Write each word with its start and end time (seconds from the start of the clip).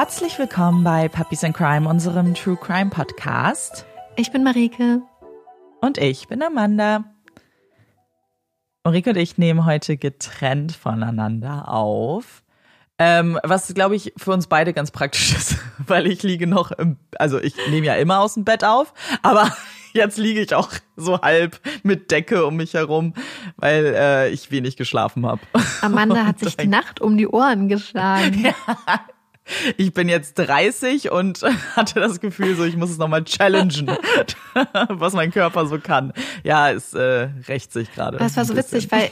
Herzlich 0.00 0.38
willkommen 0.38 0.82
bei 0.82 1.10
Puppies 1.10 1.44
and 1.44 1.54
Crime, 1.54 1.86
unserem 1.86 2.32
True 2.32 2.56
Crime 2.56 2.88
Podcast. 2.88 3.84
Ich 4.16 4.32
bin 4.32 4.42
Marike. 4.42 5.02
Und 5.82 5.98
ich 5.98 6.26
bin 6.26 6.42
Amanda. 6.42 7.04
Marike 8.82 9.10
und 9.10 9.16
ich 9.16 9.36
nehmen 9.36 9.66
heute 9.66 9.98
getrennt 9.98 10.72
voneinander 10.72 11.68
auf. 11.68 12.42
Ähm, 12.98 13.38
was, 13.42 13.74
glaube 13.74 13.94
ich, 13.94 14.14
für 14.16 14.32
uns 14.32 14.46
beide 14.46 14.72
ganz 14.72 14.90
praktisch 14.90 15.34
ist, 15.36 15.58
weil 15.86 16.06
ich 16.06 16.22
liege 16.22 16.46
noch 16.46 16.70
im, 16.70 16.96
also 17.18 17.38
ich 17.38 17.54
nehme 17.68 17.86
ja 17.86 17.96
immer 17.96 18.20
aus 18.20 18.32
dem 18.32 18.46
Bett 18.46 18.64
auf, 18.64 18.94
aber 19.20 19.54
jetzt 19.92 20.16
liege 20.16 20.40
ich 20.40 20.54
auch 20.54 20.70
so 20.96 21.20
halb 21.20 21.60
mit 21.82 22.10
Decke 22.10 22.46
um 22.46 22.56
mich 22.56 22.72
herum, 22.72 23.12
weil 23.58 23.92
äh, 23.94 24.30
ich 24.30 24.50
wenig 24.50 24.78
geschlafen 24.78 25.26
habe. 25.26 25.42
Amanda 25.82 26.24
hat 26.26 26.38
sich 26.38 26.56
die 26.56 26.68
Nacht 26.68 27.02
um 27.02 27.18
die 27.18 27.28
Ohren 27.28 27.68
geschlagen. 27.68 28.46
Ja. 28.46 28.54
Ich 29.76 29.92
bin 29.92 30.08
jetzt 30.08 30.34
30 30.34 31.10
und 31.10 31.42
hatte 31.76 32.00
das 32.00 32.20
Gefühl, 32.20 32.56
so 32.56 32.64
ich 32.64 32.76
muss 32.76 32.90
es 32.90 32.98
nochmal 32.98 33.24
challengen, 33.24 33.90
was 34.88 35.12
mein 35.12 35.30
Körper 35.30 35.66
so 35.66 35.78
kann. 35.78 36.12
Ja, 36.44 36.70
es 36.70 36.94
äh, 36.94 37.28
rächt 37.48 37.72
sich 37.72 37.92
gerade. 37.92 38.18
Das 38.18 38.36
war 38.36 38.44
so 38.44 38.56
witzig, 38.56 38.90
weil 38.90 39.10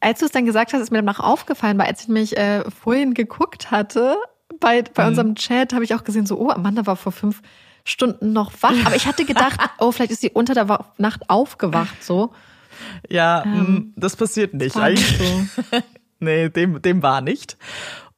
als 0.00 0.20
du 0.20 0.26
es 0.26 0.32
dann 0.32 0.44
gesagt 0.44 0.72
hast, 0.72 0.80
ist 0.80 0.92
mir 0.92 1.02
dann 1.02 1.14
auch 1.14 1.20
aufgefallen, 1.20 1.78
weil 1.78 1.86
als 1.86 2.02
ich 2.02 2.08
mich 2.08 2.36
äh, 2.36 2.62
vorhin 2.70 3.14
geguckt 3.14 3.70
hatte, 3.70 4.16
bei, 4.60 4.82
bei 4.82 5.02
mhm. 5.02 5.08
unserem 5.08 5.34
Chat, 5.34 5.72
habe 5.72 5.84
ich 5.84 5.94
auch 5.94 6.04
gesehen, 6.04 6.26
so, 6.26 6.38
oh, 6.38 6.50
Amanda 6.50 6.86
war 6.86 6.96
vor 6.96 7.12
fünf 7.12 7.42
Stunden 7.84 8.32
noch 8.32 8.52
wach. 8.60 8.74
Aber 8.84 8.96
ich 8.96 9.06
hatte 9.06 9.24
gedacht, 9.24 9.58
oh, 9.78 9.92
vielleicht 9.92 10.12
ist 10.12 10.20
sie 10.20 10.30
unter 10.30 10.54
der 10.54 10.86
Nacht 10.98 11.28
aufgewacht, 11.28 12.02
so. 12.02 12.32
Ja, 13.08 13.42
ähm, 13.44 13.52
mm, 13.52 13.92
das 13.96 14.16
passiert 14.16 14.54
nicht. 14.54 14.76
Eigentlich. 14.76 15.18
So. 15.18 15.80
nee, 16.20 16.48
dem, 16.50 16.82
dem 16.82 17.02
war 17.02 17.20
nicht. 17.20 17.56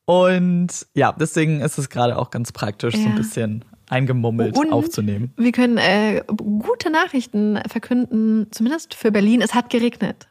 Und 0.08 0.86
ja, 0.94 1.12
deswegen 1.12 1.60
ist 1.60 1.76
es 1.76 1.90
gerade 1.90 2.16
auch 2.16 2.30
ganz 2.30 2.50
praktisch, 2.50 2.94
ja. 2.94 3.02
so 3.02 3.08
ein 3.10 3.14
bisschen 3.14 3.62
eingemummelt 3.90 4.56
Und 4.56 4.72
aufzunehmen. 4.72 5.34
Wir 5.36 5.52
können 5.52 5.76
äh, 5.76 6.22
gute 6.34 6.88
Nachrichten 6.88 7.60
verkünden, 7.68 8.46
zumindest 8.50 8.94
für 8.94 9.12
Berlin. 9.12 9.42
Es 9.42 9.52
hat 9.52 9.68
geregnet. 9.68 10.26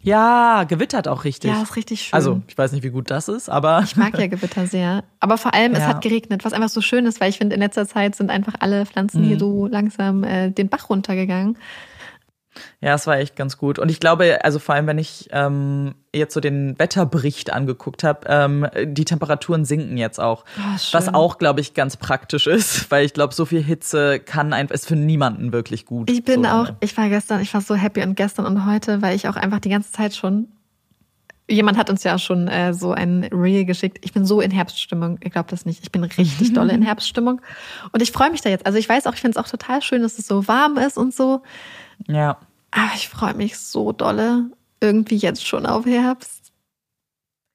Ja, 0.00 0.64
gewittert 0.64 1.06
auch 1.06 1.22
richtig. 1.22 1.52
Ja, 1.52 1.62
ist 1.62 1.76
richtig 1.76 2.02
schön. 2.02 2.14
Also, 2.14 2.42
ich 2.48 2.58
weiß 2.58 2.72
nicht, 2.72 2.82
wie 2.82 2.90
gut 2.90 3.08
das 3.08 3.28
ist, 3.28 3.48
aber. 3.48 3.82
Ich 3.84 3.94
mag 3.94 4.18
ja 4.18 4.26
Gewitter 4.26 4.66
sehr. 4.66 5.04
Aber 5.20 5.38
vor 5.38 5.54
allem, 5.54 5.74
ja. 5.74 5.78
es 5.78 5.84
hat 5.84 6.02
geregnet, 6.02 6.44
was 6.44 6.52
einfach 6.52 6.68
so 6.68 6.80
schön 6.80 7.06
ist, 7.06 7.20
weil 7.20 7.30
ich 7.30 7.38
finde, 7.38 7.54
in 7.54 7.60
letzter 7.60 7.86
Zeit 7.86 8.16
sind 8.16 8.28
einfach 8.28 8.54
alle 8.58 8.86
Pflanzen 8.86 9.22
mhm. 9.22 9.26
hier 9.28 9.38
so 9.38 9.68
langsam 9.68 10.24
äh, 10.24 10.50
den 10.50 10.68
Bach 10.68 10.90
runtergegangen. 10.90 11.56
Ja, 12.80 12.94
es 12.94 13.06
war 13.06 13.18
echt 13.18 13.36
ganz 13.36 13.58
gut. 13.58 13.78
Und 13.78 13.90
ich 13.90 14.00
glaube, 14.00 14.44
also 14.44 14.58
vor 14.58 14.74
allem, 14.74 14.86
wenn 14.86 14.98
ich 14.98 15.28
ähm, 15.32 15.94
jetzt 16.14 16.34
so 16.34 16.40
den 16.40 16.78
Wetterbericht 16.78 17.52
angeguckt 17.52 18.04
habe, 18.04 18.20
ähm, 18.28 18.66
die 18.84 19.04
Temperaturen 19.04 19.64
sinken 19.64 19.96
jetzt 19.96 20.18
auch. 20.18 20.44
Oh, 20.58 20.78
was 20.92 21.12
auch, 21.12 21.38
glaube 21.38 21.60
ich, 21.60 21.74
ganz 21.74 21.96
praktisch 21.96 22.46
ist, 22.46 22.90
weil 22.90 23.04
ich 23.04 23.14
glaube, 23.14 23.34
so 23.34 23.44
viel 23.44 23.62
Hitze 23.62 24.20
kann 24.20 24.52
einfach, 24.52 24.74
ist 24.74 24.86
für 24.86 24.96
niemanden 24.96 25.52
wirklich 25.52 25.86
gut. 25.86 26.10
Ich 26.10 26.24
bin 26.24 26.44
so 26.44 26.48
auch, 26.48 26.72
ich 26.80 26.96
war 26.96 27.08
gestern, 27.08 27.40
ich 27.40 27.52
war 27.54 27.60
so 27.60 27.74
happy 27.74 28.02
und 28.02 28.14
gestern 28.14 28.46
und 28.46 28.66
heute, 28.66 29.02
weil 29.02 29.14
ich 29.14 29.28
auch 29.28 29.36
einfach 29.36 29.60
die 29.60 29.70
ganze 29.70 29.92
Zeit 29.92 30.14
schon 30.14 30.48
Jemand 31.48 31.78
hat 31.78 31.90
uns 31.90 32.02
ja 32.02 32.18
schon 32.18 32.48
äh, 32.48 32.74
so 32.74 32.90
ein 32.90 33.22
Reel 33.32 33.64
geschickt. 33.64 33.98
Ich 34.02 34.12
bin 34.12 34.24
so 34.24 34.40
in 34.40 34.50
Herbststimmung. 34.50 35.20
Ihr 35.22 35.30
glaubt 35.30 35.52
das 35.52 35.64
nicht. 35.64 35.80
Ich 35.84 35.92
bin 35.92 36.02
richtig 36.02 36.52
dolle 36.54 36.72
in 36.72 36.82
Herbststimmung. 36.84 37.40
Und 37.92 38.02
ich 38.02 38.10
freue 38.10 38.32
mich 38.32 38.40
da 38.40 38.50
jetzt. 38.50 38.66
Also 38.66 38.78
ich 38.78 38.88
weiß 38.88 39.06
auch, 39.06 39.14
ich 39.14 39.20
finde 39.20 39.38
es 39.38 39.44
auch 39.44 39.48
total 39.48 39.80
schön, 39.80 40.02
dass 40.02 40.18
es 40.18 40.26
so 40.26 40.48
warm 40.48 40.76
ist 40.76 40.98
und 40.98 41.14
so. 41.14 41.42
Ja. 42.06 42.38
Aber 42.70 42.92
ich 42.94 43.08
freue 43.08 43.34
mich 43.34 43.58
so 43.58 43.92
dolle 43.92 44.50
irgendwie 44.80 45.16
jetzt 45.16 45.46
schon 45.46 45.66
auf 45.66 45.86
Herbst. 45.86 46.52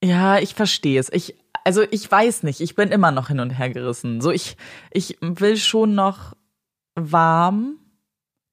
Ja, 0.04 0.40
ich 0.40 0.56
verstehe 0.56 1.00
es. 1.00 1.12
Ich, 1.12 1.36
also 1.64 1.84
ich 1.92 2.10
weiß 2.12 2.44
nicht, 2.44 2.60
ich 2.62 2.76
bin 2.76 2.90
immer 2.90 3.12
noch 3.12 3.28
hin 3.28 3.40
und 3.40 3.52
her 3.52 3.70
gerissen. 3.70 4.22
So, 4.22 4.32
ich, 4.32 4.58
ich 4.92 5.18
will 5.22 5.58
schon 5.58 5.94
noch 5.94 6.36
warm. 6.96 7.78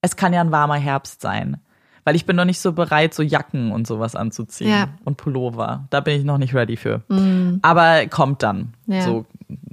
Es 0.03 0.17
kann 0.17 0.33
ja 0.33 0.41
ein 0.41 0.53
warmer 0.53 0.77
Herbst 0.77 1.21
sein. 1.23 1.61
Weil 2.09 2.17
ich 2.17 2.25
bin 2.25 2.37
noch 2.37 2.47
nicht 2.47 2.61
so 2.61 2.73
bereit, 2.73 3.13
so 3.13 3.23
Jacken 3.23 3.71
und 3.71 3.87
sowas 3.87 4.17
anzuziehen. 4.17 4.71
Ja. 4.71 4.89
Und 5.05 5.19
Pullover. 5.19 5.87
Da 5.91 6.01
bin 6.01 6.19
ich 6.19 6.25
noch 6.25 6.39
nicht 6.39 6.55
ready 6.55 6.79
für. 6.79 7.03
Mm. 7.09 7.59
Aber 7.61 8.07
kommt 8.07 8.43
dann. 8.43 8.73
Ja. 8.87 9.03
So 9.03 9.27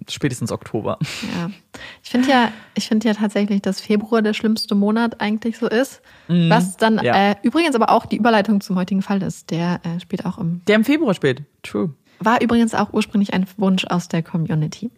spätestens 0.09 0.51
Oktober. 0.51 0.99
Ja. 1.33 1.49
Ich 2.03 2.09
finde 2.09 2.29
ja, 2.29 2.51
ich 2.73 2.89
finde 2.89 3.07
ja 3.07 3.13
tatsächlich, 3.13 3.61
dass 3.61 3.79
Februar 3.79 4.21
der 4.21 4.33
schlimmste 4.33 4.75
Monat 4.75 5.21
eigentlich 5.21 5.57
so 5.57 5.69
ist. 5.69 6.01
Mhm. 6.27 6.49
Was 6.49 6.75
dann 6.75 6.99
ja. 7.01 7.31
äh, 7.31 7.35
übrigens 7.41 7.73
aber 7.73 7.89
auch 7.89 8.05
die 8.05 8.17
Überleitung 8.17 8.59
zum 8.59 8.75
heutigen 8.75 9.01
Fall 9.01 9.23
ist. 9.23 9.49
Der 9.49 9.79
äh, 9.85 10.01
spielt 10.01 10.25
auch 10.25 10.37
im. 10.37 10.61
Der 10.67 10.75
im 10.75 10.83
Februar 10.83 11.13
spielt. 11.13 11.43
True. 11.63 11.93
War 12.19 12.41
übrigens 12.41 12.75
auch 12.75 12.91
ursprünglich 12.91 13.33
ein 13.33 13.45
Wunsch 13.55 13.85
aus 13.85 14.09
der 14.09 14.23
Community. 14.23 14.91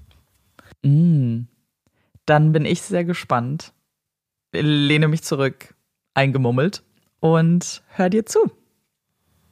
Mhm. 0.81 1.49
Dann 2.25 2.51
bin 2.51 2.65
ich 2.65 2.81
sehr 2.81 3.05
gespannt. 3.05 3.73
Lehne 4.53 5.07
mich 5.07 5.21
zurück, 5.21 5.75
eingemummelt 6.15 6.81
und 7.19 7.81
hör 7.89 8.09
dir 8.09 8.25
zu. 8.25 8.39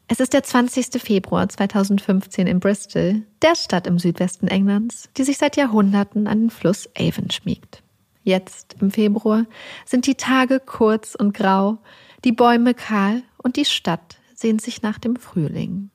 Es 0.07 0.19
ist 0.19 0.33
der 0.33 0.43
20. 0.43 1.01
Februar 1.01 1.49
2015 1.49 2.45
in 2.45 2.59
Bristol, 2.59 3.23
der 3.41 3.55
Stadt 3.55 3.87
im 3.87 3.97
Südwesten 3.97 4.47
Englands, 4.47 5.09
die 5.17 5.23
sich 5.23 5.37
seit 5.37 5.57
Jahrhunderten 5.57 6.27
an 6.27 6.41
den 6.41 6.49
Fluss 6.51 6.87
Avon 6.95 7.31
schmiegt. 7.31 7.81
Jetzt 8.23 8.75
im 8.81 8.91
Februar 8.91 9.45
sind 9.85 10.05
die 10.05 10.15
Tage 10.15 10.59
kurz 10.59 11.15
und 11.15 11.33
grau, 11.33 11.79
die 12.23 12.31
Bäume 12.31 12.75
kahl 12.75 13.23
und 13.37 13.55
die 13.55 13.65
Stadt 13.65 14.17
sehnt 14.35 14.61
sich 14.61 14.83
nach 14.83 14.99
dem 14.99 15.15
Frühling. 15.15 15.89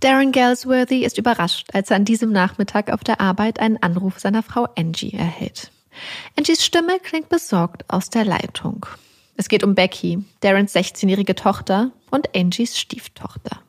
Darren 0.00 0.32
Galsworthy 0.32 1.04
ist 1.04 1.18
überrascht, 1.18 1.68
als 1.72 1.90
er 1.90 1.96
an 1.96 2.04
diesem 2.04 2.30
Nachmittag 2.30 2.90
auf 2.90 3.02
der 3.02 3.20
Arbeit 3.20 3.58
einen 3.58 3.82
Anruf 3.82 4.20
seiner 4.20 4.42
Frau 4.42 4.68
Angie 4.76 5.12
erhält. 5.12 5.70
Angies 6.36 6.64
Stimme 6.64 6.98
klingt 7.00 7.28
besorgt 7.28 7.84
aus 7.88 8.08
der 8.08 8.24
Leitung. 8.24 8.86
Es 9.40 9.48
geht 9.48 9.62
um 9.62 9.76
Becky, 9.76 10.18
Darrens 10.40 10.74
16-jährige 10.74 11.36
Tochter 11.36 11.92
und 12.10 12.34
Angies 12.34 12.76
Stieftochter. 12.76 13.60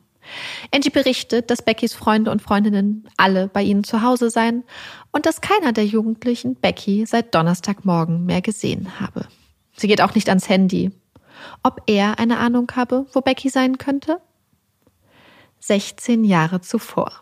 Angie 0.74 0.90
berichtet, 0.90 1.48
dass 1.48 1.62
Beckys 1.62 1.94
Freunde 1.94 2.32
und 2.32 2.42
Freundinnen 2.42 3.08
alle 3.16 3.46
bei 3.46 3.62
ihnen 3.62 3.84
zu 3.84 4.02
Hause 4.02 4.30
seien 4.30 4.64
und 5.12 5.26
dass 5.26 5.40
keiner 5.40 5.72
der 5.72 5.86
Jugendlichen 5.86 6.56
Becky 6.56 7.06
seit 7.06 7.36
Donnerstagmorgen 7.36 8.26
mehr 8.26 8.42
gesehen 8.42 8.98
habe. 8.98 9.28
Sie 9.76 9.86
geht 9.86 10.02
auch 10.02 10.16
nicht 10.16 10.28
ans 10.28 10.48
Handy. 10.48 10.90
Ob 11.62 11.82
er 11.86 12.18
eine 12.18 12.38
Ahnung 12.38 12.72
habe, 12.74 13.06
wo 13.12 13.20
Becky 13.20 13.48
sein 13.48 13.78
könnte? 13.78 14.20
16 15.60 16.24
Jahre 16.24 16.60
zuvor. 16.62 17.12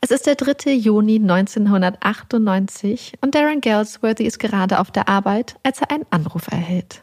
Es 0.00 0.12
ist 0.12 0.26
der 0.26 0.36
3. 0.36 0.74
Juni 0.74 1.16
1998 1.16 3.14
und 3.20 3.34
Darren 3.34 3.60
Galsworthy 3.60 4.26
ist 4.26 4.38
gerade 4.38 4.78
auf 4.78 4.92
der 4.92 5.08
Arbeit, 5.08 5.56
als 5.64 5.80
er 5.80 5.90
einen 5.90 6.06
Anruf 6.10 6.46
erhält. 6.52 7.02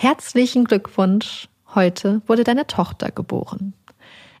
Herzlichen 0.00 0.64
Glückwunsch, 0.64 1.48
heute 1.74 2.22
wurde 2.28 2.44
deine 2.44 2.68
Tochter 2.68 3.10
geboren. 3.10 3.74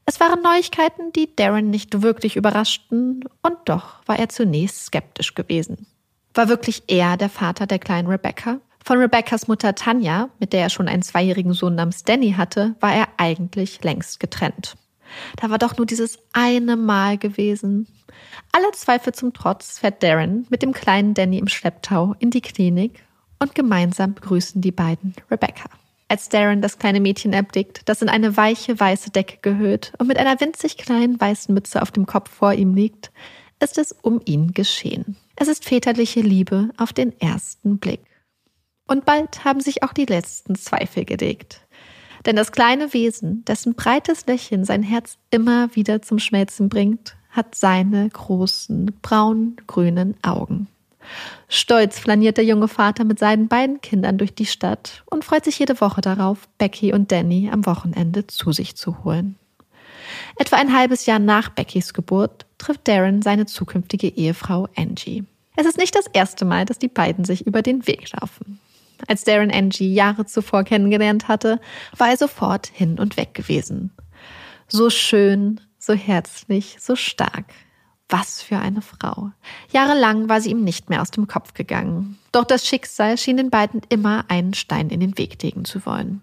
Es 0.06 0.20
waren 0.20 0.40
Neuigkeiten, 0.40 1.10
die 1.10 1.34
Darren 1.34 1.68
nicht 1.68 2.00
wirklich 2.00 2.36
überraschten, 2.36 3.24
und 3.42 3.56
doch 3.64 3.96
war 4.06 4.20
er 4.20 4.28
zunächst 4.28 4.84
skeptisch 4.84 5.34
gewesen. 5.34 5.88
War 6.32 6.48
wirklich 6.48 6.84
er 6.86 7.16
der 7.16 7.28
Vater 7.28 7.66
der 7.66 7.80
kleinen 7.80 8.06
Rebecca? 8.06 8.60
Von 8.84 8.98
Rebeccas 8.98 9.48
Mutter 9.48 9.74
Tanja, 9.74 10.28
mit 10.38 10.52
der 10.52 10.60
er 10.60 10.70
schon 10.70 10.86
einen 10.86 11.02
zweijährigen 11.02 11.54
Sohn 11.54 11.74
namens 11.74 12.04
Danny 12.04 12.34
hatte, 12.34 12.76
war 12.78 12.94
er 12.94 13.08
eigentlich 13.16 13.82
längst 13.82 14.20
getrennt. 14.20 14.76
Da 15.38 15.50
war 15.50 15.58
doch 15.58 15.76
nur 15.76 15.86
dieses 15.86 16.20
eine 16.32 16.76
Mal 16.76 17.18
gewesen. 17.18 17.88
Alle 18.52 18.70
Zweifel 18.74 19.12
zum 19.12 19.32
Trotz 19.32 19.80
fährt 19.80 20.04
Darren 20.04 20.46
mit 20.50 20.62
dem 20.62 20.72
kleinen 20.72 21.14
Danny 21.14 21.38
im 21.38 21.48
Schlepptau 21.48 22.14
in 22.20 22.30
die 22.30 22.42
Klinik 22.42 23.07
und 23.38 23.54
gemeinsam 23.54 24.14
begrüßen 24.14 24.60
die 24.60 24.72
beiden 24.72 25.14
Rebecca. 25.30 25.68
Als 26.08 26.30
Darren 26.30 26.62
das 26.62 26.78
kleine 26.78 27.00
Mädchen 27.00 27.34
erblickt, 27.34 27.82
das 27.86 28.00
in 28.00 28.08
eine 28.08 28.36
weiche 28.36 28.80
weiße 28.80 29.10
Decke 29.10 29.38
gehüllt 29.42 29.92
und 29.98 30.06
mit 30.06 30.18
einer 30.18 30.40
winzig 30.40 30.78
kleinen 30.78 31.20
weißen 31.20 31.54
Mütze 31.54 31.82
auf 31.82 31.90
dem 31.90 32.06
Kopf 32.06 32.30
vor 32.30 32.54
ihm 32.54 32.74
liegt, 32.74 33.12
ist 33.60 33.76
es 33.76 33.92
um 33.92 34.20
ihn 34.24 34.52
geschehen. 34.52 35.16
Es 35.36 35.48
ist 35.48 35.64
väterliche 35.64 36.20
Liebe 36.20 36.70
auf 36.78 36.92
den 36.92 37.18
ersten 37.20 37.78
Blick. 37.78 38.00
Und 38.86 39.04
bald 39.04 39.44
haben 39.44 39.60
sich 39.60 39.82
auch 39.82 39.92
die 39.92 40.06
letzten 40.06 40.54
Zweifel 40.54 41.04
gelegt. 41.04 41.60
Denn 42.24 42.36
das 42.36 42.52
kleine 42.52 42.92
Wesen, 42.94 43.44
dessen 43.44 43.74
breites 43.74 44.26
Lächeln 44.26 44.64
sein 44.64 44.82
Herz 44.82 45.18
immer 45.30 45.74
wieder 45.76 46.02
zum 46.02 46.18
Schmelzen 46.18 46.68
bringt, 46.68 47.16
hat 47.30 47.54
seine 47.54 48.08
großen, 48.08 48.86
braun-grünen 49.02 50.16
Augen. 50.22 50.68
Stolz 51.48 51.98
flaniert 51.98 52.36
der 52.36 52.44
junge 52.44 52.68
Vater 52.68 53.04
mit 53.04 53.18
seinen 53.18 53.48
beiden 53.48 53.80
Kindern 53.80 54.18
durch 54.18 54.34
die 54.34 54.46
Stadt 54.46 55.02
und 55.06 55.24
freut 55.24 55.44
sich 55.44 55.58
jede 55.58 55.80
Woche 55.80 56.00
darauf, 56.00 56.48
Becky 56.58 56.92
und 56.92 57.10
Danny 57.10 57.50
am 57.50 57.64
Wochenende 57.66 58.26
zu 58.26 58.52
sich 58.52 58.76
zu 58.76 59.04
holen. 59.04 59.36
Etwa 60.36 60.56
ein 60.56 60.76
halbes 60.76 61.06
Jahr 61.06 61.18
nach 61.18 61.50
Beckys 61.50 61.94
Geburt 61.94 62.46
trifft 62.58 62.86
Darren 62.88 63.22
seine 63.22 63.46
zukünftige 63.46 64.08
Ehefrau 64.08 64.68
Angie. 64.76 65.24
Es 65.56 65.66
ist 65.66 65.78
nicht 65.78 65.94
das 65.94 66.06
erste 66.06 66.44
Mal, 66.44 66.64
dass 66.64 66.78
die 66.78 66.88
beiden 66.88 67.24
sich 67.24 67.46
über 67.46 67.62
den 67.62 67.86
Weg 67.86 68.12
laufen. 68.12 68.60
Als 69.06 69.24
Darren 69.24 69.50
Angie 69.50 69.92
Jahre 69.92 70.26
zuvor 70.26 70.64
kennengelernt 70.64 71.28
hatte, 71.28 71.60
war 71.96 72.10
er 72.10 72.16
sofort 72.16 72.66
hin 72.66 72.98
und 72.98 73.16
weg 73.16 73.34
gewesen. 73.34 73.92
So 74.66 74.90
schön, 74.90 75.60
so 75.78 75.94
herzlich, 75.94 76.76
so 76.80 76.96
stark. 76.96 77.46
Was 78.08 78.40
für 78.40 78.58
eine 78.58 78.80
Frau. 78.80 79.32
Jahrelang 79.70 80.28
war 80.28 80.40
sie 80.40 80.50
ihm 80.50 80.64
nicht 80.64 80.88
mehr 80.88 81.02
aus 81.02 81.10
dem 81.10 81.26
Kopf 81.26 81.52
gegangen. 81.52 82.18
Doch 82.32 82.44
das 82.44 82.66
Schicksal 82.66 83.18
schien 83.18 83.36
den 83.36 83.50
beiden 83.50 83.82
immer 83.90 84.24
einen 84.28 84.54
Stein 84.54 84.88
in 84.88 85.00
den 85.00 85.18
Weg 85.18 85.42
legen 85.42 85.66
zu 85.66 85.84
wollen. 85.84 86.22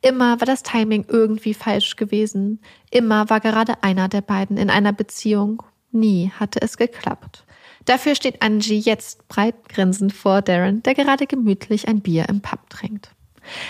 Immer 0.00 0.40
war 0.40 0.46
das 0.46 0.62
Timing 0.62 1.04
irgendwie 1.08 1.52
falsch 1.52 1.96
gewesen. 1.96 2.60
Immer 2.90 3.28
war 3.28 3.40
gerade 3.40 3.82
einer 3.82 4.08
der 4.08 4.22
beiden 4.22 4.56
in 4.56 4.70
einer 4.70 4.92
Beziehung. 4.92 5.62
Nie 5.92 6.32
hatte 6.38 6.62
es 6.62 6.76
geklappt. 6.76 7.44
Dafür 7.84 8.14
steht 8.14 8.42
Angie 8.42 8.78
jetzt 8.78 9.28
breit 9.28 9.68
grinsend 9.68 10.12
vor 10.12 10.42
Darren, 10.42 10.82
der 10.82 10.94
gerade 10.94 11.26
gemütlich 11.26 11.86
ein 11.86 12.00
Bier 12.00 12.28
im 12.28 12.40
Pub 12.40 12.68
trinkt. 12.70 13.10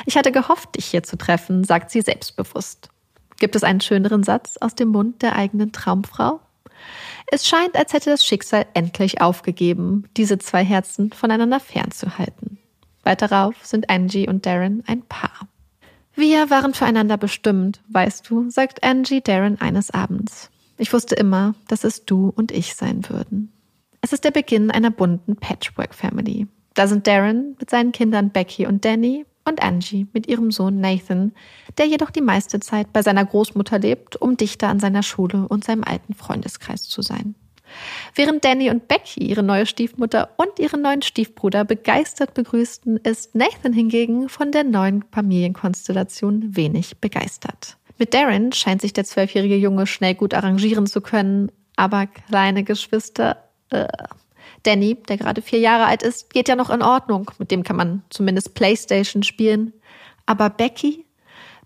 Ich 0.06 0.16
hatte 0.16 0.32
gehofft, 0.32 0.76
dich 0.76 0.86
hier 0.86 1.02
zu 1.02 1.18
treffen, 1.18 1.64
sagt 1.64 1.90
sie 1.90 2.00
selbstbewusst. 2.00 2.90
Gibt 3.38 3.56
es 3.56 3.64
einen 3.64 3.80
schöneren 3.82 4.22
Satz 4.22 4.56
aus 4.56 4.74
dem 4.74 4.88
Mund 4.88 5.20
der 5.20 5.36
eigenen 5.36 5.72
Traumfrau? 5.72 6.40
Es 7.26 7.46
scheint, 7.46 7.76
als 7.76 7.92
hätte 7.92 8.10
das 8.10 8.24
Schicksal 8.24 8.66
endlich 8.74 9.20
aufgegeben, 9.20 10.04
diese 10.16 10.38
zwei 10.38 10.64
Herzen 10.64 11.12
voneinander 11.12 11.60
fernzuhalten. 11.60 12.58
Bald 13.02 13.22
darauf 13.22 13.54
sind 13.64 13.90
Angie 13.90 14.28
und 14.28 14.46
Darren 14.46 14.82
ein 14.86 15.02
Paar. 15.02 15.48
Wir 16.14 16.50
waren 16.50 16.72
füreinander 16.72 17.16
bestimmt, 17.18 17.82
weißt 17.88 18.28
du, 18.30 18.48
sagt 18.48 18.82
Angie 18.82 19.20
Darren 19.20 19.60
eines 19.60 19.90
Abends. 19.90 20.50
Ich 20.78 20.92
wusste 20.92 21.14
immer, 21.14 21.54
dass 21.68 21.84
es 21.84 22.04
du 22.04 22.32
und 22.34 22.52
ich 22.52 22.74
sein 22.74 23.08
würden. 23.08 23.52
Es 24.00 24.12
ist 24.12 24.24
der 24.24 24.30
Beginn 24.30 24.70
einer 24.70 24.90
bunten 24.90 25.36
Patchwork-Family. 25.36 26.46
Da 26.74 26.86
sind 26.86 27.06
Darren 27.06 27.56
mit 27.58 27.70
seinen 27.70 27.92
Kindern 27.92 28.30
Becky 28.30 28.66
und 28.66 28.84
Danny 28.84 29.26
und 29.46 29.62
Angie 29.62 30.06
mit 30.12 30.26
ihrem 30.26 30.50
Sohn 30.50 30.80
Nathan, 30.80 31.32
der 31.78 31.86
jedoch 31.86 32.10
die 32.10 32.20
meiste 32.20 32.60
Zeit 32.60 32.92
bei 32.92 33.02
seiner 33.02 33.24
Großmutter 33.24 33.78
lebt, 33.78 34.16
um 34.16 34.36
dichter 34.36 34.68
an 34.68 34.80
seiner 34.80 35.02
Schule 35.02 35.46
und 35.48 35.64
seinem 35.64 35.84
alten 35.84 36.14
Freundeskreis 36.14 36.82
zu 36.82 37.02
sein. 37.02 37.34
Während 38.14 38.44
Danny 38.44 38.70
und 38.70 38.88
Becky 38.88 39.24
ihre 39.24 39.42
neue 39.42 39.66
Stiefmutter 39.66 40.30
und 40.36 40.58
ihren 40.58 40.82
neuen 40.82 41.02
Stiefbruder 41.02 41.64
begeistert 41.64 42.34
begrüßten, 42.34 42.98
ist 42.98 43.34
Nathan 43.34 43.72
hingegen 43.72 44.28
von 44.28 44.52
der 44.52 44.64
neuen 44.64 45.04
Familienkonstellation 45.12 46.56
wenig 46.56 46.98
begeistert. 46.98 47.76
Mit 47.98 48.14
Darren 48.14 48.52
scheint 48.52 48.82
sich 48.82 48.92
der 48.92 49.04
zwölfjährige 49.04 49.56
Junge 49.56 49.86
schnell 49.86 50.14
gut 50.14 50.34
arrangieren 50.34 50.86
zu 50.86 51.00
können, 51.00 51.50
aber 51.76 52.06
kleine 52.06 52.62
Geschwister, 52.62 53.48
äh, 53.70 53.86
Danny, 54.66 54.96
der 55.08 55.16
gerade 55.16 55.42
vier 55.42 55.60
Jahre 55.60 55.86
alt 55.86 56.02
ist, 56.02 56.30
geht 56.30 56.48
ja 56.48 56.56
noch 56.56 56.70
in 56.70 56.82
Ordnung. 56.82 57.30
Mit 57.38 57.50
dem 57.50 57.62
kann 57.62 57.76
man 57.76 58.02
zumindest 58.10 58.54
Playstation 58.54 59.22
spielen. 59.22 59.72
Aber 60.26 60.50
Becky? 60.50 61.04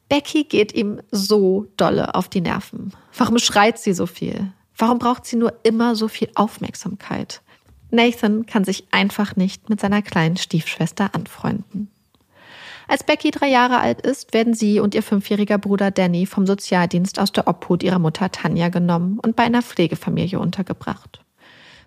Becky 0.09 0.45
geht 0.45 0.75
ihm 0.75 1.01
so 1.11 1.67
dolle 1.77 2.15
auf 2.15 2.29
die 2.29 2.41
Nerven. 2.41 2.93
Warum 3.17 3.39
schreit 3.39 3.79
sie 3.79 3.95
so 3.95 4.07
viel? 4.07 4.53
Warum 4.77 4.99
braucht 4.99 5.25
sie 5.25 5.37
nur 5.37 5.53
immer 5.63 5.95
so 5.95 6.09
viel 6.09 6.31
Aufmerksamkeit? 6.35 7.43
Nathan 7.91 8.47
kann 8.47 8.65
sich 8.65 8.85
einfach 8.91 9.37
nicht 9.37 9.69
mit 9.69 9.81
seiner 9.81 10.03
kleinen 10.03 10.37
Stiefschwester 10.37 11.15
anfreunden. 11.15 11.91
Als 12.89 13.05
Becky 13.05 13.31
drei 13.31 13.49
Jahre 13.49 13.79
alt 13.79 14.01
ist, 14.01 14.35
werden 14.35 14.53
sie 14.53 14.81
und 14.81 14.95
ihr 14.97 15.03
fünfjähriger 15.03 15.59
Bruder 15.59 15.91
Danny 15.93 16.27
vom 16.27 16.47
Sozialdienst 16.47 17.21
aus 17.21 17.31
der 17.31 17.47
Obhut 17.47 17.83
ihrer 17.83 18.01
Mutter 18.01 18.33
Tanja 18.33 18.69
genommen 18.69 19.21
und 19.21 19.37
bei 19.37 19.45
einer 19.45 19.63
Pflegefamilie 19.63 20.41
untergebracht. 20.41 21.21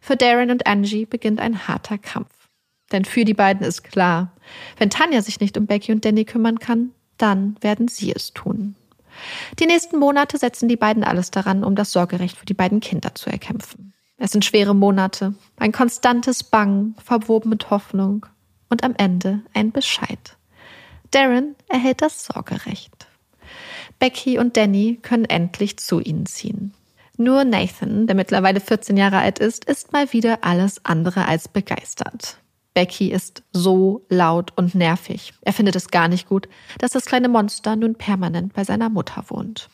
Für 0.04 0.18
Darren 0.18 0.52
und 0.52 0.68
Angie 0.68 1.06
beginnt 1.06 1.40
ein 1.40 1.66
harter 1.66 1.98
Kampf. 1.98 2.50
Denn 2.92 3.06
für 3.06 3.24
die 3.24 3.34
beiden 3.34 3.66
ist 3.66 3.86
klar, 3.86 4.34
wenn 4.78 4.90
Tanja 4.90 5.22
sich 5.22 5.40
nicht 5.40 5.58
um 5.58 5.66
Becky 5.66 5.94
und 5.94 6.04
Danny 6.04 6.26
kümmern 6.26 6.60
kann, 6.60 6.92
dann 7.18 7.56
werden 7.62 7.88
sie 7.88 8.12
es 8.14 8.34
tun. 8.34 8.76
Die 9.60 9.66
nächsten 9.66 9.98
Monate 9.98 10.38
setzen 10.38 10.68
die 10.68 10.76
beiden 10.76 11.06
alles 11.06 11.32
daran, 11.32 11.64
um 11.64 11.76
das 11.76 11.94
Sorgerecht 11.94 12.38
für 12.38 12.46
die 12.46 12.54
beiden 12.54 12.82
Kinder 12.82 13.16
zu 13.16 13.30
erkämpfen. 13.30 13.94
Es 14.18 14.32
sind 14.32 14.44
schwere 14.44 14.76
Monate, 14.76 15.36
ein 15.56 15.72
konstantes 15.72 16.44
Bangen, 16.44 16.96
verwoben 17.02 17.48
mit 17.48 17.70
Hoffnung 17.70 18.26
und 18.70 18.84
am 18.84 18.96
Ende 18.98 19.40
ein 19.54 19.72
Bescheid. 19.72 20.36
Darren 21.12 21.56
erhält 21.70 22.02
das 22.02 22.26
Sorgerecht. 22.26 23.08
Becky 24.00 24.38
und 24.38 24.58
Danny 24.58 25.00
können 25.02 25.24
endlich 25.24 25.78
zu 25.78 26.02
ihnen 26.02 26.26
ziehen. 26.26 26.74
Nur 27.18 27.44
Nathan, 27.44 28.08
der 28.08 28.16
mittlerweile 28.16 28.60
14 28.60 28.98
Jahre 28.98 29.20
alt 29.20 29.40
ist, 29.40 29.66
ist 29.66 29.94
mal 29.94 30.12
wieder 30.14 30.40
alles 30.42 30.84
andere 30.84 31.28
als 31.28 31.48
begeistert. 31.48 32.38
Becky 32.74 33.12
ist 33.12 33.44
so 33.52 34.04
laut 34.10 34.52
und 34.56 34.74
nervig. 34.74 35.34
Er 35.42 35.54
findet 35.54 35.76
es 35.76 35.90
gar 35.90 36.08
nicht 36.08 36.28
gut, 36.28 36.50
dass 36.80 36.92
das 36.92 37.06
kleine 37.06 37.30
Monster 37.30 37.76
nun 37.76 37.96
permanent 37.96 38.54
bei 38.54 38.64
seiner 38.64 38.90
Mutter 38.90 39.26
wohnt. 39.28 39.70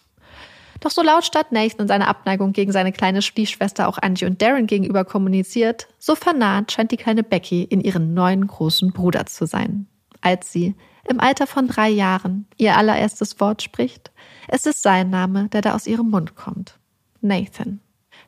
Doch 0.82 0.92
so 0.92 1.02
lautstark 1.02 1.52
Nathan 1.52 1.88
seine 1.88 2.08
Abneigung 2.08 2.54
gegen 2.54 2.72
seine 2.72 2.92
kleine 2.92 3.22
Stiefschwester 3.22 3.88
auch 3.88 3.98
Angie 4.02 4.26
und 4.26 4.42
Darren 4.42 4.68
gegenüber 4.68 5.04
kommuniziert, 5.06 5.88
so 5.98 6.16
vernarrt 6.16 6.72
scheint 6.72 6.92
die 6.92 6.98
kleine 6.98 7.24
Becky 7.24 7.64
in 7.64 7.82
ihren 7.82 8.14
neuen 8.14 8.48
großen 8.48 8.92
Bruder 8.92 9.26
zu 9.26 9.46
sein. 9.46 9.88
Als 10.22 10.52
sie 10.52 10.76
im 11.10 11.20
Alter 11.20 11.48
von 11.48 11.68
drei 11.68 11.90
Jahren 11.90 12.48
ihr 12.58 12.78
allererstes 12.78 13.40
Wort 13.40 13.62
spricht, 13.62 14.12
ist 14.52 14.68
es 14.68 14.82
sein 14.82 15.10
Name, 15.10 15.50
der 15.50 15.62
da 15.62 15.74
aus 15.74 15.88
ihrem 15.88 16.10
Mund 16.10 16.36
kommt. 16.36 16.79
Nathan. 17.22 17.80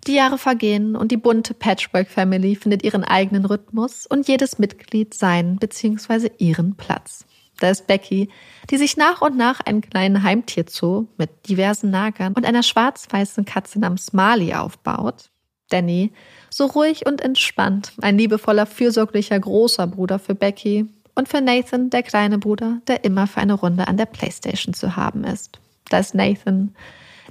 Die 0.07 0.15
Jahre 0.15 0.37
vergehen 0.37 0.95
und 0.95 1.11
die 1.11 1.17
bunte 1.17 1.53
Patchwork 1.53 2.09
Family 2.09 2.55
findet 2.55 2.83
ihren 2.83 3.03
eigenen 3.03 3.45
Rhythmus 3.45 4.07
und 4.07 4.27
jedes 4.27 4.57
Mitglied 4.57 5.13
seinen 5.13 5.57
bzw. 5.57 6.31
ihren 6.37 6.75
Platz. 6.75 7.25
Da 7.59 7.69
ist 7.69 7.85
Becky, 7.85 8.29
die 8.71 8.77
sich 8.77 8.97
nach 8.97 9.21
und 9.21 9.37
nach 9.37 9.59
einen 9.61 9.81
kleinen 9.81 10.23
Heimtierzoo 10.23 11.07
mit 11.17 11.47
diversen 11.47 11.91
Nagern 11.91 12.33
und 12.33 12.45
einer 12.45 12.63
schwarz-weißen 12.63 13.45
Katze 13.45 13.79
namens 13.79 14.13
Marley 14.13 14.55
aufbaut. 14.55 15.29
Danny, 15.69 16.11
so 16.49 16.65
ruhig 16.65 17.05
und 17.05 17.21
entspannt, 17.21 17.93
ein 18.01 18.17
liebevoller, 18.17 18.65
fürsorglicher 18.65 19.39
großer 19.39 19.87
Bruder 19.87 20.17
für 20.17 20.35
Becky 20.35 20.87
und 21.15 21.29
für 21.29 21.39
Nathan, 21.39 21.91
der 21.91 22.03
kleine 22.03 22.39
Bruder, 22.39 22.81
der 22.87 23.03
immer 23.03 23.27
für 23.27 23.39
eine 23.39 23.53
Runde 23.53 23.87
an 23.87 23.97
der 23.97 24.07
Playstation 24.07 24.73
zu 24.73 24.95
haben 24.95 25.23
ist. 25.23 25.59
Da 25.89 25.99
ist 25.99 26.15
Nathan, 26.15 26.75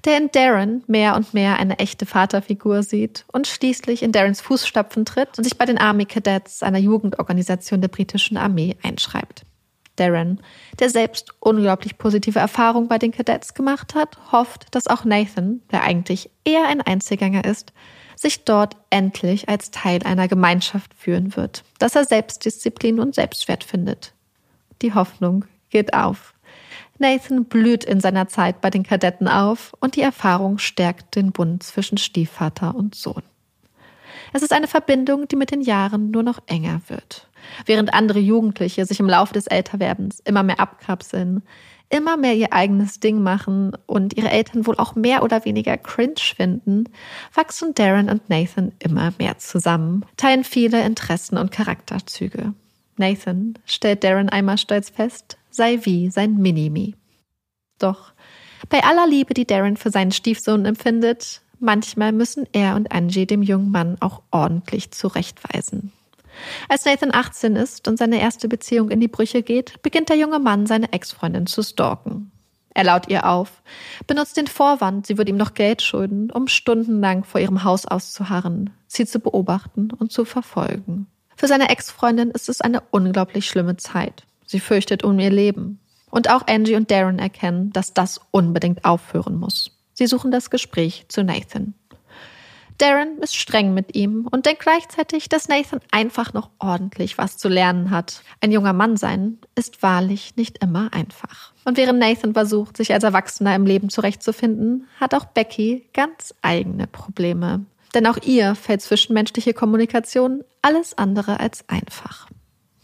der 0.04 0.18
in 0.18 0.30
Darren 0.32 0.82
mehr 0.86 1.16
und 1.16 1.34
mehr 1.34 1.58
eine 1.58 1.78
echte 1.78 2.06
Vaterfigur 2.06 2.82
sieht 2.82 3.24
und 3.32 3.46
schließlich 3.46 4.02
in 4.02 4.12
Darrens 4.12 4.40
Fußstapfen 4.40 5.04
tritt 5.04 5.38
und 5.38 5.44
sich 5.44 5.58
bei 5.58 5.66
den 5.66 5.78
Army 5.78 6.06
Cadets, 6.06 6.62
einer 6.62 6.78
Jugendorganisation 6.78 7.80
der 7.80 7.88
britischen 7.88 8.36
Armee, 8.36 8.76
einschreibt. 8.82 9.44
Darren, 9.96 10.40
der 10.78 10.88
selbst 10.88 11.34
unglaublich 11.40 11.98
positive 11.98 12.38
Erfahrungen 12.38 12.88
bei 12.88 12.98
den 12.98 13.12
Cadets 13.12 13.54
gemacht 13.54 13.94
hat, 13.94 14.18
hofft, 14.32 14.74
dass 14.74 14.86
auch 14.86 15.04
Nathan, 15.04 15.60
der 15.70 15.82
eigentlich 15.82 16.30
eher 16.44 16.66
ein 16.66 16.80
Einzelgänger 16.80 17.44
ist, 17.44 17.72
sich 18.16 18.44
dort 18.44 18.76
endlich 18.90 19.48
als 19.48 19.70
Teil 19.70 20.02
einer 20.04 20.28
Gemeinschaft 20.28 20.94
führen 20.94 21.36
wird, 21.36 21.64
dass 21.78 21.96
er 21.96 22.04
Selbstdisziplin 22.04 22.98
und 22.98 23.14
Selbstwert 23.14 23.64
findet. 23.64 24.14
Die 24.82 24.94
Hoffnung 24.94 25.44
geht 25.70 25.94
auf. 25.94 26.34
Nathan 27.00 27.46
blüht 27.46 27.84
in 27.84 28.00
seiner 28.00 28.28
Zeit 28.28 28.60
bei 28.60 28.68
den 28.68 28.82
Kadetten 28.82 29.26
auf 29.26 29.72
und 29.80 29.96
die 29.96 30.02
Erfahrung 30.02 30.58
stärkt 30.58 31.16
den 31.16 31.32
Bund 31.32 31.62
zwischen 31.62 31.96
Stiefvater 31.96 32.74
und 32.74 32.94
Sohn. 32.94 33.22
Es 34.32 34.42
ist 34.42 34.52
eine 34.52 34.68
Verbindung, 34.68 35.26
die 35.26 35.36
mit 35.36 35.50
den 35.50 35.62
Jahren 35.62 36.10
nur 36.10 36.22
noch 36.22 36.40
enger 36.46 36.82
wird. 36.88 37.26
Während 37.64 37.94
andere 37.94 38.18
Jugendliche 38.18 38.84
sich 38.84 39.00
im 39.00 39.08
Laufe 39.08 39.32
des 39.32 39.46
Älterwerdens 39.46 40.20
immer 40.20 40.42
mehr 40.42 40.60
abkapseln, 40.60 41.42
immer 41.88 42.18
mehr 42.18 42.34
ihr 42.34 42.52
eigenes 42.52 43.00
Ding 43.00 43.22
machen 43.22 43.76
und 43.86 44.16
ihre 44.16 44.30
Eltern 44.30 44.66
wohl 44.66 44.76
auch 44.76 44.94
mehr 44.94 45.22
oder 45.22 45.44
weniger 45.44 45.76
cringe 45.78 46.20
finden, 46.36 46.84
wachsen 47.34 47.74
Darren 47.74 48.10
und 48.10 48.28
Nathan 48.28 48.72
immer 48.78 49.12
mehr 49.18 49.38
zusammen, 49.38 50.04
teilen 50.18 50.44
viele 50.44 50.84
Interessen 50.84 51.38
und 51.38 51.50
Charakterzüge. 51.50 52.52
Nathan 52.96 53.54
stellt 53.64 54.04
Darren 54.04 54.28
einmal 54.28 54.58
stolz 54.58 54.90
fest, 54.90 55.38
sei 55.50 55.80
wie 55.82 56.10
sein 56.10 56.36
Minimi. 56.36 56.94
Doch 57.78 58.12
bei 58.68 58.84
aller 58.84 59.06
Liebe, 59.06 59.34
die 59.34 59.46
Darren 59.46 59.76
für 59.76 59.90
seinen 59.90 60.12
Stiefsohn 60.12 60.64
empfindet, 60.64 61.40
manchmal 61.58 62.12
müssen 62.12 62.46
er 62.52 62.76
und 62.76 62.92
Angie 62.92 63.26
dem 63.26 63.42
jungen 63.42 63.70
Mann 63.70 63.96
auch 64.00 64.22
ordentlich 64.30 64.90
zurechtweisen. 64.90 65.92
Als 66.68 66.84
Nathan 66.84 67.12
18 67.12 67.56
ist 67.56 67.88
und 67.88 67.98
seine 67.98 68.20
erste 68.20 68.48
Beziehung 68.48 68.90
in 68.90 69.00
die 69.00 69.08
Brüche 69.08 69.42
geht, 69.42 69.82
beginnt 69.82 70.08
der 70.08 70.16
junge 70.16 70.38
Mann 70.38 70.66
seine 70.66 70.92
Ex-Freundin 70.92 71.46
zu 71.46 71.62
stalken. 71.62 72.30
Er 72.72 72.84
laut 72.84 73.08
ihr 73.08 73.28
auf, 73.28 73.62
benutzt 74.06 74.36
den 74.36 74.46
Vorwand, 74.46 75.06
sie 75.06 75.18
würde 75.18 75.30
ihm 75.30 75.36
noch 75.36 75.54
Geld 75.54 75.82
schulden, 75.82 76.30
um 76.30 76.46
stundenlang 76.46 77.24
vor 77.24 77.40
ihrem 77.40 77.64
Haus 77.64 77.84
auszuharren, 77.84 78.70
sie 78.86 79.06
zu 79.06 79.18
beobachten 79.18 79.90
und 79.90 80.12
zu 80.12 80.24
verfolgen. 80.24 81.06
Für 81.36 81.48
seine 81.48 81.68
Ex-Freundin 81.68 82.30
ist 82.30 82.48
es 82.48 82.60
eine 82.60 82.82
unglaublich 82.90 83.48
schlimme 83.48 83.76
Zeit. 83.76 84.24
Sie 84.50 84.58
fürchtet 84.58 85.04
um 85.04 85.16
ihr 85.20 85.30
Leben. 85.30 85.78
Und 86.10 86.28
auch 86.28 86.48
Angie 86.48 86.74
und 86.74 86.90
Darren 86.90 87.20
erkennen, 87.20 87.72
dass 87.72 87.94
das 87.94 88.20
unbedingt 88.32 88.84
aufhören 88.84 89.38
muss. 89.38 89.70
Sie 89.92 90.08
suchen 90.08 90.32
das 90.32 90.50
Gespräch 90.50 91.04
zu 91.06 91.22
Nathan. 91.22 91.74
Darren 92.76 93.18
ist 93.18 93.36
streng 93.36 93.74
mit 93.74 93.94
ihm 93.94 94.26
und 94.28 94.46
denkt 94.46 94.62
gleichzeitig, 94.62 95.28
dass 95.28 95.46
Nathan 95.46 95.78
einfach 95.92 96.32
noch 96.32 96.50
ordentlich 96.58 97.16
was 97.16 97.38
zu 97.38 97.48
lernen 97.48 97.92
hat. 97.92 98.22
Ein 98.40 98.50
junger 98.50 98.72
Mann 98.72 98.96
sein 98.96 99.38
ist 99.54 99.84
wahrlich 99.84 100.34
nicht 100.34 100.60
immer 100.64 100.92
einfach. 100.92 101.52
Und 101.64 101.76
während 101.76 102.00
Nathan 102.00 102.32
versucht, 102.32 102.76
sich 102.76 102.92
als 102.92 103.04
Erwachsener 103.04 103.54
im 103.54 103.66
Leben 103.66 103.88
zurechtzufinden, 103.88 104.88
hat 104.98 105.14
auch 105.14 105.26
Becky 105.26 105.86
ganz 105.92 106.34
eigene 106.42 106.88
Probleme. 106.88 107.66
Denn 107.94 108.04
auch 108.08 108.18
ihr 108.24 108.56
fällt 108.56 108.82
zwischenmenschliche 108.82 109.54
Kommunikation 109.54 110.42
alles 110.60 110.98
andere 110.98 111.38
als 111.38 111.68
einfach. 111.68 112.26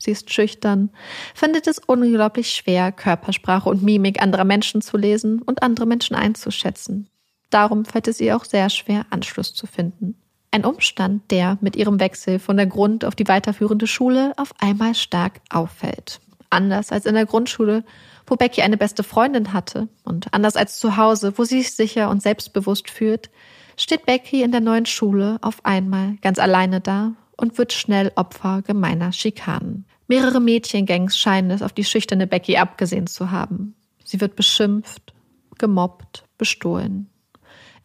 Sie 0.07 0.13
ist 0.13 0.33
schüchtern, 0.33 0.91
findet 1.35 1.67
es 1.67 1.81
unglaublich 1.81 2.51
schwer, 2.51 2.93
Körpersprache 2.93 3.69
und 3.69 3.83
Mimik 3.83 4.23
anderer 4.23 4.45
Menschen 4.45 4.81
zu 4.81 4.97
lesen 4.97 5.43
und 5.43 5.65
andere 5.65 5.85
Menschen 5.85 6.15
einzuschätzen. 6.15 7.11
Darum 7.51 7.85
fällt 7.85 8.07
es 8.07 8.21
ihr 8.21 8.37
auch 8.37 8.45
sehr 8.45 8.71
schwer, 8.71 9.05
Anschluss 9.11 9.53
zu 9.53 9.67
finden. 9.67 10.15
Ein 10.53 10.65
Umstand, 10.65 11.29
der 11.33 11.59
mit 11.61 11.75
ihrem 11.75 11.99
Wechsel 11.99 12.39
von 12.39 12.57
der 12.57 12.67
Grund- 12.67 13.05
auf 13.05 13.17
die 13.17 13.27
weiterführende 13.27 13.89
Schule 13.89 14.33
auf 14.37 14.55
einmal 14.61 14.95
stark 14.95 15.41
auffällt. 15.51 16.21
Anders 16.51 16.93
als 16.93 17.05
in 17.05 17.17
der 17.17 17.27
Grundschule, 17.27 17.83
wo 18.29 18.37
Becky 18.37 18.63
eine 18.63 18.77
beste 18.77 19.03
Freundin 19.03 19.53
hatte 19.53 19.89
und 20.05 20.33
anders 20.33 20.55
als 20.55 20.79
zu 20.79 20.97
Hause, 20.97 21.37
wo 21.37 21.43
sie 21.43 21.63
sich 21.63 21.75
sicher 21.75 22.11
und 22.11 22.23
selbstbewusst 22.23 22.91
fühlt, 22.91 23.29
steht 23.77 24.07
Becky 24.07 24.45
in 24.45 24.53
der 24.53 24.61
neuen 24.61 24.87
Schule 24.87 25.39
auf 25.41 25.65
einmal 25.65 26.15
ganz 26.23 26.39
alleine 26.39 26.81
da 26.81 27.15
und 27.37 27.59
wird 27.59 27.73
schnell 27.73 28.13
Opfer 28.17 28.63
gemeiner 28.63 29.13
Schikanen. 29.13 29.85
Mehrere 30.09 30.41
Mädchengangs 30.41 31.19
scheinen 31.19 31.51
es 31.51 31.63
auf 31.63 31.73
die 31.73 31.85
schüchterne 31.85 32.27
Becky 32.27 32.57
abgesehen 32.57 33.07
zu 33.07 33.31
haben. 33.31 33.75
Sie 34.05 34.21
wird 34.21 34.37
beschimpft, 34.37 35.15
gemobbt, 35.59 36.25
bestohlen. 36.39 37.11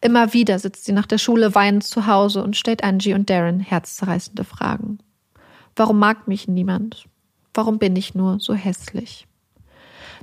Immer 0.00 0.32
wieder 0.32 0.58
sitzt 0.58 0.84
sie 0.84 0.92
nach 0.92 1.06
der 1.06 1.18
Schule 1.18 1.54
weinend 1.54 1.84
zu 1.84 2.06
Hause 2.06 2.42
und 2.42 2.56
stellt 2.56 2.84
Angie 2.84 3.14
und 3.14 3.30
Darren 3.30 3.60
herzzerreißende 3.60 4.44
Fragen. 4.44 4.98
Warum 5.76 5.98
mag 5.98 6.28
mich 6.28 6.48
niemand? 6.48 7.04
Warum 7.54 7.78
bin 7.78 7.96
ich 7.96 8.14
nur 8.14 8.40
so 8.40 8.54
hässlich? 8.54 9.26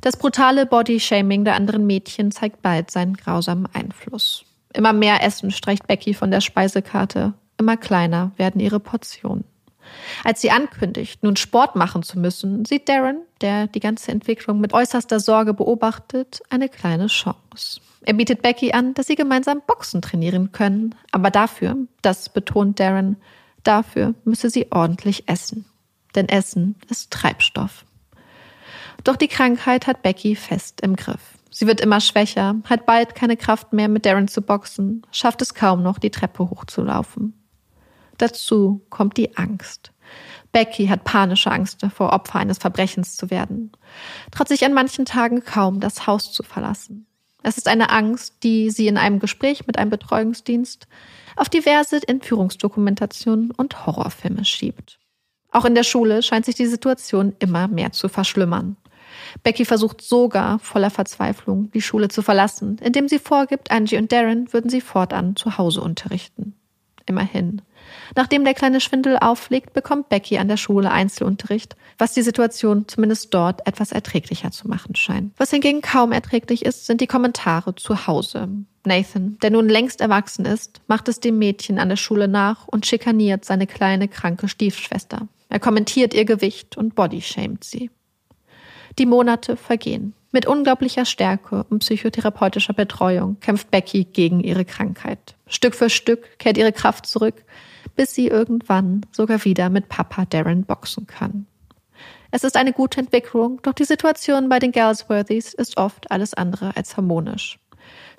Das 0.01 0.17
brutale 0.17 0.65
Bodyshaming 0.65 1.43
der 1.43 1.55
anderen 1.55 1.85
Mädchen 1.85 2.31
zeigt 2.31 2.61
bald 2.61 2.91
seinen 2.91 3.15
grausamen 3.15 3.67
Einfluss. 3.73 4.45
Immer 4.73 4.93
mehr 4.93 5.23
Essen 5.23 5.51
streicht 5.51 5.87
Becky 5.87 6.13
von 6.13 6.31
der 6.31 6.41
Speisekarte, 6.41 7.33
immer 7.57 7.75
kleiner 7.75 8.31
werden 8.37 8.61
ihre 8.61 8.79
Portionen. 8.79 9.43
Als 10.23 10.41
sie 10.41 10.51
ankündigt, 10.51 11.23
nun 11.23 11.35
Sport 11.35 11.75
machen 11.75 12.03
zu 12.03 12.19
müssen, 12.19 12.65
sieht 12.65 12.89
Darren, 12.89 13.21
der 13.41 13.67
die 13.67 13.79
ganze 13.79 14.11
Entwicklung 14.11 14.59
mit 14.59 14.73
äußerster 14.73 15.19
Sorge 15.19 15.53
beobachtet, 15.53 16.41
eine 16.49 16.69
kleine 16.69 17.07
Chance. 17.07 17.81
Er 18.05 18.13
bietet 18.13 18.41
Becky 18.41 18.71
an, 18.71 18.93
dass 18.93 19.07
sie 19.07 19.15
gemeinsam 19.15 19.61
Boxen 19.65 20.01
trainieren 20.01 20.51
können, 20.51 20.95
aber 21.11 21.31
dafür, 21.31 21.75
das 22.01 22.29
betont 22.29 22.79
Darren, 22.79 23.17
dafür 23.63 24.13
müsse 24.23 24.49
sie 24.49 24.71
ordentlich 24.71 25.27
essen. 25.27 25.65
Denn 26.15 26.27
Essen 26.27 26.75
ist 26.89 27.11
Treibstoff. 27.11 27.85
Doch 29.03 29.15
die 29.15 29.27
Krankheit 29.27 29.87
hat 29.87 30.01
Becky 30.01 30.35
fest 30.35 30.81
im 30.81 30.95
Griff. 30.95 31.37
Sie 31.51 31.67
wird 31.67 31.81
immer 31.81 31.99
schwächer, 31.99 32.55
hat 32.65 32.85
bald 32.85 33.15
keine 33.15 33.37
Kraft 33.37 33.73
mehr, 33.73 33.89
mit 33.89 34.05
Darren 34.05 34.27
zu 34.27 34.41
boxen, 34.41 35.05
schafft 35.11 35.41
es 35.41 35.53
kaum 35.53 35.83
noch, 35.83 35.99
die 35.99 36.11
Treppe 36.11 36.49
hochzulaufen. 36.49 37.38
Dazu 38.19 38.85
kommt 38.89 39.17
die 39.17 39.35
Angst. 39.37 39.91
Becky 40.51 40.87
hat 40.87 41.03
panische 41.03 41.51
Angst 41.51 41.81
davor, 41.81 42.13
Opfer 42.13 42.39
eines 42.39 42.57
Verbrechens 42.57 43.15
zu 43.15 43.29
werden, 43.29 43.71
traut 44.31 44.47
sich 44.47 44.65
an 44.65 44.73
manchen 44.73 45.05
Tagen 45.05 45.43
kaum, 45.43 45.79
das 45.79 46.05
Haus 46.05 46.31
zu 46.31 46.43
verlassen. 46.43 47.05
Es 47.43 47.57
ist 47.57 47.67
eine 47.67 47.89
Angst, 47.89 48.43
die 48.43 48.69
sie 48.69 48.87
in 48.87 48.97
einem 48.97 49.19
Gespräch 49.19 49.65
mit 49.67 49.77
einem 49.77 49.89
Betreuungsdienst 49.89 50.87
auf 51.35 51.49
diverse 51.49 52.05
Entführungsdokumentationen 52.05 53.51
und 53.51 53.85
Horrorfilme 53.85 54.43
schiebt. 54.43 54.99
Auch 55.51 55.65
in 55.65 55.75
der 55.75 55.83
Schule 55.83 56.21
scheint 56.21 56.45
sich 56.45 56.55
die 56.55 56.65
Situation 56.65 57.35
immer 57.39 57.67
mehr 57.67 57.91
zu 57.91 58.09
verschlimmern. 58.09 58.75
Becky 59.43 59.65
versucht 59.65 60.01
sogar 60.01 60.59
voller 60.59 60.89
Verzweiflung, 60.89 61.71
die 61.71 61.81
Schule 61.81 62.09
zu 62.09 62.21
verlassen, 62.21 62.77
indem 62.83 63.07
sie 63.07 63.19
vorgibt, 63.19 63.71
Angie 63.71 63.97
und 63.97 64.11
Darren 64.11 64.51
würden 64.51 64.69
sie 64.69 64.81
fortan 64.81 65.35
zu 65.35 65.57
Hause 65.57 65.81
unterrichten. 65.81 66.58
Immerhin. 67.09 67.63
Nachdem 68.15 68.43
der 68.43 68.53
kleine 68.53 68.79
Schwindel 68.79 69.17
auffliegt, 69.17 69.73
bekommt 69.73 70.09
Becky 70.09 70.37
an 70.37 70.47
der 70.47 70.57
Schule 70.57 70.91
Einzelunterricht, 70.91 71.75
was 71.97 72.13
die 72.13 72.21
Situation 72.21 72.87
zumindest 72.87 73.33
dort 73.33 73.65
etwas 73.65 73.91
erträglicher 73.91 74.51
zu 74.51 74.67
machen 74.67 74.95
scheint. 74.95 75.33
Was 75.37 75.49
hingegen 75.49 75.81
kaum 75.81 76.11
erträglich 76.11 76.63
ist, 76.63 76.85
sind 76.85 77.01
die 77.01 77.07
Kommentare 77.07 77.73
zu 77.73 78.05
Hause. 78.05 78.47
Nathan, 78.85 79.39
der 79.41 79.49
nun 79.49 79.67
längst 79.67 80.01
erwachsen 80.01 80.45
ist, 80.45 80.81
macht 80.87 81.09
es 81.09 81.19
dem 81.19 81.39
Mädchen 81.39 81.79
an 81.79 81.89
der 81.89 81.95
Schule 81.95 82.27
nach 82.27 82.67
und 82.67 82.85
schikaniert 82.85 83.43
seine 83.43 83.65
kleine 83.65 84.07
kranke 84.07 84.47
Stiefschwester. 84.47 85.27
Er 85.49 85.59
kommentiert 85.59 86.13
ihr 86.13 86.25
Gewicht 86.25 86.77
und 86.77 86.93
bodyshamed 86.93 87.63
sie. 87.63 87.89
Die 88.99 89.07
Monate 89.07 89.55
vergehen. 89.55 90.13
Mit 90.31 90.45
unglaublicher 90.45 91.05
Stärke 91.05 91.65
und 91.69 91.79
psychotherapeutischer 91.79 92.73
Betreuung 92.73 93.39
kämpft 93.39 93.71
Becky 93.71 94.03
gegen 94.03 94.41
ihre 94.41 94.63
Krankheit. 94.63 95.35
Stück 95.47 95.73
für 95.73 95.89
Stück 95.89 96.37
kehrt 96.37 96.57
ihre 96.57 96.71
Kraft 96.71 97.07
zurück, 97.07 97.43
bis 97.95 98.13
sie 98.13 98.27
irgendwann 98.27 99.05
sogar 99.11 99.43
wieder 99.43 99.69
mit 99.69 99.89
Papa 99.89 100.25
Darren 100.25 100.65
boxen 100.65 101.07
kann. 101.07 101.47
Es 102.29 102.43
ist 102.43 102.57
eine 102.57 102.73
gute 102.73 102.99
Entwicklung, 102.99 103.59
doch 103.63 103.73
die 103.73 103.85
Situation 103.85 104.49
bei 104.49 104.59
den 104.59 104.71
Galsworthys 104.71 105.55
ist 105.55 105.77
oft 105.77 106.11
alles 106.11 106.35
andere 106.35 106.77
als 106.77 106.95
harmonisch. 106.95 107.57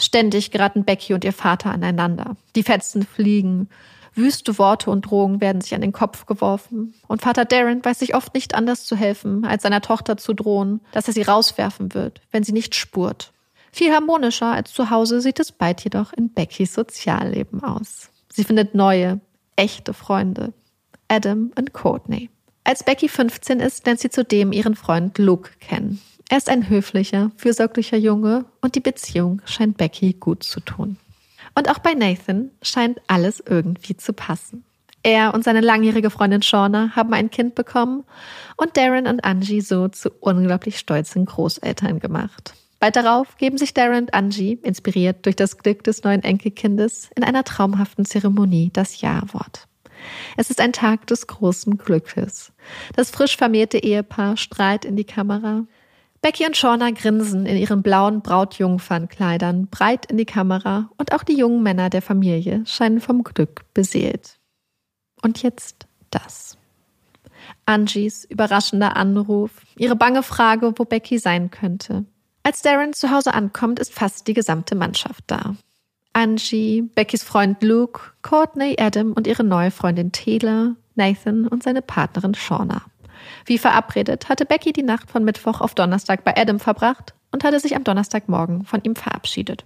Ständig 0.00 0.50
geraten 0.50 0.84
Becky 0.84 1.14
und 1.14 1.24
ihr 1.24 1.32
Vater 1.32 1.70
aneinander. 1.70 2.36
Die 2.56 2.64
Fetzen 2.64 3.04
fliegen, 3.04 3.68
Wüste 4.14 4.58
Worte 4.58 4.90
und 4.90 5.02
Drohungen 5.02 5.40
werden 5.40 5.60
sich 5.60 5.74
an 5.74 5.80
den 5.80 5.92
Kopf 5.92 6.26
geworfen. 6.26 6.94
Und 7.06 7.22
Vater 7.22 7.44
Darren 7.44 7.84
weiß 7.84 7.98
sich 7.98 8.14
oft 8.14 8.34
nicht 8.34 8.54
anders 8.54 8.84
zu 8.84 8.96
helfen, 8.96 9.44
als 9.44 9.62
seiner 9.62 9.80
Tochter 9.80 10.16
zu 10.16 10.34
drohen, 10.34 10.80
dass 10.92 11.08
er 11.08 11.14
sie 11.14 11.22
rauswerfen 11.22 11.94
wird, 11.94 12.20
wenn 12.30 12.42
sie 12.42 12.52
nicht 12.52 12.74
spurt. 12.74 13.32
Viel 13.72 13.92
harmonischer 13.92 14.52
als 14.52 14.72
zu 14.72 14.90
Hause 14.90 15.20
sieht 15.20 15.38
es 15.38 15.52
bald 15.52 15.82
jedoch 15.82 16.12
in 16.12 16.32
Beckys 16.32 16.74
Sozialleben 16.74 17.62
aus. 17.62 18.10
Sie 18.28 18.44
findet 18.44 18.74
neue, 18.74 19.20
echte 19.56 19.92
Freunde. 19.92 20.52
Adam 21.08 21.50
und 21.56 21.72
Courtney. 21.72 22.30
Als 22.62 22.84
Becky 22.84 23.08
15 23.08 23.58
ist, 23.58 23.86
lernt 23.86 24.00
sie 24.00 24.10
zudem 24.10 24.52
ihren 24.52 24.76
Freund 24.76 25.18
Luke 25.18 25.50
kennen. 25.60 26.00
Er 26.28 26.38
ist 26.38 26.48
ein 26.48 26.68
höflicher, 26.68 27.32
fürsorglicher 27.36 27.96
Junge 27.96 28.44
und 28.60 28.76
die 28.76 28.80
Beziehung 28.80 29.42
scheint 29.44 29.76
Becky 29.76 30.12
gut 30.12 30.44
zu 30.44 30.60
tun. 30.60 30.96
Und 31.60 31.68
auch 31.68 31.80
bei 31.80 31.92
Nathan 31.92 32.52
scheint 32.62 33.02
alles 33.06 33.44
irgendwie 33.46 33.94
zu 33.94 34.14
passen. 34.14 34.64
Er 35.02 35.34
und 35.34 35.44
seine 35.44 35.60
langjährige 35.60 36.08
Freundin 36.08 36.40
Shauna 36.40 36.96
haben 36.96 37.12
ein 37.12 37.30
Kind 37.30 37.54
bekommen 37.54 38.04
und 38.56 38.78
Darren 38.78 39.06
und 39.06 39.22
Angie 39.26 39.60
so 39.60 39.88
zu 39.88 40.08
unglaublich 40.20 40.78
stolzen 40.78 41.26
Großeltern 41.26 42.00
gemacht. 42.00 42.54
Bald 42.78 42.96
darauf 42.96 43.36
geben 43.36 43.58
sich 43.58 43.74
Darren 43.74 44.04
und 44.04 44.14
Angie, 44.14 44.58
inspiriert 44.62 45.26
durch 45.26 45.36
das 45.36 45.58
Glück 45.58 45.84
des 45.84 46.02
neuen 46.02 46.22
Enkelkindes, 46.22 47.10
in 47.14 47.24
einer 47.24 47.44
traumhaften 47.44 48.06
Zeremonie 48.06 48.70
das 48.72 49.02
Ja-Wort. 49.02 49.68
Es 50.38 50.48
ist 50.48 50.62
ein 50.62 50.72
Tag 50.72 51.08
des 51.08 51.26
großen 51.26 51.76
Glückes. 51.76 52.54
Das 52.96 53.10
frisch 53.10 53.36
vermählte 53.36 53.76
Ehepaar 53.76 54.38
strahlt 54.38 54.86
in 54.86 54.96
die 54.96 55.04
Kamera. 55.04 55.66
Becky 56.22 56.44
und 56.44 56.56
Shauna 56.56 56.90
grinsen 56.90 57.46
in 57.46 57.56
ihren 57.56 57.82
blauen 57.82 58.20
Brautjungfernkleidern 58.20 59.68
breit 59.68 60.06
in 60.06 60.18
die 60.18 60.26
Kamera 60.26 60.90
und 60.98 61.12
auch 61.12 61.22
die 61.22 61.36
jungen 61.36 61.62
Männer 61.62 61.88
der 61.88 62.02
Familie 62.02 62.62
scheinen 62.66 63.00
vom 63.00 63.24
Glück 63.24 63.62
beseelt. 63.72 64.38
Und 65.22 65.42
jetzt 65.42 65.86
das. 66.10 66.58
Angies 67.64 68.24
überraschender 68.26 68.96
Anruf, 68.96 69.50
ihre 69.76 69.96
bange 69.96 70.22
Frage, 70.22 70.74
wo 70.76 70.84
Becky 70.84 71.18
sein 71.18 71.50
könnte. 71.50 72.04
Als 72.42 72.60
Darren 72.60 72.92
zu 72.92 73.10
Hause 73.10 73.32
ankommt, 73.32 73.78
ist 73.78 73.94
fast 73.94 74.26
die 74.28 74.34
gesamte 74.34 74.74
Mannschaft 74.74 75.24
da. 75.26 75.56
Angie, 76.12 76.82
Beckys 76.82 77.22
Freund 77.22 77.62
Luke, 77.62 78.00
Courtney, 78.20 78.76
Adam 78.78 79.12
und 79.12 79.26
ihre 79.26 79.44
neue 79.44 79.70
Freundin 79.70 80.12
Taylor, 80.12 80.74
Nathan 80.96 81.46
und 81.46 81.62
seine 81.62 81.82
Partnerin 81.82 82.34
Shauna. 82.34 82.82
Wie 83.44 83.58
verabredet 83.58 84.28
hatte 84.28 84.46
Becky 84.46 84.72
die 84.72 84.82
Nacht 84.82 85.10
von 85.10 85.24
Mittwoch 85.24 85.60
auf 85.60 85.74
Donnerstag 85.74 86.24
bei 86.24 86.36
Adam 86.36 86.60
verbracht 86.60 87.14
und 87.32 87.44
hatte 87.44 87.60
sich 87.60 87.76
am 87.76 87.84
Donnerstagmorgen 87.84 88.64
von 88.64 88.82
ihm 88.82 88.96
verabschiedet. 88.96 89.64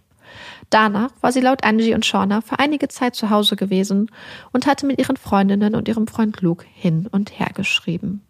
Danach 0.71 1.11
war 1.21 1.33
sie 1.33 1.40
laut 1.40 1.64
Angie 1.64 1.94
und 1.94 2.06
Shauna 2.06 2.40
für 2.40 2.59
einige 2.59 2.88
Zeit 2.88 3.14
zu 3.14 3.30
Hause 3.30 3.56
gewesen 3.56 4.11
und 4.52 4.66
hatte 4.66 4.87
mit 4.87 4.99
ihren 4.99 5.16
Freundinnen 5.16 5.75
und 5.75 5.88
ihrem 5.88 6.06
Freund 6.06 6.40
Luke 6.40 6.66
hin 6.73 7.06
und 7.11 7.38
her 7.38 7.50
geschrieben. 7.54 8.23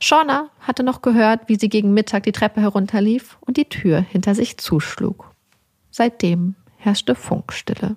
Shauna 0.00 0.50
hatte 0.60 0.82
noch 0.82 1.02
gehört, 1.02 1.48
wie 1.48 1.56
sie 1.56 1.68
gegen 1.68 1.94
Mittag 1.94 2.24
die 2.24 2.32
Treppe 2.32 2.60
herunterlief 2.60 3.38
und 3.40 3.56
die 3.56 3.68
Tür 3.68 4.00
hinter 4.00 4.34
sich 4.34 4.58
zuschlug. 4.58 5.30
Seitdem 5.90 6.54
herrschte 6.76 7.14
Funkstille. 7.14 7.96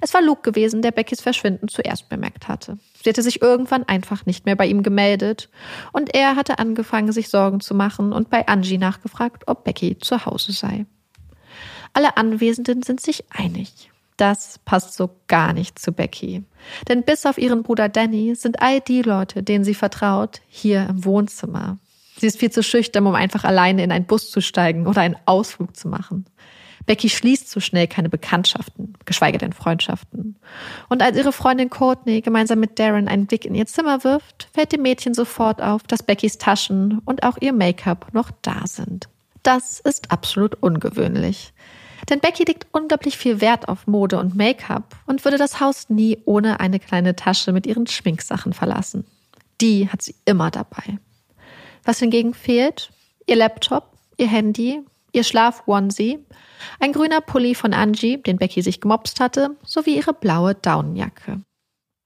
Es 0.00 0.14
war 0.14 0.22
Luke 0.22 0.42
gewesen, 0.42 0.82
der 0.82 0.92
Beckys 0.92 1.20
Verschwinden 1.20 1.68
zuerst 1.68 2.08
bemerkt 2.08 2.48
hatte. 2.48 2.78
Sie 3.06 3.10
hatte 3.10 3.22
sich 3.22 3.40
irgendwann 3.40 3.84
einfach 3.84 4.26
nicht 4.26 4.46
mehr 4.46 4.56
bei 4.56 4.66
ihm 4.66 4.82
gemeldet 4.82 5.48
und 5.92 6.12
er 6.12 6.34
hatte 6.34 6.58
angefangen, 6.58 7.12
sich 7.12 7.28
Sorgen 7.28 7.60
zu 7.60 7.72
machen 7.72 8.12
und 8.12 8.30
bei 8.30 8.48
Angie 8.48 8.78
nachgefragt, 8.78 9.44
ob 9.46 9.62
Becky 9.62 9.96
zu 9.96 10.26
Hause 10.26 10.50
sei. 10.50 10.86
Alle 11.92 12.16
Anwesenden 12.16 12.82
sind 12.82 13.00
sich 13.00 13.22
einig. 13.30 13.92
Das 14.16 14.58
passt 14.64 14.94
so 14.94 15.10
gar 15.28 15.52
nicht 15.52 15.78
zu 15.78 15.92
Becky. 15.92 16.42
Denn 16.88 17.04
bis 17.04 17.26
auf 17.26 17.38
ihren 17.38 17.62
Bruder 17.62 17.88
Danny 17.88 18.34
sind 18.34 18.60
all 18.60 18.80
die 18.80 19.02
Leute, 19.02 19.44
denen 19.44 19.62
sie 19.62 19.74
vertraut, 19.74 20.40
hier 20.48 20.88
im 20.88 21.04
Wohnzimmer. 21.04 21.78
Sie 22.18 22.26
ist 22.26 22.40
viel 22.40 22.50
zu 22.50 22.64
schüchtern, 22.64 23.06
um 23.06 23.14
einfach 23.14 23.44
alleine 23.44 23.84
in 23.84 23.92
einen 23.92 24.06
Bus 24.06 24.32
zu 24.32 24.40
steigen 24.40 24.88
oder 24.88 25.02
einen 25.02 25.16
Ausflug 25.26 25.76
zu 25.76 25.86
machen. 25.86 26.24
Becky 26.86 27.08
schließt 27.08 27.50
so 27.50 27.60
schnell 27.60 27.88
keine 27.88 28.08
Bekanntschaften, 28.08 28.94
geschweige 29.04 29.38
denn 29.38 29.52
Freundschaften. 29.52 30.36
Und 30.88 31.02
als 31.02 31.16
ihre 31.16 31.32
Freundin 31.32 31.68
Courtney 31.68 32.20
gemeinsam 32.20 32.60
mit 32.60 32.78
Darren 32.78 33.08
einen 33.08 33.26
Blick 33.26 33.44
in 33.44 33.54
ihr 33.54 33.66
Zimmer 33.66 34.04
wirft, 34.04 34.48
fällt 34.54 34.72
dem 34.72 34.82
Mädchen 34.82 35.12
sofort 35.12 35.60
auf, 35.60 35.82
dass 35.82 36.04
Beckys 36.04 36.38
Taschen 36.38 37.00
und 37.04 37.24
auch 37.24 37.36
ihr 37.40 37.52
Make-up 37.52 38.14
noch 38.14 38.30
da 38.42 38.62
sind. 38.66 39.08
Das 39.42 39.80
ist 39.80 40.10
absolut 40.10 40.54
ungewöhnlich. 40.62 41.52
Denn 42.08 42.20
Becky 42.20 42.44
legt 42.44 42.66
unglaublich 42.72 43.18
viel 43.18 43.40
Wert 43.40 43.68
auf 43.68 43.86
Mode 43.86 44.18
und 44.18 44.36
Make-up 44.36 44.96
und 45.06 45.24
würde 45.24 45.38
das 45.38 45.60
Haus 45.60 45.88
nie 45.88 46.18
ohne 46.24 46.60
eine 46.60 46.78
kleine 46.78 47.16
Tasche 47.16 47.52
mit 47.52 47.66
ihren 47.66 47.86
Schminksachen 47.86 48.52
verlassen. 48.52 49.04
Die 49.60 49.88
hat 49.88 50.02
sie 50.02 50.14
immer 50.24 50.50
dabei. 50.50 50.98
Was 51.84 51.98
hingegen 51.98 52.34
fehlt? 52.34 52.92
Ihr 53.26 53.36
Laptop, 53.36 53.96
ihr 54.18 54.28
Handy, 54.28 54.82
ihr 55.12 55.24
Schlaf-Onesie, 55.24 56.18
ein 56.80 56.92
grüner 56.92 57.20
Pulli 57.20 57.54
von 57.54 57.72
Angie, 57.72 58.22
den 58.22 58.38
Becky 58.38 58.62
sich 58.62 58.80
gemopst 58.80 59.20
hatte, 59.20 59.56
sowie 59.64 59.96
ihre 59.96 60.14
blaue 60.14 60.54
Daunenjacke. 60.54 61.42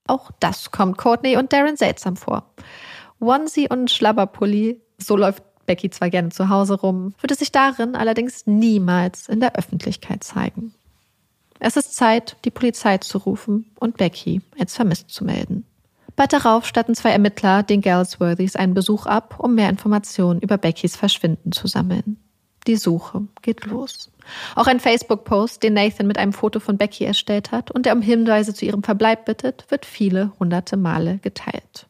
Auch 0.07 0.31
das 0.39 0.71
kommt 0.71 0.97
Courtney 0.97 1.37
und 1.37 1.53
Darren 1.53 1.77
seltsam 1.77 2.17
vor. 2.17 2.51
Onesie 3.19 3.69
und 3.69 3.91
Schlabberpulli, 3.91 4.81
so 4.97 5.15
läuft 5.15 5.43
Becky 5.65 5.89
zwar 5.89 6.09
gerne 6.09 6.29
zu 6.29 6.49
Hause 6.49 6.73
rum, 6.73 7.13
würde 7.21 7.35
sich 7.35 7.51
darin 7.51 7.95
allerdings 7.95 8.47
niemals 8.47 9.29
in 9.29 9.39
der 9.39 9.55
Öffentlichkeit 9.55 10.23
zeigen. 10.23 10.73
Es 11.59 11.77
ist 11.77 11.95
Zeit, 11.95 12.37
die 12.43 12.49
Polizei 12.49 12.97
zu 12.97 13.19
rufen 13.19 13.71
und 13.79 13.97
Becky 13.97 14.41
als 14.59 14.75
vermisst 14.75 15.11
zu 15.11 15.23
melden. 15.23 15.65
Bald 16.15 16.33
darauf 16.33 16.65
statten 16.65 16.95
zwei 16.95 17.11
Ermittler 17.11 17.63
den 17.63 17.81
Galsworthys 17.81 18.55
einen 18.55 18.73
Besuch 18.73 19.05
ab, 19.05 19.35
um 19.39 19.55
mehr 19.55 19.69
Informationen 19.69 20.41
über 20.41 20.57
Beckys 20.57 20.95
Verschwinden 20.95 21.51
zu 21.51 21.67
sammeln. 21.67 22.17
Die 22.67 22.75
Suche 22.75 23.23
geht 23.41 23.65
los. 23.65 24.11
Auch 24.55 24.67
ein 24.67 24.79
Facebook-Post, 24.79 25.63
den 25.63 25.73
Nathan 25.73 26.05
mit 26.05 26.17
einem 26.17 26.33
Foto 26.33 26.59
von 26.59 26.77
Becky 26.77 27.05
erstellt 27.05 27.51
hat 27.51 27.71
und 27.71 27.85
der 27.85 27.95
um 27.95 28.01
Hinweise 28.01 28.53
zu 28.53 28.65
ihrem 28.65 28.83
Verbleib 28.83 29.25
bittet, 29.25 29.65
wird 29.69 29.85
viele 29.85 30.31
hunderte 30.39 30.77
Male 30.77 31.17
geteilt. 31.19 31.87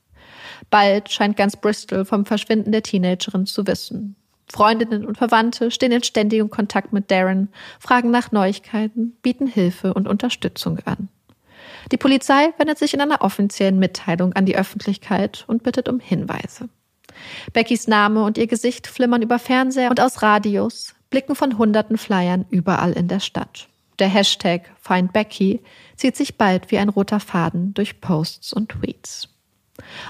Bald 0.70 1.12
scheint 1.12 1.36
ganz 1.36 1.58
Bristol 1.58 2.06
vom 2.06 2.26
Verschwinden 2.26 2.72
der 2.72 2.84
Teenagerin 2.84 3.46
zu 3.46 3.68
wissen. 3.68 4.16
Freundinnen 4.48 5.06
und 5.06 5.18
Verwandte 5.18 5.72
stehen 5.72 5.92
in 5.92 6.04
ständigem 6.04 6.50
Kontakt 6.50 6.94
mit 6.94 7.10
Darren, 7.10 7.50
fragen 7.80 8.12
nach 8.12 8.32
Neuigkeiten, 8.32 9.18
bieten 9.22 9.48
Hilfe 9.48 9.94
und 9.94 10.08
Unterstützung 10.08 10.80
an. 10.86 11.10
Die 11.92 11.98
Polizei 11.98 12.54
wendet 12.58 12.78
sich 12.78 12.94
in 12.94 13.02
einer 13.02 13.22
offiziellen 13.22 13.80
Mitteilung 13.80 14.34
an 14.34 14.46
die 14.46 14.58
Öffentlichkeit 14.58 15.46
und 15.48 15.64
bittet 15.64 15.90
um 15.90 16.00
Hinweise. 16.00 16.70
Beckys 17.54 17.88
Name 17.88 18.24
und 18.24 18.38
ihr 18.38 18.48
Gesicht 18.48 18.88
flimmern 18.88 19.22
über 19.22 19.40
Fernseher 19.40 19.90
und 19.90 20.00
aus 20.00 20.22
Radios, 20.22 20.94
blicken 21.10 21.36
von 21.36 21.58
hunderten 21.58 21.98
Flyern 21.98 22.46
überall 22.50 22.94
in 22.94 23.08
der 23.08 23.20
Stadt. 23.20 23.68
Der 24.00 24.08
Hashtag 24.08 24.72
Find 24.82 25.14
Becky 25.14 25.62
zieht 25.96 26.16
sich 26.16 26.38
bald 26.38 26.72
wie 26.72 26.78
ein 26.78 26.90
roter 26.90 27.20
Faden 27.20 27.74
durch 27.74 28.02
Posts 28.02 28.54
und 28.54 28.70
Tweets. 28.70 29.30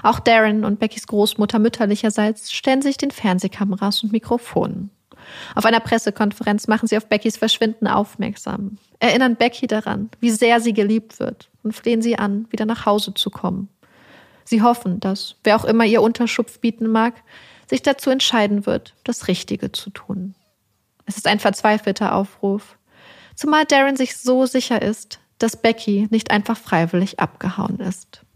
Auch 0.02 0.20
Darren 0.20 0.64
und 0.64 0.80
Beckys 0.80 1.06
Großmutter 1.06 1.58
mütterlicherseits 1.58 2.52
stellen 2.52 2.82
sich 2.82 2.96
den 2.96 3.10
Fernsehkameras 3.10 4.02
und 4.02 4.12
Mikrofonen. 4.12 4.90
Auf 5.54 5.64
einer 5.64 5.80
Pressekonferenz 5.80 6.68
machen 6.68 6.88
sie 6.88 6.96
auf 6.96 7.06
Beckys 7.06 7.36
Verschwinden 7.36 7.86
aufmerksam, 7.86 8.78
erinnern 8.98 9.36
Becky 9.36 9.66
daran, 9.66 10.10
wie 10.20 10.30
sehr 10.30 10.60
sie 10.60 10.72
geliebt 10.72 11.20
wird 11.20 11.50
und 11.62 11.72
flehen 11.72 12.02
sie 12.02 12.18
an, 12.18 12.46
wieder 12.50 12.64
nach 12.64 12.86
Hause 12.86 13.14
zu 13.14 13.30
kommen. 13.30 13.68
Sie 14.52 14.60
hoffen, 14.60 15.00
dass, 15.00 15.36
wer 15.44 15.56
auch 15.56 15.64
immer 15.64 15.86
ihr 15.86 16.02
Unterschupf 16.02 16.58
bieten 16.58 16.86
mag, 16.86 17.14
sich 17.70 17.80
dazu 17.80 18.10
entscheiden 18.10 18.66
wird, 18.66 18.92
das 19.02 19.26
Richtige 19.26 19.72
zu 19.72 19.88
tun. 19.88 20.34
Es 21.06 21.16
ist 21.16 21.26
ein 21.26 21.40
verzweifelter 21.40 22.14
Aufruf, 22.14 22.76
zumal 23.34 23.64
Darren 23.64 23.96
sich 23.96 24.18
so 24.18 24.44
sicher 24.44 24.82
ist, 24.82 25.20
dass 25.38 25.56
Becky 25.56 26.06
nicht 26.10 26.30
einfach 26.30 26.58
freiwillig 26.58 27.18
abgehauen 27.18 27.80
ist. 27.80 28.26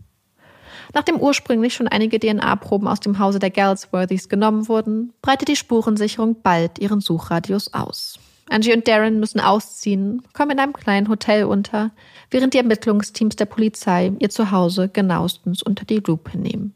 Nachdem 0.95 1.21
ursprünglich 1.21 1.75
schon 1.75 1.87
einige 1.87 2.19
DNA-Proben 2.19 2.89
aus 2.89 3.01
dem 3.01 3.19
Hause 3.19 3.39
der 3.39 3.51
Galsworthys 3.51 4.31
genommen 4.31 4.69
wurden, 4.69 5.13
breitet 5.21 5.49
die 5.49 5.57
Spurensicherung 5.57 6.41
bald 6.41 6.79
ihren 6.79 7.03
Suchradius 7.03 7.75
aus. 7.75 8.19
Angie 8.49 8.73
und 8.73 8.87
Darren 8.87 9.19
müssen 9.19 9.41
ausziehen, 9.41 10.23
kommen 10.33 10.53
in 10.53 10.61
einem 10.61 10.73
kleinen 10.73 11.09
Hotel 11.09 11.45
unter, 11.45 11.91
während 12.31 12.55
die 12.55 12.59
Ermittlungsteams 12.59 13.37
der 13.37 13.47
Polizei 13.47 14.13
ihr 14.19 14.31
Zuhause 14.31 14.89
genauestens 14.89 15.63
unter 15.63 15.85
die 15.85 16.03
Lupe 16.07 16.39
nehmen. 16.39 16.75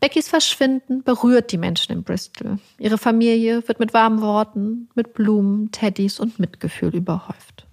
Beckys 0.00 0.28
Verschwinden 0.28 1.02
berührt 1.02 1.50
die 1.50 1.58
Menschen 1.58 1.92
in 1.92 2.04
Bristol. 2.04 2.58
Ihre 2.78 2.98
Familie 2.98 3.66
wird 3.66 3.80
mit 3.80 3.94
warmen 3.94 4.20
Worten, 4.20 4.88
mit 4.94 5.14
Blumen, 5.14 5.72
Teddys 5.72 6.20
und 6.20 6.38
Mitgefühl 6.38 6.94
überhäuft. 6.94 7.66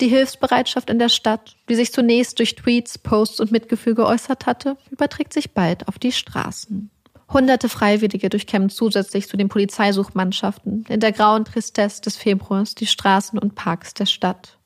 Die 0.00 0.08
Hilfsbereitschaft 0.08 0.90
in 0.90 0.98
der 0.98 1.10
Stadt, 1.10 1.56
die 1.68 1.74
sich 1.74 1.92
zunächst 1.92 2.38
durch 2.38 2.56
Tweets, 2.56 2.98
Posts 2.98 3.40
und 3.40 3.52
Mitgefühl 3.52 3.94
geäußert 3.94 4.46
hatte, 4.46 4.76
überträgt 4.90 5.32
sich 5.32 5.52
bald 5.52 5.86
auf 5.88 5.98
die 5.98 6.12
Straßen. 6.12 6.90
Hunderte 7.32 7.68
Freiwillige 7.68 8.28
durchkämmen 8.28 8.70
zusätzlich 8.70 9.28
zu 9.28 9.36
den 9.36 9.48
Polizeisuchmannschaften 9.48 10.84
in 10.88 11.00
der 11.00 11.12
grauen 11.12 11.44
Tristesse 11.44 12.02
des 12.02 12.16
Februars 12.16 12.74
die 12.74 12.86
Straßen 12.86 13.38
und 13.38 13.54
Parks 13.54 13.94
der 13.94 14.06
Stadt, 14.06 14.58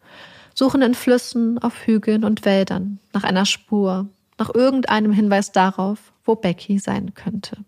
suchen 0.55 0.81
in 0.81 0.94
Flüssen, 0.94 1.59
auf 1.59 1.87
Hügeln 1.87 2.24
und 2.24 2.44
Wäldern 2.44 3.00
nach 3.12 3.24
einer 3.24 3.44
Spur, 3.44 4.09
nach 4.38 4.55
irgendeinem 4.55 5.12
Hinweis 5.12 5.53
darauf, 5.53 6.12
wo 6.24 6.37
Becky 6.37 6.79
sein 6.79 7.12
könnte. 7.14 7.59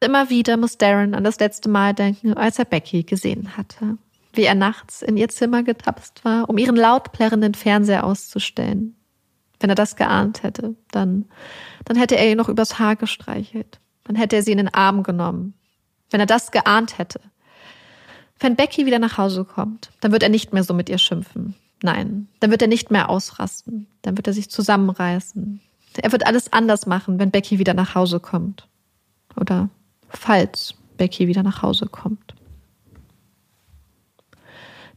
Immer 0.00 0.30
wieder 0.30 0.56
muss 0.56 0.78
Darren 0.78 1.14
an 1.14 1.24
das 1.24 1.38
letzte 1.38 1.68
Mal 1.68 1.92
denken, 1.92 2.32
als 2.32 2.58
er 2.58 2.64
Becky 2.64 3.02
gesehen 3.02 3.58
hatte. 3.58 3.98
Wie 4.32 4.44
er 4.44 4.54
nachts 4.54 5.02
in 5.02 5.18
ihr 5.18 5.28
Zimmer 5.28 5.62
getapst 5.62 6.24
war, 6.24 6.48
um 6.48 6.56
ihren 6.56 6.76
laut 6.76 7.12
plärrenden 7.12 7.54
Fernseher 7.54 8.04
auszustellen, 8.04 8.96
wenn 9.60 9.70
er 9.70 9.76
das 9.76 9.96
geahnt 9.96 10.42
hätte, 10.42 10.74
dann, 10.90 11.26
dann 11.84 11.96
hätte 11.96 12.16
er 12.16 12.28
ihr 12.28 12.36
noch 12.36 12.48
übers 12.48 12.78
Haar 12.78 12.96
gestreichelt. 12.96 13.78
Dann 14.04 14.16
hätte 14.16 14.36
er 14.36 14.42
sie 14.42 14.52
in 14.52 14.58
den 14.58 14.74
Arm 14.74 15.02
genommen. 15.02 15.54
Wenn 16.10 16.20
er 16.20 16.26
das 16.26 16.50
geahnt 16.50 16.98
hätte. 16.98 17.20
Wenn 18.40 18.56
Becky 18.56 18.86
wieder 18.86 18.98
nach 18.98 19.18
Hause 19.18 19.44
kommt, 19.44 19.90
dann 20.00 20.12
wird 20.12 20.22
er 20.22 20.30
nicht 20.30 20.52
mehr 20.52 20.64
so 20.64 20.72
mit 20.72 20.88
ihr 20.88 20.98
schimpfen. 20.98 21.54
Nein, 21.82 22.28
dann 22.40 22.50
wird 22.50 22.62
er 22.62 22.68
nicht 22.68 22.90
mehr 22.90 23.08
ausrasten. 23.10 23.86
Dann 24.02 24.16
wird 24.16 24.26
er 24.26 24.32
sich 24.32 24.50
zusammenreißen. 24.50 25.60
Er 26.02 26.12
wird 26.12 26.26
alles 26.26 26.52
anders 26.52 26.86
machen, 26.86 27.18
wenn 27.18 27.30
Becky 27.30 27.58
wieder 27.58 27.74
nach 27.74 27.94
Hause 27.94 28.18
kommt. 28.18 28.66
Oder 29.36 29.68
falls 30.08 30.74
Becky 30.96 31.28
wieder 31.28 31.42
nach 31.42 31.62
Hause 31.62 31.86
kommt. 31.86 32.34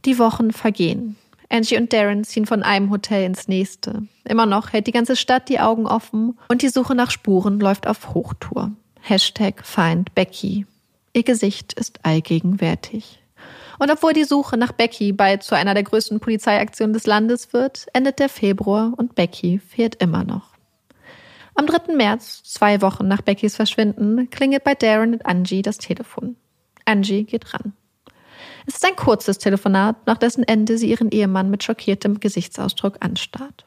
Die 0.04 0.18
Wochen 0.18 0.52
vergehen. 0.52 1.16
Angie 1.54 1.76
und 1.76 1.92
Darren 1.92 2.24
ziehen 2.24 2.46
von 2.46 2.64
einem 2.64 2.90
Hotel 2.90 3.24
ins 3.24 3.46
nächste. 3.46 4.08
Immer 4.24 4.44
noch 4.44 4.72
hält 4.72 4.88
die 4.88 4.92
ganze 4.92 5.14
Stadt 5.14 5.48
die 5.48 5.60
Augen 5.60 5.86
offen 5.86 6.36
und 6.48 6.62
die 6.62 6.68
Suche 6.68 6.96
nach 6.96 7.12
Spuren 7.12 7.60
läuft 7.60 7.86
auf 7.86 8.12
Hochtour. 8.12 8.72
Hashtag 9.00 9.64
Find 9.64 10.12
Becky. 10.16 10.66
Ihr 11.12 11.22
Gesicht 11.22 11.72
ist 11.74 12.04
allgegenwärtig. 12.04 13.22
Und 13.78 13.92
obwohl 13.92 14.14
die 14.14 14.24
Suche 14.24 14.56
nach 14.56 14.72
Becky 14.72 15.12
bald 15.12 15.44
zu 15.44 15.54
einer 15.54 15.74
der 15.74 15.84
größten 15.84 16.18
Polizeiaktionen 16.18 16.92
des 16.92 17.06
Landes 17.06 17.52
wird, 17.52 17.86
endet 17.92 18.18
der 18.18 18.28
Februar 18.28 18.92
und 18.96 19.14
Becky 19.14 19.60
fehlt 19.60 20.02
immer 20.02 20.24
noch. 20.24 20.54
Am 21.54 21.66
3. 21.66 21.94
März, 21.94 22.42
zwei 22.42 22.82
Wochen 22.82 23.06
nach 23.06 23.22
Beckys 23.22 23.54
Verschwinden, 23.54 24.28
klingelt 24.28 24.64
bei 24.64 24.74
Darren 24.74 25.12
und 25.12 25.24
Angie 25.24 25.62
das 25.62 25.78
Telefon. 25.78 26.34
Angie 26.84 27.22
geht 27.22 27.54
ran. 27.54 27.74
Es 28.66 28.74
ist 28.74 28.84
ein 28.84 28.96
kurzes 28.96 29.38
Telefonat, 29.38 30.06
nach 30.06 30.16
dessen 30.16 30.42
Ende 30.42 30.78
sie 30.78 30.90
ihren 30.90 31.10
Ehemann 31.10 31.50
mit 31.50 31.62
schockiertem 31.62 32.20
Gesichtsausdruck 32.20 32.96
anstarrt. 33.00 33.66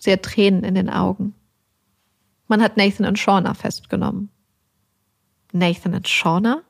Sie 0.00 0.12
hat 0.12 0.22
Tränen 0.22 0.64
in 0.64 0.74
den 0.74 0.90
Augen. 0.90 1.34
Man 2.46 2.62
hat 2.62 2.76
Nathan 2.76 3.06
und 3.06 3.18
Shauna 3.18 3.54
festgenommen. 3.54 4.30
Nathan 5.52 5.94
und 5.94 6.08
Shauna? 6.08 6.62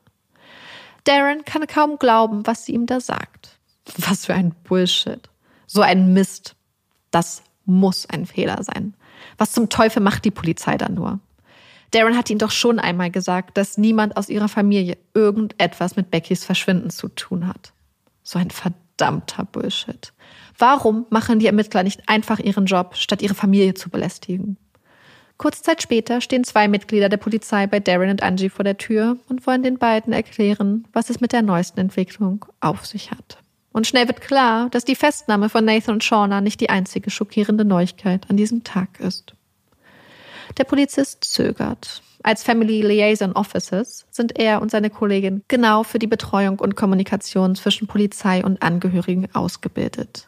Darren 1.03 1.43
kann 1.45 1.67
kaum 1.67 1.97
glauben, 1.97 2.45
was 2.45 2.65
sie 2.65 2.73
ihm 2.73 2.85
da 2.85 2.99
sagt. 2.99 3.59
Was 3.97 4.25
für 4.25 4.33
ein 4.33 4.55
Bullshit. 4.63 5.29
So 5.67 5.81
ein 5.81 6.13
Mist. 6.13 6.55
Das 7.11 7.43
muss 7.65 8.05
ein 8.05 8.25
Fehler 8.25 8.63
sein. 8.63 8.95
Was 9.37 9.51
zum 9.51 9.69
Teufel 9.69 10.01
macht 10.01 10.25
die 10.25 10.31
Polizei 10.31 10.77
da 10.77 10.89
nur? 10.89 11.19
Darren 11.91 12.17
hat 12.17 12.29
ihn 12.29 12.37
doch 12.37 12.51
schon 12.51 12.79
einmal 12.79 13.09
gesagt, 13.09 13.57
dass 13.57 13.77
niemand 13.77 14.15
aus 14.17 14.29
ihrer 14.29 14.49
Familie 14.49 14.97
irgendetwas 15.13 15.95
mit 15.95 16.11
Beckys 16.11 16.45
Verschwinden 16.45 16.89
zu 16.89 17.07
tun 17.09 17.47
hat. 17.47 17.73
So 18.21 18.37
ein 18.37 18.51
verdammter 18.51 19.45
Bullshit. 19.45 20.13
Warum 20.57 21.05
machen 21.09 21.39
die 21.39 21.47
Ermittler 21.47 21.83
nicht 21.83 22.07
einfach 22.07 22.39
ihren 22.39 22.65
Job, 22.65 22.95
statt 22.95 23.21
ihre 23.21 23.33
Familie 23.33 23.73
zu 23.73 23.89
belästigen? 23.89 24.57
Kurze 25.37 25.63
Zeit 25.63 25.81
später 25.81 26.19
stehen 26.19 26.43
zwei 26.43 26.67
Mitglieder 26.67 27.07
der 27.07 27.17
Polizei 27.17 27.65
bei 27.65 27.79
Darren 27.79 28.09
und 28.09 28.21
Angie 28.21 28.49
vor 28.49 28.65
der 28.65 28.77
Tür 28.77 29.17
und 29.29 29.47
wollen 29.47 29.63
den 29.63 29.77
beiden 29.77 30.11
erklären, 30.11 30.85
was 30.91 31.09
es 31.09 31.21
mit 31.21 31.31
der 31.31 31.41
neuesten 31.41 31.79
Entwicklung 31.79 32.45
auf 32.59 32.85
sich 32.85 33.11
hat. 33.11 33.37
Und 33.71 33.87
schnell 33.87 34.07
wird 34.07 34.19
klar, 34.19 34.69
dass 34.69 34.83
die 34.83 34.95
Festnahme 34.95 35.47
von 35.47 35.63
Nathan 35.63 35.93
und 35.93 36.03
Shauna 36.03 36.41
nicht 36.41 36.59
die 36.59 36.69
einzige 36.69 37.09
schockierende 37.09 37.63
Neuigkeit 37.63 38.29
an 38.29 38.35
diesem 38.35 38.65
Tag 38.65 38.99
ist. 38.99 39.33
Der 40.57 40.63
Polizist 40.63 41.23
zögert. 41.23 42.01
Als 42.21 42.43
Family 42.43 42.81
Liaison 42.81 43.31
Officers 43.33 44.05
sind 44.11 44.37
er 44.37 44.61
und 44.61 44.71
seine 44.71 44.89
Kollegin 44.89 45.43
genau 45.47 45.83
für 45.83 45.99
die 45.99 46.07
Betreuung 46.07 46.59
und 46.59 46.75
Kommunikation 46.75 47.55
zwischen 47.55 47.87
Polizei 47.87 48.43
und 48.43 48.61
Angehörigen 48.61 49.33
ausgebildet. 49.33 50.27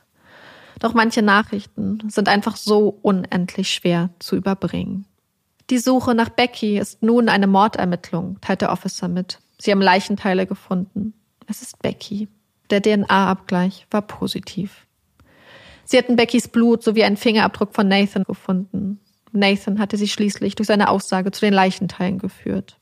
Doch 0.80 0.94
manche 0.94 1.22
Nachrichten 1.22 2.00
sind 2.08 2.30
einfach 2.30 2.56
so 2.56 2.98
unendlich 3.02 3.74
schwer 3.74 4.10
zu 4.20 4.36
überbringen. 4.36 5.06
Die 5.70 5.78
Suche 5.78 6.16
nach 6.16 6.30
Becky 6.30 6.80
ist 6.80 7.04
nun 7.04 7.30
eine 7.30 7.48
Mordermittlung, 7.48 8.40
teilt 8.42 8.62
der 8.62 8.72
Officer 8.72 9.08
mit. 9.08 9.40
Sie 9.60 9.72
haben 9.72 9.82
Leichenteile 9.82 10.48
gefunden. 10.48 11.14
Es 11.48 11.62
ist 11.62 11.80
Becky. 11.82 12.30
Der 12.72 12.82
DNA-Abgleich 12.82 13.86
war 13.92 14.02
positiv. 14.02 14.88
Sie 15.84 15.98
hatten 15.98 16.16
Beckys 16.16 16.48
Blut 16.48 16.84
sowie 16.84 17.04
einen 17.04 17.18
Fingerabdruck 17.18 17.76
von 17.76 17.88
Nathan 17.88 18.24
gefunden. 18.24 19.00
Nathan 19.32 19.80
hatte 19.80 19.98
sie 19.98 20.08
schließlich 20.08 20.56
durch 20.56 20.68
seine 20.68 20.90
Aussage 20.90 21.32
zu 21.32 21.42
den 21.42 21.54
Leichenteilen 21.54 22.20
geführt. 22.20 22.78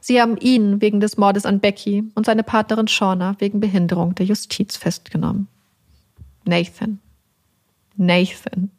Sie 0.00 0.20
haben 0.20 0.36
ihn 0.36 0.80
wegen 0.80 1.00
des 1.00 1.16
Mordes 1.16 1.46
an 1.46 1.60
Becky 1.60 2.04
und 2.14 2.26
seine 2.26 2.42
Partnerin 2.42 2.88
Shauna 2.88 3.36
wegen 3.38 3.60
Behinderung 3.60 4.14
der 4.14 4.26
Justiz 4.26 4.76
festgenommen. 4.76 5.48
Nathan. 6.44 7.00
Nathan. 7.96 8.70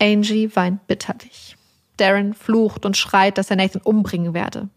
Angie 0.00 0.54
weint 0.54 0.86
bitterlich. 0.86 1.56
Darren 1.96 2.34
flucht 2.34 2.84
und 2.84 2.96
schreit, 2.96 3.38
dass 3.38 3.50
er 3.50 3.56
Nathan 3.56 3.82
umbringen 3.82 4.34
werde. 4.34 4.68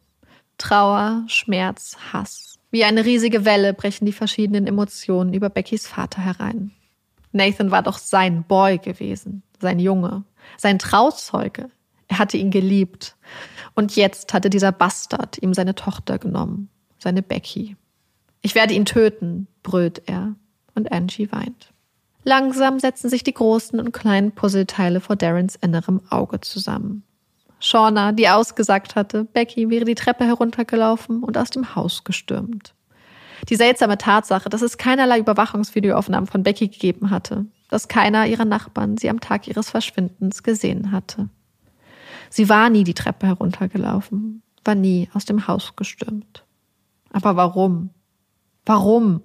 Trauer, 0.57 1.23
Schmerz, 1.27 1.97
Hass. 2.13 2.59
Wie 2.71 2.83
eine 2.83 3.05
riesige 3.05 3.45
Welle 3.45 3.73
brechen 3.73 4.05
die 4.05 4.13
verschiedenen 4.13 4.67
Emotionen 4.67 5.33
über 5.33 5.49
Beckys 5.49 5.87
Vater 5.87 6.21
herein. 6.21 6.71
Nathan 7.31 7.71
war 7.71 7.83
doch 7.83 7.97
sein 7.97 8.43
Boy 8.43 8.77
gewesen, 8.77 9.43
sein 9.59 9.79
Junge, 9.79 10.23
sein 10.57 10.79
Trauzeuge. 10.79 11.69
Er 12.07 12.19
hatte 12.19 12.37
ihn 12.37 12.51
geliebt. 12.51 13.15
Und 13.73 13.95
jetzt 13.95 14.33
hatte 14.33 14.49
dieser 14.49 14.71
Bastard 14.71 15.41
ihm 15.41 15.53
seine 15.53 15.75
Tochter 15.75 16.17
genommen, 16.17 16.69
seine 16.97 17.21
Becky. 17.21 17.75
Ich 18.41 18.55
werde 18.55 18.73
ihn 18.73 18.85
töten, 18.85 19.47
brüllt 19.63 20.03
er. 20.05 20.35
Und 20.75 20.91
Angie 20.91 21.31
weint. 21.31 21.71
Langsam 22.25 22.79
setzen 22.79 23.09
sich 23.09 23.23
die 23.23 23.33
großen 23.33 23.79
und 23.79 23.91
kleinen 23.91 24.33
Puzzleteile 24.33 24.99
vor 24.99 25.15
Darrens 25.15 25.55
innerem 25.55 26.01
Auge 26.09 26.41
zusammen. 26.41 27.03
Shauna, 27.59 28.11
die 28.11 28.27
ausgesagt 28.27 28.95
hatte, 28.95 29.23
Becky 29.23 29.69
wäre 29.69 29.85
die 29.85 29.95
Treppe 29.95 30.25
heruntergelaufen 30.25 31.23
und 31.23 31.37
aus 31.37 31.49
dem 31.49 31.75
Haus 31.75 32.03
gestürmt. 32.03 32.73
Die 33.49 33.55
seltsame 33.55 33.97
Tatsache, 33.97 34.49
dass 34.49 34.61
es 34.61 34.77
keinerlei 34.77 35.19
Überwachungsvideoaufnahmen 35.19 36.27
von 36.27 36.43
Becky 36.43 36.67
gegeben 36.67 37.09
hatte, 37.09 37.45
dass 37.69 37.87
keiner 37.87 38.27
ihrer 38.27 38.45
Nachbarn 38.45 38.97
sie 38.97 39.09
am 39.09 39.19
Tag 39.19 39.47
ihres 39.47 39.69
Verschwindens 39.69 40.43
gesehen 40.43 40.91
hatte. 40.91 41.29
Sie 42.29 42.49
war 42.49 42.69
nie 42.69 42.83
die 42.83 42.93
Treppe 42.93 43.27
heruntergelaufen, 43.27 44.41
war 44.63 44.75
nie 44.75 45.09
aus 45.13 45.25
dem 45.25 45.47
Haus 45.47 45.75
gestürmt. 45.75 46.43
Aber 47.11 47.35
warum? 47.35 47.91
Warum? 48.65 49.21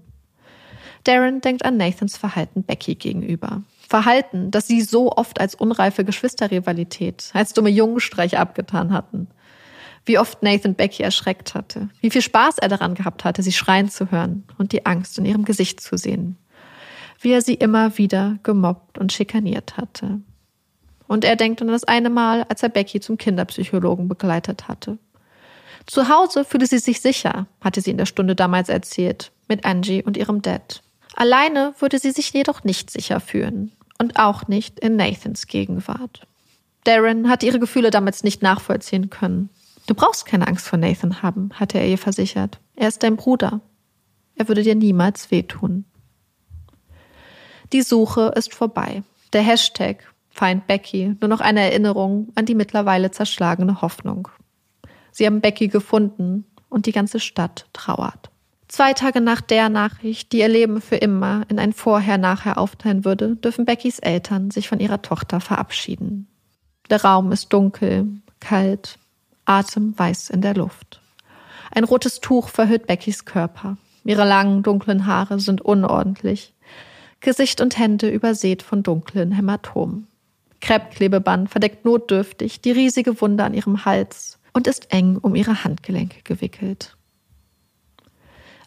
Darren 1.05 1.41
denkt 1.41 1.65
an 1.65 1.77
Nathans 1.77 2.17
Verhalten 2.17 2.63
Becky 2.63 2.95
gegenüber. 2.95 3.63
Verhalten, 3.89 4.51
das 4.51 4.69
sie 4.69 4.83
so 4.83 5.11
oft 5.13 5.41
als 5.41 5.55
unreife 5.55 6.05
Geschwisterrivalität, 6.05 7.31
als 7.33 7.55
dumme 7.55 7.71
Jungenstreich 7.71 8.39
abgetan 8.39 8.93
hatten. 8.93 9.29
Wie 10.05 10.19
oft 10.19 10.43
Nathan 10.43 10.75
Becky 10.75 11.03
erschreckt 11.03 11.55
hatte, 11.55 11.89
wie 12.01 12.11
viel 12.11 12.23
Spaß 12.23 12.59
er 12.59 12.69
daran 12.69 12.95
gehabt 12.95 13.25
hatte, 13.25 13.43
sie 13.43 13.53
schreien 13.53 13.91
zu 13.91 14.11
hören 14.11 14.45
und 14.59 14.73
die 14.73 14.87
Angst 14.87 15.19
in 15.19 15.25
ihrem 15.25 15.45
Gesicht 15.45 15.81
zu 15.81 15.97
sehen. 15.99 16.39
Wie 17.21 17.33
er 17.33 17.43
sie 17.43 17.55
immer 17.55 17.99
wieder 17.99 18.39
gemobbt 18.43 18.99
und 18.99 19.13
schikaniert 19.13 19.77
hatte. 19.77 20.21
Und 21.07 21.25
er 21.25 21.37
denkt 21.37 21.61
an 21.61 21.69
das 21.69 21.85
eine 21.85 22.09
Mal, 22.09 22.45
als 22.45 22.63
er 22.63 22.69
Becky 22.69 23.01
zum 23.01 23.19
Kinderpsychologen 23.19 24.09
begleitet 24.09 24.69
hatte. 24.69 24.99
Zu 25.87 26.09
Hause 26.09 26.45
fühlte 26.45 26.67
sie 26.67 26.79
sich 26.79 27.01
sicher, 27.01 27.47
hatte 27.61 27.81
sie 27.81 27.91
in 27.91 27.99
der 27.99 28.07
Stunde 28.07 28.35
damals 28.37 28.69
erzählt, 28.69 29.33
mit 29.49 29.65
Angie 29.65 30.03
und 30.03 30.17
ihrem 30.17 30.41
Dad. 30.41 30.83
Alleine 31.15 31.75
würde 31.81 31.99
sie 31.99 32.13
sich 32.13 32.33
jedoch 32.33 32.65
nicht 32.65 32.91
sicher 32.91 33.21
fühlen 33.21 33.73
und 33.99 34.19
auch 34.19 34.47
nicht 34.49 34.79
in 34.81 34.97
Nathans 34.97 35.47
Gegenwart. 35.47 36.27
Darren 36.85 37.29
hatte 37.29 37.47
ihre 37.47 37.59
Gefühle 37.59 37.91
damals 37.91 38.23
nicht 38.23 38.43
nachvollziehen 38.43 39.11
können. 39.11 39.51
Du 39.87 39.95
brauchst 39.95 40.27
keine 40.27 40.47
Angst 40.47 40.69
vor 40.69 40.79
Nathan 40.79 41.23
haben, 41.23 41.51
hatte 41.55 41.79
er 41.79 41.89
ihr 41.89 41.99
versichert. 41.99 42.61
Er 42.77 42.89
ist 42.89 43.03
dein 43.03 43.17
Bruder. 43.17 43.61
Er 44.37 44.49
würde 44.49 44.63
dir 44.63 44.75
niemals 44.75 45.31
wehtun. 45.31 45.85
Die 47.73 47.83
Suche 47.83 48.33
ist 48.35 48.55
vorbei. 48.55 49.03
Der 49.33 49.43
Hashtag 49.43 50.05
Find 50.31 50.67
Becky 50.67 51.17
nur 51.21 51.29
noch 51.29 51.41
eine 51.41 51.61
Erinnerung 51.61 52.29
an 52.35 52.47
die 52.47 52.55
mittlerweile 52.55 53.11
zerschlagene 53.11 53.83
Hoffnung. 53.83 54.29
Sie 55.13 55.27
haben 55.27 55.41
Becky 55.41 55.69
gefunden 55.69 56.47
und 56.69 56.87
die 56.87 56.93
ganze 56.93 57.21
Stadt 57.21 57.67
trauert. 57.73 58.31
Zwei 58.69 58.93
Tage 58.93 59.21
nach 59.21 59.41
der 59.41 59.69
Nachricht, 59.69 60.33
die 60.33 60.39
ihr 60.39 60.49
Leben 60.49 60.81
für 60.81 60.97
immer 60.97 61.43
in 61.49 61.59
ein 61.59 61.73
Vorher-Nachher 61.73 62.59
aufteilen 62.59 63.05
würde, 63.05 63.35
dürfen 63.35 63.65
Beckys 63.65 63.99
Eltern 63.99 64.53
sich 64.53 64.69
von 64.69 64.79
ihrer 64.79 65.03
Tochter 65.03 65.41
verabschieden. 65.41 66.29
Der 66.89 67.03
Raum 67.03 67.33
ist 67.33 67.53
dunkel, 67.53 68.09
kalt, 68.39 68.99
atemweiß 69.45 70.31
in 70.31 70.41
der 70.41 70.55
Luft. 70.55 71.01
Ein 71.73 71.85
rotes 71.85 72.21
Tuch 72.21 72.49
verhüllt 72.49 72.87
Beckys 72.87 73.25
Körper. 73.25 73.77
Ihre 74.05 74.25
langen, 74.25 74.63
dunklen 74.63 75.07
Haare 75.07 75.41
sind 75.41 75.61
unordentlich. 75.61 76.55
Gesicht 77.21 77.61
und 77.61 77.79
Hände 77.79 78.09
übersät 78.09 78.63
von 78.63 78.83
dunklen 78.83 79.33
Hämatomen. 79.33 80.07
Kreppklebeband 80.61 81.51
verdeckt 81.51 81.85
notdürftig 81.85 82.61
die 82.61 82.71
riesige 82.71 83.21
Wunde 83.21 83.45
an 83.45 83.55
ihrem 83.55 83.85
Hals 83.85 84.39
und 84.53 84.67
ist 84.67 84.93
eng 84.93 85.17
um 85.17 85.35
ihre 85.35 85.65
Handgelenke 85.65 86.23
gewickelt. 86.23 86.97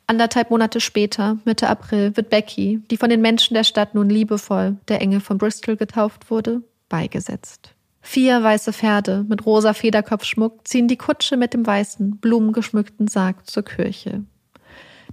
Anderthalb 0.05 0.49
Monate 0.49 0.81
später, 0.81 1.37
Mitte 1.45 1.69
April, 1.69 2.15
wird 2.17 2.29
Becky, 2.29 2.81
die 2.91 2.97
von 2.97 3.09
den 3.09 3.21
Menschen 3.21 3.53
der 3.53 3.63
Stadt 3.63 3.95
nun 3.95 4.09
liebevoll 4.09 4.77
der 4.87 5.01
Engel 5.01 5.21
von 5.21 5.37
Bristol 5.37 5.77
getauft 5.77 6.29
wurde, 6.29 6.61
beigesetzt. 6.89 7.73
Vier 8.01 8.43
weiße 8.43 8.73
Pferde 8.73 9.25
mit 9.29 9.45
rosa 9.45 9.73
Federkopfschmuck 9.73 10.67
ziehen 10.67 10.89
die 10.89 10.97
Kutsche 10.97 11.37
mit 11.37 11.53
dem 11.53 11.65
weißen, 11.65 12.17
blumengeschmückten 12.17 13.07
Sarg 13.07 13.49
zur 13.49 13.63
Kirche. 13.63 14.23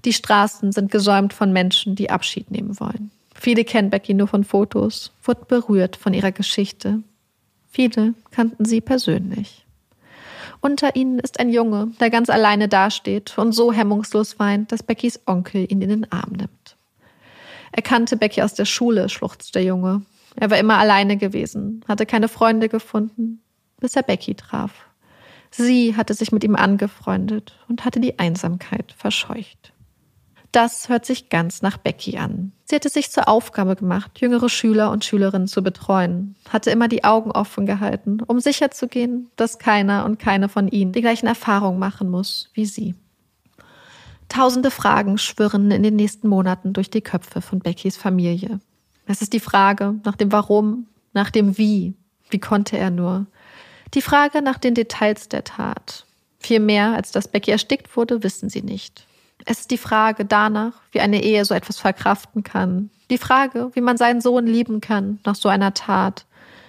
Die 0.04 0.12
Straßen 0.12 0.72
sind 0.72 0.90
gesäumt 0.90 1.32
von 1.32 1.52
Menschen, 1.52 1.94
die 1.94 2.10
Abschied 2.10 2.50
nehmen 2.50 2.80
wollen. 2.80 3.12
Viele 3.40 3.64
kennen 3.64 3.88
Becky 3.88 4.12
nur 4.12 4.28
von 4.28 4.44
Fotos, 4.44 5.12
wurden 5.22 5.46
berührt 5.48 5.96
von 5.96 6.12
ihrer 6.12 6.30
Geschichte. 6.30 7.02
Viele 7.70 8.12
kannten 8.30 8.66
sie 8.66 8.82
persönlich. 8.82 9.64
Unter 10.60 10.94
ihnen 10.94 11.18
ist 11.18 11.40
ein 11.40 11.48
Junge, 11.48 11.90
der 12.00 12.10
ganz 12.10 12.28
alleine 12.28 12.68
dasteht 12.68 13.38
und 13.38 13.52
so 13.52 13.72
hemmungslos 13.72 14.38
weint, 14.38 14.72
dass 14.72 14.82
Beckys 14.82 15.20
Onkel 15.24 15.64
ihn 15.72 15.80
in 15.80 15.88
den 15.88 16.12
Arm 16.12 16.32
nimmt. 16.32 16.76
Er 17.72 17.80
kannte 17.80 18.18
Becky 18.18 18.42
aus 18.42 18.52
der 18.52 18.66
Schule, 18.66 19.08
schluchzt 19.08 19.54
der 19.54 19.64
Junge. 19.64 20.02
Er 20.36 20.50
war 20.50 20.58
immer 20.58 20.76
alleine 20.76 21.16
gewesen, 21.16 21.82
hatte 21.88 22.04
keine 22.04 22.28
Freunde 22.28 22.68
gefunden, 22.68 23.40
bis 23.80 23.96
er 23.96 24.02
Becky 24.02 24.34
traf. 24.34 24.84
Sie 25.50 25.96
hatte 25.96 26.12
sich 26.12 26.30
mit 26.30 26.44
ihm 26.44 26.56
angefreundet 26.56 27.58
und 27.68 27.86
hatte 27.86 28.00
die 28.00 28.18
Einsamkeit 28.18 28.92
verscheucht. 28.98 29.69
Das 30.52 30.88
hört 30.88 31.06
sich 31.06 31.28
ganz 31.28 31.62
nach 31.62 31.76
Becky 31.78 32.18
an. 32.18 32.52
Sie 32.64 32.74
hatte 32.74 32.88
sich 32.88 33.10
zur 33.10 33.28
Aufgabe 33.28 33.76
gemacht, 33.76 34.20
jüngere 34.20 34.48
Schüler 34.48 34.90
und 34.90 35.04
Schülerinnen 35.04 35.46
zu 35.46 35.62
betreuen, 35.62 36.34
hatte 36.48 36.70
immer 36.70 36.88
die 36.88 37.04
Augen 37.04 37.30
offen 37.30 37.66
gehalten, 37.66 38.20
um 38.26 38.40
sicherzugehen, 38.40 39.28
dass 39.36 39.58
keiner 39.58 40.04
und 40.04 40.18
keine 40.18 40.48
von 40.48 40.66
ihnen 40.68 40.92
die 40.92 41.02
gleichen 41.02 41.26
Erfahrungen 41.26 41.78
machen 41.78 42.10
muss 42.10 42.50
wie 42.54 42.66
sie. 42.66 42.94
Tausende 44.28 44.70
Fragen 44.70 45.18
schwirren 45.18 45.70
in 45.70 45.82
den 45.82 45.96
nächsten 45.96 46.28
Monaten 46.28 46.72
durch 46.72 46.90
die 46.90 47.00
Köpfe 47.00 47.40
von 47.40 47.60
Beckys 47.60 47.96
Familie. 47.96 48.60
Es 49.06 49.22
ist 49.22 49.32
die 49.32 49.40
Frage 49.40 49.96
nach 50.04 50.14
dem 50.14 50.30
Warum, 50.30 50.86
nach 51.12 51.30
dem 51.30 51.58
Wie, 51.58 51.94
wie 52.30 52.38
konnte 52.38 52.78
er 52.78 52.90
nur, 52.90 53.26
die 53.94 54.02
Frage 54.02 54.42
nach 54.42 54.58
den 54.58 54.74
Details 54.74 55.28
der 55.28 55.42
Tat. 55.42 56.06
Viel 56.38 56.60
mehr, 56.60 56.94
als 56.94 57.10
dass 57.10 57.28
Becky 57.28 57.50
erstickt 57.50 57.96
wurde, 57.96 58.22
wissen 58.22 58.48
sie 58.48 58.62
nicht. 58.62 59.04
Es 59.44 59.60
ist 59.60 59.70
die 59.70 59.78
Frage 59.78 60.24
danach, 60.24 60.74
wie 60.92 61.00
eine 61.00 61.22
Ehe 61.22 61.44
so 61.44 61.54
etwas 61.54 61.78
verkraften 61.78 62.42
kann. 62.42 62.90
Die 63.10 63.18
Frage, 63.18 63.70
wie 63.74 63.80
man 63.80 63.96
seinen 63.96 64.20
Sohn 64.20 64.46
lieben 64.46 64.80
kann 64.80 65.18
nach 65.24 65.34
so 65.34 65.48
einer 65.48 65.74
Tat. 65.74 66.26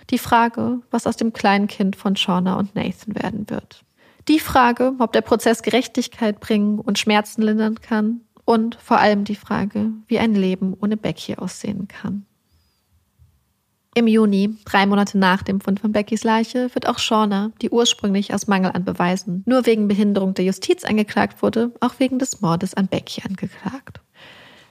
Die 0.09 0.17
Frage, 0.17 0.79
was 0.89 1.07
aus 1.07 1.15
dem 1.15 1.33
kleinen 1.33 1.67
Kind 1.67 1.95
von 1.95 2.15
Shauna 2.15 2.55
und 2.55 2.75
Nathan 2.75 3.15
werden 3.15 3.49
wird. 3.49 3.83
Die 4.27 4.39
Frage, 4.39 4.93
ob 4.99 5.13
der 5.13 5.21
Prozess 5.21 5.63
Gerechtigkeit 5.63 6.39
bringen 6.39 6.79
und 6.79 6.99
Schmerzen 6.99 7.41
lindern 7.41 7.81
kann. 7.81 8.21
Und 8.43 8.75
vor 8.75 8.97
allem 8.97 9.23
die 9.23 9.35
Frage, 9.35 9.91
wie 10.07 10.19
ein 10.19 10.33
Leben 10.35 10.75
ohne 10.79 10.97
Becky 10.97 11.35
aussehen 11.35 11.87
kann. 11.87 12.25
Im 13.93 14.07
Juni, 14.07 14.55
drei 14.63 14.85
Monate 14.85 15.17
nach 15.17 15.43
dem 15.43 15.59
Fund 15.59 15.81
von 15.81 15.91
Beckys 15.91 16.23
Leiche, 16.23 16.73
wird 16.73 16.87
auch 16.87 16.97
Shauna, 16.97 17.51
die 17.61 17.69
ursprünglich 17.69 18.33
aus 18.33 18.47
Mangel 18.47 18.71
an 18.71 18.85
Beweisen 18.85 19.43
nur 19.45 19.65
wegen 19.65 19.89
Behinderung 19.89 20.33
der 20.33 20.45
Justiz 20.45 20.85
angeklagt 20.85 21.41
wurde, 21.41 21.73
auch 21.81 21.95
wegen 21.97 22.17
des 22.17 22.39
Mordes 22.39 22.73
an 22.73 22.87
Becky 22.87 23.21
angeklagt. 23.27 23.99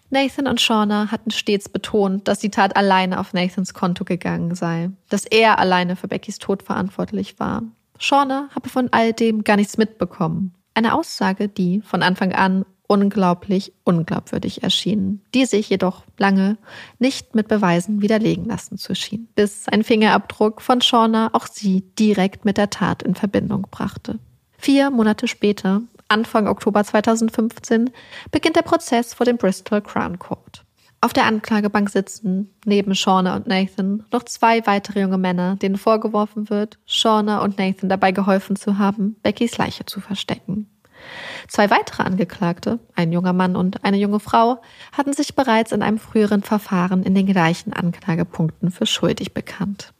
Nathan 0.08 0.46
und 0.46 0.58
Shauna 0.58 1.10
hatten 1.10 1.30
stets 1.30 1.68
betont, 1.68 2.28
dass 2.28 2.38
die 2.38 2.50
Tat 2.50 2.76
alleine 2.76 3.20
auf 3.20 3.34
Nathans 3.34 3.74
Konto 3.74 4.04
gegangen 4.04 4.54
sei, 4.54 4.90
dass 5.10 5.26
er 5.26 5.58
alleine 5.58 5.96
für 5.96 6.08
Beckys 6.08 6.38
Tod 6.38 6.62
verantwortlich 6.62 7.38
war. 7.38 7.62
Shauna 7.98 8.48
habe 8.54 8.70
von 8.70 8.88
all 8.90 9.12
dem 9.12 9.44
gar 9.44 9.56
nichts 9.56 9.76
mitbekommen. 9.76 10.54
Eine 10.72 10.94
Aussage, 10.94 11.48
die 11.48 11.82
von 11.82 12.02
Anfang 12.02 12.32
an 12.32 12.64
unglaublich 12.90 13.72
unglaubwürdig 13.84 14.64
erschien, 14.64 15.22
die 15.32 15.46
sich 15.46 15.70
jedoch 15.70 16.02
lange 16.18 16.58
nicht 16.98 17.36
mit 17.36 17.46
Beweisen 17.46 18.02
widerlegen 18.02 18.46
lassen 18.46 18.78
zu 18.78 18.96
schien, 18.96 19.28
bis 19.36 19.68
ein 19.68 19.84
Fingerabdruck 19.84 20.60
von 20.60 20.80
Shauna 20.80 21.30
auch 21.32 21.46
sie 21.46 21.82
direkt 22.00 22.44
mit 22.44 22.56
der 22.56 22.68
Tat 22.68 23.04
in 23.04 23.14
Verbindung 23.14 23.68
brachte. 23.70 24.18
Vier 24.58 24.90
Monate 24.90 25.28
später, 25.28 25.82
Anfang 26.08 26.48
Oktober 26.48 26.82
2015, 26.82 27.90
beginnt 28.32 28.56
der 28.56 28.62
Prozess 28.62 29.14
vor 29.14 29.24
dem 29.24 29.36
Bristol 29.36 29.82
Crown 29.82 30.18
Court. 30.18 30.64
Auf 31.00 31.12
der 31.12 31.26
Anklagebank 31.26 31.90
sitzen 31.90 32.52
neben 32.64 32.96
Shauna 32.96 33.36
und 33.36 33.46
Nathan 33.46 34.04
noch 34.12 34.24
zwei 34.24 34.66
weitere 34.66 35.00
junge 35.00 35.16
Männer, 35.16 35.54
denen 35.54 35.78
vorgeworfen 35.78 36.50
wird, 36.50 36.80
Shauna 36.86 37.40
und 37.42 37.56
Nathan 37.56 37.88
dabei 37.88 38.10
geholfen 38.10 38.56
zu 38.56 38.78
haben, 38.78 39.14
Beckys 39.22 39.56
Leiche 39.58 39.86
zu 39.86 40.00
verstecken. 40.00 40.66
Zwei 41.48 41.70
weitere 41.70 42.02
Angeklagte, 42.02 42.78
ein 42.94 43.12
junger 43.12 43.32
Mann 43.32 43.56
und 43.56 43.84
eine 43.84 43.96
junge 43.96 44.20
Frau, 44.20 44.60
hatten 44.92 45.12
sich 45.12 45.34
bereits 45.34 45.72
in 45.72 45.82
einem 45.82 45.98
früheren 45.98 46.42
Verfahren 46.42 47.02
in 47.02 47.14
den 47.14 47.26
gleichen 47.26 47.72
Anklagepunkten 47.72 48.70
für 48.70 48.86
schuldig 48.86 49.34
bekannt. 49.34 49.92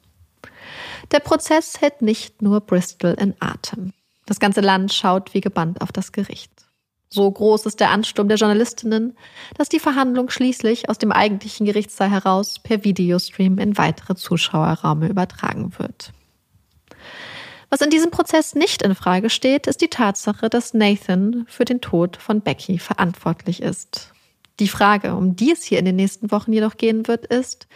Der 1.12 1.20
Prozess 1.20 1.80
hält 1.80 2.02
nicht 2.02 2.42
nur 2.42 2.60
Bristol 2.60 3.16
in 3.18 3.34
Atem. 3.40 3.92
Das 4.26 4.38
ganze 4.38 4.60
Land 4.60 4.92
schaut 4.92 5.34
wie 5.34 5.40
gebannt 5.40 5.80
auf 5.80 5.90
das 5.90 6.12
Gericht. 6.12 6.52
So 7.12 7.28
groß 7.28 7.66
ist 7.66 7.80
der 7.80 7.90
Ansturm 7.90 8.28
der 8.28 8.36
Journalistinnen, 8.36 9.16
dass 9.58 9.68
die 9.68 9.80
Verhandlung 9.80 10.30
schließlich 10.30 10.88
aus 10.88 10.98
dem 10.98 11.10
eigentlichen 11.10 11.66
Gerichtssaal 11.66 12.08
heraus 12.08 12.60
per 12.62 12.84
Videostream 12.84 13.58
in 13.58 13.76
weitere 13.76 14.14
Zuschauerraume 14.14 15.08
übertragen 15.08 15.72
wird. 15.78 16.12
Was 17.70 17.80
in 17.80 17.90
diesem 17.90 18.10
Prozess 18.10 18.56
nicht 18.56 18.82
in 18.82 18.96
Frage 18.96 19.30
steht, 19.30 19.68
ist 19.68 19.80
die 19.80 19.88
Tatsache, 19.88 20.50
dass 20.50 20.74
Nathan 20.74 21.46
für 21.48 21.64
den 21.64 21.80
Tod 21.80 22.16
von 22.16 22.40
Becky 22.40 22.80
verantwortlich 22.80 23.62
ist. 23.62 24.12
Die 24.58 24.68
Frage, 24.68 25.14
um 25.14 25.36
die 25.36 25.52
es 25.52 25.62
hier 25.62 25.78
in 25.78 25.84
den 25.84 25.96
nächsten 25.96 26.30
Wochen 26.32 26.52
jedoch 26.52 26.76
gehen 26.76 27.06
wird, 27.08 27.24
ist, 27.26 27.68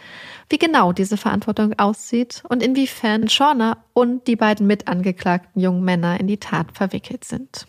wie 0.49 0.59
genau 0.59 0.91
diese 0.91 1.17
Verantwortung 1.17 1.73
aussieht 1.79 2.43
und 2.47 2.61
inwiefern 2.61 3.29
Shauna 3.29 3.77
und 3.93 4.27
die 4.27 4.35
beiden 4.35 4.67
mitangeklagten 4.67 5.61
jungen 5.61 5.83
Männer 5.83 6.19
in 6.19 6.27
die 6.27 6.37
Tat 6.37 6.67
verwickelt 6.73 7.23
sind. 7.23 7.65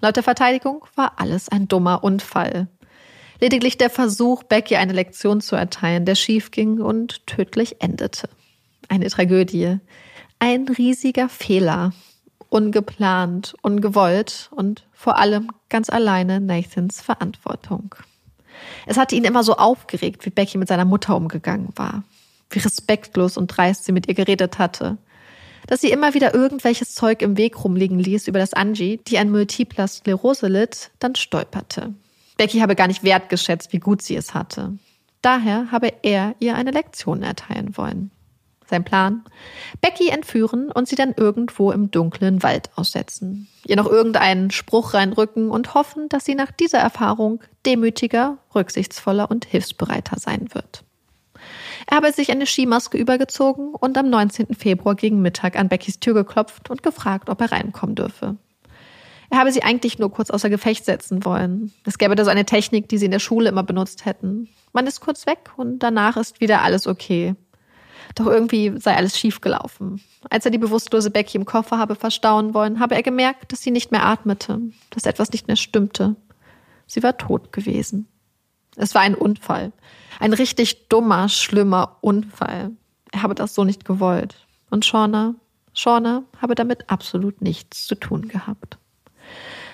Laut 0.00 0.16
der 0.16 0.22
Verteidigung 0.22 0.84
war 0.94 1.14
alles 1.16 1.48
ein 1.48 1.66
dummer 1.66 2.04
Unfall. 2.04 2.68
Lediglich 3.40 3.78
der 3.78 3.90
Versuch, 3.90 4.44
Becky 4.44 4.76
eine 4.76 4.92
Lektion 4.92 5.40
zu 5.40 5.56
erteilen, 5.56 6.04
der 6.04 6.14
schiefging 6.14 6.80
und 6.80 7.26
tödlich 7.26 7.82
endete. 7.82 8.28
Eine 8.88 9.08
Tragödie. 9.08 9.78
Ein 10.40 10.66
riesiger 10.66 11.28
Fehler. 11.28 11.92
Ungeplant, 12.48 13.54
ungewollt 13.62 14.50
und 14.52 14.84
vor 14.92 15.16
allem 15.18 15.52
ganz 15.68 15.88
alleine 15.88 16.40
Nathans 16.40 17.00
Verantwortung. 17.00 17.94
Es 18.86 18.96
hatte 18.96 19.14
ihn 19.14 19.22
immer 19.22 19.44
so 19.44 19.54
aufgeregt, 19.54 20.26
wie 20.26 20.30
Becky 20.30 20.58
mit 20.58 20.66
seiner 20.66 20.84
Mutter 20.84 21.14
umgegangen 21.14 21.68
war. 21.76 22.02
Wie 22.50 22.58
respektlos 22.58 23.36
und 23.36 23.46
dreist 23.46 23.84
sie 23.84 23.92
mit 23.92 24.08
ihr 24.08 24.14
geredet 24.14 24.58
hatte 24.58 24.98
dass 25.66 25.80
sie 25.80 25.90
immer 25.90 26.14
wieder 26.14 26.34
irgendwelches 26.34 26.94
Zeug 26.94 27.22
im 27.22 27.36
Weg 27.36 27.62
rumliegen 27.62 27.98
ließ, 27.98 28.26
über 28.26 28.38
das 28.38 28.54
Angie, 28.54 28.98
die 29.06 29.18
an 29.18 29.30
multipler 29.30 29.86
Sklerose 29.86 30.48
litt, 30.48 30.90
dann 30.98 31.14
stolperte. 31.14 31.94
Becky 32.36 32.58
habe 32.58 32.74
gar 32.74 32.88
nicht 32.88 33.04
wertgeschätzt, 33.04 33.72
wie 33.72 33.78
gut 33.78 34.02
sie 34.02 34.16
es 34.16 34.34
hatte. 34.34 34.76
Daher 35.22 35.70
habe 35.70 35.92
er 36.02 36.34
ihr 36.40 36.56
eine 36.56 36.72
Lektion 36.72 37.22
erteilen 37.22 37.76
wollen. 37.76 38.10
Sein 38.70 38.84
Plan? 38.84 39.24
Becky 39.80 40.10
entführen 40.10 40.70
und 40.70 40.86
sie 40.86 40.94
dann 40.94 41.12
irgendwo 41.16 41.72
im 41.72 41.90
dunklen 41.90 42.44
Wald 42.44 42.70
aussetzen. 42.76 43.48
Ihr 43.66 43.74
noch 43.74 43.90
irgendeinen 43.90 44.52
Spruch 44.52 44.94
reinrücken 44.94 45.50
und 45.50 45.74
hoffen, 45.74 46.08
dass 46.08 46.24
sie 46.24 46.36
nach 46.36 46.52
dieser 46.52 46.78
Erfahrung 46.78 47.42
demütiger, 47.66 48.38
rücksichtsvoller 48.54 49.28
und 49.28 49.44
hilfsbereiter 49.44 50.20
sein 50.20 50.54
wird. 50.54 50.84
Er 51.88 51.96
habe 51.96 52.12
sich 52.12 52.30
eine 52.30 52.46
Skimaske 52.46 52.96
übergezogen 52.96 53.74
und 53.74 53.98
am 53.98 54.08
19. 54.08 54.54
Februar 54.54 54.94
gegen 54.94 55.20
Mittag 55.20 55.58
an 55.58 55.68
Beckys 55.68 55.98
Tür 55.98 56.14
geklopft 56.14 56.70
und 56.70 56.84
gefragt, 56.84 57.28
ob 57.28 57.40
er 57.40 57.50
reinkommen 57.50 57.96
dürfe. 57.96 58.36
Er 59.30 59.38
habe 59.38 59.50
sie 59.50 59.64
eigentlich 59.64 59.98
nur 59.98 60.12
kurz 60.12 60.30
außer 60.30 60.48
Gefecht 60.48 60.84
setzen 60.84 61.24
wollen. 61.24 61.72
Es 61.84 61.98
gäbe 61.98 62.14
da 62.14 62.24
so 62.24 62.30
eine 62.30 62.44
Technik, 62.44 62.88
die 62.88 62.98
sie 62.98 63.06
in 63.06 63.10
der 63.10 63.18
Schule 63.18 63.48
immer 63.48 63.64
benutzt 63.64 64.04
hätten. 64.04 64.48
Man 64.72 64.86
ist 64.86 65.00
kurz 65.00 65.26
weg 65.26 65.50
und 65.56 65.80
danach 65.80 66.16
ist 66.16 66.40
wieder 66.40 66.62
alles 66.62 66.86
okay. 66.86 67.34
Doch 68.14 68.26
irgendwie 68.26 68.72
sei 68.78 68.96
alles 68.96 69.18
schiefgelaufen. 69.18 70.00
Als 70.28 70.44
er 70.44 70.50
die 70.50 70.58
bewusstlose 70.58 71.10
Becky 71.10 71.38
im 71.38 71.44
Koffer 71.44 71.78
habe 71.78 71.94
verstauen 71.94 72.54
wollen, 72.54 72.80
habe 72.80 72.94
er 72.94 73.02
gemerkt, 73.02 73.52
dass 73.52 73.62
sie 73.62 73.70
nicht 73.70 73.92
mehr 73.92 74.04
atmete, 74.04 74.60
dass 74.90 75.06
etwas 75.06 75.30
nicht 75.30 75.46
mehr 75.46 75.56
stimmte. 75.56 76.16
Sie 76.86 77.02
war 77.02 77.16
tot 77.16 77.52
gewesen. 77.52 78.08
Es 78.76 78.94
war 78.94 79.02
ein 79.02 79.14
Unfall. 79.14 79.72
Ein 80.18 80.32
richtig 80.32 80.88
dummer, 80.88 81.28
schlimmer 81.28 81.98
Unfall. 82.00 82.72
Er 83.12 83.22
habe 83.22 83.34
das 83.34 83.54
so 83.54 83.64
nicht 83.64 83.84
gewollt. 83.84 84.46
Und 84.70 84.84
Shauna, 84.84 85.34
Shauna 85.74 86.24
habe 86.40 86.54
damit 86.54 86.90
absolut 86.90 87.42
nichts 87.42 87.86
zu 87.86 87.94
tun 87.94 88.28
gehabt. 88.28 88.78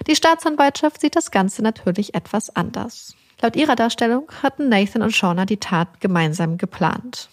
Die 0.07 0.17
Staatsanwaltschaft 0.17 1.01
sieht 1.01 1.17
das 1.17 1.31
Ganze 1.31 1.63
natürlich 1.63 2.15
etwas 2.15 2.55
anders. 2.55 3.15
Laut 3.43 3.57
ihrer 3.57 3.77
Darstellung 3.77 4.29
hatten 4.43 4.69
Nathan 4.69 5.03
und 5.03 5.15
Shauna 5.15 5.45
die 5.45 5.59
Tat 5.59 6.01
gemeinsam 6.01 6.59
geplant. 6.59 7.29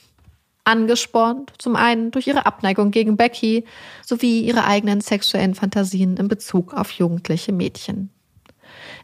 Angespornt 0.65 1.53
zum 1.57 1.75
einen 1.75 2.11
durch 2.11 2.27
ihre 2.27 2.45
Abneigung 2.45 2.91
gegen 2.91 3.17
Becky 3.17 3.65
sowie 4.05 4.41
ihre 4.41 4.65
eigenen 4.65 5.01
sexuellen 5.01 5.55
Fantasien 5.55 6.17
in 6.17 6.27
Bezug 6.27 6.73
auf 6.73 6.91
jugendliche 6.91 7.51
Mädchen. 7.51 8.09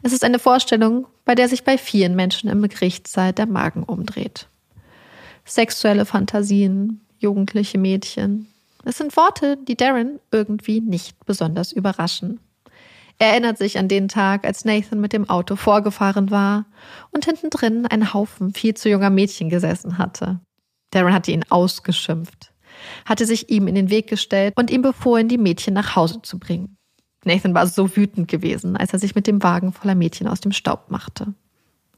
Es 0.01 0.13
ist 0.13 0.23
eine 0.23 0.39
Vorstellung, 0.39 1.05
bei 1.25 1.35
der 1.35 1.49
sich 1.49 1.63
bei 1.63 1.77
vielen 1.77 2.15
Menschen 2.15 2.49
im 2.49 2.61
Gerichtssaal 2.61 3.33
der 3.33 3.45
Magen 3.45 3.83
umdreht. 3.83 4.47
Sexuelle 5.45 6.05
Fantasien, 6.05 7.01
jugendliche 7.19 7.77
Mädchen. 7.77 8.47
Es 8.85 8.97
sind 8.97 9.15
Worte, 9.17 9.57
die 9.57 9.75
Darren 9.75 10.19
irgendwie 10.31 10.79
nicht 10.79 11.25
besonders 11.25 11.71
überraschen. 11.71 12.39
Er 13.17 13.31
erinnert 13.31 13.57
sich 13.57 13.77
an 13.77 13.89
den 13.89 14.07
Tag, 14.07 14.45
als 14.45 14.63
Nathan 14.63 15.01
mit 15.01 15.11
dem 15.11 15.29
Auto 15.29 15.57
vorgefahren 15.57 16.31
war 16.31 16.65
und 17.11 17.25
hinten 17.25 17.49
drin 17.49 17.85
ein 17.85 18.13
Haufen 18.13 18.53
viel 18.53 18.75
zu 18.75 18.87
junger 18.89 19.09
Mädchen 19.09 19.49
gesessen 19.49 19.97
hatte. 19.97 20.39
Darren 20.91 21.13
hatte 21.13 21.32
ihn 21.32 21.45
ausgeschimpft, 21.49 22.52
hatte 23.06 23.25
sich 23.25 23.49
ihm 23.49 23.67
in 23.67 23.75
den 23.75 23.89
Weg 23.89 24.08
gestellt 24.08 24.54
und 24.58 24.71
ihm 24.71 24.82
befohlen, 24.82 25.28
die 25.28 25.38
Mädchen 25.38 25.73
nach 25.73 25.95
Hause 25.95 26.21
zu 26.21 26.39
bringen. 26.39 26.78
Nathan 27.25 27.54
war 27.54 27.67
so 27.67 27.95
wütend 27.95 28.28
gewesen, 28.28 28.78
als 28.78 28.93
er 28.93 28.99
sich 28.99 29.15
mit 29.15 29.28
dem 29.28 29.43
Wagen 29.43 29.73
voller 29.73 29.95
Mädchen 29.95 30.28
aus 30.28 30.39
dem 30.39 30.52
Staub 30.52 30.89
machte. 30.89 31.34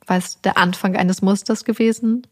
War 0.08 0.18
es 0.18 0.42
der 0.42 0.58
Anfang 0.58 0.96
eines 0.96 1.22
Musters 1.22 1.64
gewesen? 1.64 2.28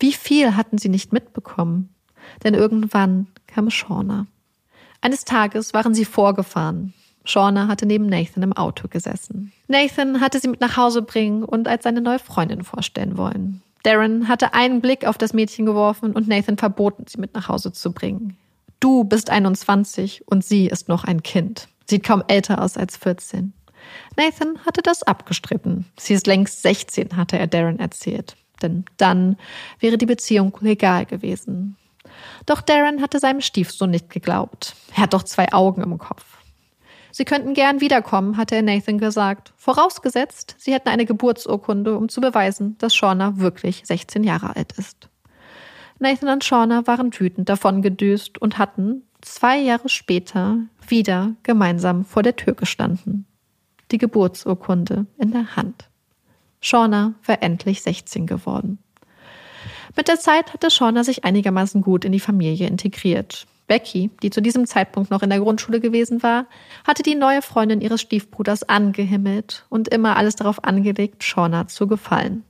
Wie 0.00 0.12
viel 0.12 0.56
hatten 0.56 0.78
sie 0.78 0.88
nicht 0.88 1.12
mitbekommen? 1.12 1.94
Denn 2.42 2.54
irgendwann 2.54 3.26
kam 3.46 3.70
Shauna. 3.70 4.26
Eines 5.02 5.24
Tages 5.24 5.74
waren 5.74 5.94
sie 5.94 6.06
vorgefahren. 6.06 6.94
Shauna 7.26 7.68
hatte 7.68 7.86
neben 7.86 8.06
Nathan 8.06 8.42
im 8.42 8.52
Auto 8.54 8.88
gesessen. 8.88 9.52
Nathan 9.68 10.20
hatte 10.20 10.40
sie 10.40 10.48
mit 10.48 10.60
nach 10.60 10.76
Hause 10.76 11.02
bringen 11.02 11.44
und 11.44 11.68
als 11.68 11.84
seine 11.84 12.00
neue 12.00 12.18
Freundin 12.18 12.64
vorstellen 12.64 13.16
wollen. 13.18 13.62
Darren 13.84 14.28
hatte 14.28 14.54
einen 14.54 14.80
Blick 14.80 15.06
auf 15.06 15.18
das 15.18 15.32
Mädchen 15.32 15.66
geworfen 15.66 16.12
und 16.12 16.26
Nathan 16.26 16.56
verboten, 16.58 17.04
sie 17.06 17.20
mit 17.20 17.34
nach 17.34 17.48
Hause 17.48 17.72
zu 17.72 17.92
bringen. 17.92 18.36
Du 18.80 19.04
bist 19.04 19.30
21 19.30 20.26
und 20.26 20.44
sie 20.44 20.66
ist 20.66 20.88
noch 20.88 21.04
ein 21.04 21.22
Kind. 21.22 21.68
Sieht 21.88 22.02
kaum 22.02 22.24
älter 22.26 22.62
aus 22.62 22.76
als 22.76 22.96
14. 22.96 23.52
Nathan 24.16 24.58
hatte 24.64 24.82
das 24.82 25.02
abgestritten. 25.02 25.86
Sie 25.98 26.14
ist 26.14 26.26
längst 26.26 26.62
16, 26.62 27.16
hatte 27.16 27.38
er 27.38 27.46
Darren 27.46 27.78
erzählt. 27.78 28.36
Denn 28.62 28.84
dann 28.96 29.36
wäre 29.80 29.98
die 29.98 30.06
Beziehung 30.06 30.56
legal 30.60 31.04
gewesen. 31.04 31.76
Doch 32.46 32.62
Darren 32.62 33.02
hatte 33.02 33.18
seinem 33.18 33.40
Stiefsohn 33.40 33.90
nicht 33.90 34.08
geglaubt. 34.08 34.74
Er 34.94 35.02
hat 35.02 35.14
doch 35.14 35.24
zwei 35.24 35.52
Augen 35.52 35.82
im 35.82 35.98
Kopf. 35.98 36.24
Sie 37.16 37.24
könnten 37.24 37.54
gern 37.54 37.80
wiederkommen, 37.80 38.36
hatte 38.36 38.56
er 38.56 38.62
Nathan 38.62 38.98
gesagt. 38.98 39.52
Vorausgesetzt, 39.56 40.56
sie 40.58 40.74
hätten 40.74 40.88
eine 40.88 41.06
Geburtsurkunde, 41.06 41.96
um 41.96 42.08
zu 42.08 42.20
beweisen, 42.20 42.76
dass 42.78 42.92
Shauna 42.92 43.38
wirklich 43.38 43.82
16 43.84 44.24
Jahre 44.24 44.56
alt 44.56 44.72
ist. 44.72 45.08
Nathan 46.00 46.28
und 46.28 46.42
Shauna 46.42 46.88
waren 46.88 47.12
wütend 47.16 47.48
davon 47.48 47.82
gedüst 47.82 48.38
und 48.38 48.58
hatten, 48.58 49.04
zwei 49.20 49.60
Jahre 49.60 49.88
später 49.88 50.58
wieder 50.88 51.36
gemeinsam 51.44 52.04
vor 52.04 52.24
der 52.24 52.34
Tür 52.34 52.54
gestanden. 52.54 53.26
Die 53.92 53.98
Geburtsurkunde 53.98 55.06
in 55.16 55.30
der 55.30 55.54
Hand. 55.54 55.88
Shauna 56.60 57.14
war 57.26 57.40
endlich 57.44 57.82
16 57.82 58.26
geworden. 58.26 58.80
Mit 59.96 60.08
der 60.08 60.18
Zeit 60.18 60.52
hatte 60.52 60.68
Shauna 60.68 61.04
sich 61.04 61.22
einigermaßen 61.22 61.80
gut 61.80 62.04
in 62.04 62.10
die 62.10 62.18
Familie 62.18 62.66
integriert. 62.66 63.46
Becky, 63.66 64.10
die 64.22 64.30
zu 64.30 64.42
diesem 64.42 64.66
Zeitpunkt 64.66 65.10
noch 65.10 65.22
in 65.22 65.30
der 65.30 65.40
Grundschule 65.40 65.80
gewesen 65.80 66.22
war, 66.22 66.46
hatte 66.86 67.02
die 67.02 67.14
neue 67.14 67.42
Freundin 67.42 67.80
ihres 67.80 68.00
Stiefbruders 68.00 68.62
angehimmelt 68.64 69.64
und 69.70 69.88
immer 69.88 70.16
alles 70.16 70.36
darauf 70.36 70.64
angelegt, 70.64 71.24
Shauna 71.24 71.66
zu 71.66 71.86
gefallen. 71.86 72.44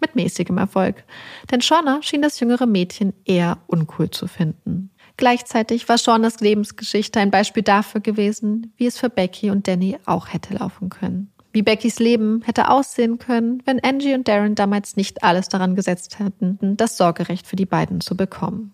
Mit 0.00 0.16
mäßigem 0.16 0.56
Erfolg. 0.56 1.04
Denn 1.50 1.60
Shauna 1.60 2.00
schien 2.02 2.22
das 2.22 2.40
jüngere 2.40 2.66
Mädchen 2.66 3.12
eher 3.26 3.58
uncool 3.66 4.08
zu 4.08 4.26
finden. 4.26 4.90
Gleichzeitig 5.18 5.86
war 5.90 5.98
Shaunas 5.98 6.40
Lebensgeschichte 6.40 7.20
ein 7.20 7.30
Beispiel 7.30 7.62
dafür 7.62 8.00
gewesen, 8.00 8.72
wie 8.78 8.86
es 8.86 8.98
für 8.98 9.10
Becky 9.10 9.50
und 9.50 9.68
Danny 9.68 9.98
auch 10.06 10.32
hätte 10.32 10.54
laufen 10.54 10.88
können. 10.88 11.30
Wie 11.52 11.60
Beckys 11.60 11.98
Leben 11.98 12.40
hätte 12.46 12.70
aussehen 12.70 13.18
können, 13.18 13.62
wenn 13.66 13.84
Angie 13.84 14.14
und 14.14 14.28
Darren 14.28 14.54
damals 14.54 14.96
nicht 14.96 15.22
alles 15.22 15.48
daran 15.48 15.74
gesetzt 15.74 16.18
hätten, 16.18 16.58
das 16.78 16.96
Sorgerecht 16.96 17.46
für 17.46 17.56
die 17.56 17.66
beiden 17.66 18.00
zu 18.00 18.16
bekommen. 18.16 18.72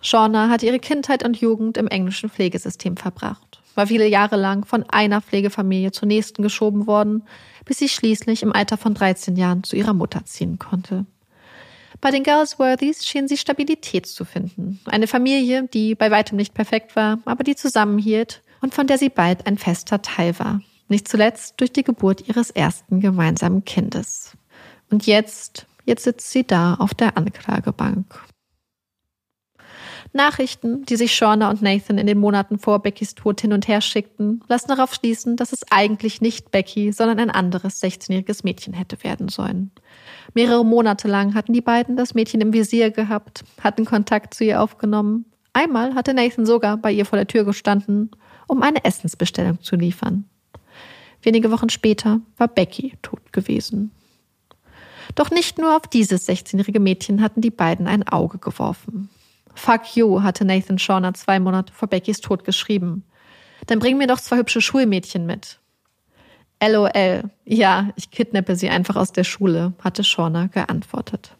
Shauna 0.00 0.48
hatte 0.48 0.66
ihre 0.66 0.78
Kindheit 0.78 1.24
und 1.24 1.40
Jugend 1.40 1.76
im 1.76 1.88
englischen 1.88 2.30
Pflegesystem 2.30 2.96
verbracht, 2.96 3.60
war 3.74 3.86
viele 3.86 4.06
Jahre 4.06 4.36
lang 4.36 4.64
von 4.64 4.84
einer 4.88 5.20
Pflegefamilie 5.20 5.92
zur 5.92 6.08
nächsten 6.08 6.42
geschoben 6.42 6.86
worden, 6.86 7.24
bis 7.64 7.78
sie 7.78 7.88
schließlich 7.88 8.42
im 8.42 8.52
Alter 8.52 8.76
von 8.76 8.94
13 8.94 9.36
Jahren 9.36 9.64
zu 9.64 9.76
ihrer 9.76 9.94
Mutter 9.94 10.24
ziehen 10.24 10.58
konnte. 10.58 11.06
Bei 12.00 12.10
den 12.10 12.22
Girlsworthys 12.22 13.04
schien 13.04 13.26
sie 13.26 13.36
Stabilität 13.36 14.06
zu 14.06 14.24
finden. 14.24 14.78
Eine 14.84 15.08
Familie, 15.08 15.68
die 15.72 15.94
bei 15.94 16.10
weitem 16.10 16.36
nicht 16.36 16.54
perfekt 16.54 16.94
war, 16.94 17.18
aber 17.24 17.42
die 17.42 17.56
zusammenhielt 17.56 18.42
und 18.60 18.74
von 18.74 18.86
der 18.86 18.98
sie 18.98 19.08
bald 19.08 19.46
ein 19.46 19.58
fester 19.58 20.00
Teil 20.00 20.38
war. 20.38 20.60
Nicht 20.88 21.08
zuletzt 21.08 21.54
durch 21.58 21.72
die 21.72 21.82
Geburt 21.82 22.28
ihres 22.28 22.50
ersten 22.50 23.00
gemeinsamen 23.00 23.64
Kindes. 23.64 24.36
Und 24.90 25.06
jetzt, 25.06 25.66
jetzt 25.84 26.04
sitzt 26.04 26.30
sie 26.30 26.46
da 26.46 26.74
auf 26.74 26.94
der 26.94 27.16
Anklagebank. 27.16 28.22
Nachrichten, 30.18 30.84
die 30.84 30.96
sich 30.96 31.14
Shauna 31.14 31.48
und 31.48 31.62
Nathan 31.62 31.96
in 31.96 32.06
den 32.06 32.18
Monaten 32.18 32.58
vor 32.58 32.80
Beckys 32.80 33.14
Tod 33.14 33.40
hin 33.40 33.54
und 33.54 33.68
her 33.68 33.80
schickten, 33.80 34.42
lassen 34.48 34.68
darauf 34.68 34.92
schließen, 34.92 35.36
dass 35.36 35.52
es 35.52 35.62
eigentlich 35.70 36.20
nicht 36.20 36.50
Becky, 36.50 36.92
sondern 36.92 37.18
ein 37.18 37.30
anderes 37.30 37.82
16-jähriges 37.82 38.40
Mädchen 38.44 38.74
hätte 38.74 39.02
werden 39.02 39.28
sollen. 39.28 39.70
Mehrere 40.34 40.64
Monate 40.64 41.08
lang 41.08 41.34
hatten 41.34 41.54
die 41.54 41.62
beiden 41.62 41.96
das 41.96 42.14
Mädchen 42.14 42.42
im 42.42 42.52
Visier 42.52 42.90
gehabt, 42.90 43.44
hatten 43.62 43.86
Kontakt 43.86 44.34
zu 44.34 44.44
ihr 44.44 44.60
aufgenommen. 44.60 45.24
Einmal 45.54 45.94
hatte 45.94 46.12
Nathan 46.12 46.44
sogar 46.44 46.76
bei 46.76 46.92
ihr 46.92 47.06
vor 47.06 47.16
der 47.16 47.26
Tür 47.26 47.44
gestanden, 47.44 48.10
um 48.46 48.62
eine 48.62 48.84
Essensbestellung 48.84 49.62
zu 49.62 49.76
liefern. 49.76 50.24
Wenige 51.22 51.50
Wochen 51.50 51.70
später 51.70 52.20
war 52.36 52.48
Becky 52.48 52.98
tot 53.02 53.32
gewesen. 53.32 53.92
Doch 55.14 55.30
nicht 55.30 55.58
nur 55.58 55.76
auf 55.76 55.86
dieses 55.86 56.28
16-jährige 56.28 56.80
Mädchen 56.80 57.22
hatten 57.22 57.40
die 57.40 57.50
beiden 57.50 57.86
ein 57.86 58.06
Auge 58.06 58.38
geworfen. 58.38 59.08
Fuck 59.58 59.96
you, 59.96 60.22
hatte 60.22 60.44
Nathan 60.44 60.78
Shawner 60.78 61.14
zwei 61.14 61.40
Monate 61.40 61.72
vor 61.72 61.88
Beckys 61.88 62.20
Tod 62.20 62.44
geschrieben. 62.44 63.02
Dann 63.66 63.80
bring 63.80 63.98
mir 63.98 64.06
doch 64.06 64.20
zwei 64.20 64.36
hübsche 64.36 64.60
Schulmädchen 64.60 65.26
mit. 65.26 65.58
LOL. 66.64 67.24
Ja, 67.44 67.90
ich 67.96 68.12
kidnappe 68.12 68.54
sie 68.54 68.68
einfach 68.68 68.94
aus 68.94 69.10
der 69.10 69.24
Schule, 69.24 69.72
hatte 69.82 70.04
Shauna 70.04 70.46
geantwortet. 70.46 71.34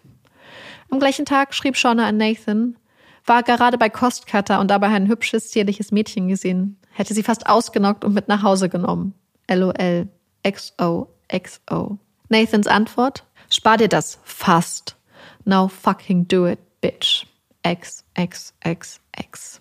Am 0.90 0.98
gleichen 0.98 1.26
Tag 1.26 1.54
schrieb 1.54 1.76
Shauna 1.76 2.08
an 2.08 2.16
Nathan, 2.16 2.76
war 3.24 3.44
gerade 3.44 3.78
bei 3.78 3.88
Kostcutter 3.88 4.58
und 4.58 4.68
dabei 4.68 4.88
ein 4.88 5.06
hübsches, 5.06 5.50
zierliches 5.50 5.92
Mädchen 5.92 6.26
gesehen, 6.26 6.76
hätte 6.90 7.14
sie 7.14 7.22
fast 7.22 7.48
ausgenockt 7.48 8.04
und 8.04 8.14
mit 8.14 8.26
nach 8.26 8.42
Hause 8.42 8.68
genommen. 8.68 9.14
LOL. 9.48 10.08
XO. 10.42 11.08
XO. 11.32 11.98
Nathans 12.28 12.66
Antwort? 12.66 13.24
Spar 13.48 13.76
dir 13.76 13.88
das. 13.88 14.18
Fast. 14.24 14.96
Now 15.44 15.68
fucking 15.68 16.26
do 16.26 16.48
it, 16.48 16.58
bitch. 16.80 17.27
X, 17.70 18.04
X, 18.16 18.54
X, 18.64 19.00
X. 19.16 19.60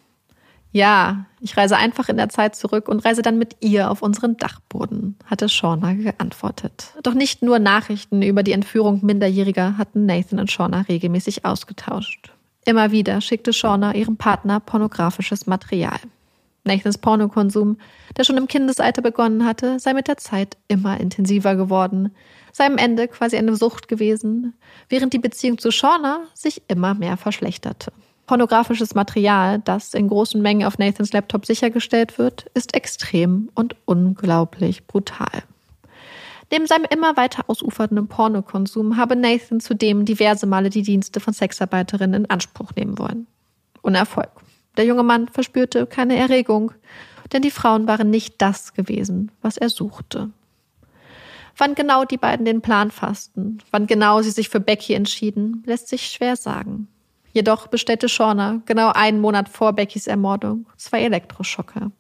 Ja, 0.71 1.25
ich 1.39 1.57
reise 1.57 1.77
einfach 1.77 2.07
in 2.09 2.17
der 2.17 2.29
Zeit 2.29 2.55
zurück 2.55 2.87
und 2.87 3.03
reise 3.03 3.21
dann 3.21 3.37
mit 3.37 3.55
ihr 3.61 3.89
auf 3.89 4.01
unseren 4.01 4.37
Dachboden, 4.37 5.15
hatte 5.25 5.49
Shauna 5.49 5.93
geantwortet. 5.93 6.93
Doch 7.03 7.13
nicht 7.13 7.41
nur 7.41 7.59
Nachrichten 7.59 8.21
über 8.21 8.43
die 8.43 8.51
Entführung 8.51 9.03
Minderjähriger 9.03 9.77
hatten 9.77 10.05
Nathan 10.05 10.39
und 10.39 10.51
Shauna 10.51 10.81
regelmäßig 10.81 11.45
ausgetauscht. 11.45 12.31
Immer 12.65 12.91
wieder 12.91 13.21
schickte 13.21 13.53
Shauna 13.53 13.95
ihrem 13.95 14.17
Partner 14.17 14.59
pornografisches 14.59 15.47
Material. 15.47 15.99
Nathans 16.67 16.97
Pornokonsum, 16.97 17.77
der 18.15 18.23
schon 18.23 18.37
im 18.37 18.47
Kindesalter 18.47 19.01
begonnen 19.01 19.45
hatte, 19.45 19.79
sei 19.79 19.93
mit 19.93 20.07
der 20.07 20.17
Zeit 20.17 20.57
immer 20.67 20.99
intensiver 20.99 21.55
geworden, 21.55 22.13
sei 22.51 22.65
am 22.65 22.77
Ende 22.77 23.07
quasi 23.07 23.37
eine 23.37 23.55
Sucht 23.55 23.87
gewesen, 23.87 24.53
während 24.89 25.13
die 25.13 25.19
Beziehung 25.19 25.57
zu 25.57 25.71
Shauna 25.71 26.21
sich 26.33 26.61
immer 26.67 26.93
mehr 26.93 27.17
verschlechterte. 27.17 27.91
Pornografisches 28.27 28.93
Material, 28.93 29.59
das 29.59 29.93
in 29.93 30.09
großen 30.09 30.41
Mengen 30.41 30.67
auf 30.67 30.77
Nathans 30.77 31.13
Laptop 31.13 31.45
sichergestellt 31.45 32.17
wird, 32.17 32.45
ist 32.53 32.75
extrem 32.75 33.49
und 33.55 33.75
unglaublich 33.85 34.85
brutal. 34.85 35.43
Neben 36.51 36.67
seinem 36.67 36.85
immer 36.89 37.17
weiter 37.17 37.43
ausufernden 37.47 38.07
Pornokonsum 38.07 38.97
habe 38.97 39.15
Nathan 39.15 39.59
zudem 39.59 40.05
diverse 40.05 40.45
Male 40.45 40.69
die 40.69 40.81
Dienste 40.81 41.19
von 41.19 41.33
Sexarbeiterinnen 41.33 42.23
in 42.23 42.29
Anspruch 42.29 42.71
nehmen 42.75 42.97
wollen. 42.97 43.27
Ohne 43.83 43.97
Erfolg. 43.97 44.29
Der 44.77 44.85
junge 44.85 45.03
Mann 45.03 45.27
verspürte 45.27 45.87
keine 45.87 46.15
Erregung, 46.15 46.71
denn 47.33 47.41
die 47.41 47.51
Frauen 47.51 47.87
waren 47.87 48.09
nicht 48.09 48.35
das 48.37 48.73
gewesen, 48.73 49.31
was 49.41 49.57
er 49.57 49.69
suchte. 49.69 50.29
Wann 51.57 51.73
genau 51.73 52.05
die 52.05 52.17
beiden 52.17 52.45
den 52.45 52.61
Plan 52.61 52.91
fassten, 52.91 53.57
wann 53.71 53.87
genau 53.87 54.21
sie 54.21 54.29
sich 54.29 54.49
für 54.49 54.59
Becky 54.59 54.93
entschieden, 54.93 55.63
lässt 55.65 55.87
sich 55.87 56.07
schwer 56.07 56.35
sagen. 56.35 56.87
Jedoch 57.33 57.67
bestellte 57.67 58.09
Shauna 58.09 58.61
genau 58.65 58.91
einen 58.93 59.19
Monat 59.19 59.49
vor 59.49 59.73
Beckys 59.73 60.07
Ermordung 60.07 60.67
zwei 60.77 61.01
Elektroschocker. 61.01 61.91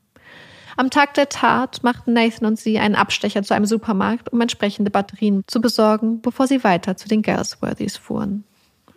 Am 0.77 0.91
Tag 0.91 1.15
der 1.15 1.27
Tat 1.27 1.83
machten 1.83 2.13
Nathan 2.13 2.47
und 2.47 2.59
sie 2.59 2.77
einen 2.77 2.93
Abstecher 2.93 3.41
zu 3.41 3.55
einem 3.55 3.65
Supermarkt, 3.65 4.31
um 4.31 4.39
entsprechende 4.41 4.91
Batterien 4.91 5.41
zu 5.47 5.59
besorgen, 5.59 6.21
bevor 6.21 6.45
sie 6.45 6.63
weiter 6.63 6.95
zu 6.95 7.07
den 7.07 7.23
Galsworthys 7.23 7.97
fuhren. 7.97 8.43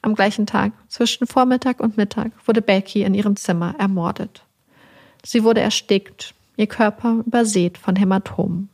Am 0.02 0.14
gleichen 0.14 0.46
Tag, 0.46 0.72
zwischen 0.88 1.26
Vormittag 1.26 1.80
und 1.80 1.96
Mittag, 1.96 2.32
wurde 2.46 2.62
Becky 2.62 3.02
in 3.02 3.14
ihrem 3.14 3.36
Zimmer 3.36 3.74
ermordet. 3.78 4.44
Sie 5.24 5.44
wurde 5.44 5.60
erstickt, 5.60 6.34
ihr 6.56 6.66
Körper 6.66 7.22
übersät 7.26 7.76
von 7.76 7.96
Hämatomen. 7.96 8.70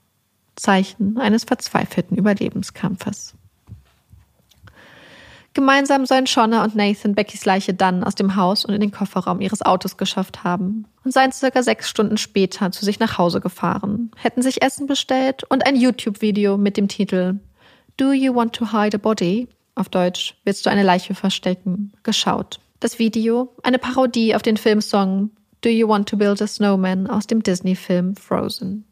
Zeichen 0.55 1.19
eines 1.19 1.45
verzweifelten 1.45 2.17
Überlebenskampfes. 2.17 3.35
Gemeinsam 5.53 6.05
sollen 6.05 6.27
Shauna 6.27 6.65
und 6.65 6.77
Nathan 6.77 7.15
Beckys 7.15 7.47
Leiche 7.47 7.73
dann 7.73 8.05
aus 8.05 8.15
dem 8.15 8.37
Haus 8.37 8.67
und 8.67 8.75
in 8.75 8.81
den 8.81 8.91
Kofferraum 8.91 9.41
ihres 9.41 9.63
Autos 9.63 9.97
geschafft 9.97 10.45
haben 10.45 10.87
und 11.03 11.13
seien 11.13 11.33
circa 11.33 11.63
sechs 11.63 11.89
Stunden 11.89 12.19
später 12.19 12.71
zu 12.73 12.85
sich 12.85 13.01
nach 13.01 13.17
Hause 13.17 13.41
gefahren, 13.41 14.11
hätten 14.17 14.43
sich 14.43 14.61
Essen 14.61 14.87
bestellt 14.87 15.45
und 15.45 15.67
ein 15.67 15.77
YouTube-Video 15.77 16.59
mit 16.59 16.77
dem 16.77 16.89
Titel 16.89 17.41
Do 17.97 18.13
You 18.13 18.35
Want 18.35 18.55
to 18.55 18.71
Hide 18.71 18.97
a 18.97 18.99
Body? 18.99 19.49
Auf 19.77 19.91
Deutsch 19.91 20.35
Willst 20.45 20.65
du 20.65 20.71
eine 20.71 20.83
Leiche 20.83 21.15
verstecken? 21.15 21.93
geschaut. 22.03 22.61
Das 22.81 22.99
Video, 22.99 23.55
eine 23.63 23.79
Parodie 23.79 24.35
auf 24.35 24.41
den 24.41 24.57
Filmsong 24.57 25.31
Do 25.61 25.69
You 25.69 25.87
Want 25.87 26.09
to 26.09 26.17
Build 26.17 26.41
a 26.41 26.47
Snowman 26.47 27.07
aus 27.07 27.27
dem 27.27 27.43
Disney-Film 27.43 28.17
Frozen. 28.17 28.85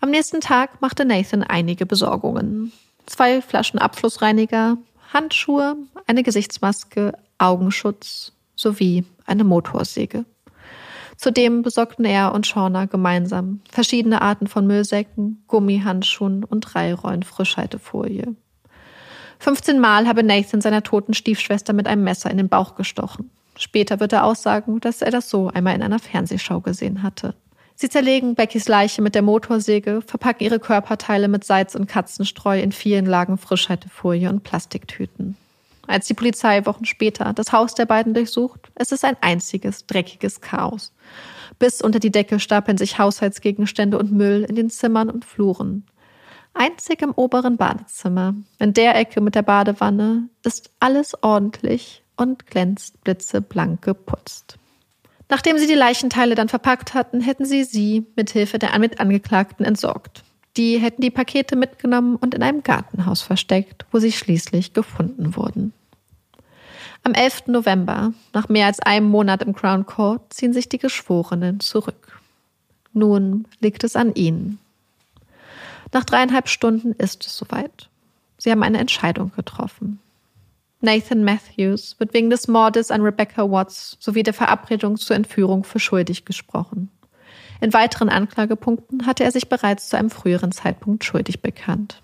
Am 0.00 0.10
nächsten 0.10 0.40
Tag 0.40 0.80
machte 0.80 1.04
Nathan 1.04 1.42
einige 1.42 1.84
Besorgungen. 1.84 2.72
Zwei 3.04 3.42
Flaschen 3.42 3.78
Abflussreiniger, 3.78 4.78
Handschuhe, 5.12 5.76
eine 6.06 6.22
Gesichtsmaske, 6.22 7.12
Augenschutz 7.36 8.32
sowie 8.56 9.04
eine 9.26 9.44
Motorsäge. 9.44 10.24
Zudem 11.16 11.60
besorgten 11.60 12.06
er 12.06 12.32
und 12.32 12.46
Shauna 12.46 12.86
gemeinsam 12.86 13.60
verschiedene 13.70 14.22
Arten 14.22 14.46
von 14.46 14.66
Müllsäcken, 14.66 15.44
Gummihandschuhen 15.46 16.42
und 16.42 16.60
drei 16.60 16.94
Rollen 16.94 17.22
Frischhaltefolie. 17.22 18.34
15 19.40 19.80
Mal 19.80 20.06
habe 20.06 20.22
Nathan 20.22 20.60
seiner 20.60 20.82
toten 20.82 21.14
Stiefschwester 21.14 21.72
mit 21.72 21.86
einem 21.86 22.04
Messer 22.04 22.30
in 22.30 22.36
den 22.36 22.50
Bauch 22.50 22.74
gestochen. 22.74 23.30
Später 23.56 23.98
wird 23.98 24.12
er 24.12 24.24
aussagen, 24.24 24.80
dass 24.80 25.02
er 25.02 25.10
das 25.10 25.28
so 25.30 25.48
einmal 25.48 25.74
in 25.74 25.82
einer 25.82 25.98
Fernsehschau 25.98 26.60
gesehen 26.60 27.02
hatte. 27.02 27.34
Sie 27.74 27.88
zerlegen 27.88 28.34
Beckys 28.34 28.68
Leiche 28.68 29.00
mit 29.00 29.14
der 29.14 29.22
Motorsäge, 29.22 30.02
verpacken 30.06 30.44
ihre 30.44 30.60
Körperteile 30.60 31.28
mit 31.28 31.44
Salz 31.44 31.74
und 31.74 31.86
Katzenstreu 31.86 32.60
in 32.60 32.72
vielen 32.72 33.06
Lagen 33.06 33.38
Frischhaltefolie 33.38 34.28
und 34.28 34.44
Plastiktüten. 34.44 35.36
Als 35.86 36.06
die 36.06 36.14
Polizei 36.14 36.66
Wochen 36.66 36.84
später 36.84 37.32
das 37.32 37.52
Haus 37.52 37.74
der 37.74 37.86
beiden 37.86 38.12
durchsucht, 38.12 38.70
ist 38.78 38.92
es 38.92 39.04
ein 39.04 39.16
einziges, 39.22 39.86
dreckiges 39.86 40.42
Chaos. 40.42 40.92
Bis 41.58 41.80
unter 41.80 41.98
die 41.98 42.12
Decke 42.12 42.38
stapeln 42.40 42.76
sich 42.76 42.98
Haushaltsgegenstände 42.98 43.98
und 43.98 44.12
Müll 44.12 44.44
in 44.46 44.54
den 44.54 44.68
Zimmern 44.68 45.08
und 45.08 45.24
Fluren. 45.24 45.84
Einzig 46.54 47.02
im 47.02 47.12
oberen 47.12 47.56
Badezimmer, 47.56 48.34
in 48.58 48.74
der 48.74 48.96
Ecke 48.96 49.20
mit 49.20 49.34
der 49.34 49.42
Badewanne, 49.42 50.28
ist 50.44 50.70
alles 50.80 51.14
ordentlich 51.22 52.02
und 52.16 52.46
glänzt 52.46 53.02
blitzeblank 53.02 53.82
geputzt. 53.82 54.58
Nachdem 55.28 55.58
sie 55.58 55.68
die 55.68 55.74
Leichenteile 55.74 56.34
dann 56.34 56.48
verpackt 56.48 56.92
hatten, 56.92 57.20
hätten 57.20 57.44
sie 57.44 57.62
sie 57.62 58.04
mit 58.16 58.30
Hilfe 58.30 58.58
der 58.58 58.76
Mitangeklagten 58.78 59.64
entsorgt. 59.64 60.24
Die 60.56 60.78
hätten 60.78 61.02
die 61.02 61.10
Pakete 61.10 61.54
mitgenommen 61.54 62.16
und 62.16 62.34
in 62.34 62.42
einem 62.42 62.64
Gartenhaus 62.64 63.22
versteckt, 63.22 63.86
wo 63.92 64.00
sie 64.00 64.10
schließlich 64.10 64.72
gefunden 64.72 65.36
wurden. 65.36 65.72
Am 67.04 67.14
11. 67.14 67.46
November, 67.46 68.12
nach 68.34 68.48
mehr 68.48 68.66
als 68.66 68.80
einem 68.80 69.08
Monat 69.08 69.42
im 69.42 69.54
Crown 69.54 69.86
Court, 69.86 70.34
ziehen 70.34 70.52
sich 70.52 70.68
die 70.68 70.78
Geschworenen 70.78 71.60
zurück. 71.60 72.20
Nun 72.92 73.46
liegt 73.60 73.84
es 73.84 73.94
an 73.94 74.14
ihnen. 74.14 74.58
Nach 75.92 76.04
dreieinhalb 76.04 76.48
Stunden 76.48 76.92
ist 76.92 77.26
es 77.26 77.36
soweit. 77.36 77.88
Sie 78.38 78.50
haben 78.50 78.62
eine 78.62 78.78
Entscheidung 78.78 79.32
getroffen. 79.34 79.98
Nathan 80.80 81.24
Matthews 81.24 81.96
wird 81.98 82.14
wegen 82.14 82.30
des 82.30 82.48
Mordes 82.48 82.90
an 82.90 83.02
Rebecca 83.02 83.50
Watts 83.50 83.98
sowie 84.00 84.22
der 84.22 84.32
Verabredung 84.32 84.96
zur 84.96 85.14
Entführung 85.14 85.64
für 85.64 85.78
schuldig 85.78 86.24
gesprochen. 86.24 86.90
In 87.60 87.74
weiteren 87.74 88.08
Anklagepunkten 88.08 89.04
hatte 89.04 89.24
er 89.24 89.32
sich 89.32 89.48
bereits 89.48 89.90
zu 89.90 89.98
einem 89.98 90.08
früheren 90.08 90.52
Zeitpunkt 90.52 91.04
schuldig 91.04 91.42
bekannt. 91.42 92.02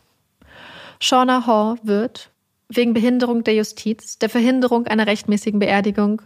Shauna 1.00 1.46
Hall 1.46 1.78
wird 1.82 2.30
wegen 2.68 2.92
Behinderung 2.92 3.44
der 3.44 3.54
Justiz, 3.54 4.18
der 4.18 4.28
Verhinderung 4.28 4.86
einer 4.86 5.06
rechtmäßigen 5.06 5.60
Beerdigung, 5.60 6.20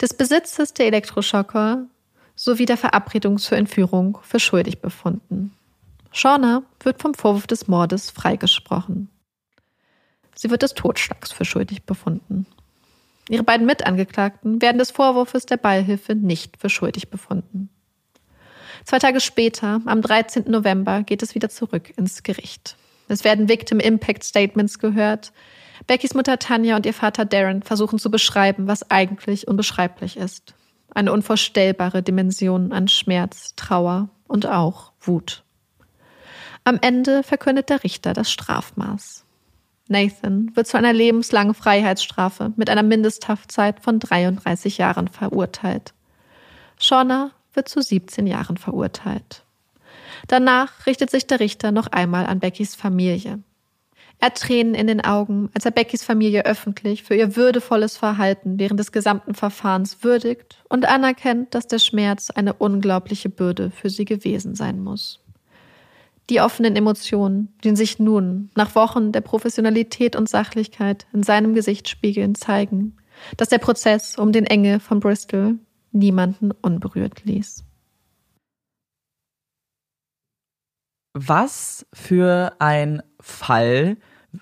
des 0.00 0.12
Besitzes 0.14 0.74
der 0.74 0.86
Elektroschocker 0.86 1.86
sowie 2.34 2.66
der 2.66 2.76
Verabredung 2.76 3.38
zur 3.38 3.56
Entführung 3.56 4.18
für 4.22 4.40
schuldig 4.40 4.80
befunden. 4.80 5.52
Shauna 6.16 6.62
wird 6.78 7.02
vom 7.02 7.12
Vorwurf 7.12 7.48
des 7.48 7.66
Mordes 7.66 8.08
freigesprochen. 8.08 9.10
Sie 10.36 10.48
wird 10.48 10.62
des 10.62 10.74
Totschlags 10.74 11.32
für 11.32 11.44
schuldig 11.44 11.82
befunden. 11.82 12.46
Ihre 13.28 13.42
beiden 13.42 13.66
Mitangeklagten 13.66 14.62
werden 14.62 14.78
des 14.78 14.92
Vorwurfs 14.92 15.44
der 15.44 15.56
Beihilfe 15.56 16.14
nicht 16.14 16.56
für 16.60 16.70
schuldig 16.70 17.10
befunden. 17.10 17.68
Zwei 18.84 19.00
Tage 19.00 19.20
später, 19.20 19.80
am 19.86 20.02
13. 20.02 20.44
November, 20.48 21.02
geht 21.02 21.24
es 21.24 21.34
wieder 21.34 21.48
zurück 21.48 21.92
ins 21.96 22.22
Gericht. 22.22 22.76
Es 23.08 23.24
werden 23.24 23.48
Victim 23.48 23.80
Impact 23.80 24.22
Statements 24.22 24.78
gehört. 24.78 25.32
Beckys 25.88 26.14
Mutter 26.14 26.38
Tanja 26.38 26.76
und 26.76 26.86
ihr 26.86 26.94
Vater 26.94 27.24
Darren 27.24 27.64
versuchen 27.64 27.98
zu 27.98 28.12
beschreiben, 28.12 28.68
was 28.68 28.88
eigentlich 28.88 29.48
unbeschreiblich 29.48 30.16
ist. 30.16 30.54
Eine 30.94 31.12
unvorstellbare 31.12 32.04
Dimension 32.04 32.70
an 32.70 32.86
Schmerz, 32.86 33.54
Trauer 33.56 34.10
und 34.28 34.46
auch 34.46 34.92
Wut. 35.00 35.43
Am 36.66 36.78
Ende 36.80 37.22
verkündet 37.22 37.68
der 37.68 37.84
Richter 37.84 38.14
das 38.14 38.32
Strafmaß. 38.32 39.26
Nathan 39.88 40.50
wird 40.54 40.66
zu 40.66 40.78
einer 40.78 40.94
lebenslangen 40.94 41.52
Freiheitsstrafe 41.52 42.54
mit 42.56 42.70
einer 42.70 42.82
Mindesthaftzeit 42.82 43.80
von 43.80 43.98
33 43.98 44.78
Jahren 44.78 45.08
verurteilt. 45.08 45.92
Shauna 46.78 47.32
wird 47.52 47.68
zu 47.68 47.82
17 47.82 48.26
Jahren 48.26 48.56
verurteilt. 48.56 49.44
Danach 50.26 50.86
richtet 50.86 51.10
sich 51.10 51.26
der 51.26 51.40
Richter 51.40 51.70
noch 51.70 51.88
einmal 51.88 52.24
an 52.24 52.40
Beckys 52.40 52.74
Familie. 52.74 53.40
Er 54.20 54.26
hat 54.26 54.38
Tränen 54.38 54.74
in 54.74 54.86
den 54.86 55.04
Augen, 55.04 55.50
als 55.52 55.66
er 55.66 55.70
Beckys 55.70 56.02
Familie 56.02 56.46
öffentlich 56.46 57.02
für 57.02 57.14
ihr 57.14 57.36
würdevolles 57.36 57.98
Verhalten 57.98 58.58
während 58.58 58.80
des 58.80 58.90
gesamten 58.90 59.34
Verfahrens 59.34 60.02
würdigt 60.02 60.64
und 60.70 60.86
anerkennt, 60.86 61.54
dass 61.54 61.66
der 61.66 61.78
Schmerz 61.78 62.30
eine 62.30 62.54
unglaubliche 62.54 63.28
Bürde 63.28 63.70
für 63.70 63.90
sie 63.90 64.06
gewesen 64.06 64.54
sein 64.54 64.82
muss. 64.82 65.23
Die 66.30 66.40
offenen 66.40 66.74
Emotionen, 66.74 67.54
die 67.64 67.76
sich 67.76 67.98
nun 67.98 68.50
nach 68.54 68.74
Wochen 68.74 69.12
der 69.12 69.20
Professionalität 69.20 70.16
und 70.16 70.28
Sachlichkeit 70.28 71.06
in 71.12 71.22
seinem 71.22 71.54
Gesicht 71.54 71.88
spiegeln, 71.88 72.34
zeigen, 72.34 72.96
dass 73.36 73.50
der 73.50 73.58
Prozess 73.58 74.16
um 74.18 74.32
den 74.32 74.46
Engel 74.46 74.80
von 74.80 75.00
Bristol 75.00 75.58
niemanden 75.92 76.50
unberührt 76.50 77.24
ließ. 77.24 77.64
Was 81.12 81.86
für 81.92 82.56
ein 82.58 83.02
Fall. 83.20 83.96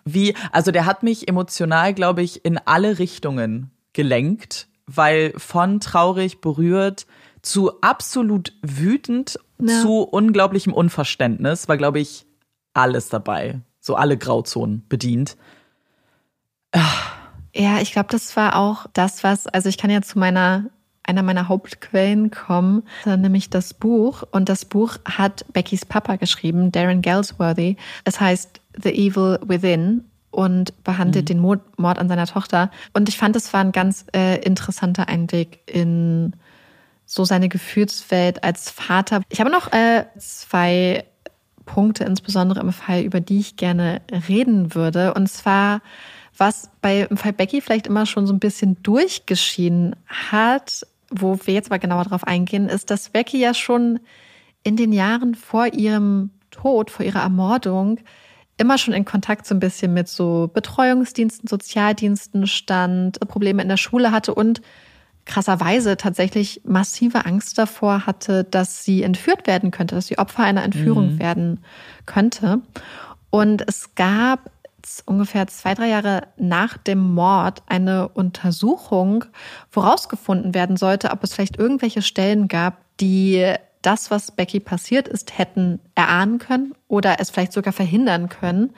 Wie, 0.05 0.35
also 0.53 0.71
der 0.71 0.87
hat 0.87 1.03
mich 1.03 1.29
emotional, 1.29 1.93
glaube 1.93 2.23
ich, 2.23 2.45
in 2.45 2.59
alle 2.59 2.99
Richtungen 2.99 3.71
gelenkt, 3.93 4.69
weil 4.87 5.35
von 5.37 5.81
traurig 5.81 6.41
berührt 6.41 7.07
zu 7.43 7.81
absolut 7.81 8.53
wütend 8.63 9.39
ja. 9.61 9.83
zu 9.83 10.03
unglaublichem 10.03 10.73
Unverständnis 10.73 11.69
war, 11.69 11.77
glaube 11.77 12.01
ich, 12.01 12.27
alles 12.73 13.09
dabei. 13.09 13.61
So 13.81 13.97
alle 13.97 14.17
Grauzonen 14.17 14.87
bedient. 14.89 15.37
Ja, 17.55 17.81
ich 17.81 17.93
glaube, 17.93 18.09
das 18.11 18.37
war 18.37 18.57
auch 18.57 18.87
das, 18.93 19.25
was, 19.25 19.47
also 19.47 19.69
ich 19.69 19.77
kann 19.77 19.91
ja 19.91 20.03
zu 20.03 20.19
meiner 20.19 20.71
einer 21.05 21.23
meiner 21.23 21.49
Hauptquellen 21.49 22.31
kommen, 22.31 22.85
nämlich 23.05 23.51
das 23.51 23.75
Buch. 23.75 24.23
Und 24.31 24.49
das 24.49 24.65
Buch 24.65 24.99
hat 25.05 25.45
Beckys 25.53 25.85
Papa 25.85 26.17
geschrieben, 26.17 26.71
Darren 26.71 27.03
Galsworthy. 27.03 27.77
Es 28.05 28.21
heißt 28.21 28.61
The 28.81 28.91
Evil 28.91 29.41
Within 29.45 30.05
und 30.31 30.85
behandelt 30.85 31.25
mhm. 31.25 31.27
den 31.27 31.39
Mord, 31.41 31.79
Mord, 31.79 31.99
an 31.99 32.09
seiner 32.09 32.27
Tochter. 32.27 32.71
Und 32.93 33.09
ich 33.09 33.19
fand, 33.19 33.37
es 33.37 33.53
war 33.53 33.61
ein 33.61 33.73
ganz 33.73 34.07
äh, 34.15 34.41
interessanter 34.43 35.09
Einblick 35.09 35.61
in 35.67 36.35
so 37.07 37.25
seine 37.25 37.49
Gefühlswelt 37.49 38.43
als 38.45 38.71
Vater. 38.71 39.23
Ich 39.29 39.41
habe 39.41 39.51
noch 39.51 39.73
äh, 39.73 40.07
zwei 40.19 41.05
Punkte, 41.65 42.05
insbesondere 42.05 42.61
im 42.61 42.73
Fall, 42.73 43.03
über 43.03 43.21
die 43.21 43.41
ich 43.41 43.57
gerne 43.57 44.03
reden 44.29 44.75
würde. 44.75 45.15
Und 45.15 45.29
zwar, 45.29 45.81
was 46.37 46.71
bei 46.81 47.03
im 47.03 47.17
Fall 47.17 47.33
Becky 47.33 47.61
vielleicht 47.61 47.87
immer 47.87 48.07
schon 48.07 48.27
so 48.27 48.33
ein 48.33 48.41
bisschen 48.41 48.83
durchgeschieden 48.83 49.97
hat, 50.07 50.87
wo 51.11 51.39
wir 51.45 51.55
jetzt 51.55 51.71
mal 51.71 51.79
genauer 51.79 52.05
drauf 52.05 52.25
eingehen, 52.25 52.69
ist, 52.69 52.91
dass 52.91 53.11
Becky 53.11 53.39
ja 53.39 53.55
schon 53.55 54.01
in 54.63 54.77
den 54.77 54.93
Jahren 54.93 55.35
vor 55.35 55.67
ihrem 55.67 56.31
Tod, 56.51 56.91
vor 56.91 57.05
ihrer 57.05 57.21
Ermordung, 57.21 57.99
immer 58.59 58.79
schon 58.79 58.95
in 58.95 59.05
Kontakt 59.05 59.47
so 59.47 59.55
ein 59.55 59.61
bisschen 59.61 59.93
mit 59.93 60.09
so 60.09 60.51
Betreuungsdiensten, 60.53 61.49
Sozialdiensten 61.49 62.47
stand, 62.47 63.19
Probleme 63.21 63.63
in 63.63 63.69
der 63.69 63.77
Schule 63.77 64.13
hatte 64.13 64.35
und 64.35 64.61
krasserweise 65.25 65.97
tatsächlich 65.97 66.63
massive 66.65 67.25
Angst 67.27 67.57
davor 67.59 68.07
hatte, 68.07 68.45
dass 68.45 68.85
sie 68.85 69.03
entführt 69.03 69.47
werden 69.47 69.71
könnte, 69.71 69.95
dass 69.95 70.07
sie 70.07 70.19
Opfer 70.19 70.43
einer 70.43 70.65
Entführung 70.65 71.15
mhm. 71.15 71.19
werden 71.19 71.61
könnte. 72.07 72.61
Und 73.31 73.65
es 73.67 73.95
gab 73.95 74.51
ungefähr 75.07 75.47
zwei, 75.47 75.75
drei 75.75 75.89
Jahre 75.89 76.23
nach 76.37 76.77
dem 76.77 77.15
Mord 77.15 77.63
eine 77.67 78.09
Untersuchung, 78.09 79.25
woraus 79.71 80.09
gefunden 80.09 80.55
werden 80.55 80.77
sollte, 80.77 81.11
ob 81.11 81.23
es 81.23 81.35
vielleicht 81.35 81.57
irgendwelche 81.57 82.03
Stellen 82.03 82.49
gab, 82.49 82.79
die 83.01 83.55
das, 83.81 84.11
was 84.11 84.31
Becky 84.31 84.61
passiert 84.61 85.09
ist, 85.09 85.37
hätten 85.37 85.81
erahnen 85.95 86.39
können 86.39 86.75
oder 86.89 87.17
es 87.19 87.31
vielleicht 87.31 87.53
sogar 87.53 87.73
verhindern 87.73 88.29
können. 88.29 88.75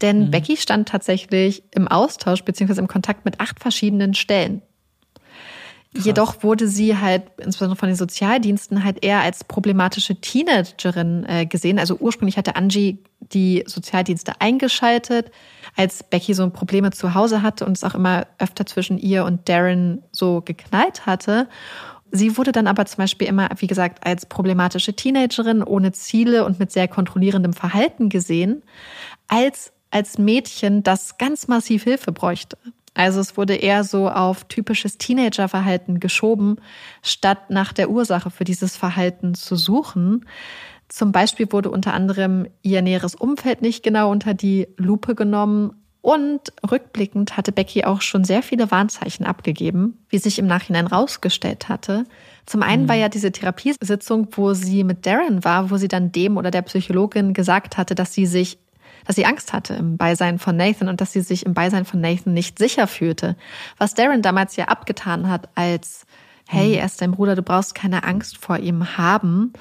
Denn 0.00 0.26
mhm. 0.26 0.30
Becky 0.30 0.56
stand 0.56 0.88
tatsächlich 0.88 1.64
im 1.72 1.88
Austausch 1.88 2.42
beziehungsweise 2.44 2.80
im 2.80 2.88
Kontakt 2.88 3.24
mit 3.24 3.40
acht 3.40 3.60
verschiedenen 3.60 4.14
Stellen. 4.14 4.62
Krass. 5.94 6.04
Jedoch 6.04 6.42
wurde 6.42 6.66
sie 6.66 6.98
halt, 6.98 7.22
insbesondere 7.38 7.78
von 7.78 7.88
den 7.88 7.96
Sozialdiensten, 7.96 8.82
halt 8.82 9.04
eher 9.04 9.20
als 9.20 9.44
problematische 9.44 10.20
Teenagerin 10.20 11.24
äh, 11.28 11.46
gesehen. 11.46 11.78
Also 11.78 11.96
ursprünglich 11.96 12.36
hatte 12.36 12.56
Angie 12.56 12.98
die 13.20 13.62
Sozialdienste 13.66 14.40
eingeschaltet, 14.40 15.30
als 15.76 16.02
Becky 16.02 16.34
so 16.34 16.48
Probleme 16.50 16.90
zu 16.90 17.14
Hause 17.14 17.42
hatte 17.42 17.64
und 17.64 17.76
es 17.76 17.84
auch 17.84 17.94
immer 17.94 18.26
öfter 18.38 18.66
zwischen 18.66 18.98
ihr 18.98 19.24
und 19.24 19.48
Darren 19.48 20.02
so 20.10 20.40
geknallt 20.40 21.06
hatte. 21.06 21.48
Sie 22.10 22.36
wurde 22.36 22.52
dann 22.52 22.66
aber 22.66 22.86
zum 22.86 22.98
Beispiel 22.98 23.28
immer, 23.28 23.48
wie 23.58 23.66
gesagt, 23.66 24.04
als 24.06 24.26
problematische 24.26 24.94
Teenagerin 24.94 25.62
ohne 25.62 25.92
Ziele 25.92 26.44
und 26.44 26.58
mit 26.58 26.72
sehr 26.72 26.88
kontrollierendem 26.88 27.52
Verhalten 27.52 28.08
gesehen, 28.08 28.62
als 29.28 29.72
als 29.94 30.18
Mädchen, 30.18 30.82
das 30.82 31.18
ganz 31.18 31.46
massiv 31.46 31.84
Hilfe 31.84 32.10
bräuchte. 32.10 32.58
Also 32.94 33.20
es 33.20 33.36
wurde 33.36 33.56
eher 33.56 33.84
so 33.84 34.08
auf 34.08 34.44
typisches 34.44 34.98
Teenagerverhalten 34.98 36.00
geschoben, 36.00 36.56
statt 37.02 37.50
nach 37.50 37.72
der 37.72 37.90
Ursache 37.90 38.30
für 38.30 38.44
dieses 38.44 38.76
Verhalten 38.76 39.34
zu 39.34 39.56
suchen. 39.56 40.24
Zum 40.88 41.10
Beispiel 41.10 41.50
wurde 41.50 41.70
unter 41.70 41.92
anderem 41.92 42.46
ihr 42.62 42.82
näheres 42.82 43.14
Umfeld 43.14 43.62
nicht 43.62 43.82
genau 43.82 44.10
unter 44.10 44.32
die 44.32 44.68
Lupe 44.76 45.14
genommen 45.14 45.72
und 46.04 46.52
rückblickend 46.70 47.38
hatte 47.38 47.50
Becky 47.50 47.84
auch 47.84 48.02
schon 48.02 48.24
sehr 48.24 48.42
viele 48.42 48.70
Warnzeichen 48.70 49.24
abgegeben, 49.24 50.04
wie 50.10 50.18
sich 50.18 50.38
im 50.38 50.46
Nachhinein 50.46 50.86
rausgestellt 50.86 51.70
hatte. 51.70 52.04
Zum 52.44 52.62
einen 52.62 52.88
war 52.88 52.96
mhm. 52.96 53.00
ja 53.00 53.08
diese 53.08 53.32
Therapiesitzung, 53.32 54.28
wo 54.32 54.52
sie 54.52 54.84
mit 54.84 55.06
Darren 55.06 55.44
war, 55.44 55.70
wo 55.70 55.78
sie 55.78 55.88
dann 55.88 56.12
dem 56.12 56.36
oder 56.36 56.50
der 56.50 56.60
Psychologin 56.60 57.32
gesagt 57.32 57.78
hatte, 57.78 57.94
dass 57.94 58.12
sie 58.12 58.26
sich 58.26 58.58
dass 59.04 59.16
sie 59.16 59.26
Angst 59.26 59.52
hatte 59.52 59.74
im 59.74 59.96
Beisein 59.96 60.38
von 60.38 60.56
Nathan 60.56 60.88
und 60.88 61.00
dass 61.00 61.12
sie 61.12 61.20
sich 61.20 61.46
im 61.46 61.54
Beisein 61.54 61.84
von 61.84 62.00
Nathan 62.00 62.32
nicht 62.32 62.58
sicher 62.58 62.86
fühlte. 62.86 63.36
Was 63.78 63.94
Darren 63.94 64.22
damals 64.22 64.56
ja 64.56 64.66
abgetan 64.66 65.28
hat 65.28 65.48
als, 65.54 66.06
hey, 66.48 66.68
mhm. 66.70 66.74
er 66.74 66.86
ist 66.86 67.00
dein 67.00 67.12
Bruder, 67.12 67.36
du 67.36 67.42
brauchst 67.42 67.74
keine 67.74 68.04
Angst 68.04 68.38
vor 68.38 68.58
ihm 68.58 68.96
haben. 68.96 69.52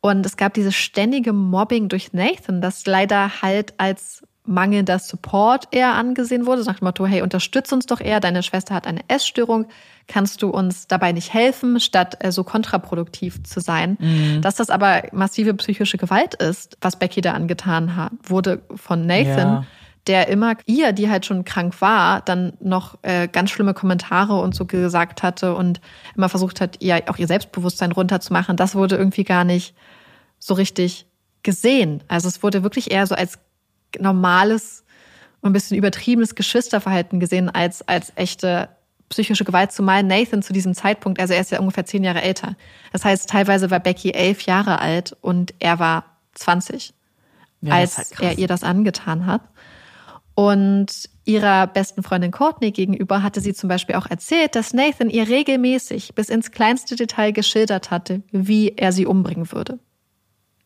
Und 0.00 0.24
es 0.24 0.36
gab 0.36 0.54
dieses 0.54 0.74
ständige 0.74 1.32
Mobbing 1.32 1.88
durch 1.88 2.12
Nathan, 2.12 2.60
das 2.60 2.86
leider 2.86 3.42
halt 3.42 3.74
als 3.78 4.22
mangelnder 4.46 4.98
Support 4.98 5.68
eher 5.70 5.94
angesehen 5.94 6.46
wurde, 6.46 6.64
nach 6.64 6.78
dem 6.78 6.86
Motto, 6.86 7.06
hey, 7.06 7.22
unterstütz 7.22 7.72
uns 7.72 7.86
doch 7.86 8.00
eher, 8.00 8.20
deine 8.20 8.42
Schwester 8.42 8.74
hat 8.74 8.86
eine 8.86 9.00
Essstörung, 9.08 9.66
kannst 10.08 10.42
du 10.42 10.50
uns 10.50 10.86
dabei 10.86 11.12
nicht 11.12 11.34
helfen, 11.34 11.80
statt 11.80 12.16
äh, 12.20 12.32
so 12.32 12.44
kontraproduktiv 12.44 13.42
zu 13.44 13.60
sein. 13.60 13.96
Mhm. 14.00 14.42
Dass 14.42 14.56
das 14.56 14.70
aber 14.70 15.02
massive 15.12 15.54
psychische 15.54 15.98
Gewalt 15.98 16.34
ist, 16.34 16.78
was 16.80 16.96
Becky 16.96 17.20
da 17.20 17.32
angetan 17.32 17.96
hat, 17.96 18.12
wurde 18.22 18.62
von 18.74 19.06
Nathan. 19.06 19.48
Ja. 19.48 19.64
Der 20.06 20.28
immer 20.28 20.54
ihr, 20.66 20.92
die 20.92 21.10
halt 21.10 21.26
schon 21.26 21.44
krank 21.44 21.80
war, 21.80 22.20
dann 22.20 22.52
noch 22.60 22.96
äh, 23.02 23.26
ganz 23.26 23.50
schlimme 23.50 23.74
Kommentare 23.74 24.40
und 24.40 24.54
so 24.54 24.64
gesagt 24.64 25.24
hatte 25.24 25.56
und 25.56 25.80
immer 26.14 26.28
versucht 26.28 26.60
hat, 26.60 26.80
ihr 26.80 27.02
auch 27.08 27.18
ihr 27.18 27.26
Selbstbewusstsein 27.26 27.90
runterzumachen. 27.90 28.56
Das 28.56 28.76
wurde 28.76 28.94
irgendwie 28.94 29.24
gar 29.24 29.42
nicht 29.42 29.74
so 30.38 30.54
richtig 30.54 31.06
gesehen. 31.42 32.02
Also 32.06 32.28
es 32.28 32.42
wurde 32.42 32.62
wirklich 32.62 32.90
eher 32.92 33.06
so 33.06 33.14
als 33.14 33.38
normales 34.00 34.84
ein 35.42 35.52
bisschen 35.52 35.76
übertriebenes 35.76 36.34
Geschwisterverhalten 36.34 37.20
gesehen 37.20 37.48
als, 37.48 37.86
als 37.86 38.12
echte 38.16 38.68
psychische 39.08 39.44
Gewalt, 39.44 39.72
zumal 39.72 40.02
Nathan 40.02 40.42
zu 40.42 40.52
diesem 40.52 40.74
Zeitpunkt, 40.74 41.20
also 41.20 41.32
er 41.32 41.40
ist 41.40 41.52
ja 41.52 41.60
ungefähr 41.60 41.86
zehn 41.86 42.02
Jahre 42.02 42.22
älter. 42.22 42.56
Das 42.92 43.04
heißt, 43.04 43.30
teilweise 43.30 43.70
war 43.70 43.80
Becky 43.80 44.10
elf 44.10 44.42
Jahre 44.42 44.80
alt 44.80 45.16
und 45.20 45.54
er 45.60 45.78
war 45.78 46.04
20, 46.34 46.92
ja, 47.60 47.74
als 47.74 47.98
halt 47.98 48.20
er 48.20 48.38
ihr 48.38 48.48
das 48.48 48.64
angetan 48.64 49.26
hat. 49.26 49.42
Und 50.34 51.08
ihrer 51.24 51.66
besten 51.66 52.02
Freundin 52.02 52.30
Courtney 52.30 52.70
gegenüber 52.70 53.22
hatte 53.22 53.40
sie 53.40 53.54
zum 53.54 53.68
Beispiel 53.68 53.94
auch 53.94 54.06
erzählt, 54.06 54.54
dass 54.54 54.74
Nathan 54.74 55.08
ihr 55.08 55.28
regelmäßig 55.28 56.14
bis 56.14 56.28
ins 56.28 56.50
kleinste 56.50 56.94
Detail 56.94 57.32
geschildert 57.32 57.90
hatte, 57.90 58.22
wie 58.32 58.76
er 58.76 58.92
sie 58.92 59.06
umbringen 59.06 59.50
würde. 59.50 59.78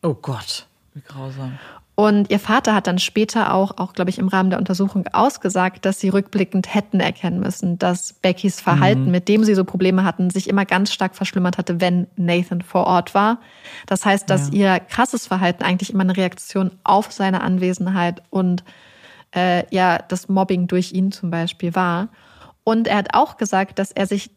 Oh 0.01 0.15
Gott, 0.15 0.67
wie 0.93 1.01
grausam. 1.01 1.57
Und 2.01 2.31
ihr 2.31 2.39
Vater 2.39 2.73
hat 2.73 2.87
dann 2.87 2.97
später 2.97 3.53
auch, 3.53 3.77
auch 3.77 3.93
glaube 3.93 4.09
ich, 4.09 4.17
im 4.17 4.27
Rahmen 4.27 4.49
der 4.49 4.57
Untersuchung 4.57 5.05
ausgesagt, 5.13 5.85
dass 5.85 5.99
sie 5.99 6.09
rückblickend 6.09 6.73
hätten 6.73 6.99
erkennen 6.99 7.39
müssen, 7.39 7.77
dass 7.77 8.13
Beckys 8.13 8.59
Verhalten, 8.59 9.05
mhm. 9.05 9.11
mit 9.11 9.27
dem 9.27 9.43
sie 9.43 9.53
so 9.53 9.63
Probleme 9.63 10.03
hatten, 10.03 10.31
sich 10.31 10.49
immer 10.49 10.65
ganz 10.65 10.91
stark 10.91 11.15
verschlimmert 11.15 11.59
hatte, 11.59 11.79
wenn 11.79 12.07
Nathan 12.15 12.63
vor 12.63 12.87
Ort 12.87 13.13
war. 13.13 13.37
Das 13.85 14.03
heißt, 14.03 14.27
dass 14.31 14.49
ja. 14.49 14.77
ihr 14.77 14.79
krasses 14.79 15.27
Verhalten 15.27 15.61
eigentlich 15.61 15.93
immer 15.93 16.01
eine 16.01 16.17
Reaktion 16.17 16.71
auf 16.83 17.11
seine 17.11 17.41
Anwesenheit 17.41 18.23
und 18.31 18.63
äh, 19.35 19.63
ja 19.69 19.99
das 19.99 20.27
Mobbing 20.27 20.65
durch 20.65 20.93
ihn 20.93 21.11
zum 21.11 21.29
Beispiel 21.29 21.75
war. 21.75 22.09
Und 22.63 22.87
er 22.87 22.97
hat 22.97 23.13
auch 23.13 23.37
gesagt, 23.37 23.77
dass 23.77 23.91
er 23.91 24.07
sich 24.07 24.31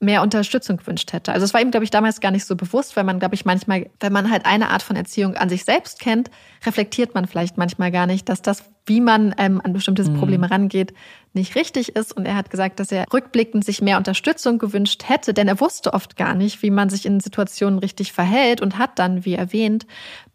mehr 0.00 0.22
Unterstützung 0.22 0.76
gewünscht 0.76 1.12
hätte. 1.12 1.32
Also 1.32 1.44
es 1.44 1.54
war 1.54 1.60
ihm, 1.60 1.72
glaube 1.72 1.82
ich, 1.82 1.90
damals 1.90 2.20
gar 2.20 2.30
nicht 2.30 2.44
so 2.44 2.54
bewusst, 2.54 2.96
weil 2.96 3.02
man, 3.02 3.18
glaube 3.18 3.34
ich, 3.34 3.44
manchmal, 3.44 3.90
wenn 3.98 4.12
man 4.12 4.30
halt 4.30 4.46
eine 4.46 4.68
Art 4.70 4.82
von 4.82 4.94
Erziehung 4.94 5.34
an 5.34 5.48
sich 5.48 5.64
selbst 5.64 5.98
kennt, 5.98 6.30
reflektiert 6.64 7.14
man 7.14 7.26
vielleicht 7.26 7.58
manchmal 7.58 7.90
gar 7.90 8.06
nicht, 8.06 8.28
dass 8.28 8.40
das, 8.40 8.62
wie 8.86 9.00
man 9.00 9.34
ähm, 9.38 9.60
an 9.62 9.72
bestimmte 9.72 10.08
mhm. 10.08 10.18
Probleme 10.18 10.50
rangeht, 10.50 10.94
nicht 11.32 11.56
richtig 11.56 11.96
ist. 11.96 12.16
Und 12.16 12.26
er 12.26 12.36
hat 12.36 12.48
gesagt, 12.50 12.78
dass 12.78 12.92
er 12.92 13.06
rückblickend 13.12 13.64
sich 13.64 13.82
mehr 13.82 13.98
Unterstützung 13.98 14.58
gewünscht 14.58 15.02
hätte, 15.08 15.34
denn 15.34 15.48
er 15.48 15.60
wusste 15.60 15.92
oft 15.92 16.16
gar 16.16 16.34
nicht, 16.34 16.62
wie 16.62 16.70
man 16.70 16.90
sich 16.90 17.04
in 17.04 17.18
Situationen 17.18 17.80
richtig 17.80 18.12
verhält 18.12 18.60
und 18.60 18.78
hat 18.78 19.00
dann, 19.00 19.24
wie 19.24 19.34
erwähnt, 19.34 19.86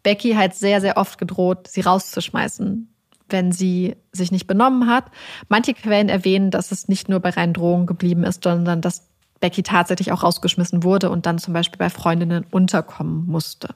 Becky 0.02 0.34
halt 0.34 0.54
sehr, 0.54 0.82
sehr 0.82 0.98
oft 0.98 1.18
gedroht, 1.18 1.68
sie 1.68 1.80
rauszuschmeißen 1.80 2.90
wenn 3.30 3.52
sie 3.52 3.96
sich 4.12 4.30
nicht 4.30 4.46
benommen 4.46 4.86
hat. 4.86 5.06
Manche 5.48 5.72
Quellen 5.72 6.10
erwähnen, 6.10 6.50
dass 6.50 6.70
es 6.70 6.88
nicht 6.88 7.08
nur 7.08 7.20
bei 7.20 7.30
reinen 7.30 7.54
Drohungen 7.54 7.86
geblieben 7.86 8.22
ist, 8.22 8.44
sondern 8.44 8.82
dass 8.82 9.08
Becky 9.44 9.62
tatsächlich 9.62 10.10
auch 10.10 10.22
rausgeschmissen 10.22 10.84
wurde 10.84 11.10
und 11.10 11.26
dann 11.26 11.38
zum 11.38 11.52
Beispiel 11.52 11.76
bei 11.76 11.90
Freundinnen 11.90 12.46
unterkommen 12.50 13.26
musste. 13.26 13.74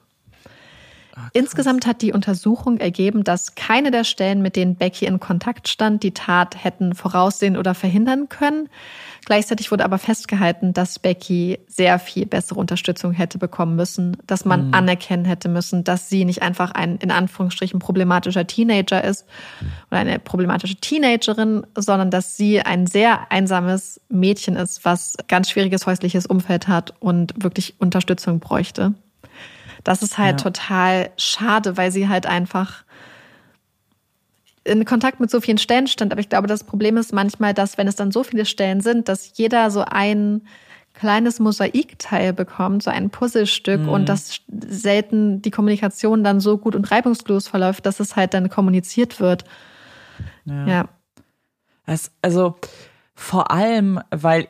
Ach, 1.15 1.29
Insgesamt 1.33 1.85
hat 1.85 2.01
die 2.01 2.11
Untersuchung 2.11 2.77
ergeben, 2.77 3.23
dass 3.23 3.53
keine 3.53 3.91
der 3.91 4.03
Stellen, 4.03 4.41
mit 4.41 4.55
denen 4.55 4.77
Becky 4.77 5.05
in 5.05 5.19
Kontakt 5.19 5.67
stand, 5.67 6.01
die 6.01 6.15
Tat 6.15 6.63
hätten 6.63 6.95
voraussehen 6.95 7.55
oder 7.55 7.75
verhindern 7.75 8.29
können. 8.29 8.67
Gleichzeitig 9.29 9.69
wurde 9.69 9.85
aber 9.85 9.99
festgehalten, 9.99 10.73
dass 10.73 10.97
Becky 10.97 11.59
sehr 11.67 11.99
viel 11.99 12.25
bessere 12.25 12.59
Unterstützung 12.59 13.11
hätte 13.11 13.37
bekommen 13.37 13.75
müssen, 13.75 14.17
dass 14.25 14.43
man 14.43 14.69
mhm. 14.69 14.73
anerkennen 14.73 15.23
hätte 15.23 15.49
müssen, 15.49 15.83
dass 15.83 16.09
sie 16.09 16.25
nicht 16.25 16.41
einfach 16.41 16.71
ein 16.71 16.97
in 16.97 17.11
Anführungsstrichen 17.11 17.77
problematischer 17.77 18.47
Teenager 18.47 19.03
ist 19.03 19.27
oder 19.91 19.99
eine 19.99 20.17
problematische 20.17 20.77
Teenagerin, 20.77 21.61
sondern 21.75 22.09
dass 22.09 22.37
sie 22.37 22.61
ein 22.61 22.87
sehr 22.87 23.31
einsames 23.31 24.01
Mädchen 24.09 24.55
ist, 24.55 24.83
was 24.83 25.15
ganz 25.27 25.51
schwieriges 25.51 25.85
häusliches 25.85 26.25
Umfeld 26.25 26.67
hat 26.67 26.95
und 26.99 27.35
wirklich 27.37 27.75
Unterstützung 27.77 28.39
bräuchte. 28.39 28.95
Das 29.83 30.01
ist 30.01 30.17
halt 30.17 30.41
ja. 30.41 30.43
total 30.45 31.11
schade, 31.17 31.77
weil 31.77 31.91
sie 31.91 32.09
halt 32.09 32.25
einfach 32.25 32.83
in 34.69 34.85
Kontakt 34.85 35.19
mit 35.19 35.29
so 35.29 35.41
vielen 35.41 35.57
Stellen 35.57 35.87
stand. 35.87 36.11
Aber 36.11 36.21
ich 36.21 36.29
glaube, 36.29 36.47
das 36.47 36.63
Problem 36.63 36.97
ist 36.97 37.11
manchmal, 37.13 37.53
dass 37.53 37.77
wenn 37.77 37.87
es 37.87 37.95
dann 37.95 38.11
so 38.11 38.23
viele 38.23 38.45
Stellen 38.45 38.81
sind, 38.81 39.09
dass 39.09 39.37
jeder 39.37 39.71
so 39.71 39.83
ein 39.85 40.41
kleines 40.93 41.39
Mosaikteil 41.39 42.33
bekommt, 42.33 42.83
so 42.83 42.91
ein 42.91 43.09
Puzzlestück 43.09 43.81
mhm. 43.81 43.89
und 43.89 44.09
dass 44.09 44.41
selten 44.47 45.41
die 45.41 45.51
Kommunikation 45.51 46.23
dann 46.23 46.39
so 46.39 46.57
gut 46.57 46.75
und 46.75 46.91
reibungslos 46.91 47.47
verläuft, 47.47 47.85
dass 47.85 47.99
es 47.99 48.15
halt 48.15 48.33
dann 48.33 48.49
kommuniziert 48.49 49.19
wird. 49.19 49.45
Ja. 50.45 50.67
ja. 50.67 50.89
Es, 51.85 52.11
also 52.21 52.55
vor 53.15 53.51
allem, 53.51 54.01
weil 54.11 54.47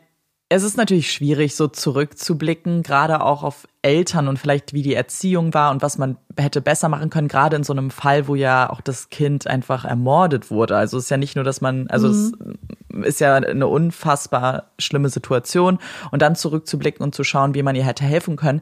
es 0.50 0.64
ist 0.64 0.78
natürlich 0.78 1.12
schwierig, 1.12 1.56
so 1.56 1.68
zurückzublicken, 1.68 2.82
gerade 2.82 3.24
auch 3.24 3.44
auf 3.44 3.68
Eltern 3.82 4.28
und 4.28 4.38
vielleicht 4.38 4.74
wie 4.74 4.82
die 4.82 4.94
Erziehung 4.94 5.54
war 5.54 5.72
und 5.72 5.82
was 5.82 5.98
man 5.98 6.18
hätte 6.38 6.60
besser 6.62 6.90
machen 6.90 7.10
können, 7.10 7.30
gerade 7.30 7.56
in 7.56 7.64
so 7.64 7.72
einem 7.72 7.92
Fall, 7.92 8.28
wo 8.28 8.36
ja 8.36 8.70
auch 8.70 8.82
das 8.82 9.10
Kind 9.10 9.48
einfach 9.48 9.86
ermordet 9.86 10.52
wurde. 10.52 10.76
Also 10.76 10.98
es 10.98 11.06
ist 11.06 11.10
ja 11.10 11.18
nicht 11.18 11.36
nur, 11.36 11.46
dass 11.46 11.62
man, 11.62 11.88
also 11.88 12.10
mhm. 12.10 12.58
es 13.02 13.08
ist 13.08 13.20
ja 13.22 13.36
eine 13.36 13.68
unfassbar 13.68 14.66
schlimme 14.80 15.08
Situation 15.08 15.80
und 16.12 16.22
dann 16.22 16.36
zurückzublicken 16.36 17.04
und 17.04 17.16
zu 17.16 17.24
schauen, 17.24 17.54
wie 17.54 17.64
man 17.64 17.76
ihr 17.76 17.86
hätte 17.86 18.04
helfen 18.04 18.36
können. 18.36 18.60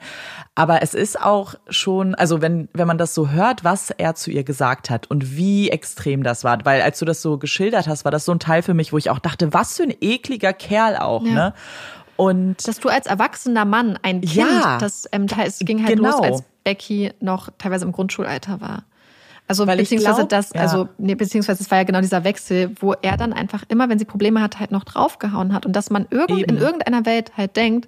Aber 0.53 0.83
es 0.83 0.93
ist 0.93 1.19
auch 1.19 1.55
schon, 1.67 2.13
also 2.13 2.41
wenn, 2.43 2.69
wenn 2.73 2.87
man 2.87 2.99
das 2.99 3.15
so 3.15 3.29
hört, 3.29 3.63
was 3.63 3.89
er 3.89 4.13
zu 4.13 4.29
ihr 4.29 4.43
gesagt 4.43 4.91
hat 4.91 5.09
und 5.09 5.35
wie 5.35 5.71
extrem 5.71 6.21
das 6.21 6.43
war, 6.43 6.63
weil 6.63 6.81
als 6.81 6.99
du 6.99 7.05
das 7.05 7.23
so 7.23 7.39
geschildert 7.39 7.87
hast, 7.87 8.05
war 8.05 8.11
das 8.11 8.25
so 8.25 8.31
ein 8.33 8.39
Teil 8.39 8.61
für 8.61 8.75
mich, 8.75 8.93
wo 8.93 8.99
ich 8.99 9.09
auch 9.09 9.19
dachte, 9.19 9.51
was 9.51 9.77
für 9.77 9.83
ein 9.83 9.95
ekliger 9.99 10.53
Kerl 10.53 10.95
auch, 10.97 11.23
ja. 11.23 11.33
ne? 11.33 11.53
Und 12.17 12.67
dass 12.67 12.79
du 12.79 12.89
als 12.89 13.05
erwachsener 13.05 13.63
Mann 13.63 13.97
ein 14.01 14.21
Kind, 14.21 14.35
ja, 14.35 14.77
das 14.79 15.07
ähm, 15.11 15.27
es 15.45 15.59
ging 15.59 15.83
halt 15.83 15.95
genau. 15.95 16.11
los, 16.11 16.21
als 16.21 16.43
Becky 16.63 17.11
noch 17.19 17.49
teilweise 17.57 17.85
im 17.85 17.91
Grundschulalter 17.91 18.59
war. 18.59 18.83
Also 19.47 19.65
Weil 19.65 19.77
beziehungsweise 19.77 20.17
glaub, 20.17 20.29
das, 20.29 20.51
ja. 20.53 20.61
also 20.61 20.89
nee, 20.97 21.15
beziehungsweise 21.15 21.63
es 21.63 21.71
war 21.71 21.77
ja 21.77 21.83
genau 21.85 22.01
dieser 22.01 22.23
Wechsel, 22.23 22.71
wo 22.81 22.93
er 22.93 23.15
dann 23.15 23.31
einfach 23.31 23.63
immer, 23.69 23.87
wenn 23.87 23.97
sie 23.97 24.05
Probleme 24.05 24.41
hat, 24.41 24.59
halt 24.59 24.71
noch 24.71 24.83
draufgehauen 24.83 25.53
hat 25.53 25.65
und 25.65 25.73
dass 25.73 25.89
man 25.89 26.05
irgend, 26.09 26.43
in 26.43 26.57
irgendeiner 26.57 27.05
Welt 27.05 27.37
halt 27.37 27.55
denkt, 27.55 27.87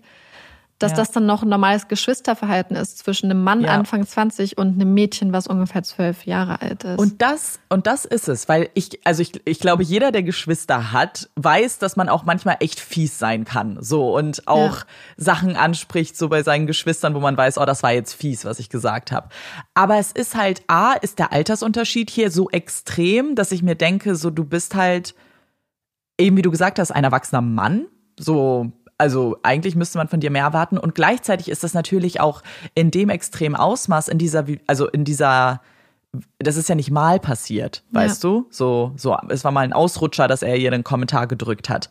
dass 0.80 0.92
ja. 0.92 0.98
das 0.98 1.12
dann 1.12 1.26
noch 1.26 1.44
ein 1.44 1.50
normales 1.50 1.90
Geschwisterverhalten 1.90 2.78
ist 2.78 3.00
zwischen 3.00 3.30
einem 3.30 3.44
Mann 3.44 3.62
ja. 3.62 3.72
Anfang 3.72 4.08
20 4.08 4.58
und 4.58 4.76
einem 4.76 4.94
Mädchen, 4.94 5.34
was 5.34 5.46
ungefähr 5.46 5.84
zwölf 5.84 6.26
Jahre 6.26 6.62
alt 6.62 6.86
ist. 6.86 6.98
Und 6.98 7.22
das, 7.22 7.60
und 7.68 7.86
das 7.86 8.06
ist 8.06 8.30
es, 8.30 8.48
weil 8.48 8.70
ich, 8.74 9.06
also 9.06 9.22
ich, 9.22 9.42
ich 9.46 9.60
glaube, 9.60 9.84
jeder, 9.84 10.12
der 10.12 10.24
Geschwister 10.24 10.94
hat, 10.94 11.30
weiß, 11.36 11.80
dass 11.80 11.98
man 11.98 12.08
auch 12.08 12.24
manchmal 12.24 12.58
echt 12.62 12.80
fies 12.80 13.20
sein 13.20 13.44
kann. 13.44 13.78
So 13.82 14.16
und 14.16 14.48
auch 14.48 14.78
ja. 14.78 14.86
Sachen 15.18 15.58
anspricht, 15.58 16.18
so 16.18 16.30
bei 16.30 16.44
seinen 16.44 16.66
Geschwistern, 16.66 17.14
wo 17.14 17.20
man 17.20 17.36
weiß, 17.36 17.58
oh, 17.58 17.66
das 17.66 17.84
war 17.84 17.92
jetzt 17.92 18.14
fies, 18.14 18.46
was 18.46 18.60
ich 18.60 18.70
gesagt 18.70 19.12
habe. 19.12 19.28
Aber 19.74 19.98
es 19.98 20.14
ist 20.14 20.36
halt, 20.36 20.64
A, 20.68 20.94
ist 20.94 21.20
der 21.20 21.34
Altersunterschied 21.34 22.10
hier 22.10 22.32
so 22.32 22.50
extrem, 22.50 23.36
dass 23.36 23.52
ich 23.52 23.64
mir 23.64 23.76
denke, 23.76 24.16
so 24.16 24.30
du 24.30 24.46
bist 24.46 24.76
halt, 24.76 25.14
eben 26.18 26.38
wie 26.38 26.42
du 26.42 26.52
gesagt 26.52 26.80
hast, 26.80 26.92
ein 26.92 27.04
erwachsener 27.04 27.42
Mann, 27.42 27.88
so 28.18 28.72
also 29.00 29.38
eigentlich 29.44 29.76
müsste 29.76 29.98
man 29.98 30.08
von 30.08 30.20
dir 30.20 30.30
mehr 30.30 30.44
erwarten. 30.44 30.78
Und 30.78 30.94
gleichzeitig 30.94 31.50
ist 31.50 31.64
das 31.64 31.74
natürlich 31.74 32.20
auch 32.20 32.44
in 32.76 32.92
dem 32.92 33.10
extremen 33.10 33.56
Ausmaß, 33.56 34.10
in 34.10 34.18
dieser, 34.18 34.46
also 34.68 34.88
in 34.88 35.06
dieser, 35.06 35.62
das 36.38 36.58
ist 36.58 36.68
ja 36.68 36.76
nicht 36.76 36.92
mal 36.92 37.20
passiert, 37.20 37.84
weißt 37.92 38.24
ja. 38.24 38.30
du? 38.30 38.48
So, 38.50 38.92
so, 38.98 39.18
es 39.30 39.44
war 39.44 39.52
mal 39.52 39.62
ein 39.62 39.74
Ausrutscher, 39.74 40.28
dass 40.28 40.42
er 40.42 40.58
ihr 40.58 40.70
den 40.70 40.84
Kommentar 40.84 41.28
gedrückt 41.28 41.70
hat. 41.70 41.90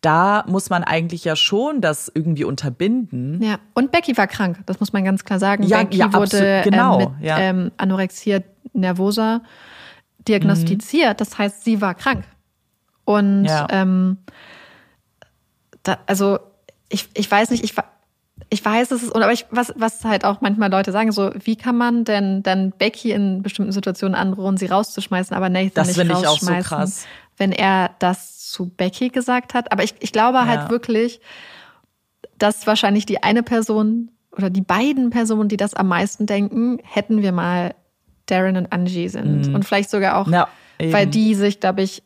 Da 0.00 0.44
muss 0.48 0.68
man 0.68 0.82
eigentlich 0.82 1.24
ja 1.24 1.36
schon 1.36 1.80
das 1.80 2.10
irgendwie 2.12 2.44
unterbinden. 2.44 3.40
Ja, 3.40 3.58
und 3.74 3.92
Becky 3.92 4.16
war 4.16 4.26
krank, 4.26 4.58
das 4.66 4.80
muss 4.80 4.92
man 4.92 5.04
ganz 5.04 5.24
klar 5.24 5.38
sagen. 5.38 5.62
Ja, 5.62 5.84
Becky 5.84 5.98
ja, 5.98 6.12
wurde 6.12 6.62
genau, 6.64 6.98
ähm, 7.00 7.12
mit 7.18 7.24
ja. 7.24 7.38
ähm, 7.38 7.70
Anorexia 7.76 8.40
nervosa 8.72 9.42
diagnostiziert. 10.26 11.14
Mhm. 11.14 11.16
Das 11.18 11.38
heißt, 11.38 11.64
sie 11.64 11.80
war 11.80 11.94
krank. 11.94 12.24
Und 13.04 13.48
ähm, 13.70 14.18
da, 15.82 15.98
also 16.06 16.38
ich, 16.88 17.08
ich 17.14 17.30
weiß 17.30 17.50
nicht, 17.50 17.64
ich, 17.64 17.74
ich 18.50 18.64
weiß, 18.64 18.90
es 18.90 19.02
ist, 19.02 19.14
aber 19.14 19.32
ich, 19.32 19.46
was, 19.50 19.72
was 19.76 20.04
halt 20.04 20.24
auch 20.24 20.40
manchmal 20.40 20.70
Leute 20.70 20.92
sagen, 20.92 21.12
so, 21.12 21.30
wie 21.42 21.56
kann 21.56 21.76
man 21.76 22.04
denn 22.04 22.42
dann 22.42 22.72
Becky 22.72 23.12
in 23.12 23.42
bestimmten 23.42 23.72
Situationen 23.72 24.14
androhen, 24.14 24.56
sie 24.56 24.66
rauszuschmeißen, 24.66 25.36
aber 25.36 25.48
Nathan 25.48 25.86
das 25.86 25.96
nicht 25.96 26.10
rausschmeißen, 26.10 26.20
ich 26.22 26.66
auch 26.66 26.70
so 26.70 26.76
krass. 26.76 27.06
wenn 27.36 27.52
er 27.52 27.90
das 27.98 28.48
zu 28.50 28.70
Becky 28.70 29.10
gesagt 29.10 29.54
hat. 29.54 29.70
Aber 29.72 29.82
ich, 29.84 29.94
ich 30.00 30.12
glaube 30.12 30.38
halt 30.40 30.48
ja. 30.48 30.60
halt 30.62 30.70
wirklich, 30.70 31.20
dass 32.38 32.66
wahrscheinlich 32.66 33.06
die 33.06 33.22
eine 33.22 33.42
Person 33.42 34.10
oder 34.32 34.50
die 34.50 34.62
beiden 34.62 35.10
Personen, 35.10 35.48
die 35.48 35.56
das 35.56 35.74
am 35.74 35.88
meisten 35.88 36.26
denken, 36.26 36.78
hätten 36.84 37.22
wir 37.22 37.32
mal 37.32 37.74
Darren 38.26 38.56
und 38.56 38.72
Angie 38.72 39.08
sind. 39.08 39.48
Mhm. 39.48 39.54
Und 39.54 39.64
vielleicht 39.64 39.90
sogar 39.90 40.16
auch, 40.16 40.28
ja, 40.28 40.48
weil 40.78 41.06
die 41.06 41.34
sich, 41.34 41.60
glaube 41.60 41.82
ich, 41.82 42.02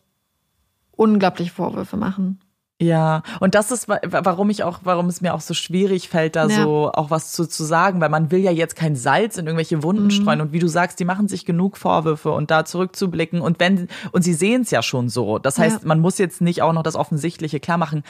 unglaublich 0.93 1.53
Vorwürfe 1.53 1.97
machen. 1.97 2.41
Ja, 2.83 3.23
und 3.41 3.55
das 3.55 3.71
ist, 3.71 3.89
warum 3.89 4.51
ich 4.51 4.65
auch, 4.65 4.81
warum 4.83 5.07
es 5.07 5.21
mir 5.21 5.35
auch 5.35 5.41
so 5.41 5.55
schwierig 5.55 6.09
fällt, 6.09 6.37
da 6.37 6.47
ja. 6.47 6.63
so 6.63 6.91
auch 6.93 7.11
was 7.11 7.33
zu, 7.33 7.47
zu 7.47 7.65
sagen, 7.65 8.01
weil 8.01 8.09
man 8.09 8.31
will 8.31 8.41
ja 8.41 8.51
jetzt 8.51 8.77
kein 8.77 8.97
Salz 8.97 9.39
in 9.39 9.47
irgendwelche 9.47 9.83
Wunden 9.83 10.05
mhm. 10.05 10.11
streuen. 10.11 10.41
Und 10.41 10.53
wie 10.53 10.59
du 10.59 10.69
sagst, 10.69 10.99
die 10.99 11.05
machen 11.05 11.29
sich 11.29 11.45
genug 11.45 11.77
Vorwürfe 11.77 12.33
und 12.33 12.51
da 12.51 12.65
zurückzublicken. 12.65 13.41
Und 13.41 13.61
wenn, 13.61 13.89
und 14.11 14.23
sie 14.23 14.35
sehen 14.35 14.63
es 14.63 14.71
ja 14.71 14.83
schon 14.83 15.09
so. 15.09 15.39
Das 15.39 15.59
heißt, 15.59 15.83
ja. 15.83 15.89
man 15.89 16.01
muss 16.01 16.19
jetzt 16.19 16.41
nicht 16.41 16.63
auch 16.63 16.73
noch 16.73 16.83
das 16.83 16.97
Offensichtliche 16.97 17.61
klar 17.61 17.79
machen. 17.79 18.03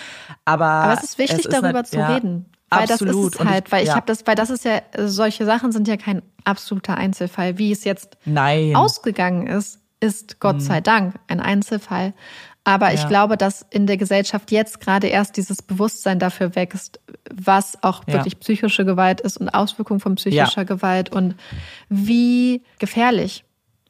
Aber, 0.44 0.66
Aber 0.66 0.94
es 0.94 1.04
ist 1.04 1.18
wichtig, 1.18 1.40
es 1.40 1.46
ist 1.46 1.52
darüber 1.52 1.84
zu 1.84 1.96
ja, 1.96 2.14
reden. 2.14 2.46
Weil 2.70 2.90
absolut. 2.90 3.34
das 3.34 3.40
ist 3.40 3.48
halt, 3.48 3.72
weil 3.72 3.82
ich, 3.82 3.90
ich 3.90 3.94
habe 3.94 4.06
das, 4.06 4.26
weil 4.26 4.34
das 4.34 4.48
ist 4.48 4.64
ja, 4.64 4.80
solche 4.96 5.44
Sachen 5.44 5.72
sind 5.72 5.88
ja 5.88 5.98
kein 5.98 6.22
absoluter 6.44 6.96
Einzelfall. 6.96 7.58
Wie 7.58 7.70
es 7.70 7.84
jetzt 7.84 8.16
Nein. 8.24 8.74
ausgegangen 8.74 9.46
ist, 9.46 9.80
ist 10.00 10.40
Gott 10.40 10.60
sei 10.60 10.80
Dank 10.80 11.14
ein 11.28 11.40
Einzelfall. 11.40 12.14
Aber 12.64 12.94
ich 12.94 13.00
Ja. 13.02 13.08
glaube, 13.08 13.36
dass 13.36 13.66
in 13.70 13.86
der 13.88 13.96
Gesellschaft 13.96 14.52
jetzt 14.52 14.80
gerade 14.80 15.08
erst 15.08 15.36
dieses 15.36 15.62
Bewusstsein 15.62 16.18
dafür 16.20 16.54
wächst, 16.54 17.00
was 17.32 17.82
auch 17.82 18.02
Ja. 18.06 18.14
wirklich 18.14 18.38
psychische 18.38 18.84
Gewalt 18.84 19.20
ist 19.20 19.36
und 19.38 19.48
Auswirkungen 19.48 19.98
von 20.00 20.14
psychischer 20.14 20.60
Ja. 20.60 20.64
Gewalt 20.64 21.10
und 21.10 21.34
wie 21.88 22.62
gefährlich 22.78 23.44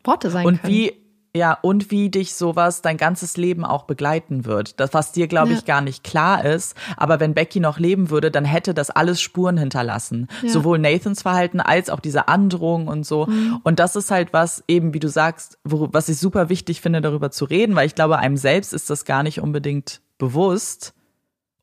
Worte 0.05 0.31
sein 0.31 0.47
Und 0.47 0.62
können. 0.62 0.73
wie, 0.73 0.93
ja, 1.35 1.57
und 1.62 1.91
wie 1.91 2.11
dich 2.11 2.35
sowas 2.35 2.83
dein 2.83 2.99
ganzes 2.99 3.39
Leben 3.39 3.64
auch 3.64 3.85
begleiten 3.85 4.45
wird. 4.45 4.78
Das, 4.80 4.93
was 4.93 5.12
dir, 5.12 5.28
glaube 5.28 5.53
ich, 5.53 5.61
Ja. 5.61 5.64
gar 5.64 5.80
nicht 5.80 6.05
klar 6.05 6.45
ist. 6.45 6.76
Aber 6.99 7.20
wenn 7.20 7.33
Becky 7.33 7.59
noch 7.59 7.78
leben 7.78 8.11
würde, 8.11 8.30
dann 8.30 8.45
hätte 8.45 8.74
das 8.74 8.91
alles 8.91 9.22
Spuren 9.22 9.57
hinterlassen. 9.57 10.28
Ja. 10.43 10.51
Sowohl 10.51 10.78
Nathans 10.78 11.22
Verhalten 11.22 11.61
als 11.61 11.89
auch 11.89 12.01
diese 12.01 12.28
Androhung 12.28 12.87
und 12.87 13.07
so. 13.07 13.26
Mhm. 13.26 13.61
Und 13.62 13.78
das 13.78 13.97
ist 13.97 14.11
halt 14.11 14.35
was, 14.35 14.62
eben 14.68 14.93
wie 14.93 15.01
du 15.01 15.09
sagst, 15.09 15.59
wo, 15.64 15.89
was 15.91 16.11
ich 16.11 16.18
super 16.18 16.51
wichtig 16.51 16.83
finde, 16.83 17.01
darüber 17.01 17.30
zu 17.30 17.47
reden, 17.47 17.74
weil 17.76 17.87
ich 17.87 17.95
glaube, 17.95 18.18
einem 18.18 18.37
selbst 18.37 18.74
ist 18.74 18.91
das 18.91 19.07
gar 19.07 19.22
nicht 19.22 19.41
unbedingt 19.41 20.03
bewusst. 20.18 20.93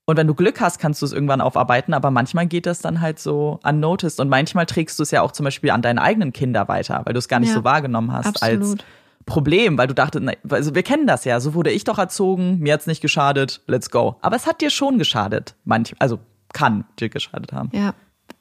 Und 0.06 0.18
wenn 0.18 0.26
du 0.26 0.34
Glück 0.34 0.60
hast, 0.60 0.80
kannst 0.80 1.04
du 1.04 1.06
es 1.06 1.14
irgendwann 1.14 1.42
aufarbeiten, 1.42 1.94
aber 1.94 2.10
manchmal 2.10 2.48
geht 2.48 2.66
das 2.66 2.80
dann 2.80 3.02
halt 3.02 3.20
so 3.20 3.60
unnoticed. 3.64 4.20
Und 4.20 4.30
manchmal 4.30 4.66
trägst 4.66 4.98
du 4.98 5.04
es 5.04 5.12
ja 5.12 5.22
auch 5.22 5.32
zum 5.32 5.44
Beispiel 5.44 5.70
an 5.70 5.84
deine 5.84 6.02
eigenen 6.02 6.34
Kinder 6.34 6.68
weiter, 6.68 7.04
weil 7.06 7.14
du 7.14 7.20
es 7.20 7.28
gar 7.28 7.40
nicht 7.40 7.50
Ja, 7.50 7.56
so 7.56 7.64
wahrgenommen 7.64 8.12
hast 8.12 8.42
als 8.42 8.58
absolut. 8.58 8.84
Problem, 9.26 9.78
weil 9.78 9.88
du 9.88 9.94
dachtest, 9.94 10.26
also 10.50 10.76
wir 10.76 10.84
kennen 10.84 11.06
das 11.06 11.26
ja, 11.26 11.40
so 11.40 11.54
wurde 11.54 11.72
ich 11.72 11.84
doch 11.84 12.00
erzogen, 12.00 12.60
mir 12.60 12.74
hat's 12.74 12.88
nicht 12.88 13.02
geschadet, 13.02 13.62
let's 13.68 13.92
go. 13.92 14.16
Aber 14.22 14.36
es 14.36 14.48
hat 14.48 14.62
dir 14.62 14.70
schon 14.70 14.98
geschadet, 14.98 15.56
manch, 15.66 15.94
also 16.00 16.20
kann 16.54 16.86
dir 17.00 17.10
geschadet 17.10 17.54
haben. 17.54 17.70
Ja. 17.74 17.94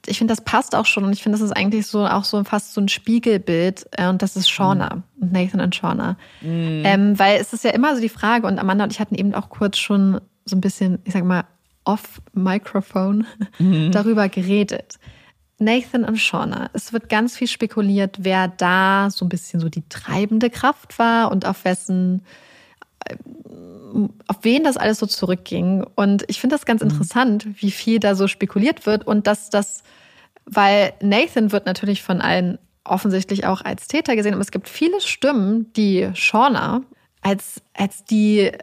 Ich 0.06 0.18
finde, 0.18 0.32
das 0.32 0.42
passt 0.42 0.74
auch 0.74 0.86
schon 0.86 1.04
und 1.04 1.12
ich 1.12 1.22
finde, 1.22 1.38
das 1.38 1.44
ist 1.44 1.56
eigentlich 1.56 1.86
so 1.86 2.06
auch 2.06 2.24
so 2.24 2.42
fast 2.44 2.72
so 2.72 2.80
ein 2.80 2.88
Spiegelbild 2.88 3.86
äh, 3.92 4.08
und 4.08 4.22
das 4.22 4.36
ist 4.36 4.48
Shauna 4.48 5.02
und 5.20 5.32
Nathan 5.32 5.60
und 5.60 5.74
Shauna. 5.74 6.16
Ähm, 6.42 7.18
weil 7.18 7.40
es 7.40 7.52
ist 7.52 7.64
ja 7.64 7.70
immer 7.70 7.94
so 7.94 8.00
die 8.00 8.08
Frage 8.08 8.46
und 8.46 8.58
Amanda 8.58 8.84
und 8.84 8.92
ich 8.92 9.00
hatten 9.00 9.14
eben 9.14 9.34
auch 9.34 9.50
kurz 9.50 9.76
schon 9.78 10.20
so 10.44 10.56
ein 10.56 10.60
bisschen, 10.60 11.00
ich 11.04 11.12
sag 11.12 11.24
mal, 11.24 11.44
off-Microphone 11.84 13.26
darüber 13.92 14.28
geredet. 14.28 14.98
Nathan 15.58 16.04
und 16.04 16.18
Shauna. 16.18 16.70
Es 16.72 16.92
wird 16.92 17.08
ganz 17.08 17.36
viel 17.36 17.48
spekuliert, 17.48 18.18
wer 18.20 18.48
da 18.48 19.08
so 19.10 19.24
ein 19.24 19.28
bisschen 19.28 19.60
so 19.60 19.68
die 19.68 19.88
treibende 19.88 20.50
Kraft 20.50 20.98
war 20.98 21.30
und 21.30 21.46
auf 21.46 21.64
wessen 21.64 22.22
auf 24.26 24.36
wen 24.42 24.64
das 24.64 24.76
alles 24.76 24.98
so 24.98 25.06
zurückging. 25.06 25.84
Und 25.94 26.24
ich 26.28 26.40
finde 26.40 26.54
das 26.54 26.66
ganz 26.66 26.82
interessant, 26.82 27.46
wie 27.62 27.70
viel 27.70 28.00
da 28.00 28.14
so 28.14 28.28
spekuliert 28.28 28.86
wird 28.86 29.06
und 29.06 29.26
dass 29.26 29.50
das, 29.50 29.82
weil 30.44 30.92
Nathan 31.00 31.52
wird 31.52 31.66
natürlich 31.66 32.02
von 32.02 32.20
allen 32.20 32.58
offensichtlich 32.84 33.46
auch 33.46 33.62
als 33.62 33.86
Täter 33.88 34.16
gesehen, 34.16 34.34
aber 34.34 34.40
es 34.40 34.50
gibt 34.50 34.68
viele 34.68 35.00
Stimmen, 35.00 35.72
die 35.74 36.10
Shauna 36.14 36.82
als, 37.22 37.60
als 37.74 38.04
die 38.04 38.40
äh, 38.40 38.54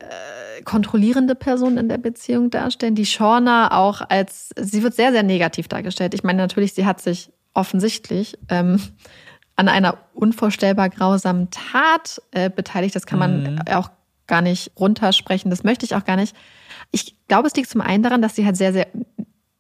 kontrollierende 0.64 1.36
Person 1.36 1.78
in 1.78 1.89
der 1.89 1.97
Beziehung 1.97 2.49
darstellen, 2.49 2.95
die 2.95 3.06
Shauna 3.06 3.78
auch 3.78 4.01
als, 4.10 4.49
sie 4.58 4.84
wird 4.84 4.93
sehr, 4.93 5.12
sehr 5.12 5.24
negativ 5.24 5.68
dargestellt. 5.68 6.14
Ich 6.14 6.24
meine, 6.24 6.41
natürlich, 6.41 6.74
sie 6.74 6.86
hat 6.86 7.01
sich 7.01 7.32
offensichtlich 7.53 8.38
ähm, 8.49 8.80
an 9.56 9.68
einer 9.68 9.97
unvorstellbar 10.14 10.89
grausamen 10.89 11.49
Tat 11.49 12.22
äh, 12.32 12.49
beteiligt. 12.49 12.95
Das 12.95 13.06
kann 13.06 13.20
man 13.20 13.62
auch 13.70 13.89
gar 14.28 14.41
nicht 14.41 14.72
runtersprechen. 14.78 15.49
Das 15.49 15.64
möchte 15.64 15.86
ich 15.86 15.95
auch 15.95 16.06
gar 16.06 16.16
nicht. 16.16 16.36
Ich 16.91 17.16
glaube, 17.28 17.47
es 17.47 17.56
liegt 17.56 17.70
zum 17.70 17.82
einen 17.82 18.03
daran, 18.03 18.22
dass 18.22 18.36
sie 18.36 18.45
halt 18.45 18.58
sehr, 18.58 18.74
sehr 18.74 18.88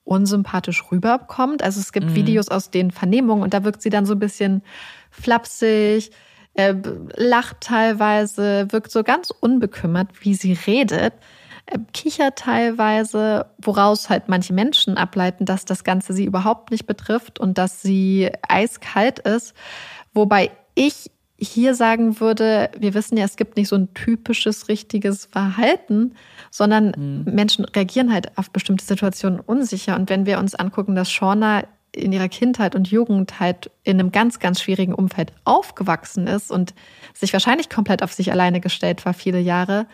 unsympathisch 0.03 0.83
rüberkommt. 0.91 1.63
Also 1.63 1.79
es 1.79 1.91
gibt 1.91 2.13
Videos 2.13 2.49
aus 2.49 2.69
den 2.69 2.91
Vernehmungen 2.91 3.43
und 3.43 3.53
da 3.53 3.63
wirkt 3.63 3.81
sie 3.81 3.89
dann 3.89 4.05
so 4.05 4.13
ein 4.13 4.19
bisschen 4.19 4.61
flapsig, 5.09 6.11
äh, 6.55 6.73
lacht 7.15 7.61
teilweise, 7.61 8.67
wirkt 8.71 8.91
so 8.91 9.03
ganz 9.03 9.31
unbekümmert, 9.31 10.09
wie 10.21 10.33
sie 10.33 10.53
redet, 10.53 11.13
äh, 11.65 11.79
kichert 11.93 12.37
teilweise, 12.37 13.47
woraus 13.61 14.09
halt 14.09 14.27
manche 14.27 14.53
Menschen 14.53 14.97
ableiten, 14.97 15.45
dass 15.45 15.65
das 15.65 15.83
Ganze 15.83 16.13
sie 16.13 16.25
überhaupt 16.25 16.71
nicht 16.71 16.87
betrifft 16.87 17.39
und 17.39 17.57
dass 17.57 17.81
sie 17.81 18.31
eiskalt 18.47 19.19
ist. 19.19 19.53
Wobei 20.13 20.51
ich 20.75 21.11
hier 21.37 21.75
sagen 21.75 22.19
würde, 22.21 22.69
wir 22.77 22.93
wissen 22.93 23.17
ja, 23.17 23.25
es 23.25 23.35
gibt 23.35 23.57
nicht 23.57 23.67
so 23.67 23.75
ein 23.75 23.93
typisches 23.93 24.69
richtiges 24.69 25.25
Verhalten, 25.25 26.15
sondern 26.49 27.23
Menschen 27.25 27.65
reagieren 27.65 28.13
halt 28.13 28.37
auf 28.37 28.51
bestimmte 28.51 28.85
Situationen 28.85 29.41
unsicher. 29.41 29.95
Und 29.97 30.09
wenn 30.09 30.25
wir 30.25 30.39
uns 30.39 30.55
angucken, 30.55 30.95
dass 30.95 31.11
Shauna 31.11 31.65
in 31.95 32.11
ihrer 32.11 32.29
Kindheit 32.29 32.75
und 32.75 32.89
Jugend 32.89 33.39
halt 33.39 33.71
in 33.83 33.99
einem 33.99 34.11
ganz, 34.11 34.39
ganz 34.39 34.61
schwierigen 34.61 34.93
Umfeld 34.93 35.31
aufgewachsen 35.43 36.27
ist 36.27 36.51
und 36.51 36.73
sich 37.13 37.33
wahrscheinlich 37.33 37.69
komplett 37.69 38.03
auf 38.03 38.13
sich 38.13 38.31
alleine 38.31 38.59
gestellt 38.59 39.05
war, 39.05 39.13
viele 39.13 39.39
Jahre, 39.39 39.87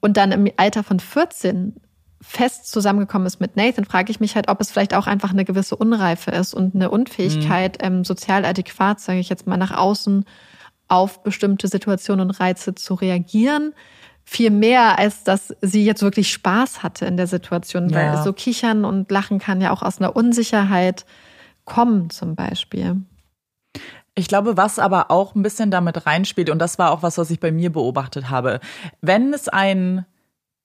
und 0.00 0.16
dann 0.16 0.32
im 0.32 0.50
Alter 0.56 0.84
von 0.84 1.00
14 1.00 1.74
fest 2.20 2.70
zusammengekommen 2.70 3.26
ist 3.26 3.40
mit 3.40 3.56
Nathan, 3.56 3.84
frage 3.84 4.10
ich 4.10 4.20
mich 4.20 4.34
halt, 4.34 4.48
ob 4.48 4.60
es 4.60 4.70
vielleicht 4.70 4.94
auch 4.94 5.06
einfach 5.06 5.30
eine 5.30 5.44
gewisse 5.44 5.76
Unreife 5.76 6.30
ist 6.30 6.54
und 6.54 6.74
eine 6.74 6.90
Unfähigkeit, 6.90 7.78
ähm, 7.80 8.04
sozial 8.04 8.44
adäquat, 8.44 9.00
sage 9.00 9.18
ich 9.20 9.28
jetzt 9.28 9.46
mal, 9.46 9.56
nach 9.56 9.76
außen 9.76 10.24
auf 10.88 11.22
bestimmte 11.22 11.68
Situationen 11.68 12.26
und 12.28 12.40
Reize 12.40 12.74
zu 12.74 12.94
reagieren. 12.94 13.74
Viel 14.24 14.50
mehr, 14.50 14.98
als 14.98 15.24
dass 15.24 15.54
sie 15.62 15.84
jetzt 15.84 16.02
wirklich 16.02 16.32
Spaß 16.32 16.82
hatte 16.82 17.06
in 17.06 17.16
der 17.16 17.26
Situation, 17.26 17.94
weil 17.94 18.06
Ja. 18.06 18.22
so 18.22 18.32
kichern 18.32 18.84
und 18.84 19.10
lachen 19.10 19.38
kann 19.38 19.60
ja 19.60 19.70
auch 19.70 19.82
aus 19.82 19.98
einer 19.98 20.16
Unsicherheit 20.16 21.06
kommen, 21.68 22.10
zum 22.10 22.34
Beispiel. 22.34 22.96
Ich 24.14 24.26
glaube, 24.26 24.56
was 24.56 24.80
aber 24.80 25.10
auch 25.10 25.34
ein 25.34 25.42
bisschen 25.42 25.70
damit 25.70 26.06
reinspielt, 26.06 26.50
und 26.50 26.58
das 26.58 26.78
war 26.78 26.90
auch 26.90 27.02
was, 27.02 27.18
was 27.18 27.30
ich 27.30 27.38
bei 27.38 27.52
mir 27.52 27.70
beobachtet 27.70 28.30
habe, 28.30 28.58
wenn 29.00 29.32
es 29.32 29.48
einen 29.48 30.06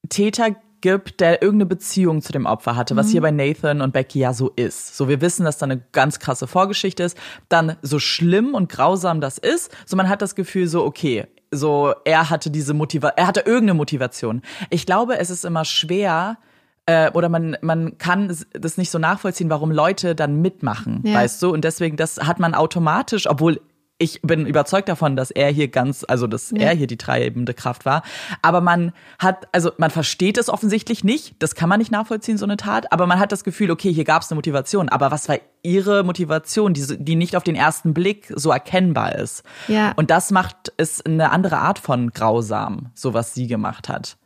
Täter 0.10 0.56
gibt, 0.82 1.22
der 1.22 1.42
irgendeine 1.42 1.68
Beziehung 1.68 2.22
zu 2.22 2.34
dem 2.34 2.46
Opfer 2.46 2.76
hatte, 2.76 2.98
was 2.98 3.10
hier 3.10 3.22
bei 3.22 3.32
Nathan 3.32 3.80
und 3.80 3.94
Becky 3.94 4.20
ja 4.20 4.34
so 4.34 4.52
ist. 4.56 4.98
So, 4.98 5.08
wir 5.08 5.22
wissen, 5.22 5.46
dass 5.46 5.58
da 5.58 5.66
eine 5.66 5.80
ganz 5.94 6.20
krasse 6.20 6.46
Vorgeschichte 6.46 7.04
ist. 7.04 7.18
Dann 7.48 7.78
so 7.82 8.00
schlimm 8.00 8.54
und 8.54 8.68
grausam 8.68 9.22
das 9.22 9.38
ist, 9.38 9.72
so 9.86 9.96
man 9.96 10.10
hat 10.10 10.22
das 10.22 10.36
Gefühl 10.36 10.68
so, 10.68 10.84
okay, 10.84 11.26
so 11.52 11.94
er 12.04 12.30
hatte 12.30 12.52
diese 12.52 12.74
Motivation, 12.74 13.18
er 13.18 13.28
hatte 13.28 13.42
irgendeine 13.42 13.76
Motivation. 13.76 14.42
Ich 14.72 14.86
glaube, 14.86 15.20
es 15.20 15.30
ist 15.30 15.46
immer 15.46 15.64
schwer, 15.64 16.38
äh, 16.86 17.12
oder 17.12 17.30
man, 17.30 17.58
man 17.62 17.98
kann 17.98 18.36
das 18.54 18.78
nicht 18.78 18.92
so 18.92 19.00
nachvollziehen, 19.00 19.50
warum 19.50 19.72
Leute 19.72 20.16
dann 20.16 20.42
mitmachen, 20.42 21.02
Ja. 21.06 21.16
weißt 21.16 21.42
du? 21.42 21.52
Und 21.52 21.64
deswegen, 21.64 21.98
das 21.98 22.18
hat 22.20 22.40
man 22.40 22.54
automatisch, 22.54 23.30
obwohl 23.30 23.62
ich 24.00 24.22
bin 24.24 24.46
überzeugt 24.48 24.90
davon, 24.90 25.16
dass 25.16 25.32
er 25.32 25.50
hier 25.50 25.70
ganz, 25.70 26.04
also 26.06 26.28
dass 26.28 26.50
Ja. 26.52 26.58
er 26.64 26.76
hier 26.76 26.88
die 26.88 26.98
treibende 26.98 27.54
Kraft 27.54 27.86
war. 27.86 28.02
Aber 28.42 28.60
man 28.60 28.92
hat, 29.20 29.48
also 29.54 29.72
man 29.78 29.92
versteht 29.92 30.38
es 30.38 30.50
offensichtlich 30.50 31.06
nicht. 31.06 31.36
Das 31.40 31.56
kann 31.56 31.70
man 31.70 31.78
nicht 31.80 31.92
nachvollziehen, 31.92 32.38
so 32.38 32.44
eine 32.46 32.58
Tat. 32.58 32.92
Aber 32.92 33.06
man 33.08 33.20
hat 33.20 33.32
das 33.32 33.46
Gefühl, 33.46 33.72
okay, 33.72 33.94
hier 33.94 34.04
gab 34.04 34.24
es 34.24 34.32
eine 34.32 34.36
Motivation. 34.36 34.90
Aber 34.90 35.12
was 35.12 35.30
war 35.30 35.38
ihre 35.62 36.04
Motivation, 36.04 36.74
die, 36.74 36.84
die 37.02 37.16
nicht 37.16 37.38
auf 37.38 37.44
den 37.44 37.56
ersten 37.56 37.94
Blick 37.94 38.34
so 38.36 38.52
erkennbar 38.52 39.16
ist? 39.16 39.44
Ja. 39.70 39.94
Und 39.96 40.10
das 40.10 40.32
macht 40.32 40.74
es 40.76 41.06
eine 41.06 41.32
andere 41.32 41.60
Art 41.60 41.80
von 41.80 42.10
grausam, 42.10 42.88
so 42.96 43.14
was 43.14 43.34
sie 43.36 43.48
gemacht 43.48 43.88
hat. 43.88 44.18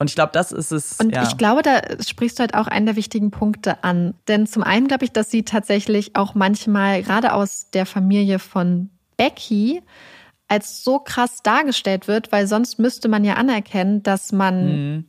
Und 0.00 0.08
ich 0.10 0.14
glaube, 0.16 0.32
das 0.32 0.50
ist 0.50 0.72
es. 0.72 0.98
Und 0.98 1.14
ja. 1.14 1.22
ich 1.22 1.36
glaube, 1.36 1.60
da 1.62 1.80
sprichst 2.02 2.38
du 2.38 2.40
halt 2.40 2.54
auch 2.54 2.66
einen 2.66 2.86
der 2.86 2.96
wichtigen 2.96 3.30
Punkte 3.30 3.84
an. 3.84 4.14
Denn 4.28 4.46
zum 4.46 4.62
einen 4.62 4.88
glaube 4.88 5.04
ich, 5.04 5.12
dass 5.12 5.30
sie 5.30 5.44
tatsächlich 5.44 6.16
auch 6.16 6.34
manchmal, 6.34 7.02
gerade 7.02 7.32
aus 7.34 7.70
der 7.70 7.84
Familie 7.86 8.38
von 8.38 8.88
Becky, 9.18 9.82
als 10.48 10.82
so 10.82 10.98
krass 10.98 11.42
dargestellt 11.42 12.08
wird, 12.08 12.32
weil 12.32 12.46
sonst 12.46 12.78
müsste 12.78 13.08
man 13.08 13.24
ja 13.24 13.34
anerkennen, 13.34 14.02
dass 14.02 14.32
man 14.32 14.64
Mhm. 14.96 15.04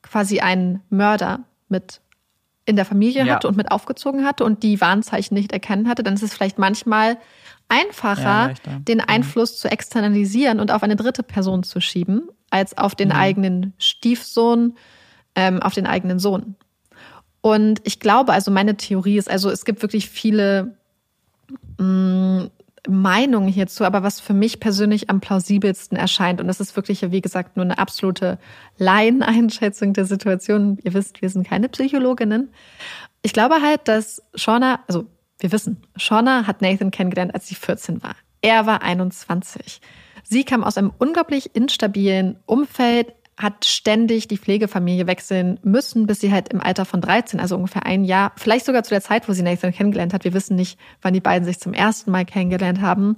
quasi 0.00 0.40
einen 0.40 0.80
Mörder 0.88 1.40
mit 1.68 2.00
in 2.64 2.76
der 2.76 2.84
Familie 2.84 3.26
Ja. 3.26 3.34
hatte 3.34 3.48
und 3.48 3.56
mit 3.56 3.70
aufgezogen 3.70 4.24
hatte 4.24 4.44
und 4.44 4.62
die 4.62 4.80
Warnzeichen 4.80 5.34
nicht 5.36 5.52
erkennen 5.52 5.88
hatte, 5.88 6.02
dann 6.02 6.14
ist 6.14 6.22
es 6.22 6.32
vielleicht 6.32 6.58
manchmal 6.58 7.18
einfacher, 7.72 8.22
Ja, 8.22 8.46
leichter. 8.46 8.70
Mhm. 8.78 8.84
den 8.84 9.00
Einfluss 9.00 9.58
zu 9.58 9.68
externalisieren 9.70 10.60
und 10.60 10.70
auf 10.70 10.82
eine 10.82 10.96
dritte 10.96 11.22
Person 11.22 11.62
zu 11.62 11.80
schieben, 11.80 12.28
als 12.50 12.76
auf 12.76 12.92
Mhm. 12.92 12.96
den 12.96 13.12
eigenen 13.12 13.72
Stiefsohn, 13.78 14.76
ähm, 15.34 15.62
auf 15.62 15.74
den 15.74 15.86
eigenen 15.86 16.18
Sohn. 16.18 16.54
Und 17.40 17.80
ich 17.84 17.98
glaube, 17.98 18.32
also 18.32 18.50
meine 18.50 18.76
Theorie 18.76 19.16
ist, 19.18 19.30
also 19.30 19.50
es 19.50 19.64
gibt 19.64 19.82
wirklich 19.82 20.08
viele 20.10 20.76
mh, 21.78 22.48
Meinungen 22.88 23.48
hierzu, 23.48 23.84
aber 23.84 24.02
was 24.02 24.20
für 24.20 24.32
mich 24.34 24.58
persönlich 24.58 25.08
am 25.10 25.20
plausibelsten 25.20 25.96
erscheint, 25.96 26.40
und 26.40 26.48
das 26.48 26.60
ist 26.60 26.74
wirklich, 26.76 27.10
wie 27.12 27.20
gesagt, 27.20 27.56
nur 27.56 27.64
eine 27.64 27.78
absolute 27.78 28.38
Laieneinschätzung 28.78 29.92
der 29.92 30.04
Situation. 30.04 30.78
Ihr 30.82 30.92
wisst, 30.94 31.22
wir 31.22 31.28
sind 31.30 31.46
keine 31.46 31.68
Psychologinnen. 31.68 32.50
Ich 33.22 33.32
glaube 33.32 33.60
halt, 33.62 33.86
dass 33.86 34.22
Shauna, 34.34 34.80
also 34.88 35.06
wir 35.42 35.52
wissen, 35.52 35.82
Shauna 35.96 36.46
hat 36.46 36.62
Nathan 36.62 36.90
kennengelernt, 36.90 37.34
als 37.34 37.48
sie 37.48 37.54
14 37.54 38.02
war. 38.02 38.14
Er 38.40 38.66
war 38.66 38.82
21. 38.82 39.80
Sie 40.22 40.44
kam 40.44 40.64
aus 40.64 40.78
einem 40.78 40.92
unglaublich 40.98 41.54
instabilen 41.54 42.38
Umfeld, 42.46 43.12
hat 43.36 43.64
ständig 43.64 44.28
die 44.28 44.38
Pflegefamilie 44.38 45.06
wechseln 45.06 45.58
müssen, 45.62 46.06
bis 46.06 46.20
sie 46.20 46.32
halt 46.32 46.50
im 46.52 46.60
Alter 46.60 46.84
von 46.84 47.00
13, 47.00 47.40
also 47.40 47.56
ungefähr 47.56 47.86
ein 47.86 48.04
Jahr, 48.04 48.32
vielleicht 48.36 48.66
sogar 48.66 48.84
zu 48.84 48.90
der 48.90 49.00
Zeit, 49.00 49.28
wo 49.28 49.32
sie 49.32 49.42
Nathan 49.42 49.72
kennengelernt 49.72 50.12
hat, 50.12 50.24
wir 50.24 50.34
wissen 50.34 50.54
nicht, 50.54 50.78
wann 51.00 51.14
die 51.14 51.20
beiden 51.20 51.44
sich 51.44 51.58
zum 51.58 51.72
ersten 51.72 52.10
Mal 52.10 52.24
kennengelernt 52.24 52.80
haben, 52.80 53.16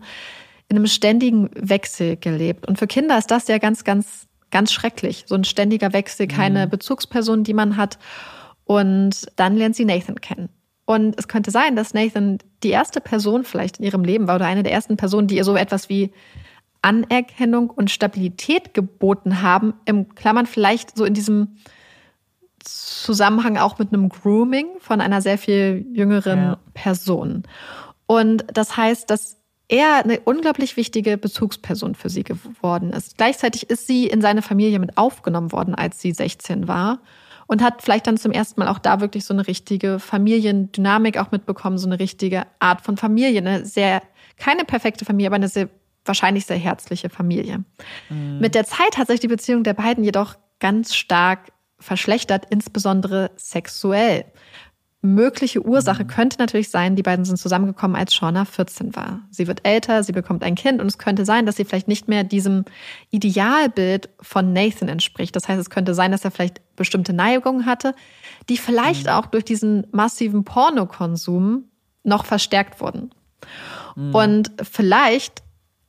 in 0.69 0.77
einem 0.77 0.87
ständigen 0.87 1.51
Wechsel 1.55 2.17
gelebt. 2.17 2.67
Und 2.67 2.79
für 2.79 2.87
Kinder 2.87 3.19
ist 3.19 3.31
das 3.31 3.49
ja 3.49 3.59
ganz, 3.59 3.85
ganz, 3.85 4.27
ganz 4.51 4.73
schrecklich. 4.73 5.25
So 5.27 5.35
ein 5.35 5.45
ständiger 5.45 5.93
Wechsel, 5.93 6.27
keine 6.27 6.67
mhm. 6.67 6.71
Bezugsperson, 6.71 7.45
die 7.45 7.55
man 7.55 7.77
hat. 7.77 7.99
Und 8.65 9.27
dann 9.37 9.57
lernt 9.57 9.77
sie 9.77 9.85
Nathan 9.85 10.21
kennen. 10.21 10.49
Und 10.87 11.19
es 11.19 11.29
könnte 11.29 11.51
sein, 11.51 11.77
dass 11.77 11.95
Nathan 11.95 12.39
die 12.63 12.71
erste 12.71 13.01
Person 13.01 13.45
vielleicht 13.45 13.79
in 13.79 13.85
ihrem 13.85 14.05
Leben 14.05 14.27
war 14.29 14.37
oder 14.37 14.47
eine 14.47 14.63
der 14.63 14.73
ersten 14.73 14.97
Personen, 14.97 15.29
die 15.29 15.37
ihr 15.37 15.45
so 15.45 15.57
etwas 15.57 15.89
wie 15.89 16.13
Anerkennung 16.83 17.71
und 17.71 17.91
Stabilität 17.91 18.75
geboten 18.75 19.41
haben. 19.41 19.75
Im 19.87 20.15
Klammern 20.15 20.47
vielleicht 20.47 20.97
so 20.97 21.05
in 21.05 21.15
diesem 21.15 21.57
Zusammenhang 22.59 23.57
auch 23.57 23.79
mit 23.79 23.93
einem 23.93 24.11
Grooming 24.11 24.67
von 24.81 25.01
einer 25.01 25.23
sehr 25.23 25.39
viel 25.39 25.87
jüngeren 25.93 26.39
ja. 26.39 26.59
Person. 26.75 27.45
Und 28.07 28.45
das 28.53 28.77
heißt, 28.77 29.09
dass 29.09 29.39
er 29.69 30.05
eine 30.05 30.21
unglaublich 30.21 30.77
wichtige 30.77 31.17
Bezugsperson 31.17 31.95
für 31.95 32.11
sie 32.11 32.23
geworden 32.23 32.93
ist. 32.93 33.17
Gleichzeitig 33.17 33.71
ist 33.71 33.87
sie 33.87 34.07
in 34.07 34.21
seine 34.21 34.43
Familie 34.43 34.79
mit 34.79 34.99
aufgenommen 34.99 35.53
worden, 35.53 35.75
als 35.75 36.01
sie 36.01 36.13
16 36.13 36.69
war 36.69 37.01
und 37.47 37.63
hat 37.63 37.83
vielleicht 37.83 38.07
dann 38.07 38.17
zum 38.17 38.33
ersten 38.33 38.61
Mal 38.61 38.69
auch 38.69 38.79
da 38.79 39.01
wirklich 39.01 39.25
so 39.25 39.35
eine 39.35 39.47
richtige 39.47 39.99
Familiendynamik 39.99 41.19
auch 41.19 41.31
mitbekommen, 41.31 41.79
so 41.79 41.87
eine 41.87 41.99
richtige 41.99 42.47
Art 42.59 42.81
von 42.81 42.97
Familie, 42.97 43.41
eine 43.41 43.65
sehr 43.65 44.03
keine 44.37 44.65
perfekte 44.65 45.05
Familie, 45.05 45.29
aber 45.29 45.37
eine 45.37 45.49
sehr 45.49 45.69
wahrscheinlich 46.05 46.47
sehr 46.47 46.59
herzliche 46.59 47.09
Familie. 47.09 47.65
Mhm. 48.11 48.39
Mit 48.39 48.55
der 48.55 48.65
Zeit 48.65 48.99
hat 48.99 49.09
sich 49.09 49.21
die 49.21 49.29
Beziehung 49.29 49.63
der 49.63 49.75
beiden 49.75 50.05
jedoch 50.05 50.35
ganz 50.61 50.95
stark 50.95 51.53
verschlechtert, 51.79 52.47
insbesondere 52.51 53.31
sexuell. 53.37 54.25
Mögliche 55.05 55.61
Ursache 55.61 56.05
mhm. 56.05 56.09
könnte 56.09 56.39
natürlich 56.39 56.71
sein, 56.71 56.97
die 56.97 57.03
beiden 57.03 57.27
sind 57.27 57.37
zusammengekommen, 57.37 57.95
als 57.95 58.15
Shauna 58.15 58.47
14 58.47 58.97
war. 58.97 59.21
Sie 59.31 59.47
wird 59.47 59.67
älter, 59.67 60.03
sie 60.03 60.13
bekommt 60.13 60.43
ein 60.43 60.55
Kind 60.55 60.81
und 60.81 60.87
es 60.87 60.97
könnte 60.97 61.27
sein, 61.27 61.45
dass 61.45 61.57
sie 61.57 61.67
vielleicht 61.67 61.89
nicht 61.89 62.09
mehr 62.09 62.25
diesem 62.25 62.65
Idealbild 63.11 64.09
von 64.23 64.55
Nathan 64.55 64.89
entspricht. 64.89 65.37
Das 65.37 65.47
heißt, 65.47 65.61
es 65.61 65.69
könnte 65.69 65.93
sein, 65.93 66.11
dass 66.11 66.25
er 66.25 66.31
vielleicht 66.31 66.63
bestimmte 66.75 67.13
Neigungen 67.13 67.67
hatte, 67.67 67.95
die 68.49 68.57
vielleicht 68.57 69.05
mhm. 69.05 69.13
auch 69.13 69.27
durch 69.27 69.45
diesen 69.45 69.87
massiven 69.93 70.45
Pornokonsum 70.45 71.65
noch 72.03 72.25
verstärkt 72.25 72.81
wurden. 72.81 73.11
Mhm. 73.97 74.15
Und 74.15 74.53
vielleicht 74.63 75.43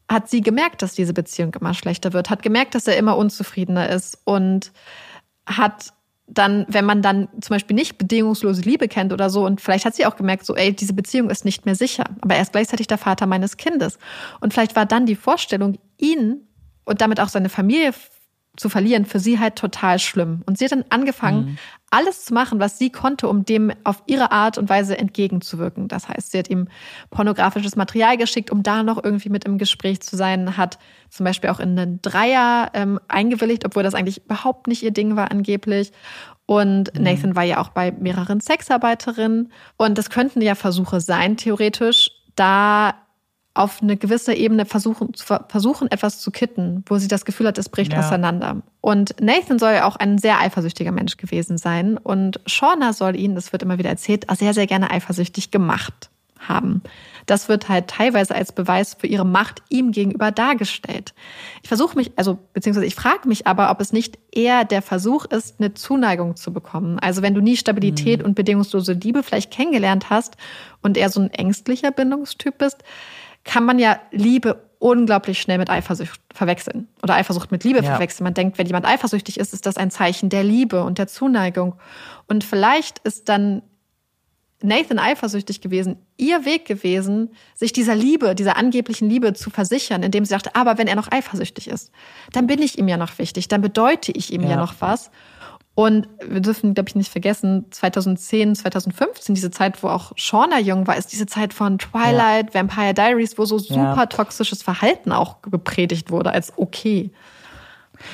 hat 0.09 0.29
sie 0.29 0.41
gemerkt, 0.41 0.81
dass 0.81 0.93
diese 0.93 1.13
Beziehung 1.13 1.53
immer 1.53 1.73
schlechter 1.73 2.11
wird, 2.11 2.29
hat 2.29 2.43
gemerkt, 2.43 2.75
dass 2.75 2.85
er 2.85 2.97
immer 2.97 3.15
unzufriedener 3.15 3.89
ist 3.89 4.19
und 4.25 4.73
hat 5.45 5.93
dann, 6.27 6.65
wenn 6.67 6.85
man 6.85 7.01
dann 7.01 7.27
zum 7.41 7.55
Beispiel 7.55 7.75
nicht 7.75 7.97
bedingungslose 7.97 8.61
Liebe 8.61 8.87
kennt 8.87 9.13
oder 9.13 9.29
so, 9.29 9.45
und 9.45 9.61
vielleicht 9.61 9.85
hat 9.85 9.95
sie 9.95 10.05
auch 10.05 10.15
gemerkt, 10.15 10.45
so, 10.45 10.55
ey, 10.55 10.73
diese 10.73 10.93
Beziehung 10.93 11.29
ist 11.29 11.45
nicht 11.45 11.65
mehr 11.65 11.75
sicher, 11.75 12.05
aber 12.21 12.35
er 12.35 12.41
ist 12.41 12.51
gleichzeitig 12.51 12.87
der 12.87 12.97
Vater 12.97 13.25
meines 13.27 13.57
Kindes. 13.57 13.99
Und 14.39 14.53
vielleicht 14.53 14.75
war 14.75 14.85
dann 14.85 15.05
die 15.05 15.15
Vorstellung, 15.15 15.77
ihn 15.97 16.47
und 16.83 17.01
damit 17.01 17.19
auch 17.19 17.29
seine 17.29 17.49
Familie 17.49 17.93
zu 18.57 18.69
verlieren, 18.69 19.05
für 19.05 19.19
sie 19.19 19.39
halt 19.39 19.55
total 19.55 19.99
schlimm. 19.99 20.41
Und 20.45 20.57
sie 20.57 20.65
hat 20.65 20.71
dann 20.71 20.85
angefangen, 20.89 21.45
mhm. 21.45 21.57
alles 21.89 22.25
zu 22.25 22.33
machen, 22.33 22.59
was 22.59 22.77
sie 22.77 22.89
konnte, 22.89 23.27
um 23.27 23.45
dem 23.45 23.71
auf 23.83 24.03
ihre 24.05 24.31
Art 24.31 24.57
und 24.57 24.69
Weise 24.69 24.97
entgegenzuwirken. 24.97 25.87
Das 25.87 26.09
heißt, 26.09 26.31
sie 26.31 26.39
hat 26.39 26.49
ihm 26.49 26.67
pornografisches 27.09 27.75
Material 27.75 28.17
geschickt, 28.17 28.51
um 28.51 28.63
da 28.63 28.83
noch 28.83 29.03
irgendwie 29.03 29.29
mit 29.29 29.45
im 29.45 29.57
Gespräch 29.57 30.01
zu 30.01 30.15
sein, 30.15 30.57
hat 30.57 30.79
zum 31.09 31.23
Beispiel 31.23 31.49
auch 31.49 31.59
in 31.59 31.77
einen 31.77 32.01
Dreier 32.01 32.71
ähm, 32.73 32.99
eingewilligt, 33.07 33.65
obwohl 33.65 33.83
das 33.83 33.93
eigentlich 33.93 34.25
überhaupt 34.25 34.67
nicht 34.67 34.83
ihr 34.83 34.91
Ding 34.91 35.15
war 35.15 35.31
angeblich. 35.31 35.91
Und 36.45 36.93
mhm. 36.93 37.03
Nathan 37.03 37.35
war 37.35 37.43
ja 37.43 37.59
auch 37.59 37.69
bei 37.69 37.91
mehreren 37.91 38.39
Sexarbeiterinnen. 38.39 39.51
Und 39.77 39.97
das 39.97 40.09
könnten 40.09 40.41
ja 40.41 40.55
Versuche 40.55 41.01
sein, 41.01 41.37
theoretisch, 41.37 42.11
da 42.35 42.93
auf 43.55 43.81
eine 43.81 43.95
gewisse 43.95 44.33
Ebene 44.33 44.65
versuchen, 44.65 45.13
versuchen, 45.47 45.89
etwas 45.89 46.19
zu 46.19 46.29
kitten, 46.29 46.83
wo 46.87 46.97
sie 46.97 47.07
das 47.07 47.23
Gefühl 47.23 47.47
hat, 47.47 47.57
es 47.57 47.69
bricht 47.69 47.93
ja. 47.93 47.99
auseinander. 47.99 48.61
Und 48.81 49.15
Nathan 49.21 49.57
soll 49.59 49.73
ja 49.73 49.85
auch 49.85 49.95
ein 49.95 50.17
sehr 50.17 50.39
eifersüchtiger 50.39 50.91
Mensch 50.91 51.15
gewesen 51.15 51.57
sein. 51.57 51.97
Und 51.97 52.41
Shauna 52.45 52.91
soll 52.91 53.15
ihn, 53.15 53.33
das 53.33 53.53
wird 53.53 53.63
immer 53.63 53.77
wieder 53.77 53.89
erzählt, 53.89 54.27
sehr, 54.37 54.53
sehr 54.53 54.67
gerne 54.67 54.91
eifersüchtig 54.91 55.51
gemacht 55.51 56.09
haben. 56.37 56.81
Das 57.25 57.47
wird 57.47 57.69
halt 57.69 57.87
teilweise 57.87 58.35
als 58.35 58.51
Beweis 58.51 58.93
für 58.93 59.07
ihre 59.07 59.25
Macht 59.25 59.63
ihm 59.69 59.91
gegenüber 59.91 60.31
dargestellt. 60.31 61.13
Ich 61.63 61.69
versuche 61.69 61.95
mich, 61.95 62.11
also 62.17 62.37
beziehungsweise 62.53 62.85
ich 62.85 62.93
frage 62.93 63.27
mich 63.27 63.47
aber, 63.47 63.71
ob 63.71 63.79
es 63.81 63.93
nicht 63.93 64.19
eher 64.31 64.65
der 64.65 64.81
Versuch 64.81 65.25
ist, 65.25 65.55
eine 65.59 65.73
Zuneigung 65.73 66.35
zu 66.35 66.51
bekommen. 66.53 66.99
Also 66.99 67.21
wenn 67.21 67.33
du 67.33 67.41
nie 67.41 67.55
Stabilität 67.55 68.19
mhm. 68.19 68.25
und 68.25 68.35
bedingungslose 68.35 68.93
Liebe 68.93 69.23
vielleicht 69.23 69.49
kennengelernt 69.49 70.09
hast 70.09 70.35
und 70.83 70.97
eher 70.97 71.09
so 71.09 71.21
ein 71.21 71.31
ängstlicher 71.31 71.91
Bindungstyp 71.91 72.57
bist, 72.57 72.83
kann 73.45 73.63
man 73.63 73.79
ja 73.79 73.99
Liebe 74.11 74.65
unglaublich 74.79 75.39
schnell 75.39 75.57
mit 75.57 75.69
Eifersucht 75.69 76.19
verwechseln 76.33 76.87
oder 77.01 77.15
Eifersucht 77.15 77.51
mit 77.51 77.63
Liebe 77.63 77.79
ja. 77.79 77.91
verwechseln. 77.91 78.25
Man 78.25 78.33
denkt, 78.33 78.57
wenn 78.57 78.67
jemand 78.67 78.85
eifersüchtig 78.85 79.39
ist, 79.39 79.53
ist 79.53 79.65
das 79.65 79.77
ein 79.77 79.89
Zeichen 79.89 80.29
der 80.29 80.43
Liebe 80.43 80.83
und 80.83 80.97
der 80.97 81.07
Zuneigung. 81.07 81.75
Und 82.27 82.43
vielleicht 82.43 82.99
ist 82.99 83.29
dann 83.29 83.61
Nathan 84.61 84.99
eifersüchtig 84.99 85.61
gewesen, 85.61 85.97
ihr 86.17 86.45
Weg 86.45 86.65
gewesen, 86.65 87.29
sich 87.53 87.73
dieser 87.73 87.95
Liebe, 87.95 88.35
dieser 88.35 88.57
angeblichen 88.57 89.09
Liebe 89.09 89.33
zu 89.33 89.49
versichern, 89.49 90.01
indem 90.01 90.25
sie 90.25 90.29
sagte, 90.29 90.55
aber 90.55 90.77
wenn 90.77 90.87
er 90.87 90.95
noch 90.95 91.11
eifersüchtig 91.11 91.67
ist, 91.67 91.91
dann 92.31 92.47
bin 92.47 92.61
ich 92.61 92.77
ihm 92.77 92.87
ja 92.87 92.97
noch 92.97 93.17
wichtig, 93.19 93.47
dann 93.47 93.61
bedeute 93.61 94.11
ich 94.11 94.33
ihm 94.33 94.43
ja, 94.43 94.51
ja 94.51 94.55
noch 94.57 94.75
was. 94.79 95.11
Und 95.75 96.07
wir 96.25 96.39
dürfen, 96.39 96.73
glaube 96.73 96.87
ich, 96.87 96.95
nicht 96.95 97.11
vergessen, 97.11 97.65
2010, 97.69 98.55
2015, 98.55 99.35
diese 99.35 99.51
Zeit, 99.51 99.83
wo 99.83 99.89
auch 99.89 100.13
Shauna 100.15 100.59
jung 100.59 100.87
war, 100.87 100.95
ist 100.95 101.11
diese 101.11 101.25
Zeit 101.25 101.53
von 101.53 101.77
Twilight, 101.77 102.53
ja. 102.53 102.61
Vampire 102.61 102.93
Diaries, 102.93 103.37
wo 103.37 103.43
so 103.43 103.59
super 103.59 103.95
ja. 103.97 104.05
toxisches 104.05 104.63
Verhalten 104.63 105.11
auch 105.11 105.41
gepredigt 105.41 106.11
wurde 106.11 106.31
als 106.31 106.53
okay. 106.55 107.11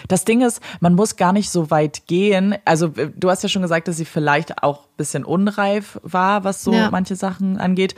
Das 0.08 0.26
Ding 0.26 0.42
ist, 0.42 0.60
man 0.80 0.96
muss 0.96 1.16
gar 1.16 1.34
nicht 1.34 1.52
so 1.52 1.70
weit 1.70 2.08
gehen. 2.08 2.56
Also 2.66 2.88
du 2.88 3.30
hast 3.30 3.44
ja 3.44 3.50
schon 3.50 3.62
gesagt, 3.62 3.88
dass 3.88 3.98
sie 3.98 4.06
vielleicht 4.06 4.64
auch 4.64 4.86
ein 4.86 4.98
bisschen 4.98 5.24
unreif 5.24 6.00
war, 6.04 6.44
was 6.44 6.64
so 6.64 6.74
ja. 6.74 6.90
manche 6.90 7.16
Sachen 7.16 7.58
angeht. 7.58 7.94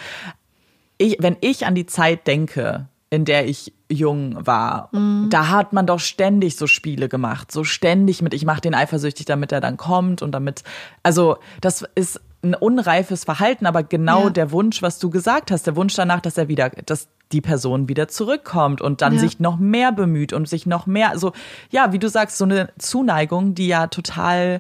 Ich, 0.98 1.18
wenn 1.20 1.38
ich 1.40 1.66
an 1.66 1.76
die 1.76 1.86
Zeit 1.86 2.28
denke, 2.28 2.88
in 3.14 3.26
der 3.26 3.48
ich 3.48 3.72
jung 3.92 4.44
war, 4.44 4.90
mhm. 4.92 5.28
da 5.30 5.50
hat 5.50 5.72
man 5.72 5.86
doch 5.86 6.00
ständig 6.00 6.56
so 6.56 6.66
Spiele 6.66 7.08
gemacht, 7.08 7.52
so 7.52 7.64
ständig 7.64 8.24
mit, 8.24 8.34
ich 8.34 8.44
mache 8.44 8.62
den 8.62 8.74
eifersüchtig, 8.74 9.28
damit 9.28 9.52
er 9.52 9.62
dann 9.62 9.78
kommt 9.78 10.24
und 10.24 10.32
damit, 10.32 10.64
also 11.04 11.38
das 11.62 11.86
ist 11.94 12.20
ein 12.42 12.56
unreifes 12.56 13.24
Verhalten, 13.24 13.68
aber 13.68 13.84
genau 13.84 14.24
ja. 14.24 14.30
der 14.32 14.52
Wunsch, 14.52 14.82
was 14.82 14.98
du 14.98 15.12
gesagt 15.12 15.52
hast, 15.52 15.68
der 15.68 15.76
Wunsch 15.76 15.94
danach, 15.94 16.22
dass 16.22 16.40
er 16.40 16.48
wieder, 16.48 16.72
dass 16.72 17.08
die 17.32 17.42
Person 17.42 17.88
wieder 17.88 18.08
zurückkommt 18.08 18.82
und 18.82 19.04
dann 19.04 19.14
ja. 19.14 19.20
sich 19.20 19.40
noch 19.40 19.58
mehr 19.58 19.92
bemüht 19.92 20.34
und 20.34 20.50
sich 20.50 20.66
noch 20.66 20.88
mehr, 20.88 21.12
also 21.12 21.34
ja, 21.70 21.94
wie 21.94 22.00
du 22.00 22.10
sagst, 22.10 22.40
so 22.40 22.46
eine 22.46 22.74
Zuneigung, 22.80 23.54
die 23.54 23.68
ja 23.68 23.86
total 23.86 24.60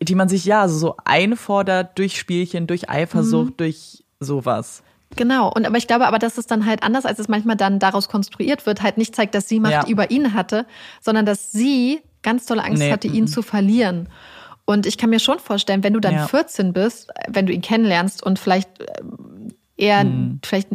die 0.00 0.14
man 0.14 0.30
sich 0.30 0.46
ja 0.46 0.68
so 0.68 0.96
einfordert 1.04 1.98
durch 1.98 2.18
Spielchen, 2.18 2.66
durch 2.66 2.88
Eifersucht, 2.88 3.50
mhm. 3.50 3.56
durch 3.58 4.04
sowas. 4.18 4.82
Genau, 5.16 5.52
und 5.52 5.66
aber 5.66 5.76
ich 5.76 5.86
glaube 5.86 6.06
aber, 6.06 6.18
dass 6.18 6.38
es 6.38 6.46
dann 6.46 6.66
halt 6.66 6.82
anders, 6.82 7.06
als 7.06 7.18
es 7.18 7.28
manchmal 7.28 7.56
dann 7.56 7.78
daraus 7.78 8.08
konstruiert 8.08 8.66
wird, 8.66 8.82
halt 8.82 8.98
nicht 8.98 9.14
zeigt, 9.14 9.34
dass 9.34 9.48
sie 9.48 9.60
Macht 9.60 9.72
ja. 9.72 9.86
über 9.86 10.10
ihn 10.10 10.34
hatte, 10.34 10.66
sondern 11.00 11.26
dass 11.26 11.52
sie 11.52 12.00
ganz 12.22 12.46
tolle 12.46 12.64
Angst 12.64 12.78
nee. 12.78 12.92
hatte, 12.92 13.08
ihn 13.08 13.24
mhm. 13.24 13.28
zu 13.28 13.42
verlieren. 13.42 14.08
Und 14.64 14.86
ich 14.86 14.98
kann 14.98 15.10
mir 15.10 15.20
schon 15.20 15.38
vorstellen, 15.38 15.84
wenn 15.84 15.92
du 15.92 16.00
dann 16.00 16.14
ja. 16.14 16.26
14 16.26 16.72
bist, 16.72 17.10
wenn 17.28 17.46
du 17.46 17.52
ihn 17.52 17.60
kennenlernst 17.60 18.22
und 18.22 18.38
vielleicht 18.38 18.80
äh, 18.80 18.86
eher 19.76 20.04
mhm. 20.04 20.40
vielleicht 20.44 20.68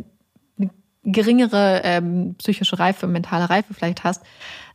eine 0.58 0.70
geringere 1.04 1.82
ähm, 1.84 2.36
psychische 2.38 2.80
Reife, 2.80 3.08
mentale 3.08 3.50
Reife 3.50 3.74
vielleicht 3.74 4.04
hast, 4.04 4.24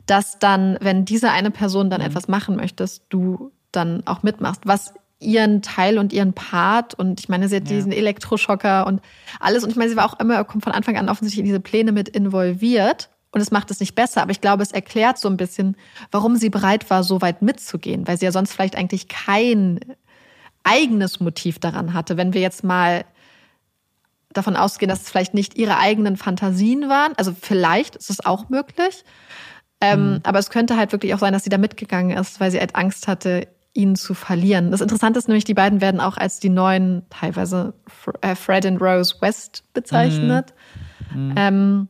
dass 0.07 0.39
dann, 0.39 0.77
wenn 0.81 1.05
diese 1.05 1.31
eine 1.31 1.51
Person 1.51 1.91
dann 1.91 2.01
mhm. 2.01 2.09
etwas 2.09 2.29
machen 2.29 2.57
möchtest, 2.57 3.05
du 3.09 3.53
dann 3.73 4.03
auch 4.07 4.23
mitmachst. 4.23 4.63
Was 4.65 4.95
ihren 5.21 5.63
Teil 5.63 5.99
und 5.99 6.13
ihren 6.13 6.33
Part. 6.33 6.95
Und 6.95 7.21
ich 7.21 7.29
meine, 7.29 7.49
sie 7.49 7.57
hat 7.57 7.69
ja. 7.69 7.77
diesen 7.77 7.93
Elektroschocker 7.93 8.87
und 8.87 9.01
alles. 9.41 9.65
Und 9.65 9.71
ich 9.71 9.77
meine, 9.77 9.91
sie 9.91 9.97
war 9.97 10.07
auch 10.07 10.19
immer 10.21 10.45
von 10.45 10.73
Anfang 10.73 10.97
an 10.97 11.09
offensichtlich 11.09 11.41
in 11.41 11.47
diese 11.47 11.61
Pläne 11.61 11.93
mit 11.93 12.09
involviert. 12.09 13.11
Und 13.31 13.41
es 13.41 13.51
macht 13.51 13.71
es 13.73 13.81
nicht 13.81 13.97
besser, 13.97 14.23
aber 14.23 14.31
ich 14.31 14.41
glaube, 14.41 14.63
es 14.63 14.71
erklärt 14.71 15.19
so 15.19 15.29
ein 15.29 15.37
bisschen, 15.37 15.77
warum 16.13 16.37
sie 16.37 16.51
bereit 16.51 16.89
war, 16.89 17.03
so 17.03 17.21
weit 17.21 17.43
mitzugehen, 17.43 18.07
weil 18.07 18.17
sie 18.17 18.27
ja 18.27 18.33
sonst 18.33 18.53
vielleicht 18.53 18.77
eigentlich 18.77 19.09
kein 19.09 19.81
eigenes 20.63 21.19
Motiv 21.19 21.59
daran 21.59 21.95
hatte. 21.95 22.17
Wenn 22.17 22.33
wir 22.33 22.41
jetzt 22.41 22.63
mal 22.63 23.05
davon 24.33 24.55
ausgehen, 24.55 24.89
dass 24.89 25.03
es 25.03 25.11
vielleicht 25.11 25.35
nicht 25.35 25.57
ihre 25.57 25.79
eigenen 25.79 26.17
Fantasien 26.17 26.89
waren, 26.89 27.13
also 27.17 27.35
vielleicht 27.39 27.97
ist 27.97 28.09
es 28.09 28.25
auch 28.25 28.51
möglich, 28.51 29.05
ähm, 29.81 30.13
mhm. 30.13 30.21
aber 30.23 30.39
es 30.39 30.51
könnte 30.51 30.77
halt 30.77 30.93
wirklich 30.93 31.13
auch 31.13 31.19
sein, 31.19 31.33
dass 31.33 31.45
sie 31.45 31.51
da 31.51 31.59
mitgegangen 31.59 32.17
ist, 32.17 32.39
weil 32.39 32.53
sie 32.53 32.61
halt 32.61 32.77
Angst 32.77 33.09
hatte, 33.09 33.49
ihn 33.75 33.97
zu 33.97 34.15
verlieren. 34.15 34.71
Das 34.71 34.81
Interessante 34.81 35.19
ist 35.19 35.29
nämlich, 35.29 35.45
die 35.45 35.55
beiden 35.55 35.81
werden 35.81 36.01
auch 36.01 36.17
als 36.17 36.41
die 36.41 36.49
neuen, 36.49 37.03
teilweise 37.11 37.75
äh, 38.21 38.35
Fred 38.35 38.65
und 38.67 38.81
Rose 38.81 39.17
West 39.21 39.65
bezeichnet. 39.75 40.55
Mhm. 41.13 41.29
Mhm. 41.29 41.35
Ähm, 41.37 41.89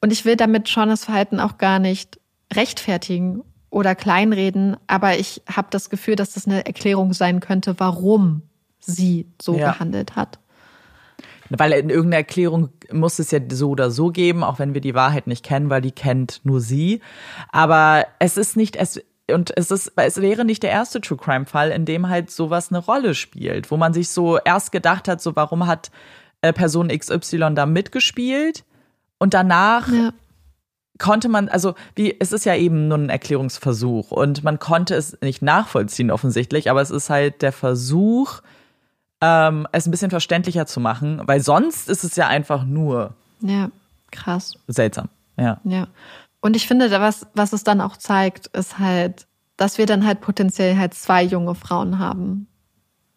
und 0.00 0.12
ich 0.12 0.24
will 0.24 0.36
damit 0.36 0.68
Shaunas 0.68 1.04
Verhalten 1.04 1.40
auch 1.40 1.58
gar 1.58 1.78
nicht 1.78 2.20
rechtfertigen 2.52 3.42
oder 3.70 3.94
kleinreden, 3.94 4.76
aber 4.86 5.18
ich 5.18 5.42
habe 5.50 5.68
das 5.70 5.90
Gefühl, 5.90 6.16
dass 6.16 6.32
das 6.32 6.46
eine 6.46 6.66
Erklärung 6.66 7.12
sein 7.12 7.40
könnte, 7.40 7.78
warum 7.78 8.42
sie 8.80 9.26
so 9.40 9.56
ja. 9.56 9.72
gehandelt 9.72 10.16
hat. 10.16 10.38
weil 11.50 11.72
in 11.72 11.90
irgendeiner 11.90 12.18
Erklärung 12.18 12.70
muss 12.90 13.18
es 13.18 13.30
ja 13.30 13.40
so 13.50 13.70
oder 13.70 13.90
so 13.90 14.10
geben, 14.10 14.42
auch 14.42 14.58
wenn 14.58 14.74
wir 14.74 14.80
die 14.80 14.94
Wahrheit 14.94 15.26
nicht 15.26 15.44
kennen, 15.44 15.70
weil 15.70 15.82
die 15.82 15.92
kennt 15.92 16.40
nur 16.44 16.60
sie. 16.60 17.00
Aber 17.50 18.06
es 18.18 18.36
ist 18.36 18.56
nicht, 18.56 18.76
es, 18.76 19.00
und 19.32 19.52
es 19.56 19.70
ist, 19.70 19.92
es 19.96 20.20
wäre 20.20 20.44
nicht 20.44 20.62
der 20.62 20.70
erste 20.70 21.00
True 21.00 21.18
Crime 21.18 21.46
Fall, 21.46 21.70
in 21.70 21.84
dem 21.84 22.08
halt 22.08 22.30
sowas 22.30 22.70
eine 22.70 22.78
Rolle 22.78 23.14
spielt, 23.14 23.70
wo 23.70 23.76
man 23.76 23.92
sich 23.92 24.08
so 24.08 24.38
erst 24.38 24.72
gedacht 24.72 25.08
hat, 25.08 25.20
so 25.20 25.36
warum 25.36 25.66
hat 25.66 25.90
äh, 26.42 26.52
Person 26.52 26.88
XY 26.88 27.54
da 27.54 27.66
mitgespielt 27.66 28.64
und 29.18 29.34
danach 29.34 29.90
ja. 29.92 30.12
konnte 30.98 31.28
man, 31.28 31.48
also 31.48 31.74
wie, 31.94 32.16
es 32.18 32.32
ist 32.32 32.46
ja 32.46 32.54
eben 32.54 32.88
nur 32.88 32.98
ein 32.98 33.10
Erklärungsversuch 33.10 34.10
und 34.10 34.44
man 34.44 34.58
konnte 34.58 34.94
es 34.94 35.18
nicht 35.20 35.42
nachvollziehen 35.42 36.10
offensichtlich, 36.10 36.70
aber 36.70 36.80
es 36.80 36.90
ist 36.90 37.10
halt 37.10 37.42
der 37.42 37.52
Versuch, 37.52 38.40
ähm, 39.20 39.66
es 39.72 39.86
ein 39.86 39.90
bisschen 39.90 40.10
verständlicher 40.10 40.66
zu 40.66 40.80
machen, 40.80 41.20
weil 41.24 41.40
sonst 41.40 41.88
ist 41.88 42.04
es 42.04 42.16
ja 42.16 42.28
einfach 42.28 42.64
nur. 42.64 43.14
Ja, 43.40 43.70
krass. 44.10 44.54
Seltsam, 44.68 45.08
ja. 45.36 45.60
Ja. 45.64 45.88
Und 46.40 46.56
ich 46.56 46.66
finde, 46.66 46.90
was, 46.90 47.26
was 47.34 47.52
es 47.52 47.64
dann 47.64 47.80
auch 47.80 47.96
zeigt, 47.96 48.46
ist 48.48 48.78
halt, 48.78 49.26
dass 49.56 49.78
wir 49.78 49.86
dann 49.86 50.06
halt 50.06 50.20
potenziell 50.20 50.76
halt 50.76 50.94
zwei 50.94 51.22
junge 51.22 51.54
Frauen 51.54 51.98
haben, 51.98 52.46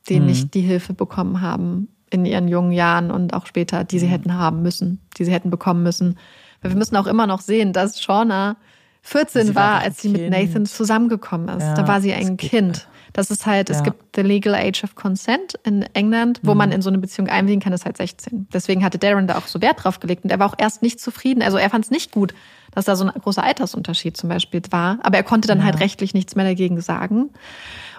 die 0.09 0.19
mhm. 0.19 0.25
nicht 0.25 0.53
die 0.53 0.61
Hilfe 0.61 0.93
bekommen 0.93 1.41
haben 1.41 1.89
in 2.09 2.25
ihren 2.25 2.47
jungen 2.47 2.71
Jahren 2.71 3.11
und 3.11 3.33
auch 3.33 3.45
später, 3.45 3.83
die 3.83 3.99
sie 3.99 4.07
mhm. 4.07 4.11
hätten 4.11 4.33
haben 4.33 4.61
müssen, 4.61 4.99
die 5.17 5.25
sie 5.25 5.31
hätten 5.31 5.49
bekommen 5.49 5.83
müssen. 5.83 6.17
Weil 6.61 6.71
wir 6.71 6.77
müssen 6.77 6.97
auch 6.97 7.07
immer 7.07 7.27
noch 7.27 7.41
sehen, 7.41 7.73
dass 7.73 8.01
Shauna 8.01 8.57
14 9.03 9.47
sie 9.47 9.55
war, 9.55 9.79
als 9.79 10.01
sie 10.01 10.11
kind. 10.11 10.21
mit 10.21 10.31
Nathan 10.31 10.65
zusammengekommen 10.65 11.49
ist. 11.57 11.63
Ja, 11.63 11.73
da 11.75 11.87
war 11.87 12.01
sie 12.01 12.13
ein 12.13 12.37
Kind. 12.37 12.87
Das 13.13 13.29
ist 13.29 13.45
halt, 13.45 13.69
ja. 13.69 13.75
es 13.75 13.83
gibt 13.83 14.15
the 14.15 14.21
legal 14.21 14.55
age 14.55 14.83
of 14.83 14.95
consent 14.95 15.55
in 15.63 15.83
England, 15.93 16.39
wo 16.43 16.51
mhm. 16.51 16.57
man 16.57 16.71
in 16.71 16.81
so 16.81 16.89
eine 16.89 16.97
Beziehung 16.97 17.27
einwilligen 17.27 17.61
kann, 17.61 17.73
ist 17.73 17.85
halt 17.85 17.97
16. 17.97 18.47
Deswegen 18.53 18.83
hatte 18.83 18.97
Darren 18.97 19.27
da 19.27 19.37
auch 19.37 19.47
so 19.47 19.61
Wert 19.61 19.83
drauf 19.83 19.99
gelegt 19.99 20.23
und 20.23 20.29
er 20.29 20.39
war 20.39 20.47
auch 20.47 20.55
erst 20.57 20.81
nicht 20.81 20.99
zufrieden. 20.99 21.41
Also 21.41 21.57
er 21.57 21.69
fand 21.69 21.85
es 21.85 21.91
nicht 21.91 22.11
gut, 22.11 22.33
dass 22.71 22.85
da 22.85 22.95
so 22.95 23.05
ein 23.05 23.11
großer 23.11 23.43
Altersunterschied 23.43 24.15
zum 24.15 24.29
Beispiel 24.29 24.61
war. 24.69 24.99
Aber 25.03 25.17
er 25.17 25.23
konnte 25.23 25.47
dann 25.47 25.59
ja. 25.59 25.65
halt 25.65 25.79
rechtlich 25.79 26.13
nichts 26.13 26.35
mehr 26.35 26.45
dagegen 26.45 26.79
sagen. 26.81 27.29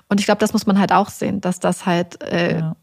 Und 0.08 0.20
ich 0.20 0.26
glaube, 0.26 0.38
das 0.38 0.52
muss 0.52 0.66
man 0.66 0.78
halt 0.78 0.92
auch 0.92 1.08
sehen, 1.08 1.40
dass 1.40 1.60
das 1.60 1.86
halt, 1.86 2.22
äh, 2.22 2.58
ja. 2.58 2.76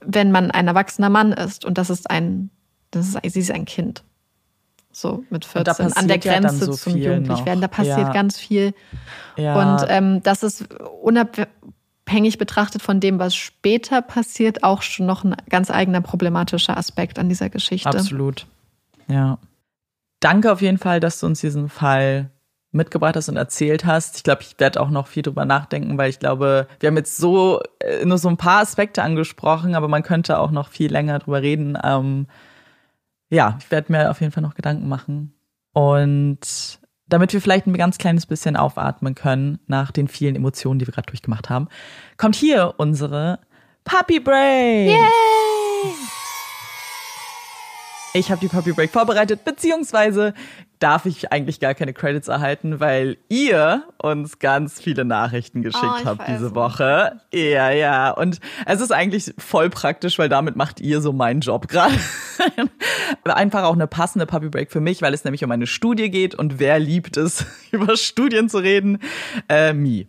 wenn 0.00 0.32
man 0.32 0.50
ein 0.50 0.68
erwachsener 0.68 1.10
Mann 1.10 1.32
ist 1.32 1.64
und 1.64 1.78
das 1.78 1.90
ist 1.90 2.10
ein, 2.10 2.50
das 2.90 3.08
ist, 3.08 3.18
sie 3.32 3.40
ist 3.40 3.50
ein 3.50 3.64
Kind 3.64 4.04
so 4.96 5.24
mit 5.28 5.44
14 5.44 5.92
an 5.92 6.08
der 6.08 6.18
Grenze 6.18 6.58
ja 6.58 6.64
so 6.66 6.72
zum 6.72 6.96
Jugendlichwerden. 6.96 7.60
Da 7.60 7.68
passiert 7.68 7.98
ja. 7.98 8.12
ganz 8.12 8.38
viel. 8.38 8.72
Ja. 9.36 9.74
Und 9.74 9.86
ähm, 9.88 10.22
das 10.22 10.42
ist 10.42 10.66
unabhängig 11.02 12.38
betrachtet 12.38 12.80
von 12.80 12.98
dem, 12.98 13.18
was 13.18 13.34
später 13.34 14.00
passiert, 14.00 14.64
auch 14.64 14.80
schon 14.80 15.04
noch 15.04 15.22
ein 15.22 15.36
ganz 15.50 15.70
eigener 15.70 16.00
problematischer 16.00 16.78
Aspekt 16.78 17.18
an 17.18 17.28
dieser 17.28 17.50
Geschichte. 17.50 17.90
Absolut. 17.90 18.46
Ja. 19.08 19.38
Danke 20.20 20.50
auf 20.50 20.62
jeden 20.62 20.78
Fall, 20.78 20.98
dass 20.98 21.20
du 21.20 21.26
uns 21.26 21.40
diesen 21.40 21.68
Fall 21.68 22.30
mitgebracht 22.72 23.16
hast 23.16 23.28
und 23.28 23.36
erzählt 23.36 23.84
hast. 23.84 24.16
Ich 24.16 24.22
glaube, 24.22 24.42
ich 24.42 24.58
werde 24.58 24.80
auch 24.80 24.90
noch 24.90 25.08
viel 25.08 25.22
drüber 25.22 25.44
nachdenken, 25.44 25.98
weil 25.98 26.08
ich 26.08 26.18
glaube, 26.18 26.68
wir 26.80 26.86
haben 26.88 26.96
jetzt 26.96 27.18
so 27.18 27.60
äh, 27.80 28.04
nur 28.06 28.16
so 28.18 28.28
ein 28.28 28.38
paar 28.38 28.62
Aspekte 28.62 29.02
angesprochen, 29.02 29.74
aber 29.74 29.88
man 29.88 30.02
könnte 30.02 30.38
auch 30.38 30.50
noch 30.50 30.68
viel 30.68 30.90
länger 30.90 31.18
drüber 31.18 31.42
reden. 31.42 31.76
Ähm, 31.82 32.26
ja, 33.30 33.58
ich 33.60 33.70
werde 33.70 33.92
mir 33.92 34.10
auf 34.10 34.20
jeden 34.20 34.32
Fall 34.32 34.42
noch 34.42 34.54
Gedanken 34.54 34.88
machen. 34.88 35.34
Und 35.72 36.80
damit 37.08 37.32
wir 37.32 37.40
vielleicht 37.40 37.66
ein 37.66 37.76
ganz 37.76 37.98
kleines 37.98 38.26
bisschen 38.26 38.56
aufatmen 38.56 39.14
können 39.14 39.58
nach 39.66 39.92
den 39.92 40.08
vielen 40.08 40.36
Emotionen, 40.36 40.78
die 40.78 40.86
wir 40.86 40.94
gerade 40.94 41.10
durchgemacht 41.10 41.50
haben, 41.50 41.68
kommt 42.16 42.34
hier 42.34 42.74
unsere 42.78 43.40
Puppy 43.84 44.20
Break. 44.20 44.88
Yay! 44.88 45.06
Ich 48.14 48.30
habe 48.30 48.40
die 48.40 48.48
Puppy 48.48 48.72
Break 48.72 48.90
vorbereitet, 48.90 49.44
beziehungsweise 49.44 50.32
darf 50.78 51.06
ich 51.06 51.32
eigentlich 51.32 51.60
gar 51.60 51.74
keine 51.74 51.92
Credits 51.92 52.28
erhalten, 52.28 52.80
weil 52.80 53.16
ihr 53.28 53.84
uns 53.98 54.38
ganz 54.38 54.80
viele 54.80 55.04
Nachrichten 55.04 55.62
geschickt 55.62 56.02
oh, 56.02 56.04
habt 56.04 56.28
diese 56.28 56.54
Woche. 56.54 57.20
Ja, 57.32 57.70
ja. 57.70 58.10
Und 58.10 58.40
es 58.66 58.80
ist 58.80 58.92
eigentlich 58.92 59.32
voll 59.38 59.70
praktisch, 59.70 60.18
weil 60.18 60.28
damit 60.28 60.56
macht 60.56 60.80
ihr 60.80 61.00
so 61.00 61.12
meinen 61.12 61.40
Job 61.40 61.68
gerade. 61.68 61.94
Einfach 63.24 63.64
auch 63.64 63.74
eine 63.74 63.86
passende 63.86 64.26
Puppy 64.26 64.48
Break 64.48 64.72
für 64.72 64.80
mich, 64.80 65.02
weil 65.02 65.14
es 65.14 65.24
nämlich 65.24 65.44
um 65.44 65.50
eine 65.50 65.66
Studie 65.66 66.10
geht 66.10 66.34
und 66.34 66.58
wer 66.58 66.78
liebt 66.78 67.16
es, 67.16 67.46
über 67.70 67.96
Studien 67.96 68.48
zu 68.48 68.58
reden? 68.58 68.98
Äh, 69.48 69.72
me. 69.72 70.06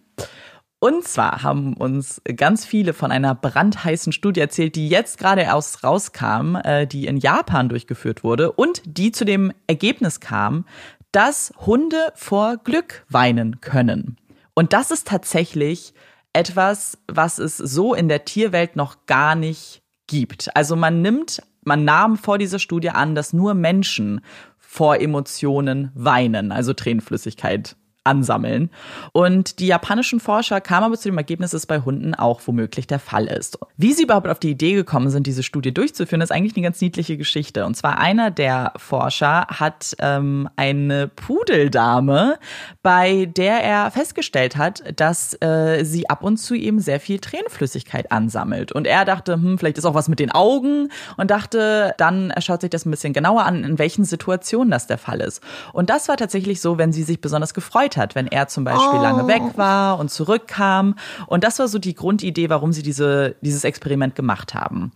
Und 0.79 1.07
zwar 1.07 1.41
haben 1.41 1.73
uns 1.73 2.21
ganz 2.35 2.63
viele 2.63 2.93
von 2.93 3.11
einer 3.11 3.33
brandheißen 3.33 4.13
Studie 4.13 4.41
erzählt, 4.41 4.75
die 4.75 4.89
jetzt 4.89 5.17
gerade 5.17 5.41
erst 5.41 5.83
rauskam, 5.83 6.55
äh, 6.63 6.85
die 6.85 7.07
in 7.07 7.17
Japan 7.17 7.67
durchgeführt 7.67 8.23
wurde 8.23 8.51
und 8.51 8.83
die 8.85 9.11
zu 9.11 9.25
dem 9.25 9.51
Ergebnis 9.65 10.19
kam, 10.19 10.65
dass 11.11 11.51
Hunde 11.65 12.11
vor 12.13 12.57
Glück 12.57 13.05
weinen 13.09 13.59
können. 13.59 14.17
Und 14.53 14.73
das 14.73 14.91
ist 14.91 15.07
tatsächlich 15.07 15.93
etwas, 16.33 16.99
was 17.07 17.39
es 17.39 17.57
so 17.57 17.95
in 17.95 18.07
der 18.07 18.25
Tierwelt 18.25 18.75
noch 18.75 19.07
gar 19.07 19.33
nicht 19.33 19.81
gibt. 20.05 20.55
Also 20.55 20.75
man 20.75 21.01
nimmt, 21.01 21.41
man 21.63 21.85
nahm 21.85 22.17
vor 22.17 22.37
dieser 22.37 22.59
Studie 22.59 22.91
an, 22.91 23.15
dass 23.15 23.33
nur 23.33 23.55
Menschen 23.55 24.21
vor 24.59 24.99
Emotionen 24.99 25.91
weinen, 25.95 26.51
also 26.51 26.73
Tränenflüssigkeit 26.73 27.75
ansammeln. 28.07 28.69
Und 29.11 29.59
die 29.59 29.67
japanischen 29.67 30.19
Forscher 30.19 30.61
kamen 30.61 30.85
aber 30.85 30.97
zu 30.97 31.09
dem 31.09 31.17
Ergebnis, 31.17 31.51
dass 31.51 31.61
es 31.61 31.65
bei 31.65 31.79
Hunden 31.81 32.15
auch 32.15 32.41
womöglich 32.45 32.87
der 32.87 32.99
Fall 32.99 33.25
ist. 33.25 33.59
Wie 33.77 33.93
sie 33.93 34.03
überhaupt 34.03 34.27
auf 34.27 34.39
die 34.39 34.51
Idee 34.51 34.73
gekommen 34.73 35.09
sind, 35.09 35.27
diese 35.27 35.43
Studie 35.43 35.73
durchzuführen, 35.73 36.21
ist 36.21 36.31
eigentlich 36.31 36.55
eine 36.55 36.63
ganz 36.63 36.81
niedliche 36.81 37.17
Geschichte. 37.17 37.65
Und 37.65 37.75
zwar 37.75 37.99
einer 37.99 38.31
der 38.31 38.73
Forscher 38.77 39.47
hat 39.47 39.95
ähm, 39.99 40.49
eine 40.55 41.07
Pudeldame, 41.07 42.39
bei 42.81 43.25
der 43.25 43.63
er 43.63 43.91
festgestellt 43.91 44.57
hat, 44.57 44.83
dass 44.95 45.39
äh, 45.41 45.83
sie 45.83 46.09
ab 46.09 46.23
und 46.23 46.37
zu 46.37 46.55
eben 46.55 46.79
sehr 46.79 46.99
viel 46.99 47.19
Tränenflüssigkeit 47.19 48.11
ansammelt. 48.11 48.71
Und 48.71 48.87
er 48.87 49.05
dachte, 49.05 49.33
hm, 49.33 49.57
vielleicht 49.57 49.77
ist 49.77 49.85
auch 49.85 49.93
was 49.93 50.07
mit 50.07 50.19
den 50.19 50.31
Augen 50.31 50.89
und 51.17 51.31
dachte, 51.31 51.93
dann 51.97 52.33
schaut 52.39 52.61
sich 52.61 52.69
das 52.69 52.85
ein 52.85 52.91
bisschen 52.91 53.13
genauer 53.13 53.45
an, 53.45 53.63
in 53.63 53.79
welchen 53.79 54.05
Situationen 54.05 54.71
das 54.71 54.87
der 54.87 54.97
Fall 54.97 55.21
ist. 55.21 55.41
Und 55.73 55.89
das 55.89 56.07
war 56.07 56.17
tatsächlich 56.17 56.61
so, 56.61 56.77
wenn 56.77 56.93
sie 56.93 57.03
sich 57.03 57.19
besonders 57.19 57.53
gefreut 57.53 57.96
hat, 57.97 58.15
wenn 58.15 58.27
er 58.27 58.47
zum 58.47 58.63
Beispiel 58.63 58.99
oh. 58.99 59.01
lange 59.01 59.27
weg 59.27 59.41
war 59.55 59.99
und 59.99 60.09
zurückkam. 60.09 60.95
Und 61.27 61.43
das 61.43 61.59
war 61.59 61.67
so 61.67 61.79
die 61.79 61.95
Grundidee, 61.95 62.49
warum 62.49 62.71
sie 62.71 62.83
diese, 62.83 63.35
dieses 63.41 63.63
Experiment 63.63 64.15
gemacht 64.15 64.53
haben. 64.53 64.91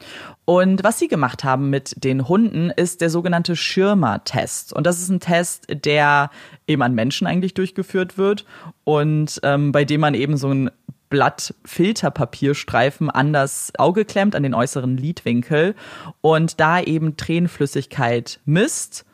Und 0.45 0.83
was 0.83 0.99
sie 0.99 1.07
gemacht 1.07 1.43
haben 1.43 1.69
mit 1.69 2.03
den 2.03 2.27
Hunden, 2.27 2.69
ist 2.69 3.01
der 3.01 3.09
sogenannte 3.09 3.55
Schirmer-Test. 3.55 4.73
Und 4.73 4.85
das 4.85 4.99
ist 5.01 5.09
ein 5.09 5.19
Test, 5.19 5.65
der 5.69 6.29
eben 6.67 6.81
an 6.81 6.93
Menschen 6.93 7.27
eigentlich 7.27 7.53
durchgeführt 7.53 8.17
wird 8.17 8.45
und 8.83 9.39
ähm, 9.43 9.71
bei 9.71 9.85
dem 9.85 10.01
man 10.01 10.13
eben 10.13 10.37
so 10.37 10.49
ein 10.49 10.71
Blatt 11.11 11.53
Filterpapierstreifen 11.65 13.09
an 13.09 13.33
das 13.33 13.73
Auge 13.77 14.05
klemmt, 14.05 14.33
an 14.33 14.43
den 14.43 14.53
äußeren 14.53 14.97
Lidwinkel 14.97 15.75
und 16.21 16.59
da 16.59 16.79
eben 16.79 17.17
Tränenflüssigkeit 17.17 18.39
misst 18.45 19.05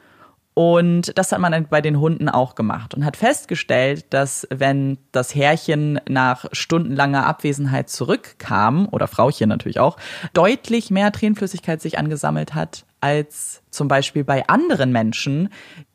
und 0.58 1.16
das 1.20 1.32
hat 1.32 1.40
man 1.40 1.68
bei 1.70 1.82
den 1.82 2.00
Hunden 2.00 2.30
auch 2.30 2.56
gemacht 2.56 2.96
und 2.96 3.06
hat 3.06 3.16
festgestellt, 3.16 4.08
dass 4.10 4.48
wenn 4.50 4.98
das 5.12 5.36
Herrchen 5.36 6.02
nach 6.10 6.46
stundenlanger 6.52 7.28
Abwesenheit 7.28 7.92
zurückkam, 7.92 8.90
oder 8.92 9.08
Frauchen 9.08 9.50
natürlich 9.50 9.80
auch, 9.80 9.98
deutlich 10.34 10.90
mehr 10.90 11.12
Tränenflüssigkeit 11.12 11.80
sich 11.80 12.00
angesammelt 12.00 12.56
hat 12.56 12.88
als 13.02 13.62
zum 13.70 13.88
Beispiel 13.88 14.24
bei 14.24 14.50
anderen 14.50 14.92
Menschen, 14.92 15.50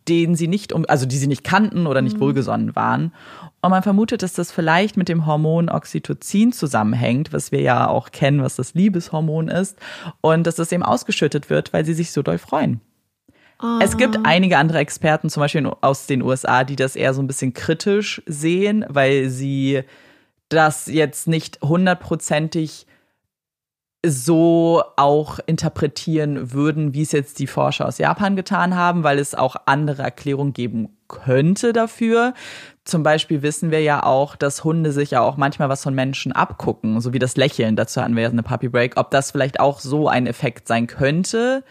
denen 0.08 0.36
sie 0.36 0.46
nicht, 0.46 0.72
um, 0.72 0.84
also 0.86 1.06
die 1.06 1.18
sie 1.18 1.26
nicht 1.26 1.42
kannten 1.42 1.88
oder 1.88 2.00
nicht 2.00 2.18
mhm. 2.18 2.20
wohlgesonnen 2.20 2.76
waren. 2.76 3.12
Und 3.62 3.70
man 3.70 3.82
vermutet, 3.82 4.22
dass 4.22 4.34
das 4.34 4.52
vielleicht 4.52 4.96
mit 4.96 5.08
dem 5.08 5.26
Hormon 5.26 5.70
Oxytocin 5.70 6.52
zusammenhängt, 6.52 7.32
was 7.32 7.50
wir 7.50 7.62
ja 7.62 7.88
auch 7.88 8.12
kennen, 8.12 8.44
was 8.44 8.54
das 8.54 8.74
Liebeshormon 8.74 9.48
ist, 9.48 9.76
und 10.20 10.46
dass 10.46 10.54
das 10.54 10.70
eben 10.70 10.84
ausgeschüttet 10.84 11.50
wird, 11.50 11.72
weil 11.72 11.84
sie 11.84 11.94
sich 11.94 12.12
so 12.12 12.22
doll 12.22 12.38
freuen. 12.38 12.80
Es 13.80 13.96
gibt 13.96 14.16
ah. 14.16 14.20
einige 14.24 14.58
andere 14.58 14.78
Experten, 14.78 15.30
zum 15.30 15.40
Beispiel 15.40 15.70
aus 15.80 16.06
den 16.06 16.22
USA, 16.22 16.64
die 16.64 16.76
das 16.76 16.96
eher 16.96 17.14
so 17.14 17.22
ein 17.22 17.26
bisschen 17.26 17.54
kritisch 17.54 18.22
sehen, 18.26 18.84
weil 18.88 19.28
sie 19.28 19.82
das 20.48 20.86
jetzt 20.86 21.28
nicht 21.28 21.60
hundertprozentig 21.62 22.86
so 24.04 24.82
auch 24.96 25.38
interpretieren 25.46 26.52
würden, 26.52 26.92
wie 26.92 27.02
es 27.02 27.12
jetzt 27.12 27.38
die 27.38 27.46
Forscher 27.46 27.86
aus 27.86 27.98
Japan 27.98 28.34
getan 28.34 28.74
haben, 28.74 29.04
weil 29.04 29.20
es 29.20 29.34
auch 29.34 29.54
andere 29.66 30.02
Erklärungen 30.02 30.52
geben 30.52 30.96
könnte 31.06 31.72
dafür. 31.72 32.34
Zum 32.84 33.04
Beispiel 33.04 33.42
wissen 33.42 33.70
wir 33.70 33.80
ja 33.80 34.02
auch, 34.02 34.34
dass 34.34 34.64
Hunde 34.64 34.90
sich 34.90 35.12
ja 35.12 35.20
auch 35.20 35.36
manchmal 35.36 35.68
was 35.68 35.84
von 35.84 35.94
Menschen 35.94 36.32
abgucken, 36.32 37.00
so 37.00 37.12
wie 37.12 37.20
das 37.20 37.36
Lächeln. 37.36 37.76
Dazu 37.76 38.02
hatten 38.02 38.16
wir 38.16 38.24
ja 38.24 38.28
eine 38.28 38.42
Puppy 38.42 38.68
Break. 38.68 38.96
Ob 38.96 39.12
das 39.12 39.30
vielleicht 39.30 39.60
auch 39.60 39.78
so 39.78 40.08
ein 40.08 40.26
Effekt 40.26 40.66
sein 40.66 40.88
könnte, 40.88 41.62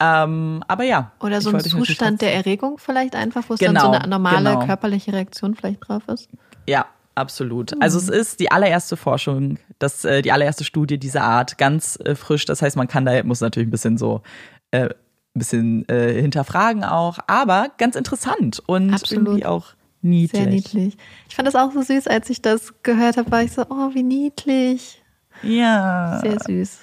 ähm, 0.00 0.64
aber 0.66 0.84
ja. 0.84 1.12
Oder 1.20 1.42
so 1.42 1.50
ein 1.50 1.60
Zustand 1.60 2.22
der 2.22 2.34
Erregung 2.34 2.78
vielleicht 2.78 3.14
einfach, 3.14 3.44
wo 3.48 3.54
es 3.54 3.60
genau, 3.60 3.82
dann 3.82 3.92
so 3.92 3.98
eine 3.98 4.08
normale 4.08 4.50
genau. 4.50 4.66
körperliche 4.66 5.12
Reaktion 5.12 5.54
vielleicht 5.54 5.86
drauf 5.86 6.02
ist. 6.08 6.30
Ja, 6.66 6.86
absolut. 7.14 7.80
Also 7.82 7.98
es 7.98 8.08
ist 8.08 8.40
die 8.40 8.50
allererste 8.50 8.96
Forschung, 8.96 9.58
das, 9.78 10.04
äh, 10.06 10.22
die 10.22 10.32
allererste 10.32 10.64
Studie 10.64 10.98
dieser 10.98 11.22
Art, 11.22 11.58
ganz 11.58 11.98
äh, 12.02 12.14
frisch. 12.14 12.46
Das 12.46 12.62
heißt, 12.62 12.76
man 12.76 12.88
kann 12.88 13.04
da, 13.04 13.22
muss 13.24 13.42
natürlich 13.42 13.68
ein 13.68 13.72
bisschen 13.72 13.98
so 13.98 14.22
äh, 14.70 14.84
ein 14.86 14.94
bisschen 15.34 15.88
äh, 15.88 16.20
hinterfragen 16.20 16.82
auch, 16.82 17.18
aber 17.26 17.68
ganz 17.76 17.94
interessant 17.94 18.62
und 18.66 18.94
Absolut. 18.94 19.26
irgendwie 19.26 19.46
auch 19.46 19.74
niedlich. 20.00 20.42
Sehr 20.42 20.50
niedlich. 20.50 20.96
Ich 21.28 21.36
fand 21.36 21.46
das 21.46 21.54
auch 21.54 21.72
so 21.72 21.82
süß, 21.82 22.06
als 22.06 22.30
ich 22.30 22.40
das 22.40 22.82
gehört 22.82 23.18
habe, 23.18 23.30
war 23.30 23.42
ich 23.42 23.52
so, 23.52 23.66
oh, 23.68 23.90
wie 23.92 24.02
niedlich. 24.02 25.02
Ja. 25.42 26.20
Sehr 26.22 26.40
süß. 26.40 26.80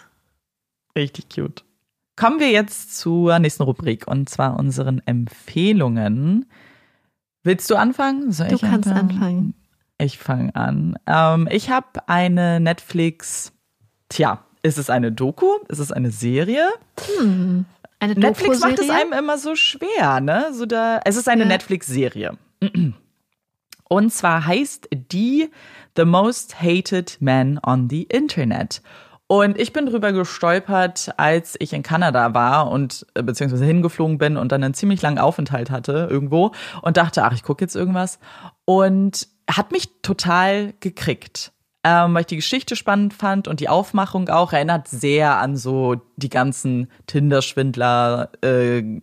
Richtig 0.96 1.30
cute. 1.30 1.67
Kommen 2.18 2.40
wir 2.40 2.50
jetzt 2.52 2.98
zur 2.98 3.40
nächsten 3.40 3.64
Rubrik 3.64 4.08
und 4.08 4.28
zwar 4.28 4.58
unseren 4.60 5.02
Empfehlungen. 5.06 6.50
Willst 7.44 7.70
du 7.70 7.76
anfangen? 7.76 8.32
Soll 8.34 8.50
Du 8.50 8.56
ich 8.56 8.62
kannst 8.62 8.90
anfangen. 8.90 9.54
Ich 10.00 10.18
fange 10.18 10.54
an. 10.56 10.98
Ähm, 11.08 11.48
ich 11.52 11.70
habe 11.70 12.08
eine 12.08 12.60
Netflix. 12.60 13.54
Tja, 14.10 14.44
ist 14.64 14.78
es 14.78 14.90
eine 14.90 15.12
Doku? 15.12 15.48
Ist 15.70 15.80
es 15.80 15.92
eine 15.92 16.12
Serie? 16.12 16.68
Eine 18.00 18.14
Netflix 18.16 18.60
macht 18.60 18.80
es 18.80 18.90
einem 18.90 19.14
immer 19.14 19.38
so 19.38 19.56
schwer, 19.56 20.20
ne? 20.20 20.48
So 20.54 20.66
da, 20.66 21.00
es 21.06 21.16
ist 21.16 21.30
eine 21.30 21.44
Ja. 21.44 21.48
Netflix-Serie. 21.50 22.38
Und 23.90 24.12
zwar 24.14 24.46
heißt 24.46 24.90
die 25.12 25.50
The 25.96 26.06
Most 26.06 26.62
Hated 26.62 27.18
Man 27.22 27.60
on 27.66 27.90
the 27.90 28.04
Internet. 28.04 28.82
Und 29.28 29.60
ich 29.60 29.74
bin 29.74 29.86
drüber 29.86 30.14
gestolpert, 30.14 31.12
als 31.18 31.58
ich 31.60 31.74
in 31.74 31.84
Kanada 31.84 32.34
war 32.34 32.72
und 32.72 33.06
äh, 33.14 33.24
beziehungsweise 33.24 33.66
hingeflogen 33.66 34.18
bin 34.18 34.38
und 34.38 34.52
dann 34.52 34.64
einen 34.64 34.74
ziemlich 34.74 35.02
langen 35.02 35.20
Aufenthalt 35.20 35.70
hatte 35.70 36.08
irgendwo 36.10 36.52
und 36.82 36.96
dachte, 36.96 37.24
ach, 37.24 37.34
ich 37.34 37.44
gucke 37.44 37.64
jetzt 37.64 37.76
irgendwas. 37.76 38.20
Und 38.64 39.28
hat 39.50 39.72
mich 39.72 39.90
total 40.02 40.74
gekriegt 40.80 41.52
ähm, 41.88 42.14
weil 42.14 42.22
ich 42.22 42.28
die 42.28 42.36
Geschichte 42.36 42.76
spannend 42.76 43.14
fand 43.14 43.48
und 43.48 43.62
die 43.62 43.70
Aufmachung 43.70 44.28
auch 44.28 44.52
erinnert 44.52 44.90
sehr 44.90 45.38
an 45.38 45.56
so 45.56 45.96
die 46.18 46.30
ganzen 46.30 46.90
Tinder-Schwindler, 47.06 48.32
äh, 48.44 48.80
in 48.80 49.02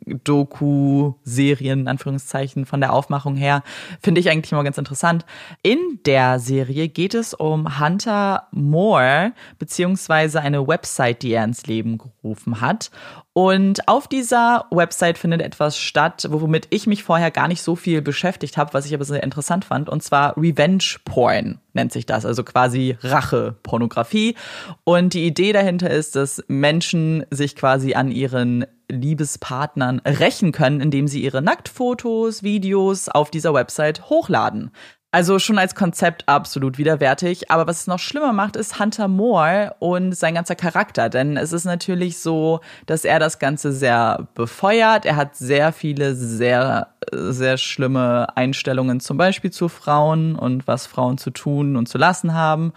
Anführungszeichen, 1.89 2.67
von 2.67 2.81
der 2.81 2.93
Aufmachung 2.93 3.37
her. 3.37 3.63
Finde 4.01 4.21
ich 4.21 4.31
eigentlich 4.31 4.53
immer 4.53 4.65
ganz 4.65 4.79
interessant. 4.79 5.25
In 5.63 6.01
der 6.05 6.41
Serie 6.41 6.89
geht 6.89 7.15
es 7.15 7.33
um 7.33 7.81
Hunter 7.81 8.49
Moore, 8.51 9.33
beziehungsweise 9.59 10.41
eine 10.41 10.67
Website, 10.67 11.23
die 11.23 11.33
er 11.33 11.45
ins 11.45 11.67
Leben 11.67 11.99
gerufen 11.99 12.61
hat. 12.61 12.91
Und 13.33 13.89
auf 13.89 14.07
dieser 14.07 14.67
Website 14.71 15.19
findet 15.19 15.43
etwas 15.43 15.77
statt, 15.77 16.27
womit 16.31 16.69
ich 16.71 16.87
mich 16.87 17.03
vorher 17.03 17.31
gar 17.31 17.49
nicht 17.49 17.63
so 17.63 17.75
viel 17.75 18.03
beschäftigt 18.03 18.57
habe, 18.57 18.75
was 18.75 18.87
ich 18.87 18.95
aber 18.95 19.05
sehr 19.05 19.23
interessant 19.23 19.65
fand, 19.65 19.89
und 19.89 20.03
zwar 20.03 20.37
Revenge 20.37 20.85
Porn 21.05 21.61
nennt 21.75 21.93
sich 21.93 22.07
das, 22.07 22.25
also 22.25 22.45
quasi 22.45 22.97
Rache-Pornografie. 23.03 24.37
Und 24.85 25.13
die 25.13 25.27
Idee 25.27 25.53
dahinter 25.53 25.91
ist, 25.91 26.17
dass 26.17 26.43
Menschen 26.47 27.04
sich 27.31 27.57
quasi 27.57 27.95
an 27.95 28.11
ihren 28.11 28.67
Liebespartnern 28.91 30.01
rächen 30.01 30.53
können, 30.53 30.81
indem 30.81 31.09
sie 31.09 31.23
ihre 31.23 31.43
Nacktfotos, 31.43 32.43
Videos 32.43 33.09
auf 33.09 33.31
dieser 33.31 33.55
Website 33.55 34.09
hochladen. 34.11 34.71
Also 35.15 35.39
schon 35.39 35.59
als 35.59 35.77
Konzept 35.77 36.29
absolut 36.29 36.77
widerwärtig. 36.77 37.49
Aber 37.49 37.69
was 37.69 37.83
es 37.83 37.87
noch 37.87 38.01
schlimmer 38.01 38.33
macht, 38.33 38.57
ist 38.57 38.81
Hunter 38.81 39.07
Moore 39.07 39.77
und 39.79 40.13
sein 40.17 40.35
ganzer 40.35 40.57
Charakter. 40.57 41.09
Denn 41.09 41.37
es 41.37 41.53
ist 41.53 41.65
natürlich 41.65 42.19
so, 42.19 42.59
dass 42.87 43.05
er 43.05 43.21
das 43.21 43.39
Ganze 43.39 43.71
sehr 43.71 44.27
befeuert. 44.35 45.07
Er 45.07 45.15
hat 45.15 45.37
sehr 45.37 45.73
viele 45.73 46.17
sehr, 46.17 46.89
sehr 47.13 47.59
schlimme 47.59 48.37
Einstellungen, 48.37 48.99
zum 48.99 49.17
Beispiel 49.17 49.53
zu 49.53 49.69
Frauen 49.69 50.35
und 50.35 50.67
was 50.67 50.89
Frauen 50.89 51.17
zu 51.17 51.31
tun 51.31 51.77
und 51.77 51.89
zu 51.89 51.97
lassen 51.97 52.35
haben. 52.35 52.73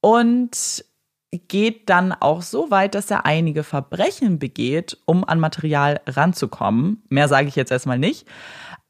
Und 0.00 0.82
geht 1.32 1.88
dann 1.88 2.12
auch 2.12 2.42
so 2.42 2.70
weit, 2.70 2.94
dass 2.94 3.10
er 3.10 3.26
einige 3.26 3.62
Verbrechen 3.62 4.38
begeht, 4.38 4.98
um 5.06 5.24
an 5.24 5.40
Material 5.40 6.00
ranzukommen. 6.06 7.02
Mehr 7.08 7.28
sage 7.28 7.48
ich 7.48 7.56
jetzt 7.56 7.72
erstmal 7.72 7.98
nicht. 7.98 8.26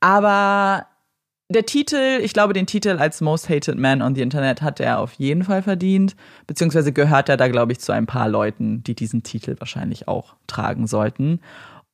Aber 0.00 0.86
der 1.48 1.64
Titel, 1.64 2.20
ich 2.22 2.32
glaube, 2.32 2.52
den 2.52 2.66
Titel 2.66 2.98
als 2.98 3.20
Most 3.20 3.48
Hated 3.48 3.78
Man 3.78 4.02
on 4.02 4.14
the 4.14 4.20
Internet 4.20 4.62
hat 4.62 4.80
er 4.80 4.98
auf 4.98 5.12
jeden 5.14 5.44
Fall 5.44 5.62
verdient. 5.62 6.16
Beziehungsweise 6.46 6.92
gehört 6.92 7.28
er 7.28 7.36
da, 7.36 7.48
glaube 7.48 7.72
ich, 7.72 7.80
zu 7.80 7.92
ein 7.92 8.06
paar 8.06 8.28
Leuten, 8.28 8.82
die 8.82 8.94
diesen 8.94 9.22
Titel 9.22 9.56
wahrscheinlich 9.58 10.08
auch 10.08 10.34
tragen 10.46 10.86
sollten. 10.86 11.40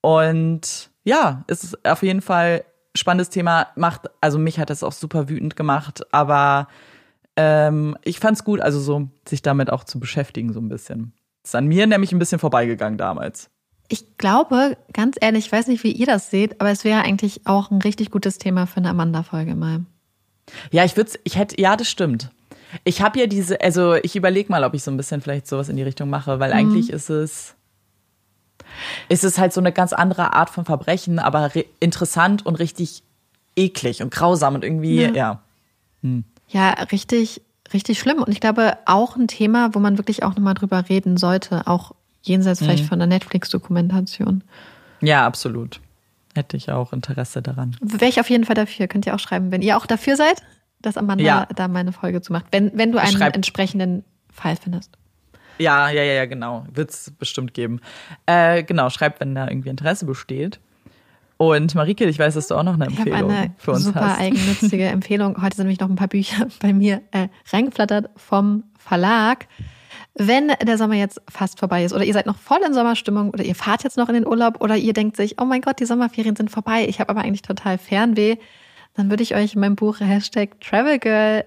Und 0.01 0.91
ja, 1.05 1.45
es 1.49 1.65
ist 1.65 1.87
auf 1.87 2.03
jeden 2.03 2.23
Fall 2.23 2.65
spannendes 2.97 3.31
Thema. 3.31 3.69
Macht, 3.77 4.09
also 4.21 4.39
mich 4.39 4.59
hat 4.59 4.71
das 4.71 4.83
auch 4.83 4.93
super 4.93 5.29
wütend 5.29 5.57
gemacht, 5.57 6.03
aber 6.13 6.69
ähm, 7.37 7.97
ich 8.05 8.19
fand's 8.21 8.45
gut, 8.45 8.61
also 8.61 8.81
so 8.81 9.09
sich 9.29 9.43
damit 9.43 9.71
auch 9.71 9.85
zu 9.85 9.99
beschäftigen, 10.01 10.53
so 10.53 10.61
ein 10.61 10.69
bisschen. 10.69 11.13
Ist 11.45 11.55
an 11.55 11.67
mir 11.67 11.87
nämlich 11.87 12.13
ein 12.13 12.19
bisschen 12.19 12.39
vorbeigegangen 12.39 12.99
damals. 12.99 13.51
Ich 13.89 14.17
glaube, 14.17 14.77
ganz 14.93 15.17
ehrlich, 15.21 15.47
ich 15.47 15.53
weiß 15.53 15.67
nicht, 15.67 15.83
wie 15.85 15.93
ihr 15.93 16.07
das 16.07 16.31
seht, 16.31 16.61
aber 16.61 16.71
es 16.71 16.85
wäre 16.85 17.03
eigentlich 17.03 17.47
auch 17.47 17.71
ein 17.71 17.83
richtig 17.83 18.11
gutes 18.11 18.39
Thema 18.39 18.67
für 18.67 18.79
eine 18.79 18.91
Amanda-Folge 18.91 19.55
mal. 19.55 19.81
Ja, 20.71 20.85
ich 20.85 20.97
würde, 20.97 21.11
ich 21.25 21.37
hätte, 21.37 21.61
ja, 21.61 21.77
das 21.77 21.89
stimmt. 21.91 22.31
Ich 22.85 23.03
habe 23.03 23.19
ja 23.21 23.27
diese, 23.27 23.61
also 23.61 23.95
ich 23.97 24.17
überlege 24.17 24.51
mal, 24.51 24.65
ob 24.65 24.73
ich 24.75 24.83
so 24.83 24.91
ein 24.91 24.97
bisschen 24.97 25.21
vielleicht 25.21 25.47
sowas 25.47 25.69
in 25.69 25.77
die 25.77 25.83
Richtung 25.83 26.09
mache, 26.09 26.41
weil 26.41 26.53
eigentlich 26.53 26.91
ist 26.91 27.11
es, 27.11 27.55
ist 29.11 29.25
es 29.25 29.39
halt 29.39 29.53
so 29.53 29.61
eine 29.61 29.73
ganz 29.73 29.93
andere 29.93 30.33
Art 30.35 30.49
von 30.49 30.65
Verbrechen, 30.65 31.19
aber 31.19 31.55
re- 31.55 31.67
interessant 31.81 32.47
und 32.47 32.55
richtig 32.59 33.03
eklig 33.57 34.03
und 34.03 34.11
grausam 34.13 34.55
und 34.55 34.65
irgendwie, 34.65 35.03
Ja. 35.03 35.11
ja. 35.11 35.43
Ja, 36.53 36.71
richtig, 36.93 37.43
richtig 37.73 37.99
schlimm. 37.99 38.19
Und 38.19 38.31
ich 38.31 38.41
glaube, 38.41 38.77
auch 38.87 39.17
ein 39.17 39.29
Thema, 39.29 39.75
wo 39.75 39.79
man 39.79 39.99
wirklich 39.99 40.23
auch 40.23 40.35
nochmal 40.37 40.55
drüber 40.55 40.89
reden 40.89 41.17
sollte, 41.17 41.67
auch 41.67 41.93
jenseits 42.23 42.61
vielleicht 42.61 42.85
von 42.87 42.99
der 42.99 43.09
Netflix-Dokumentation. 43.09 44.45
Ja, 45.01 45.27
absolut. 45.27 45.81
Hätte 46.35 46.57
ich 46.57 46.71
auch 46.71 46.93
Interesse 46.93 47.43
daran. 47.43 47.77
Wäre 47.81 48.09
ich 48.09 48.21
auf 48.21 48.31
jeden 48.31 48.45
Fall 48.45 48.55
dafür. 48.55 48.87
Könnt 48.87 49.07
ihr 49.07 49.15
auch 49.15 49.19
schreiben, 49.19 49.51
wenn 49.51 49.61
ihr 49.63 49.77
auch 49.77 49.87
dafür 49.87 50.17
seid, 50.17 50.43
dass 50.81 50.97
Amanda 50.97 51.25
Ja. 51.25 51.49
da 51.55 51.69
mal 51.69 51.81
eine 51.81 51.93
Folge 51.93 52.21
zu 52.23 52.33
macht. 52.33 52.47
Wenn, 52.53 52.71
wenn 52.77 52.93
du 52.93 52.99
einen 52.99 53.13
Schreibt. 53.17 53.37
entsprechenden 53.37 54.05
Fall 54.33 54.57
findest. 54.57 54.93
Ja, 55.59 55.91
ja, 55.91 56.03
ja, 56.03 56.13
ja, 56.15 56.27
genau. 56.27 56.65
Wird's 56.73 57.11
bestimmt 57.19 57.53
geben. 57.55 57.81
Äh, 58.27 58.63
genau, 58.63 58.89
schreibt, 58.91 59.21
wenn 59.21 59.35
da 59.35 59.49
irgendwie 59.49 59.69
Interesse 59.69 60.07
besteht. 60.07 60.59
Und 61.49 61.75
Marike, 61.75 62.05
ich 62.05 62.21
weiß, 62.21 62.35
dass 62.35 62.47
du 62.47 62.55
auch 62.55 62.63
noch 62.63 62.75
eine 62.75 62.87
Ich 62.89 63.01
habe 63.01 63.11
Empfehlung 63.11 63.31
eine 63.33 63.55
für 63.59 63.73
uns 63.73 63.83
super 63.83 64.11
hast. 64.11 64.21
eigennützige 64.21 64.85
Empfehlung. 64.87 65.43
Heute 65.43 65.57
sind 65.57 65.65
nämlich 65.65 65.81
noch 65.81 65.89
ein 65.91 65.97
paar 65.97 66.07
Bücher 66.07 66.47
bei 66.61 66.73
mir 66.73 67.03
äh, 67.11 67.27
reingeflattert 67.53 68.11
vom 68.17 68.63
Verlag. 68.79 69.49
Wenn 70.15 70.53
der 70.65 70.79
Sommer 70.79 70.95
jetzt 70.95 71.21
fast 71.29 71.59
vorbei 71.59 71.85
ist 71.85 71.95
oder 71.95 72.05
ihr 72.05 72.13
seid 72.13 72.27
noch 72.27 72.39
voll 72.39 72.61
in 72.65 72.75
Sommerstimmung 72.75 73.31
oder 73.31 73.43
ihr 73.43 73.57
fahrt 73.57 73.83
jetzt 73.83 73.97
noch 73.97 74.09
in 74.09 74.15
den 74.15 74.27
Urlaub 74.27 74.61
oder 74.61 74.77
ihr 74.77 74.93
denkt 74.93 75.17
sich, 75.17 75.41
oh 75.41 75.45
mein 75.45 75.63
Gott, 75.63 75.81
die 75.81 75.85
Sommerferien 75.85 76.37
sind 76.37 76.49
vorbei, 76.51 76.87
ich 76.87 77.01
habe 77.01 77.11
aber 77.11 77.23
eigentlich 77.23 77.43
total 77.43 77.77
Fernweh, 77.77 78.37
dann 78.95 79.11
würde 79.11 79.25
ich 79.25 79.35
euch 79.35 79.57
mein 79.57 79.75
Buch 79.75 79.99
Hashtag 79.99 80.61
Travel 80.61 81.01
Girl 81.01 81.45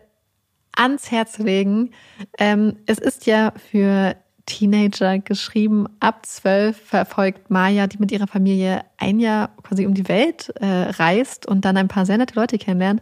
ans 0.76 1.10
Herz 1.10 1.38
legen. 1.38 1.91
Ähm, 2.38 2.78
es 2.86 2.98
ist 2.98 3.28
ja 3.28 3.54
für 3.72 4.16
Teenager 4.46 5.20
geschrieben. 5.20 5.88
Ab 6.00 6.26
zwölf 6.26 6.78
verfolgt 6.78 7.50
Maya, 7.50 7.88
die 7.88 7.98
mit 7.98 8.12
ihrer 8.12 8.28
Familie 8.28 8.84
ein 8.98 9.20
Jahr 9.20 9.50
quasi 9.64 9.86
um 9.86 9.93
die 9.93 10.08
Welt 10.08 10.50
äh, 10.60 10.66
reist 10.66 11.46
und 11.46 11.66
dann 11.66 11.78
ein 11.78 11.88
paar 11.88 12.06
sehr 12.06 12.18
nette 12.18 12.36
Leute 12.36 12.58
kennenlernt 12.58 13.02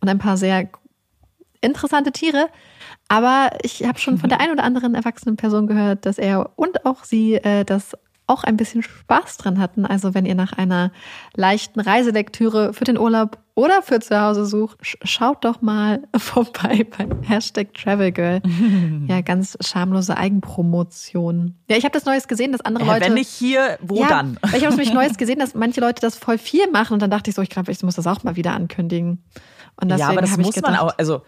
und 0.00 0.08
ein 0.08 0.18
paar 0.18 0.36
sehr 0.36 0.68
interessante 1.60 2.12
Tiere. 2.12 2.48
Aber 3.08 3.50
ich 3.62 3.84
habe 3.84 3.98
schon 3.98 4.18
von 4.18 4.28
der 4.28 4.40
einen 4.40 4.52
oder 4.52 4.64
anderen 4.64 4.94
erwachsenen 4.94 5.36
Person 5.36 5.66
gehört, 5.66 6.06
dass 6.06 6.18
er 6.18 6.50
und 6.56 6.84
auch 6.84 7.04
sie 7.04 7.34
äh, 7.34 7.64
das 7.64 7.96
auch 8.32 8.44
ein 8.44 8.56
bisschen 8.56 8.82
Spaß 8.82 9.36
dran 9.36 9.58
hatten. 9.60 9.84
Also 9.86 10.14
wenn 10.14 10.26
ihr 10.26 10.34
nach 10.34 10.52
einer 10.52 10.90
leichten 11.34 11.80
Reiselektüre 11.80 12.72
für 12.72 12.84
den 12.84 12.98
Urlaub 12.98 13.38
oder 13.54 13.82
für 13.82 14.00
zu 14.00 14.18
Hause 14.20 14.46
sucht, 14.46 14.80
sch- 14.82 14.96
schaut 15.04 15.44
doch 15.44 15.60
mal 15.62 16.02
vorbei 16.16 16.86
beim 16.96 17.22
Hashtag 17.22 17.74
Travelgirl. 17.74 18.40
ja, 19.06 19.20
ganz 19.20 19.56
schamlose 19.60 20.16
Eigenpromotion. 20.16 21.54
Ja, 21.68 21.76
ich 21.76 21.84
habe 21.84 21.92
das 21.92 22.04
Neues 22.04 22.28
gesehen, 22.28 22.52
dass 22.52 22.60
andere 22.62 22.84
Äh, 22.84 22.88
Leute. 22.88 23.06
wenn 23.06 23.14
nicht 23.14 23.28
hier, 23.28 23.78
wo 23.82 24.00
ja, 24.00 24.08
dann? 24.08 24.38
Ich 24.56 24.64
habe 24.64 24.70
nämlich 24.74 24.92
Neues 24.94 25.16
gesehen, 25.18 25.38
dass 25.38 25.54
manche 25.54 25.80
Leute 25.80 26.00
das 26.00 26.16
voll 26.16 26.38
viel 26.38 26.70
machen 26.70 26.94
und 26.94 27.02
dann 27.02 27.10
dachte 27.10 27.30
ich 27.30 27.36
so, 27.36 27.42
ich 27.42 27.50
glaube, 27.50 27.70
ich 27.72 27.82
muss 27.82 27.96
das 27.96 28.06
auch 28.06 28.22
mal 28.24 28.36
wieder 28.36 28.52
ankündigen. 28.54 29.22
Und 29.80 29.88
deswegen 29.90 30.00
ja, 30.00 30.08
aber 30.10 30.20
das 30.22 30.32
habe 30.32 30.42
ich 30.42 30.46
muss 30.46 30.54
gedacht, 30.54 30.72
man 30.72 30.80
auch, 30.80 30.94
also 30.98 31.22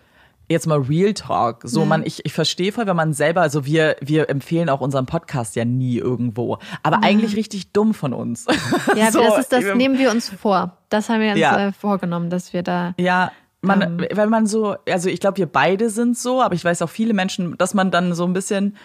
jetzt 0.48 0.66
mal 0.66 0.78
Real 0.80 1.14
Talk. 1.14 1.62
So, 1.64 1.80
Ja. 1.80 1.86
man, 1.86 2.04
ich, 2.04 2.24
ich 2.24 2.32
verstehe 2.32 2.70
voll, 2.72 2.86
wenn 2.86 2.96
man 2.96 3.12
selber, 3.12 3.40
also 3.42 3.64
wir, 3.64 3.96
wir 4.00 4.28
empfehlen 4.28 4.68
auch 4.68 4.80
unseren 4.80 5.06
Podcast 5.06 5.56
ja 5.56 5.64
nie 5.64 5.98
irgendwo. 5.98 6.58
Aber 6.82 7.02
eigentlich 7.02 7.36
richtig 7.36 7.72
dumm 7.72 7.94
von 7.94 8.12
uns. 8.12 8.46
Ja, 8.96 9.10
so, 9.10 9.20
das, 9.22 9.38
ist, 9.38 9.52
das 9.52 9.64
nehmen 9.74 9.98
wir 9.98 10.10
uns 10.10 10.28
vor. 10.28 10.76
Das 10.90 11.08
haben 11.08 11.20
wir 11.20 11.30
uns 11.30 11.38
Ja. 11.40 11.68
äh, 11.68 11.72
vorgenommen, 11.72 12.30
dass 12.30 12.52
wir 12.52 12.62
da. 12.62 12.94
Ja, 12.98 13.32
man, 13.62 13.80
Ähm. 13.82 14.06
wenn 14.12 14.28
man 14.28 14.46
so, 14.46 14.76
also 14.88 15.08
ich 15.08 15.20
glaube, 15.20 15.38
wir 15.38 15.46
beide 15.46 15.88
sind 15.90 16.16
so, 16.18 16.42
aber 16.42 16.54
ich 16.54 16.64
weiß 16.64 16.82
auch 16.82 16.90
viele 16.90 17.14
Menschen, 17.14 17.56
dass 17.58 17.72
man 17.74 17.90
dann 17.90 18.14
so 18.14 18.24
ein 18.24 18.32
bisschen, 18.34 18.76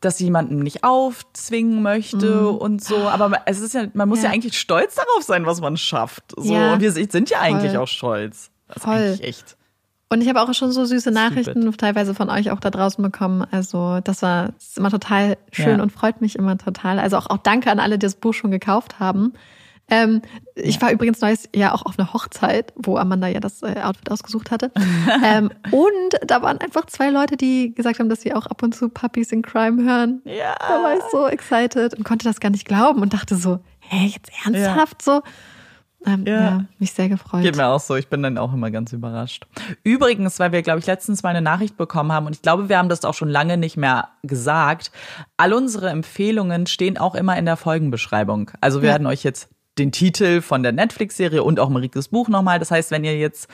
dass 0.00 0.20
jemanden 0.20 0.60
nicht 0.60 0.84
aufzwingen 0.84 1.82
möchte 1.82 2.48
und 2.50 2.82
so. 2.84 2.96
Aber 3.08 3.32
es 3.46 3.58
ist 3.58 3.74
ja, 3.74 3.86
man 3.94 4.08
muss 4.08 4.18
ja. 4.18 4.28
Mhm. 4.28 4.32
Ja. 4.32 4.34
eigentlich 4.34 4.58
stolz 4.58 4.94
darauf 4.94 5.22
sein, 5.24 5.44
was 5.44 5.60
man 5.60 5.76
schafft. 5.76 6.22
So. 6.36 6.52
Ja. 6.54 6.72
Und 6.74 6.80
wir 6.80 6.92
sind 6.92 7.28
ja 7.30 7.40
eigentlich 7.40 7.72
Voll. 7.72 7.80
auch 7.82 7.88
stolz. 7.88 8.50
Das 8.68 8.76
ist 8.76 8.82
Voll. 8.84 8.94
eigentlich 8.94 9.22
echt. 9.24 9.56
Und 10.10 10.22
ich 10.22 10.28
habe 10.28 10.40
auch 10.40 10.52
schon 10.54 10.72
so 10.72 10.84
süße 10.86 11.10
Nachrichten 11.10 11.70
teilweise 11.76 12.14
von 12.14 12.30
euch 12.30 12.50
auch 12.50 12.60
da 12.60 12.70
draußen 12.70 13.02
bekommen. 13.02 13.46
Also 13.50 14.00
das 14.02 14.22
war 14.22 14.52
das 14.52 14.68
ist 14.68 14.78
immer 14.78 14.90
total 14.90 15.36
schön 15.52 15.78
ja. 15.78 15.82
und 15.82 15.92
freut 15.92 16.22
mich 16.22 16.36
immer 16.36 16.56
total. 16.56 16.98
Also 16.98 17.18
auch, 17.18 17.28
auch 17.28 17.38
danke 17.38 17.70
an 17.70 17.78
alle, 17.78 17.98
die 17.98 18.06
das 18.06 18.14
Buch 18.14 18.32
schon 18.32 18.50
gekauft 18.50 19.00
haben. 19.00 19.34
Ähm, 19.90 20.22
ja. 20.56 20.64
Ich 20.64 20.80
war 20.80 20.92
übrigens 20.92 21.20
neues 21.20 21.48
ja 21.54 21.72
auch 21.72 21.84
auf 21.84 21.98
einer 21.98 22.12
Hochzeit, 22.12 22.72
wo 22.76 22.96
Amanda 22.96 23.26
ja 23.28 23.40
das 23.40 23.62
äh, 23.62 23.80
Outfit 23.82 24.10
ausgesucht 24.10 24.50
hatte. 24.50 24.70
ähm, 25.24 25.50
und 25.70 26.20
da 26.26 26.42
waren 26.42 26.58
einfach 26.58 26.86
zwei 26.86 27.10
Leute, 27.10 27.36
die 27.36 27.74
gesagt 27.74 27.98
haben, 27.98 28.08
dass 28.08 28.22
sie 28.22 28.34
auch 28.34 28.46
ab 28.46 28.62
und 28.62 28.74
zu 28.74 28.88
Puppies 28.88 29.32
in 29.32 29.42
Crime 29.42 29.82
hören. 29.82 30.22
Ja. 30.24 30.56
Da 30.58 30.82
war 30.82 30.94
ich 30.94 31.02
so 31.10 31.26
excited 31.26 31.94
und 31.94 32.04
konnte 32.04 32.24
das 32.24 32.40
gar 32.40 32.50
nicht 32.50 32.66
glauben 32.66 33.00
und 33.00 33.14
dachte 33.14 33.36
so, 33.36 33.60
hä, 33.80 34.06
jetzt 34.06 34.30
ernsthaft 34.44 35.06
ja. 35.06 35.14
so? 35.14 35.22
Ähm, 36.08 36.24
ja. 36.26 36.40
ja. 36.40 36.64
mich 36.78 36.92
sehr 36.92 37.08
gefreut. 37.08 37.42
Geht 37.42 37.56
mir 37.56 37.66
auch 37.66 37.80
so. 37.80 37.94
Ich 37.96 38.08
bin 38.08 38.22
dann 38.22 38.38
auch 38.38 38.52
immer 38.52 38.70
ganz 38.70 38.92
überrascht. 38.92 39.46
Übrigens, 39.84 40.38
weil 40.38 40.52
wir, 40.52 40.62
glaube 40.62 40.78
ich, 40.78 40.86
letztens 40.86 41.22
mal 41.22 41.30
eine 41.30 41.42
Nachricht 41.42 41.76
bekommen 41.76 42.12
haben 42.12 42.26
und 42.26 42.34
ich 42.34 42.42
glaube, 42.42 42.68
wir 42.68 42.78
haben 42.78 42.88
das 42.88 43.04
auch 43.04 43.14
schon 43.14 43.28
lange 43.28 43.58
nicht 43.58 43.76
mehr 43.76 44.08
gesagt. 44.22 44.90
All 45.36 45.52
unsere 45.52 45.90
Empfehlungen 45.90 46.66
stehen 46.66 46.96
auch 46.96 47.14
immer 47.14 47.36
in 47.36 47.44
der 47.44 47.56
Folgenbeschreibung. 47.56 48.50
Also 48.60 48.80
wir 48.80 48.88
ja. 48.88 48.94
werden 48.94 49.06
euch 49.06 49.22
jetzt 49.22 49.50
den 49.78 49.92
Titel 49.92 50.40
von 50.40 50.62
der 50.62 50.72
Netflix-Serie 50.72 51.42
und 51.42 51.60
auch 51.60 51.68
Marikes 51.68 52.08
Buch 52.08 52.28
nochmal. 52.28 52.58
Das 52.58 52.70
heißt, 52.70 52.90
wenn 52.90 53.04
ihr 53.04 53.16
jetzt 53.16 53.48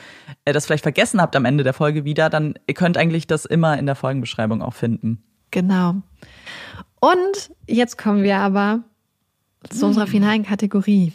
äh, 0.45 0.53
das 0.53 0.65
vielleicht 0.65 0.83
vergessen 0.83 1.21
habt 1.21 1.35
am 1.35 1.45
Ende 1.45 1.63
der 1.63 1.73
Folge 1.73 2.05
wieder, 2.05 2.29
dann 2.29 2.55
ihr 2.67 2.73
könnt 2.73 2.97
eigentlich 2.97 3.27
das 3.27 3.45
immer 3.45 3.77
in 3.77 3.85
der 3.85 3.95
Folgenbeschreibung 3.95 4.61
auch 4.61 4.73
finden. 4.73 5.23
Genau. 5.51 5.95
Und 6.99 7.51
jetzt 7.67 7.97
kommen 7.97 8.23
wir 8.23 8.37
aber 8.39 8.83
zu 9.69 9.85
unserer 9.85 10.07
finalen 10.07 10.43
Kategorie. 10.43 11.13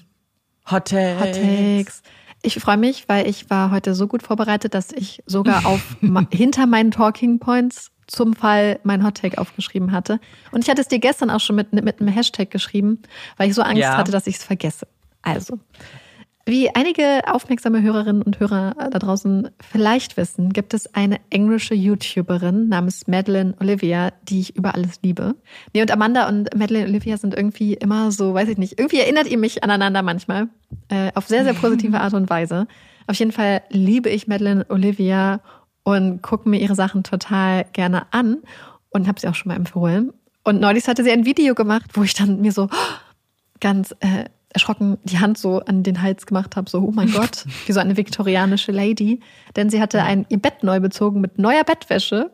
Hot 0.70 0.88
Takes. 0.88 1.20
Hot 1.20 1.34
Takes. 1.34 2.02
Ich 2.42 2.54
freue 2.54 2.78
mich, 2.78 3.08
weil 3.08 3.28
ich 3.28 3.50
war 3.50 3.70
heute 3.70 3.94
so 3.94 4.06
gut 4.06 4.22
vorbereitet, 4.22 4.74
dass 4.74 4.92
ich 4.92 5.22
sogar 5.26 5.66
auf 5.66 5.96
hinter 6.32 6.66
meinen 6.66 6.90
Talking 6.90 7.38
Points 7.38 7.90
zum 8.06 8.34
Fall 8.34 8.80
mein 8.82 9.04
Hot 9.04 9.16
Take 9.16 9.38
aufgeschrieben 9.38 9.92
hatte. 9.92 10.20
Und 10.50 10.64
ich 10.64 10.70
hatte 10.70 10.80
es 10.80 10.88
dir 10.88 10.98
gestern 10.98 11.30
auch 11.30 11.40
schon 11.40 11.56
mit, 11.56 11.72
mit 11.72 12.00
einem 12.00 12.08
Hashtag 12.08 12.50
geschrieben, 12.50 13.00
weil 13.36 13.48
ich 13.48 13.54
so 13.54 13.62
Angst 13.62 13.78
ja. 13.78 13.96
hatte, 13.96 14.10
dass 14.10 14.26
ich 14.26 14.36
es 14.36 14.44
vergesse. 14.44 14.86
Also, 15.22 15.58
wie 16.46 16.74
einige 16.74 17.22
aufmerksame 17.26 17.82
Hörerinnen 17.82 18.22
und 18.22 18.40
Hörer 18.40 18.74
da 18.90 18.98
draußen 18.98 19.50
vielleicht 19.60 20.16
wissen, 20.16 20.52
gibt 20.52 20.74
es 20.74 20.94
eine 20.94 21.18
englische 21.30 21.74
YouTuberin 21.74 22.68
namens 22.68 23.06
Madeline 23.06 23.54
Olivia, 23.60 24.12
die 24.22 24.40
ich 24.40 24.56
über 24.56 24.74
alles 24.74 25.00
liebe. 25.02 25.36
Nee, 25.74 25.82
und 25.82 25.90
Amanda 25.90 26.28
und 26.28 26.54
Madeline 26.56 26.88
Olivia 26.88 27.18
sind 27.18 27.34
irgendwie 27.34 27.74
immer 27.74 28.10
so, 28.10 28.34
weiß 28.34 28.48
ich 28.48 28.58
nicht, 28.58 28.78
irgendwie 28.78 29.00
erinnert 29.00 29.28
ihr 29.28 29.38
mich 29.38 29.62
aneinander 29.62 30.02
manchmal. 30.02 30.48
Äh, 30.88 31.12
auf 31.14 31.26
sehr, 31.28 31.44
sehr 31.44 31.54
positive 31.54 32.00
Art 32.00 32.14
und 32.14 32.30
Weise. 32.30 32.66
Auf 33.06 33.16
jeden 33.16 33.32
Fall 33.32 33.62
liebe 33.68 34.08
ich 34.08 34.26
Madeline 34.26 34.64
Olivia 34.68 35.40
und 35.82 36.22
gucke 36.22 36.48
mir 36.48 36.60
ihre 36.60 36.74
Sachen 36.74 37.04
total 37.04 37.64
gerne 37.72 38.12
an 38.12 38.38
und 38.90 39.08
habe 39.08 39.20
sie 39.20 39.28
auch 39.28 39.34
schon 39.34 39.50
mal 39.50 39.56
empfohlen. 39.56 40.12
Und 40.42 40.60
neulich 40.60 40.88
hatte 40.88 41.04
sie 41.04 41.10
ein 41.10 41.26
Video 41.26 41.54
gemacht, 41.54 41.90
wo 41.94 42.02
ich 42.02 42.14
dann 42.14 42.40
mir 42.40 42.52
so 42.52 42.68
ganz 43.60 43.94
äh, 44.00 44.24
erschrocken 44.52 44.98
die 45.04 45.18
Hand 45.18 45.38
so 45.38 45.60
an 45.60 45.82
den 45.82 46.02
Hals 46.02 46.26
gemacht 46.26 46.56
habe, 46.56 46.68
so, 46.68 46.80
oh 46.80 46.90
mein 46.92 47.10
Gott, 47.12 47.44
wie 47.66 47.72
so 47.72 47.80
eine 47.80 47.96
viktorianische 47.96 48.72
Lady. 48.72 49.20
Denn 49.56 49.70
sie 49.70 49.80
hatte 49.80 50.02
ein, 50.02 50.26
ihr 50.28 50.38
Bett 50.38 50.62
neu 50.62 50.80
bezogen 50.80 51.20
mit 51.20 51.38
neuer 51.38 51.64
Bettwäsche. 51.64 52.30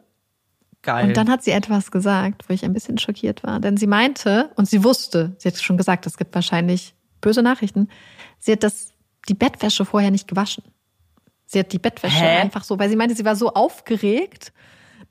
Geil. 0.83 1.09
Und 1.09 1.17
dann 1.17 1.29
hat 1.29 1.43
sie 1.43 1.51
etwas 1.51 1.91
gesagt, 1.91 2.49
wo 2.49 2.55
ich 2.55 2.65
ein 2.65 2.73
bisschen 2.73 2.97
schockiert 2.99 3.43
war. 3.43 3.61
Denn 3.61 3.77
sie 3.77 3.87
meinte, 3.87 4.51
und 4.57 4.69
sie 4.69 4.83
wusste, 4.83 5.37
sie 5.39 5.49
hat 5.49 5.61
schon 5.61 5.77
gesagt, 5.77 6.07
es 6.07 6.17
gibt 6.17 6.35
wahrscheinlich 6.35 6.95
böse 7.21 7.43
Nachrichten, 7.43 7.89
sie 8.39 8.53
hat 8.53 8.63
das, 8.63 8.93
die 9.29 9.35
Bettwäsche 9.35 9.85
vorher 9.85 10.11
nicht 10.11 10.29
gewaschen. 10.29 10.65
Sie 11.47 11.59
hat 11.59 11.73
die 11.73 11.79
Bettwäsche 11.79 12.17
Hä? 12.17 12.41
einfach 12.41 12.65
so, 12.65 12.79
weil 12.79 12.89
sie 12.89 12.97
meinte, 12.97 13.15
sie 13.15 13.25
war 13.25 13.37
so 13.37 13.53
aufgeregt, 13.53 14.53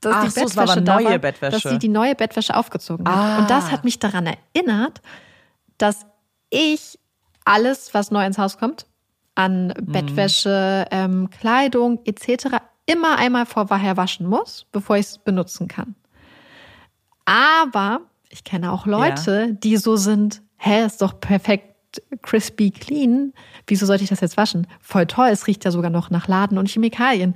dass 0.00 0.14
Ach 0.14 0.24
die 0.24 0.30
so, 0.30 0.40
Bettwäsche 0.40 0.82
da 0.82 1.04
war, 1.04 1.18
Bettwäsche. 1.18 1.60
dass 1.60 1.72
sie 1.72 1.78
die 1.78 1.88
neue 1.88 2.14
Bettwäsche 2.14 2.54
aufgezogen 2.56 3.08
hat. 3.08 3.16
Ah. 3.16 3.38
Und 3.38 3.50
das 3.50 3.70
hat 3.70 3.84
mich 3.84 3.98
daran 3.98 4.26
erinnert, 4.26 5.00
dass 5.78 6.06
ich 6.50 6.98
alles, 7.44 7.94
was 7.94 8.10
neu 8.10 8.24
ins 8.24 8.38
Haus 8.38 8.58
kommt, 8.58 8.86
an 9.34 9.68
mhm. 9.68 9.92
Bettwäsche, 9.92 10.86
ähm, 10.90 11.30
Kleidung 11.30 12.00
etc., 12.04 12.56
immer 12.86 13.18
einmal 13.18 13.46
vorher 13.46 13.96
waschen 13.96 14.26
muss, 14.26 14.66
bevor 14.70 14.96
ich 14.96 15.06
es 15.06 15.18
benutzen 15.18 15.68
kann. 15.68 15.96
Aber 17.24 18.02
ich 18.28 18.44
kenne 18.44 18.72
auch 18.72 18.86
Leute, 18.86 19.46
ja. 19.48 19.52
die 19.52 19.76
so 19.76 19.96
sind, 19.96 20.42
hä, 20.56 20.84
ist 20.84 21.02
doch 21.02 21.18
perfekt 21.20 21.74
crispy 22.22 22.70
clean. 22.70 23.32
Wieso 23.66 23.86
sollte 23.86 24.04
ich 24.04 24.10
das 24.10 24.20
jetzt 24.20 24.36
waschen? 24.36 24.66
Voll 24.80 25.06
toll, 25.06 25.28
es 25.28 25.46
riecht 25.46 25.64
ja 25.64 25.70
sogar 25.70 25.90
noch 25.90 26.10
nach 26.10 26.28
Laden 26.28 26.58
und 26.58 26.68
Chemikalien. 26.68 27.34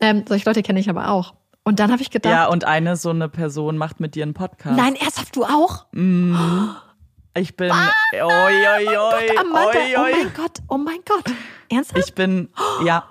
Ähm, 0.00 0.24
solche 0.26 0.48
Leute 0.48 0.62
kenne 0.62 0.80
ich 0.80 0.90
aber 0.90 1.10
auch. 1.10 1.34
Und 1.62 1.78
dann 1.78 1.92
habe 1.92 2.02
ich 2.02 2.10
gedacht. 2.10 2.32
Ja, 2.32 2.48
und 2.48 2.64
eine 2.64 2.96
so 2.96 3.10
eine 3.10 3.28
Person 3.28 3.76
macht 3.76 4.00
mit 4.00 4.14
dir 4.14 4.24
einen 4.24 4.34
Podcast. 4.34 4.76
Nein, 4.76 4.96
ernsthaft, 4.96 5.36
du 5.36 5.44
auch? 5.44 5.86
Mhm. 5.92 6.36
Ich 7.40 7.56
bin. 7.56 7.70
Ah, 7.72 7.90
oi, 8.12 8.20
oi, 8.20 8.86
oi, 8.86 8.96
oh, 8.96 9.10
Gott, 9.10 9.38
Amanda, 9.38 9.78
oi, 9.78 9.96
oi. 9.96 10.12
oh 10.12 10.16
mein 10.16 10.32
Gott, 10.34 10.58
oh 10.68 10.76
mein 10.76 10.98
Gott. 11.06 11.34
Ernsthaft? 11.70 12.06
Ich 12.06 12.14
bin. 12.14 12.50
Ja. 12.84 13.04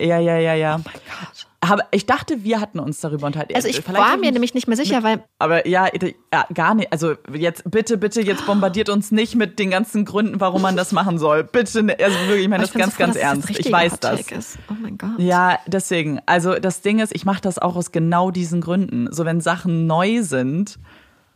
Ja, 0.00 0.18
ja, 0.18 0.38
ja, 0.38 0.54
ja. 0.54 0.76
Oh 0.76 0.82
mein 0.84 0.94
Gott. 0.94 1.46
Aber 1.60 1.82
ich 1.92 2.06
dachte, 2.06 2.44
wir 2.44 2.60
hatten 2.60 2.78
uns 2.78 3.00
darüber 3.00 3.26
unterhalten. 3.26 3.54
Also 3.54 3.68
ich 3.68 3.80
Vielleicht 3.80 3.96
war 3.96 4.16
mir 4.16 4.30
nämlich 4.30 4.54
nicht 4.54 4.68
mehr 4.68 4.76
sicher, 4.76 4.96
mit, 4.96 5.04
weil. 5.04 5.24
Aber 5.38 5.66
ja, 5.66 5.88
ja, 6.32 6.46
gar 6.52 6.74
nicht. 6.74 6.92
Also 6.92 7.14
jetzt 7.32 7.68
bitte, 7.68 7.96
bitte, 7.96 8.20
jetzt 8.20 8.46
bombardiert 8.46 8.90
uns 8.90 9.10
nicht 9.10 9.34
mit 9.34 9.58
den 9.58 9.70
ganzen 9.70 10.04
Gründen, 10.04 10.40
warum 10.40 10.62
man 10.62 10.76
das 10.76 10.92
machen 10.92 11.18
soll. 11.18 11.42
Bitte, 11.42 11.82
ne, 11.82 11.96
also 11.98 12.16
wirklich, 12.28 12.42
ich 12.42 12.48
meine 12.48 12.62
das 12.62 12.72
ganz, 12.74 12.92
so 12.92 12.96
froh, 12.98 13.06
ganz 13.06 13.16
ernst. 13.16 13.50
Ich 13.50 13.72
weiß 13.72 13.98
das. 13.98 14.30
Ist. 14.30 14.58
Oh 14.70 14.74
mein 14.80 14.98
Gott. 14.98 15.18
Ja, 15.18 15.58
deswegen. 15.66 16.20
Also 16.26 16.60
das 16.60 16.82
Ding 16.82 17.00
ist, 17.00 17.12
ich 17.14 17.24
mache 17.24 17.40
das 17.40 17.58
auch 17.58 17.74
aus 17.74 17.90
genau 17.90 18.30
diesen 18.30 18.60
Gründen. 18.60 19.08
So 19.10 19.24
wenn 19.24 19.40
Sachen 19.40 19.86
neu 19.86 20.22
sind, 20.22 20.78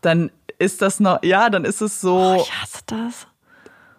dann 0.03 0.31
ist 0.59 0.83
das 0.83 1.01
noch, 1.01 1.23
ja, 1.23 1.51
dann 1.51 1.65
ist 1.65 1.81
es 1.81 2.01
so. 2.01 2.17
Oh, 2.17 2.43
ich 2.43 2.53
hasse 2.53 2.83
das. 2.87 3.27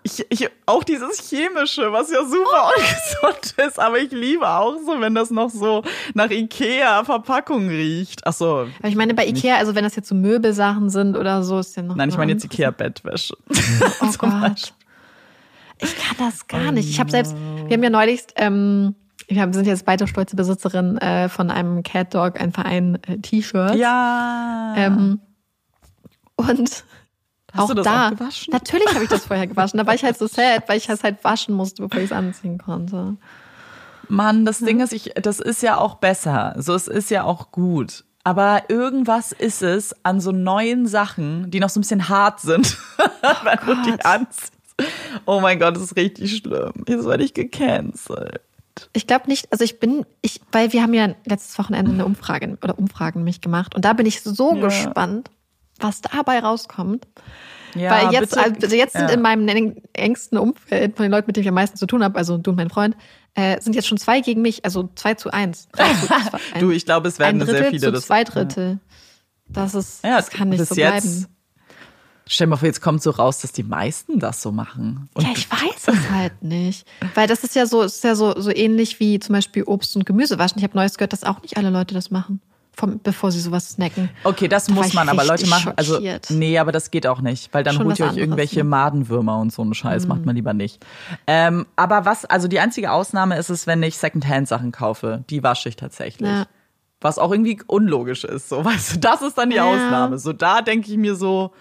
Ich, 0.02 0.26
ich, 0.30 0.50
auch 0.66 0.84
dieses 0.84 1.30
Chemische, 1.30 1.92
was 1.92 2.10
ja 2.10 2.24
super 2.24 2.72
ungesund 2.76 3.68
ist, 3.68 3.80
aber 3.80 4.00
ich 4.00 4.12
liebe 4.12 4.48
auch 4.48 4.78
so, 4.86 5.00
wenn 5.02 5.14
das 5.14 5.30
noch 5.30 5.50
so 5.50 5.84
nach 6.14 6.30
Ikea-Verpackung 6.30 7.68
riecht. 7.68 8.22
Ach 8.26 8.34
so. 8.34 8.68
Aber 8.80 8.88
ich 8.88 8.96
meine, 8.96 9.14
bei 9.14 9.28
Ikea, 9.28 9.58
also 9.58 9.76
wenn 9.76 9.84
das 9.84 9.98
jetzt 9.98 10.08
so 10.08 10.16
Möbelsachen 10.16 10.90
sind 10.90 11.18
oder 11.18 11.44
so, 11.44 11.60
ist 11.60 11.76
ja 11.76 11.84
noch. 11.84 11.96
Nein, 11.96 12.10
ich 12.10 12.18
meine 12.18 12.32
jetzt 12.32 12.46
Ikea-Bettwäsche. 12.46 13.36
Oh 14.02 14.12
Gott. 14.18 14.74
Ich 15.82 15.96
kann 15.98 16.18
das 16.18 16.48
gar 16.48 16.72
nicht. 16.72 16.90
Ich 16.90 17.00
habe 17.00 17.12
selbst, 17.12 17.36
wir 17.66 17.74
haben 17.74 17.84
ja 17.84 17.90
neulich, 17.90 18.22
ähm, 18.36 18.96
wir 19.28 19.54
sind 19.54 19.68
jetzt 19.68 19.86
beide 19.86 20.08
stolze 20.08 20.36
Besitzerin 20.36 20.98
äh, 20.98 21.30
von 21.30 21.52
einem 21.52 21.84
Cat 21.84 22.14
Dog, 22.14 22.40
ein 22.40 22.52
Verein 22.52 23.00
äh, 23.08 23.18
T-Shirt. 23.18 23.76
Ja. 23.76 24.74
Ähm, 24.76 25.20
und 26.40 26.84
Hast 27.54 27.64
auch 27.64 27.68
du 27.68 27.74
das 27.76 27.86
da, 27.86 28.08
auch 28.08 28.12
gewaschen? 28.12 28.52
natürlich 28.52 28.94
habe 28.94 29.04
ich 29.04 29.10
das 29.10 29.26
vorher 29.26 29.48
gewaschen. 29.48 29.78
Da 29.78 29.88
war 29.88 29.96
ich 29.96 30.04
halt 30.04 30.18
so 30.18 30.28
sad, 30.28 30.68
weil 30.68 30.78
ich 30.78 30.90
es 30.90 31.04
halt 31.04 31.24
waschen 31.24 31.56
musste, 31.56 31.82
bevor 31.82 32.00
ich 32.00 32.06
es 32.06 32.12
anziehen 32.12 32.58
konnte. 32.58 33.18
Mann, 34.08 34.46
das 34.46 34.60
ja. 34.60 34.68
Ding 34.68 34.82
ist, 34.82 34.94
ich, 34.94 35.12
das 35.16 35.40
ist 35.40 35.62
ja 35.62 35.78
auch 35.78 35.96
besser. 35.96 36.56
So, 36.58 36.74
es 36.74 36.88
ist 36.88 37.10
ja 37.10 37.24
auch 37.24 37.52
gut. 37.52 38.04
Aber 38.24 38.64
irgendwas 38.68 39.32
ist 39.32 39.62
es 39.62 39.96
an 40.04 40.20
so 40.20 40.32
neuen 40.32 40.88
Sachen, 40.88 41.50
die 41.52 41.60
noch 41.60 41.70
so 41.70 41.80
ein 41.80 41.82
bisschen 41.82 42.10
hart 42.10 42.40
sind, 42.42 42.78
wenn 43.44 43.60
oh 43.62 43.66
du 43.66 43.92
die 43.92 44.02
anziehst. 44.04 44.54
Oh 45.26 45.40
mein 45.42 45.60
Gott, 45.60 45.76
das 45.76 45.84
ist 45.84 45.96
richtig 45.96 46.38
schlimm. 46.38 46.74
Jetzt 46.88 47.06
werde 47.06 47.24
ich 47.24 47.34
gecancelt. 47.34 48.42
Ich 48.94 49.08
glaube 49.08 49.28
nicht, 49.28 49.52
also 49.52 49.64
ich 49.64 49.80
bin, 49.80 50.06
ich, 50.22 50.42
weil 50.52 50.72
wir 50.72 50.82
haben 50.82 50.94
ja 50.94 51.10
letztes 51.26 51.58
Wochenende 51.60 51.92
eine 51.92 52.06
Umfrage 52.06 52.58
oder 52.64 52.80
Umfragen 52.80 53.24
mich 53.24 53.42
gemacht 53.42 53.76
und 53.76 53.84
da 53.84 53.92
bin 53.94 54.06
ich 54.06 54.22
so 54.22 54.56
ja. 54.56 54.62
gespannt, 54.62 55.30
was 55.80 56.02
dabei 56.02 56.40
rauskommt. 56.40 57.08
Ja, 57.76 57.92
Weil 57.92 58.14
jetzt, 58.14 58.36
bitte, 58.36 58.64
also 58.64 58.76
jetzt 58.76 58.94
sind 58.94 59.10
ja. 59.10 59.14
in 59.14 59.22
meinem 59.22 59.76
engsten 59.94 60.38
Umfeld 60.38 60.96
von 60.96 61.04
den 61.04 61.12
Leuten, 61.12 61.28
mit 61.28 61.36
denen 61.36 61.44
ich 61.44 61.50
am 61.50 61.56
meisten 61.56 61.78
zu 61.78 61.86
tun 61.86 62.04
habe, 62.04 62.18
also 62.18 62.38
du 62.38 62.52
und 62.52 62.56
mein 62.56 62.70
Freund, 62.70 62.96
äh, 63.36 63.62
sind 63.62 63.76
jetzt 63.76 63.88
schon 63.88 63.98
zwei 63.98 64.22
gegen 64.22 64.42
mich, 64.42 64.66
also 64.66 64.90
zwei 64.96 65.14
zu 65.14 65.32
eins. 65.32 65.68
Ein, 66.54 66.62
du, 66.62 66.72
ich 66.72 66.86
glaube, 66.86 67.08
es 67.08 67.20
werden 67.20 67.40
Drittel 67.40 67.56
sehr 67.56 67.70
viele. 67.70 67.82
Zu 67.82 67.92
das, 67.92 68.06
zwei 68.08 68.24
Drittel. 68.24 68.80
Das 69.48 69.76
ist, 69.76 70.04
ja, 70.04 70.18
das 70.18 70.30
kann 70.30 70.50
nicht 70.50 70.66
so 70.66 70.76
bleiben. 70.76 70.96
Jetzt, 70.96 71.30
stell 72.26 72.48
dir 72.48 72.52
mal 72.52 72.58
vor, 72.58 72.68
jetzt 72.68 72.82
kommt 72.82 73.02
so 73.02 73.12
raus, 73.12 73.40
dass 73.42 73.52
die 73.52 73.64
meisten 73.64 74.20
das 74.20 74.42
so 74.42 74.52
machen. 74.52 75.10
Und 75.14 75.26
ja, 75.26 75.32
ich 75.36 75.50
weiß 75.50 75.88
es 75.88 76.10
halt 76.10 76.42
nicht. 76.44 76.88
Weil 77.16 77.28
das 77.28 77.44
ist 77.44 77.56
ja 77.56 77.66
so, 77.66 77.84
ist 77.84 78.04
ja 78.04 78.16
so, 78.16 78.40
so 78.40 78.52
ähnlich 78.52 79.00
wie 79.00 79.20
zum 79.20 79.34
Beispiel 79.34 79.64
Obst 79.64 79.96
und 79.96 80.06
Gemüse 80.06 80.40
waschen. 80.40 80.58
Ich 80.58 80.64
habe 80.64 80.76
Neues 80.76 80.98
gehört, 80.98 81.14
dass 81.14 81.24
auch 81.24 81.42
nicht 81.42 81.58
alle 81.58 81.70
Leute 81.70 81.94
das 81.94 82.10
machen 82.12 82.42
vom, 82.80 83.00
bevor 83.04 83.32
sie 83.32 83.40
sowas 83.40 83.70
snacken. 83.70 84.10
Okay, 84.24 84.48
das 84.48 84.66
da 84.66 84.74
muss 84.74 84.94
man, 84.94 85.10
aber 85.10 85.26
Leute 85.26 85.48
machen, 85.48 85.74
also 85.76 86.00
nee, 86.30 86.58
aber 86.58 86.72
das 86.72 86.92
geht 86.92 87.06
auch 87.08 87.22
nicht, 87.22 87.54
weil 87.54 87.64
dann 87.64 87.76
Schon 87.76 87.88
holt 87.88 88.00
ihr 88.00 88.06
euch 88.06 88.18
irgendwelche 88.18 88.60
ne? 88.60 88.66
Madenwürmer 88.66 89.38
und 89.38 89.52
so 89.52 89.62
einen 89.62 89.74
Scheiß, 89.74 90.04
mhm. 90.04 90.10
macht 90.10 90.26
man 90.26 90.36
lieber 90.36 90.54
nicht. 90.54 90.86
Ähm, 91.28 91.66
aber 91.76 92.06
was, 92.06 92.26
also 92.26 92.48
die 92.48 92.60
einzige 92.60 92.92
Ausnahme 92.92 93.38
ist 93.38 93.50
es, 93.50 93.68
wenn 93.68 93.84
ich 93.84 93.98
Secondhand-Sachen 93.98 94.72
kaufe, 94.72 95.24
die 95.30 95.44
wasche 95.44 95.70
ich 95.70 95.76
tatsächlich. 95.76 96.30
Ja. 96.30 96.46
Was 97.02 97.18
auch 97.18 97.32
irgendwie 97.32 97.62
unlogisch 97.68 98.24
ist, 98.24 98.50
so, 98.50 98.64
weißt 98.66 98.96
du, 98.96 99.00
das 99.00 99.22
ist 99.22 99.38
dann 99.38 99.50
die 99.50 99.58
ja. 99.58 99.66
Ausnahme. 99.66 100.18
So, 100.18 100.34
da 100.34 100.62
denke 100.62 100.90
ich 100.92 100.98
mir 100.98 101.16
so, 101.16 101.52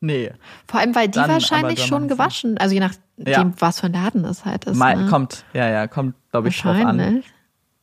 nee. 0.00 0.32
Vor 0.68 0.80
allem, 0.80 0.94
weil 0.94 1.08
die 1.08 1.18
dann, 1.18 1.30
wahrscheinlich 1.30 1.84
schon 1.84 2.08
gewaschen, 2.08 2.56
also 2.58 2.74
je 2.74 2.80
nachdem, 2.80 3.26
ja. 3.26 3.50
was 3.58 3.80
für 3.80 3.86
ein 3.86 3.92
Laden 3.92 4.24
es 4.24 4.44
halt 4.44 4.64
ist. 4.64 4.76
Mal, 4.76 4.96
ne? 4.96 5.10
Kommt, 5.10 5.44
ja, 5.52 5.68
ja, 5.68 5.86
kommt, 5.88 6.14
glaube 6.30 6.48
ich, 6.48 6.60
drauf 6.60 6.76
an. 6.76 7.24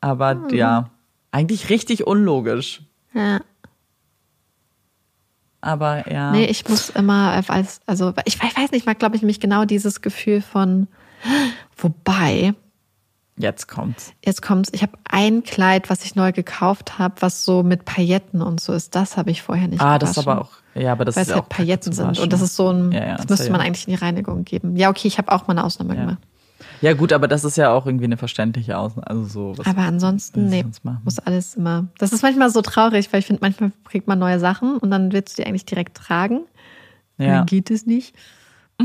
Aber 0.02 0.32
hm. 0.32 0.50
ja, 0.52 0.92
Eigentlich 1.36 1.70
richtig 1.70 2.08
unlogisch. 2.08 2.82
Ja. 3.14 3.42
Aber 5.62 6.10
ja. 6.10 6.32
Nee, 6.32 6.46
ich 6.46 6.68
muss 6.70 6.90
immer 6.92 7.44
als, 7.50 7.82
also 7.86 8.14
ich 8.26 8.40
weiß 8.42 8.72
nicht, 8.72 8.82
ich 8.82 8.86
mag, 8.86 9.00
glaube 9.00 9.16
ich, 9.16 9.22
nämlich 9.22 9.40
genau 9.40 9.66
dieses 9.66 10.02
Gefühl 10.02 10.42
von, 10.42 10.88
wobei, 11.76 12.54
Jetzt 13.38 13.68
kommt's. 13.68 14.14
jetzt 14.24 14.42
kommt's, 14.42 14.70
ich 14.72 14.82
habe 14.82 14.94
ein 15.10 15.44
Kleid, 15.44 15.90
was 15.90 16.06
ich 16.06 16.16
neu 16.16 16.32
gekauft 16.32 16.98
habe, 17.00 17.16
was 17.20 17.44
so 17.44 17.64
mit 17.64 17.84
Pailletten 17.84 18.42
und 18.42 18.62
so 18.62 18.72
ist. 18.72 18.96
Das 18.96 19.18
habe 19.18 19.30
ich 19.32 19.42
vorher 19.42 19.68
nicht 19.68 19.82
Ah, 19.82 20.00
das 20.00 20.12
ist 20.12 20.16
gewaschen. 20.16 20.32
aber 20.32 20.42
auch. 20.42 20.52
Ja, 20.82 20.94
aber 20.94 21.04
das 21.04 21.18
Weil 21.18 21.24
ist 21.24 21.30
es 21.30 21.36
halt 21.36 21.50
Pailletten 21.50 21.92
sind. 21.92 22.18
Und 22.20 22.32
das 22.32 22.40
ist 22.42 22.56
so 22.56 22.70
ein, 22.70 22.94
Ja, 22.94 23.08
ja, 23.08 23.16
das 23.18 23.28
müsste 23.28 23.52
man 23.52 23.60
eigentlich 23.60 23.88
in 23.90 23.94
die 23.94 24.00
Reinigung 24.00 24.46
geben. 24.46 24.78
Ja, 24.78 24.90
okay, 24.90 25.10
ich 25.10 25.18
habe 25.18 25.34
auch 25.34 25.48
mal 25.48 25.52
eine 25.54 25.66
Ausnahme 25.66 25.96
Ja. 25.96 26.02
gemacht. 26.02 26.20
Ja, 26.82 26.94
gut, 26.94 27.14
aber 27.14 27.28
das 27.28 27.44
ist 27.44 27.58
ja 27.58 27.72
auch 27.72 27.86
irgendwie 27.86 28.06
eine 28.06 28.18
verständliche 28.18 28.78
Aus. 28.78 28.98
Also 28.98 29.24
so. 29.24 29.58
Was 29.58 29.68
Aber 29.68 29.82
ansonsten, 29.82 30.48
nee, 30.50 30.66
muss 31.04 31.20
alles 31.20 31.56
immer. 31.56 31.88
Das 31.98 32.14
ist 32.14 32.24
manchmal 32.24 32.50
so 32.50 32.62
traurig, 32.62 33.12
weil 33.12 33.20
ich 33.20 33.26
finde, 33.26 33.42
manchmal 33.42 33.72
kriegt 33.86 34.08
man 34.08 34.20
neue 34.20 34.40
Sachen 34.40 34.78
und 34.78 34.92
dann 34.92 35.12
willst 35.12 35.38
du 35.38 35.42
die 35.42 35.48
eigentlich 35.48 35.66
direkt 35.66 35.98
tragen. 35.98 36.42
Ja. 37.18 37.38
Dann 37.38 37.46
geht 37.46 37.72
es 37.72 37.86
nicht. 37.86 38.16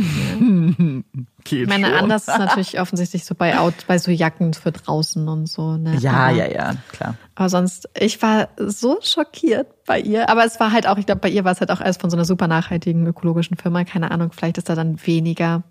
Geht 1.43 1.63
Ich 1.63 1.69
meine, 1.69 1.87
schon. 1.87 1.97
anders 1.97 2.29
ist 2.29 2.39
natürlich 2.39 2.81
offensichtlich 2.81 3.25
so 3.25 3.35
bei, 3.35 3.59
Out, 3.59 3.75
bei 3.89 3.99
so 3.99 4.13
Jacken 4.13 4.55
für 4.55 4.71
draußen 4.71 5.27
und 5.29 5.49
so. 5.49 5.77
Ne? 5.77 5.97
Ja, 5.97 6.13
aber, 6.13 6.37
ja, 6.37 6.47
ja, 6.47 6.75
klar. 6.93 7.17
Aber 7.35 7.49
sonst, 7.49 7.89
ich 7.99 8.23
war 8.23 8.51
so 8.57 8.99
schockiert 9.03 9.67
bei 9.87 9.99
ihr. 10.01 10.29
Aber 10.29 10.45
es 10.45 10.61
war 10.61 10.71
halt 10.71 10.87
auch, 10.87 10.97
ich 10.97 11.07
glaube, 11.07 11.23
bei 11.23 11.29
ihr 11.29 11.45
war 11.45 11.53
es 11.53 11.61
halt 11.61 11.73
auch 11.73 11.81
erst 11.81 12.01
von 12.01 12.09
so 12.09 12.17
einer 12.17 12.25
super 12.25 12.47
nachhaltigen 12.47 13.05
ökologischen 13.05 13.57
Firma. 13.57 13.85
Keine 13.85 14.13
Ahnung, 14.13 14.31
vielleicht 14.33 14.59
ist 14.59 14.69
da 14.69 14.77
dann 14.77 15.05
weniger 15.05 15.65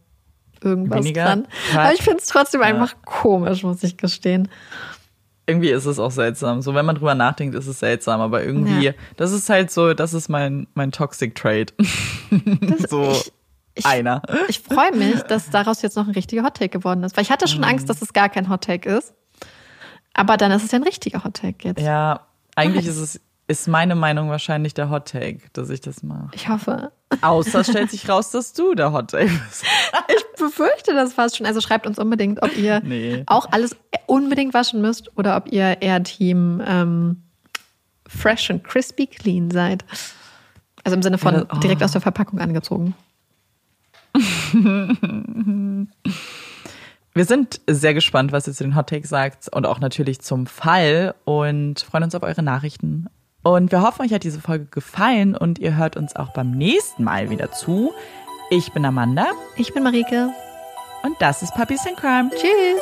irgendwas 0.63 0.99
Weniger 0.99 1.25
dran. 1.25 1.47
Aber 1.75 1.93
ich 1.93 2.01
finde 2.01 2.19
es 2.19 2.25
trotzdem 2.27 2.61
Ja. 2.61 2.67
einfach 2.67 2.95
komisch, 3.05 3.63
muss 3.63 3.83
ich 3.83 3.97
gestehen. 3.97 4.49
Irgendwie 5.45 5.69
ist 5.71 5.85
es 5.85 5.97
auch 5.97 6.11
seltsam. 6.11 6.61
So, 6.61 6.75
wenn 6.75 6.85
man 6.85 6.95
drüber 6.95 7.15
nachdenkt, 7.15 7.55
ist 7.55 7.65
es 7.67 7.79
seltsam. 7.79 8.21
Aber 8.21 8.43
irgendwie, 8.43 8.85
Ja. 8.87 8.91
das 9.17 9.31
ist 9.31 9.49
halt 9.49 9.71
so, 9.71 9.93
das 9.95 10.13
ist 10.13 10.29
mein, 10.29 10.67
mein 10.75 10.91
Toxic 10.91 11.33
Trade. 11.33 11.73
so 12.87 13.11
ich- 13.11 13.31
ich- 13.75 13.85
einer. 13.85 14.21
Ich 14.47 14.59
freue 14.59 14.95
mich, 14.95 15.21
dass 15.23 15.49
daraus 15.49 15.81
jetzt 15.81 15.95
noch 15.95 16.07
ein 16.07 16.13
richtiger 16.13 16.43
Hottake 16.43 16.69
geworden 16.69 17.03
ist. 17.03 17.17
Weil 17.17 17.23
ich 17.23 17.31
hatte 17.31 17.47
schon 17.47 17.59
Mhm. 17.59 17.65
Angst, 17.67 17.89
dass 17.89 18.01
es 18.01 18.13
gar 18.13 18.29
kein 18.29 18.49
Hottake 18.49 18.87
ist. 18.89 19.13
Aber 20.13 20.37
dann 20.37 20.51
ist 20.51 20.63
es 20.65 20.71
ja 20.71 20.79
ein 20.79 20.83
richtiger 20.83 21.23
Hottake 21.23 21.67
jetzt. 21.69 21.81
Ja, 21.81 22.27
eigentlich 22.55 22.85
Nice. 22.85 22.97
ist 22.97 23.15
es, 23.15 23.21
ist 23.49 23.67
meine 23.67 23.95
Meinung 23.95 24.29
wahrscheinlich 24.29 24.73
der 24.75 24.89
Hot 24.89 25.09
Take, 25.09 25.39
dass 25.53 25.69
ich 25.69 25.81
das 25.81 26.03
mache. 26.03 26.29
Ich 26.33 26.47
hoffe. 26.47 26.91
Außer 27.21 27.63
stellt 27.63 27.89
sich 27.89 28.07
raus, 28.07 28.29
dass 28.31 28.53
du 28.53 28.75
der 28.75 28.91
Hot 28.93 29.11
Take 29.11 29.31
bist. 29.47 29.65
Ich 30.07 30.23
befürchte 30.39 30.93
das 30.93 31.13
fast 31.13 31.35
schon. 31.37 31.45
Also 31.45 31.59
schreibt 31.59 31.85
uns 31.85 31.99
unbedingt, 31.99 32.41
ob 32.41 32.55
ihr 32.55 32.79
Nee. 32.81 33.23
auch 33.25 33.47
alles 33.51 33.75
unbedingt 34.05 34.53
waschen 34.53 34.79
müsst 34.81 35.17
oder 35.17 35.35
ob 35.35 35.51
ihr 35.51 35.81
eher 35.81 36.01
Team 36.03 36.61
ähm, 36.65 37.23
Fresh 38.07 38.49
and 38.51 38.63
Crispy 38.63 39.07
Clean 39.07 39.51
seid. 39.51 39.83
Also 40.85 40.95
im 40.95 41.01
Sinne 41.03 41.17
von 41.17 41.33
Ja, 41.35 41.45
oh. 41.53 41.57
direkt 41.59 41.83
aus 41.83 41.91
der 41.91 42.01
Verpackung 42.01 42.39
angezogen. 42.39 42.93
Wir 47.13 47.25
sind 47.25 47.59
sehr 47.67 47.93
gespannt, 47.93 48.31
was 48.31 48.47
ihr 48.47 48.53
zu 48.53 48.63
den 48.63 48.75
Hot 48.75 48.89
Takes 48.89 49.09
sagt 49.09 49.49
und 49.53 49.65
auch 49.65 49.79
natürlich 49.79 50.21
zum 50.21 50.45
Fall 50.45 51.15
und 51.25 51.79
freuen 51.81 52.03
uns 52.05 52.15
auf 52.15 52.23
eure 52.23 52.43
Nachrichten. 52.43 53.07
Und 53.43 53.71
wir 53.71 53.81
hoffen, 53.81 54.01
euch 54.05 54.13
hat 54.13 54.23
diese 54.23 54.41
Folge 54.41 54.65
gefallen 54.65 55.35
und 55.35 55.59
ihr 55.59 55.75
hört 55.75 55.95
uns 55.95 56.15
auch 56.15 56.33
beim 56.33 56.51
nächsten 56.51 57.03
Mal 57.03 57.29
wieder 57.29 57.51
zu. 57.51 57.93
Ich 58.49 58.71
bin 58.73 58.83
Amanda 58.85 59.27
Ich 59.55 59.73
bin 59.73 59.83
Marike. 59.83 60.29
und 61.03 61.15
das 61.19 61.41
ist 61.41 61.53
Puppies 61.55 61.85
in 61.85 61.95
Crime. 61.95 62.29
Tschüss. 62.31 62.81